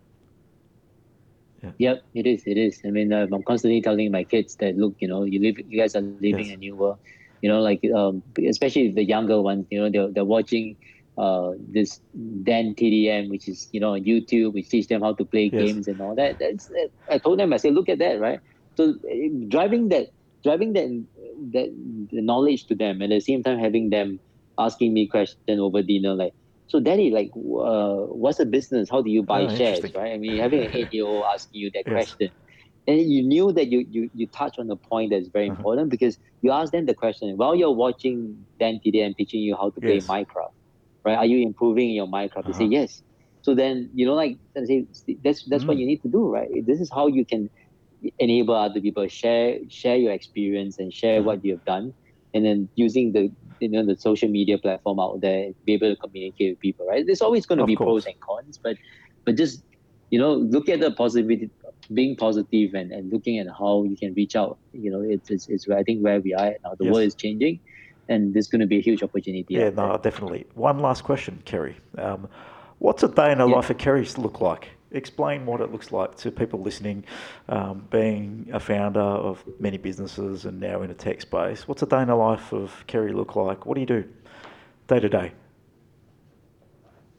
Yeah. 1.63 1.73
Yep, 1.79 2.05
it 2.15 2.27
is. 2.27 2.43
It 2.47 2.59
is. 2.59 2.81
I 2.85 2.91
mean, 2.91 3.13
uh, 3.13 3.27
I'm 3.31 3.43
constantly 3.43 3.81
telling 3.83 4.11
my 4.11 4.25
kids 4.25 4.57
that 4.57 4.77
look, 4.77 4.95
you 4.99 5.09
know, 5.09 5.25
you 5.25 5.41
live, 5.41 5.59
you 5.69 5.79
guys 5.79 5.95
are 5.95 6.01
living 6.01 6.47
yes. 6.47 6.55
a 6.55 6.57
new 6.57 6.77
world. 6.77 6.99
You 7.43 7.51
know, 7.51 7.61
like 7.61 7.85
um, 7.95 8.23
especially 8.49 8.91
the 8.91 9.05
younger 9.05 9.41
ones. 9.41 9.67
You 9.71 9.81
know, 9.81 9.91
they're 9.91 10.09
they're 10.09 10.25
watching 10.25 10.77
uh, 11.19 11.53
this 11.59 12.01
Dan 12.43 12.75
TDM, 12.75 13.29
which 13.31 13.47
is 13.47 13.69
you 13.73 13.81
know 13.81 13.93
on 13.93 14.05
YouTube, 14.05 14.55
which 14.55 14.69
teach 14.69 14.89
them 14.89 15.03
how 15.03 15.13
to 15.15 15.25
play 15.25 15.51
yes. 15.53 15.63
games 15.63 15.89
and 15.89 16.01
all 16.01 16.15
that. 16.15 16.39
That's 16.39 16.71
I 17.11 17.19
told 17.19 17.39
them 17.39 17.53
I 17.53 17.59
said, 17.59 17.75
look 17.75 17.89
at 17.89 17.99
that, 17.99 18.21
right? 18.21 18.41
So 18.77 18.91
uh, 18.91 19.15
driving 19.49 19.91
that 19.91 20.09
driving 20.43 20.73
that 20.75 20.87
that 21.53 21.69
the 22.13 22.21
knowledge 22.21 22.67
to 22.67 22.75
them 22.75 23.03
and 23.03 23.13
at 23.13 23.17
the 23.17 23.21
same 23.21 23.43
time 23.43 23.59
having 23.59 23.91
them 23.91 24.19
asking 24.59 24.93
me 24.93 25.07
questions 25.07 25.61
over 25.61 25.83
dinner 25.83 26.15
like 26.15 26.33
so 26.67 26.81
daddy 26.81 27.11
like 27.11 27.31
uh, 27.37 28.07
what's 28.23 28.41
a 28.41 28.47
business 28.47 28.89
how 28.91 29.03
do 29.03 29.11
you 29.11 29.23
buy 29.23 29.43
oh, 29.43 29.57
shares 29.57 29.83
right 29.95 30.13
i 30.13 30.17
mean 30.17 30.39
having 30.39 30.65
an 30.65 30.71
eight 30.75 30.93
year 30.93 31.05
old 31.05 31.25
asking 31.25 31.61
you 31.61 31.71
that 31.71 31.85
yes. 31.87 31.93
question 31.93 32.31
and 32.89 33.01
you 33.01 33.23
knew 33.23 33.53
that 33.53 33.67
you 33.69 33.87
you 33.91 34.11
you 34.15 34.27
touch 34.29 34.59
on 34.59 34.71
a 34.71 34.77
point 34.77 35.11
that's 35.11 35.29
very 35.29 35.49
uh-huh. 35.49 35.59
important 35.59 35.91
because 35.91 36.19
you 36.43 36.51
ask 36.51 36.73
them 36.73 36.87
the 36.87 36.95
question 36.95 37.37
while 37.37 37.55
you're 37.55 37.73
watching 37.75 38.45
Dan 38.61 38.81
TDM 38.85 39.17
teaching 39.17 39.41
you 39.41 39.57
how 39.57 39.71
to 39.71 39.81
play 39.81 39.95
yes. 39.95 40.07
Minecraft, 40.07 40.53
right? 41.05 41.17
Are 41.17 41.27
you 41.27 41.45
improving 41.45 41.91
your 41.91 42.07
Minecraft? 42.07 42.39
Uh-huh. 42.39 42.53
They 42.53 42.59
say 42.59 42.65
yes. 42.65 43.03
So 43.43 43.55
then, 43.55 43.91
you 43.95 44.07
know, 44.07 44.15
like 44.15 44.39
that's 44.55 44.69
that's 45.23 45.45
mm. 45.45 45.67
what 45.67 45.77
you 45.77 45.87
need 45.87 46.03
to 46.03 46.09
do, 46.09 46.29
right? 46.29 46.49
This 46.67 46.81
is 46.81 46.91
how 46.91 47.07
you 47.07 47.25
can 47.25 47.51
enable 48.19 48.55
other 48.55 48.81
people 48.81 49.07
share 49.09 49.59
share 49.69 49.97
your 49.97 50.13
experience 50.13 50.79
and 50.79 50.93
share 50.93 51.23
what 51.23 51.45
you 51.45 51.53
have 51.53 51.65
done, 51.65 51.95
and 52.35 52.45
then 52.45 52.69
using 52.75 53.13
the 53.13 53.31
you 53.61 53.69
know 53.69 53.85
the 53.85 53.97
social 53.97 54.29
media 54.29 54.59
platform 54.59 55.01
out 55.01 55.21
there, 55.21 55.53
be 55.65 55.75
able 55.75 55.95
to 55.95 55.97
communicate 55.97 56.53
with 56.53 56.61
people, 56.61 56.87
right? 56.87 57.07
There's 57.07 57.23
always 57.23 57.47
going 57.47 57.59
to 57.59 57.65
be 57.67 57.77
course. 57.77 58.05
pros 58.05 58.07
and 58.07 58.21
cons, 58.21 58.59
but 58.59 58.77
but 59.25 59.37
just 59.37 59.63
you 60.11 60.19
know 60.19 60.35
look 60.35 60.69
at 60.69 60.81
the 60.81 60.91
positivity 60.91 61.51
being 61.93 62.17
positive 62.17 62.75
and, 62.75 62.91
and 62.93 63.13
looking 63.13 63.39
at 63.39 63.47
how 63.49 63.85
you 63.85 63.97
can 63.97 64.15
reach 64.15 64.35
out 64.35 64.59
you 64.73 64.91
know 64.91 65.01
it's, 65.01 65.31
it's, 65.31 65.49
it's 65.49 65.69
i 65.69 65.83
think 65.83 66.03
where 66.03 66.21
we 66.21 66.35
are 66.35 66.55
now 66.65 66.75
the 66.79 66.85
yes. 66.85 66.93
world 66.93 67.07
is 67.07 67.15
changing 67.15 67.61
and 68.09 68.35
there's 68.35 68.49
going 68.49 68.61
to 68.61 68.67
be 68.67 68.79
a 68.79 68.81
huge 68.81 69.03
opportunity 69.03 69.55
yeah 69.55 69.71
no 69.71 69.89
there. 69.89 69.99
definitely 69.99 70.45
one 70.55 70.79
last 70.79 71.05
question 71.05 71.41
kerry 71.45 71.77
um, 71.99 72.29
what's 72.79 73.03
a 73.03 73.09
day 73.09 73.33
in 73.33 73.39
the 73.39 73.47
yeah. 73.47 73.55
life 73.55 73.71
of 73.71 73.79
kerry 73.79 74.07
look 74.17 74.41
like 74.41 74.69
explain 74.97 75.47
what 75.47 75.61
it 75.61 75.71
looks 75.73 75.93
like 75.93 76.15
to 76.17 76.31
people 76.31 76.61
listening 76.61 77.05
um, 77.49 77.87
being 77.91 78.49
a 78.53 78.61
founder 78.61 79.01
of 79.01 79.45
many 79.59 79.79
businesses 79.79 80.45
and 80.45 80.61
now 80.61 80.83
in 80.83 80.91
a 80.91 80.95
tech 80.95 81.21
space 81.21 81.69
what's 81.69 81.83
a 81.83 81.87
day 81.87 82.03
in 82.03 82.09
the 82.09 82.15
life 82.15 82.53
of 82.53 82.85
kerry 82.87 83.13
look 83.13 83.37
like? 83.37 83.67
What 83.67 83.75
do 83.75 83.81
you 83.81 83.87
do? 83.87 84.05
Day 84.89 85.01
to 85.01 85.09
day. 85.09 85.33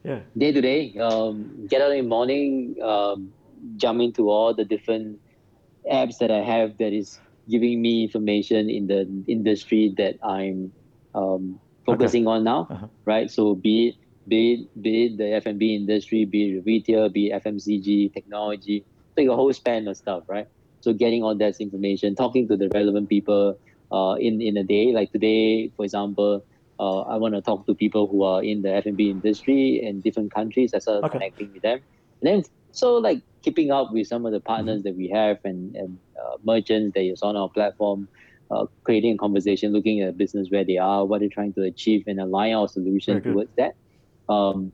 Yeah. 0.04 0.20
Day 0.38 0.52
to 0.52 0.62
day 0.62 0.98
um, 1.00 1.68
get 1.68 1.82
out 1.82 1.92
in 1.92 2.04
the 2.04 2.10
morning 2.10 2.76
um, 2.82 3.34
jump 3.76 4.02
into 4.02 4.30
all 4.30 4.54
the 4.54 4.66
different 4.66 5.20
apps 5.92 6.18
that 6.20 6.32
i 6.32 6.40
have 6.40 6.78
that 6.78 6.94
is 6.94 7.20
giving 7.50 7.82
me 7.82 8.04
information 8.04 8.70
in 8.70 8.88
the 8.88 9.08
industry 9.28 9.94
that 9.98 10.16
i'm 10.24 10.72
um, 11.16 11.60
focusing 11.86 12.28
okay. 12.28 12.36
on 12.36 12.44
now 12.44 12.68
uh-huh. 12.70 12.88
right? 13.06 13.32
So 13.32 13.56
be 13.56 13.90
it 13.90 13.96
be 14.28 14.54
it, 14.54 14.82
be 14.82 15.06
it 15.06 15.18
the 15.18 15.34
F&B 15.34 15.76
industry, 15.76 16.26
be 16.26 16.58
it 16.58 16.66
retail, 16.66 17.10
be 17.10 17.32
it 17.32 17.44
FMCG, 17.44 18.14
technology, 18.14 18.84
like 19.16 19.28
a 19.28 19.36
whole 19.36 19.54
span 19.54 19.88
of 19.88 19.98
stuff, 19.98 20.24
right? 20.28 20.48
So 20.82 20.94
getting 20.94 21.24
all 21.24 21.36
that 21.36 21.60
information, 21.60 22.16
talking 22.16 22.48
to 22.48 22.58
the 22.58 22.70
relevant 22.70 23.10
people 23.10 23.58
uh, 23.92 24.16
in, 24.20 24.42
in 24.42 24.58
a 24.58 24.64
day, 24.64 24.94
like 24.94 25.12
today, 25.12 25.72
for 25.76 25.84
example, 25.86 26.44
uh, 26.80 27.02
I 27.02 27.16
want 27.18 27.34
to 27.34 27.42
talk 27.42 27.66
to 27.66 27.74
people 27.74 28.08
who 28.08 28.24
are 28.24 28.44
in 28.44 28.62
the 28.62 28.74
F&B 28.76 29.10
industry 29.10 29.84
in 29.84 30.02
different 30.02 30.34
countries. 30.34 30.74
I 30.74 30.80
started 30.80 31.06
okay. 31.06 31.18
connecting 31.18 31.54
with 31.54 31.64
them. 31.64 31.80
And 32.22 32.28
then, 32.28 32.44
so 32.72 32.98
like 32.98 33.22
keeping 33.42 33.72
up 33.72 33.92
with 33.92 34.08
some 34.08 34.26
of 34.26 34.32
the 34.32 34.40
partners 34.40 34.82
mm-hmm. 34.82 34.90
that 34.90 34.96
we 34.96 35.08
have 35.10 35.40
and, 35.44 35.76
and 35.76 35.98
uh, 36.22 36.38
merchants 36.44 36.94
that 36.94 37.02
is 37.02 37.22
on 37.24 37.36
our 37.36 37.50
platform, 37.50 38.08
uh, 38.52 38.66
creating 38.84 39.16
a 39.16 39.18
conversation, 39.18 39.74
looking 39.74 40.02
at 40.02 40.18
business 40.18 40.50
where 40.52 40.64
they 40.64 40.78
are, 40.78 41.06
what 41.06 41.22
they're 41.22 41.30
trying 41.30 41.54
to 41.54 41.64
achieve, 41.64 42.04
and 42.08 42.20
align 42.20 42.54
our 42.54 42.68
solution 42.68 43.22
towards 43.22 43.50
that. 43.58 43.76
Um, 44.30 44.72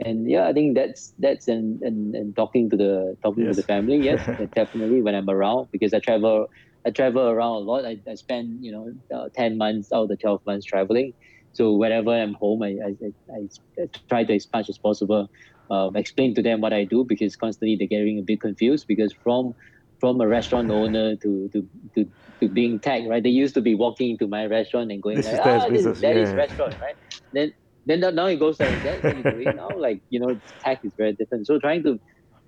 and 0.00 0.30
yeah, 0.30 0.46
I 0.46 0.52
think 0.52 0.76
that's 0.76 1.12
that's 1.18 1.48
and 1.48 1.82
and, 1.82 2.14
and 2.14 2.36
talking 2.36 2.70
to 2.70 2.76
the 2.76 3.16
talking 3.22 3.44
yes. 3.44 3.56
to 3.56 3.62
the 3.62 3.66
family. 3.66 3.96
Yes, 4.08 4.24
definitely 4.54 5.02
when 5.02 5.14
I'm 5.14 5.28
around 5.28 5.68
because 5.72 5.92
I 5.92 5.98
travel 5.98 6.48
I 6.86 6.90
travel 6.90 7.28
around 7.28 7.56
a 7.56 7.58
lot. 7.58 7.84
I, 7.84 7.98
I 8.08 8.14
spend 8.14 8.64
you 8.64 8.72
know 8.72 8.92
uh, 9.14 9.28
ten 9.34 9.58
months 9.58 9.92
out 9.92 10.02
of 10.02 10.08
the 10.08 10.16
twelve 10.16 10.44
months 10.46 10.66
traveling. 10.66 11.14
So 11.52 11.72
whenever 11.72 12.10
I'm 12.10 12.34
home, 12.34 12.62
I, 12.62 12.76
I, 12.84 12.94
I, 13.34 13.48
I 13.82 13.88
try 14.08 14.22
to 14.22 14.34
as 14.34 14.46
much 14.52 14.68
as 14.68 14.78
possible 14.78 15.28
uh, 15.70 15.90
explain 15.94 16.34
to 16.34 16.42
them 16.42 16.60
what 16.60 16.72
I 16.72 16.84
do 16.84 17.04
because 17.04 17.36
constantly 17.36 17.76
they're 17.76 17.88
getting 17.88 18.18
a 18.18 18.22
bit 18.22 18.40
confused 18.40 18.86
because 18.86 19.12
from 19.12 19.54
from 20.00 20.20
a 20.20 20.28
restaurant 20.28 20.70
owner 20.80 21.16
to 21.16 21.48
to 21.48 21.68
to, 21.94 22.10
to 22.40 22.48
being 22.48 22.78
tech, 22.78 23.02
right? 23.08 23.22
They 23.22 23.30
used 23.30 23.54
to 23.54 23.60
be 23.60 23.74
walking 23.74 24.10
into 24.10 24.26
my 24.28 24.46
restaurant 24.46 24.92
and 24.92 25.02
going, 25.02 25.16
this 25.16 25.26
like, 25.26 25.34
is 25.34 25.46
ah, 25.46 25.68
this, 25.68 26.00
that 26.00 26.16
yeah. 26.16 26.22
is 26.22 26.32
restaurant, 26.32 26.76
right? 26.80 26.96
Then 27.32 27.52
then 27.88 28.14
now 28.14 28.26
it 28.26 28.38
goes 28.38 28.60
like 28.60 28.82
that. 28.82 29.02
What 29.02 29.16
you 29.16 29.22
doing 29.24 29.56
now? 29.56 29.70
Like 29.76 30.02
you 30.10 30.20
know, 30.20 30.40
tech 30.64 30.80
is 30.84 30.92
very 30.96 31.14
different. 31.14 31.46
So 31.46 31.58
trying 31.58 31.82
to 31.84 31.98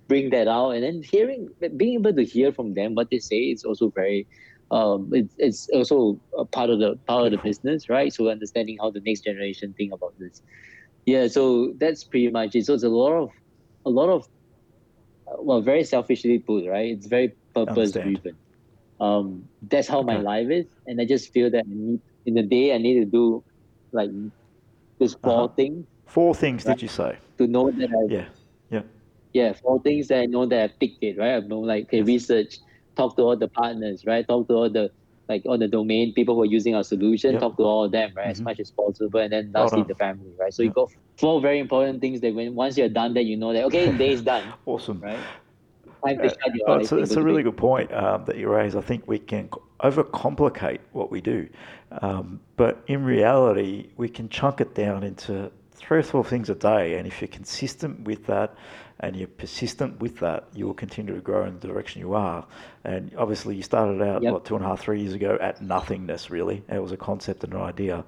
bring 0.07 0.29
that 0.29 0.47
out 0.47 0.71
and 0.71 0.83
then 0.83 1.01
hearing, 1.03 1.49
being 1.77 1.95
able 1.95 2.13
to 2.13 2.23
hear 2.23 2.51
from 2.53 2.73
them 2.73 2.95
what 2.95 3.09
they 3.11 3.19
say 3.19 3.37
is 3.37 3.63
also 3.63 3.91
very. 3.95 4.27
Um, 4.71 5.09
it's, 5.11 5.35
it's 5.37 5.67
also 5.73 6.21
a 6.37 6.45
part 6.45 6.69
of 6.69 6.79
the 6.79 6.97
part 7.05 7.25
of 7.25 7.31
the 7.31 7.39
business, 7.39 7.89
right? 7.89 8.13
So 8.13 8.29
understanding 8.29 8.77
how 8.79 8.89
the 8.89 9.01
next 9.01 9.25
generation 9.25 9.73
think 9.77 9.91
about 9.93 10.13
this. 10.17 10.41
Yeah, 11.05 11.27
so 11.27 11.73
that's 11.77 12.05
pretty 12.05 12.29
much 12.29 12.55
it. 12.55 12.67
So 12.67 12.75
it's 12.75 12.83
a 12.83 12.87
lot 12.87 13.11
of, 13.11 13.31
a 13.85 13.89
lot 13.89 14.07
of, 14.07 14.25
well, 15.39 15.59
very 15.59 15.83
selfishly 15.83 16.39
put, 16.39 16.69
right? 16.69 16.91
It's 16.91 17.07
very 17.07 17.35
purpose 17.53 17.91
driven. 17.91 18.37
Um, 19.01 19.49
that's 19.63 19.89
how 19.89 19.99
okay. 19.99 20.13
my 20.13 20.17
life 20.19 20.49
is, 20.49 20.67
and 20.87 21.01
I 21.01 21.05
just 21.05 21.33
feel 21.33 21.51
that 21.51 21.65
I 21.65 21.67
need, 21.67 21.99
in 22.25 22.35
the 22.35 22.43
day 22.43 22.73
I 22.73 22.77
need 22.77 22.99
to 22.99 23.05
do 23.05 23.43
like 23.91 24.09
there's 25.01 25.15
4 25.15 25.33
uh-huh. 25.33 25.47
things. 25.55 25.87
Four 26.05 26.35
things, 26.35 26.63
right? 26.63 26.77
did 26.77 26.83
you 26.83 26.87
say? 26.89 27.17
To 27.39 27.47
know 27.47 27.71
that 27.71 27.89
I. 27.89 28.13
Yeah. 28.13 28.25
Yeah. 28.69 28.81
Yeah, 29.33 29.53
four 29.53 29.81
things 29.81 30.09
that 30.09 30.19
I 30.19 30.25
know 30.25 30.45
that 30.45 30.63
I 30.63 30.67
picked 30.67 31.01
it, 31.03 31.17
right? 31.17 31.35
I 31.35 31.39
know 31.39 31.61
like 31.61 31.85
okay, 31.85 32.01
research, 32.01 32.59
talk 32.95 33.15
to 33.15 33.23
all 33.23 33.35
the 33.35 33.47
partners, 33.47 34.05
right? 34.05 34.27
Talk 34.27 34.47
to 34.49 34.53
all 34.53 34.69
the 34.69 34.91
like 35.27 35.43
all 35.45 35.57
the 35.57 35.69
domain 35.69 36.13
people 36.13 36.35
who 36.35 36.41
are 36.41 36.53
using 36.59 36.75
our 36.75 36.83
solution, 36.83 37.31
yep. 37.31 37.41
talk 37.41 37.57
to 37.57 37.63
all 37.63 37.85
of 37.85 37.91
them, 37.93 38.11
right? 38.15 38.23
Mm-hmm. 38.23 38.31
As 38.31 38.41
much 38.41 38.59
as 38.59 38.69
possible. 38.69 39.21
And 39.21 39.31
then 39.31 39.51
lastly 39.53 39.83
the 39.83 39.95
family, 39.95 40.33
right? 40.37 40.53
So 40.53 40.61
yep. 40.61 40.69
you 40.69 40.73
got 40.73 40.91
four 41.17 41.41
very 41.41 41.59
important 41.59 42.01
things 42.01 42.21
that 42.21 42.35
when 42.35 42.53
once 42.53 42.77
you're 42.77 42.89
done 42.89 43.13
that 43.15 43.23
you 43.23 43.37
know 43.37 43.53
that 43.53 43.63
okay, 43.65 43.91
day 43.97 44.11
is 44.11 44.21
done. 44.21 44.53
awesome. 44.65 44.99
Right? 44.99 45.19
Uh, 46.03 46.09
oh, 46.67 46.73
it's, 46.79 46.91
a, 46.91 46.97
it's 46.97 47.15
a 47.15 47.21
really 47.21 47.43
good 47.43 47.57
point 47.57 47.91
um, 47.93 48.25
that 48.25 48.37
you 48.37 48.49
raise. 48.49 48.75
I 48.75 48.81
think 48.81 49.07
we 49.07 49.19
can 49.19 49.49
overcomplicate 49.81 50.79
what 50.91 51.11
we 51.11 51.21
do, 51.21 51.47
um, 52.01 52.39
but 52.57 52.83
in 52.87 53.03
reality, 53.03 53.89
we 53.97 54.09
can 54.09 54.29
chunk 54.29 54.61
it 54.61 54.73
down 54.75 55.03
into 55.03 55.51
three 55.81 55.99
or 55.99 56.03
four 56.03 56.23
things 56.23 56.49
a 56.49 56.55
day. 56.55 56.97
And 56.97 57.07
if 57.07 57.21
you're 57.21 57.27
consistent 57.27 58.01
with 58.01 58.25
that 58.27 58.55
and 58.99 59.15
you're 59.15 59.27
persistent 59.27 59.99
with 59.99 60.19
that, 60.19 60.47
you 60.53 60.67
will 60.67 60.75
continue 60.75 61.15
to 61.15 61.21
grow 61.21 61.43
in 61.45 61.59
the 61.59 61.67
direction 61.67 62.01
you 62.01 62.13
are. 62.13 62.45
And 62.83 63.11
obviously, 63.17 63.55
you 63.55 63.63
started 63.63 64.01
out 64.01 64.21
yep. 64.21 64.31
what 64.31 64.45
two 64.45 64.55
and 64.55 64.63
a 64.63 64.67
half, 64.67 64.79
three 64.79 65.01
years 65.01 65.13
ago 65.13 65.37
at 65.41 65.61
nothingness. 65.61 66.29
Really, 66.29 66.63
it 66.69 66.79
was 66.79 66.91
a 66.91 66.97
concept 66.97 67.43
and 67.43 67.53
an 67.53 67.61
idea, 67.61 68.05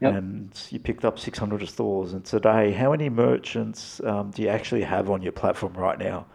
yep. 0.00 0.14
and 0.14 0.50
you 0.70 0.78
picked 0.78 1.04
up 1.04 1.18
600 1.18 1.68
stores. 1.68 2.12
And 2.12 2.24
today, 2.24 2.72
how 2.72 2.92
many 2.92 3.08
merchants 3.08 4.00
um, 4.04 4.30
do 4.30 4.42
you 4.42 4.48
actually 4.48 4.82
have 4.82 5.10
on 5.10 5.20
your 5.20 5.32
platform 5.32 5.74
right 5.74 5.98
now? 5.98 6.26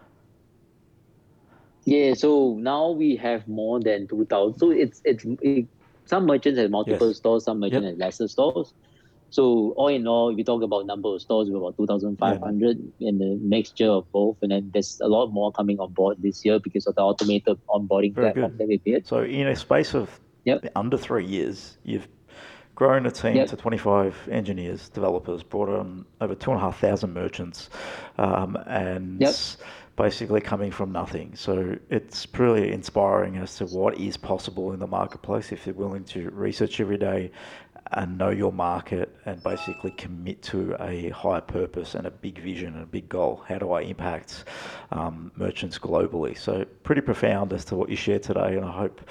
Yeah, 1.85 2.13
so 2.13 2.57
now 2.59 2.91
we 2.91 3.15
have 3.15 3.47
more 3.47 3.79
than 3.79 4.07
2,000. 4.07 4.59
So 4.59 4.71
it's, 4.71 5.01
it's 5.03 5.25
it, 5.41 5.67
some 6.05 6.25
merchants 6.25 6.59
have 6.59 6.69
multiple 6.69 7.07
yes. 7.07 7.17
stores, 7.17 7.45
some 7.45 7.59
merchants 7.59 7.83
yep. 7.83 7.93
have 7.93 7.97
lesser 7.97 8.27
stores. 8.27 8.73
So 9.29 9.73
all 9.77 9.87
in 9.87 10.05
all, 10.07 10.29
if 10.29 10.37
you 10.37 10.43
talk 10.43 10.61
about 10.61 10.85
number 10.85 11.07
of 11.07 11.21
stores, 11.21 11.49
we're 11.49 11.57
about 11.57 11.77
2,500 11.77 12.77
yeah. 12.99 13.09
in 13.09 13.17
the 13.17 13.39
next 13.41 13.79
year 13.79 13.89
of 13.89 14.11
both. 14.11 14.37
And 14.41 14.51
then 14.51 14.69
there's 14.73 14.99
a 14.99 15.07
lot 15.07 15.27
more 15.27 15.51
coming 15.53 15.79
on 15.79 15.93
board 15.93 16.17
this 16.21 16.43
year 16.43 16.59
because 16.59 16.85
of 16.85 16.95
the 16.95 17.01
automated 17.01 17.57
onboarding 17.69 18.13
Very 18.13 18.33
platform 18.33 18.51
good. 18.51 18.57
that 18.57 18.67
we 18.67 18.77
did. 18.77 19.07
So 19.07 19.23
in 19.23 19.47
a 19.47 19.55
space 19.55 19.95
of 19.95 20.19
yep. 20.43 20.69
under 20.75 20.97
three 20.97 21.25
years, 21.25 21.77
you've 21.83 22.09
grown 22.75 23.05
a 23.05 23.11
team 23.11 23.37
yep. 23.37 23.47
to 23.47 23.55
25 23.55 24.27
engineers, 24.29 24.89
developers, 24.89 25.43
brought 25.43 25.69
on 25.69 26.05
over 26.19 26.35
2,500 26.35 27.07
merchants, 27.07 27.69
um, 28.17 28.57
and 28.67 29.21
yep 29.21 29.33
basically 30.01 30.41
coming 30.41 30.71
from 30.71 30.91
nothing. 30.91 31.35
So 31.35 31.77
it's 31.91 32.27
really 32.35 32.71
inspiring 32.71 33.37
as 33.37 33.55
to 33.57 33.65
what 33.65 33.99
is 33.99 34.17
possible 34.17 34.73
in 34.73 34.79
the 34.79 34.87
marketplace 34.87 35.51
if 35.51 35.67
you're 35.67 35.75
willing 35.75 36.03
to 36.05 36.31
research 36.31 36.79
every 36.79 36.97
day 36.97 37.31
and 37.93 38.17
know 38.17 38.29
your 38.29 38.53
market 38.53 39.13
and 39.25 39.43
basically 39.43 39.91
commit 39.91 40.41
to 40.41 40.75
a 40.79 41.09
higher 41.09 41.41
purpose 41.41 41.95
and 41.95 42.07
a 42.07 42.11
big 42.11 42.39
vision 42.39 42.73
and 42.73 42.83
a 42.83 42.85
big 42.85 43.09
goal. 43.09 43.43
How 43.47 43.57
do 43.57 43.71
I 43.71 43.81
impact 43.81 44.45
um, 44.91 45.31
merchants 45.35 45.77
globally? 45.77 46.37
So 46.37 46.65
pretty 46.83 47.01
profound 47.01 47.51
as 47.51 47.65
to 47.65 47.75
what 47.75 47.89
you 47.89 47.97
shared 47.97 48.23
today, 48.23 48.55
and 48.55 48.65
I 48.65 48.71
hope 48.71 49.01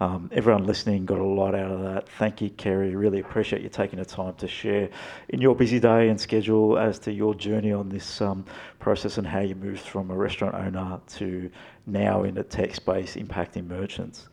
um, 0.00 0.30
everyone 0.32 0.64
listening 0.64 1.04
got 1.04 1.18
a 1.18 1.24
lot 1.24 1.54
out 1.54 1.70
of 1.70 1.82
that. 1.82 2.08
Thank 2.18 2.40
you, 2.40 2.48
Kerry. 2.50 2.94
Really 2.94 3.20
appreciate 3.20 3.60
you 3.60 3.68
taking 3.68 3.98
the 3.98 4.06
time 4.06 4.34
to 4.36 4.48
share 4.48 4.88
in 5.28 5.42
your 5.42 5.54
busy 5.54 5.78
day 5.78 6.08
and 6.08 6.18
schedule 6.18 6.78
as 6.78 6.98
to 7.00 7.12
your 7.12 7.34
journey 7.34 7.72
on 7.72 7.90
this 7.90 8.22
um, 8.22 8.46
process 8.78 9.18
and 9.18 9.26
how 9.26 9.40
you 9.40 9.54
moved 9.54 9.80
from 9.80 10.10
a 10.10 10.16
restaurant 10.16 10.54
owner 10.54 10.98
to 11.06 11.50
now 11.86 12.22
in 12.22 12.34
the 12.34 12.42
tech 12.42 12.74
space 12.74 13.16
impacting 13.16 13.66
merchants. 13.66 14.28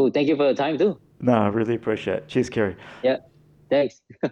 Cool. 0.00 0.10
Thank 0.10 0.28
you 0.28 0.36
for 0.36 0.46
the 0.48 0.54
time 0.54 0.78
too. 0.78 0.98
No, 1.20 1.34
I 1.34 1.48
really 1.48 1.74
appreciate 1.74 2.16
it. 2.16 2.28
Cheers, 2.28 2.48
Kerry. 2.48 2.74
Yeah. 3.02 3.18
Thanks. 3.68 4.00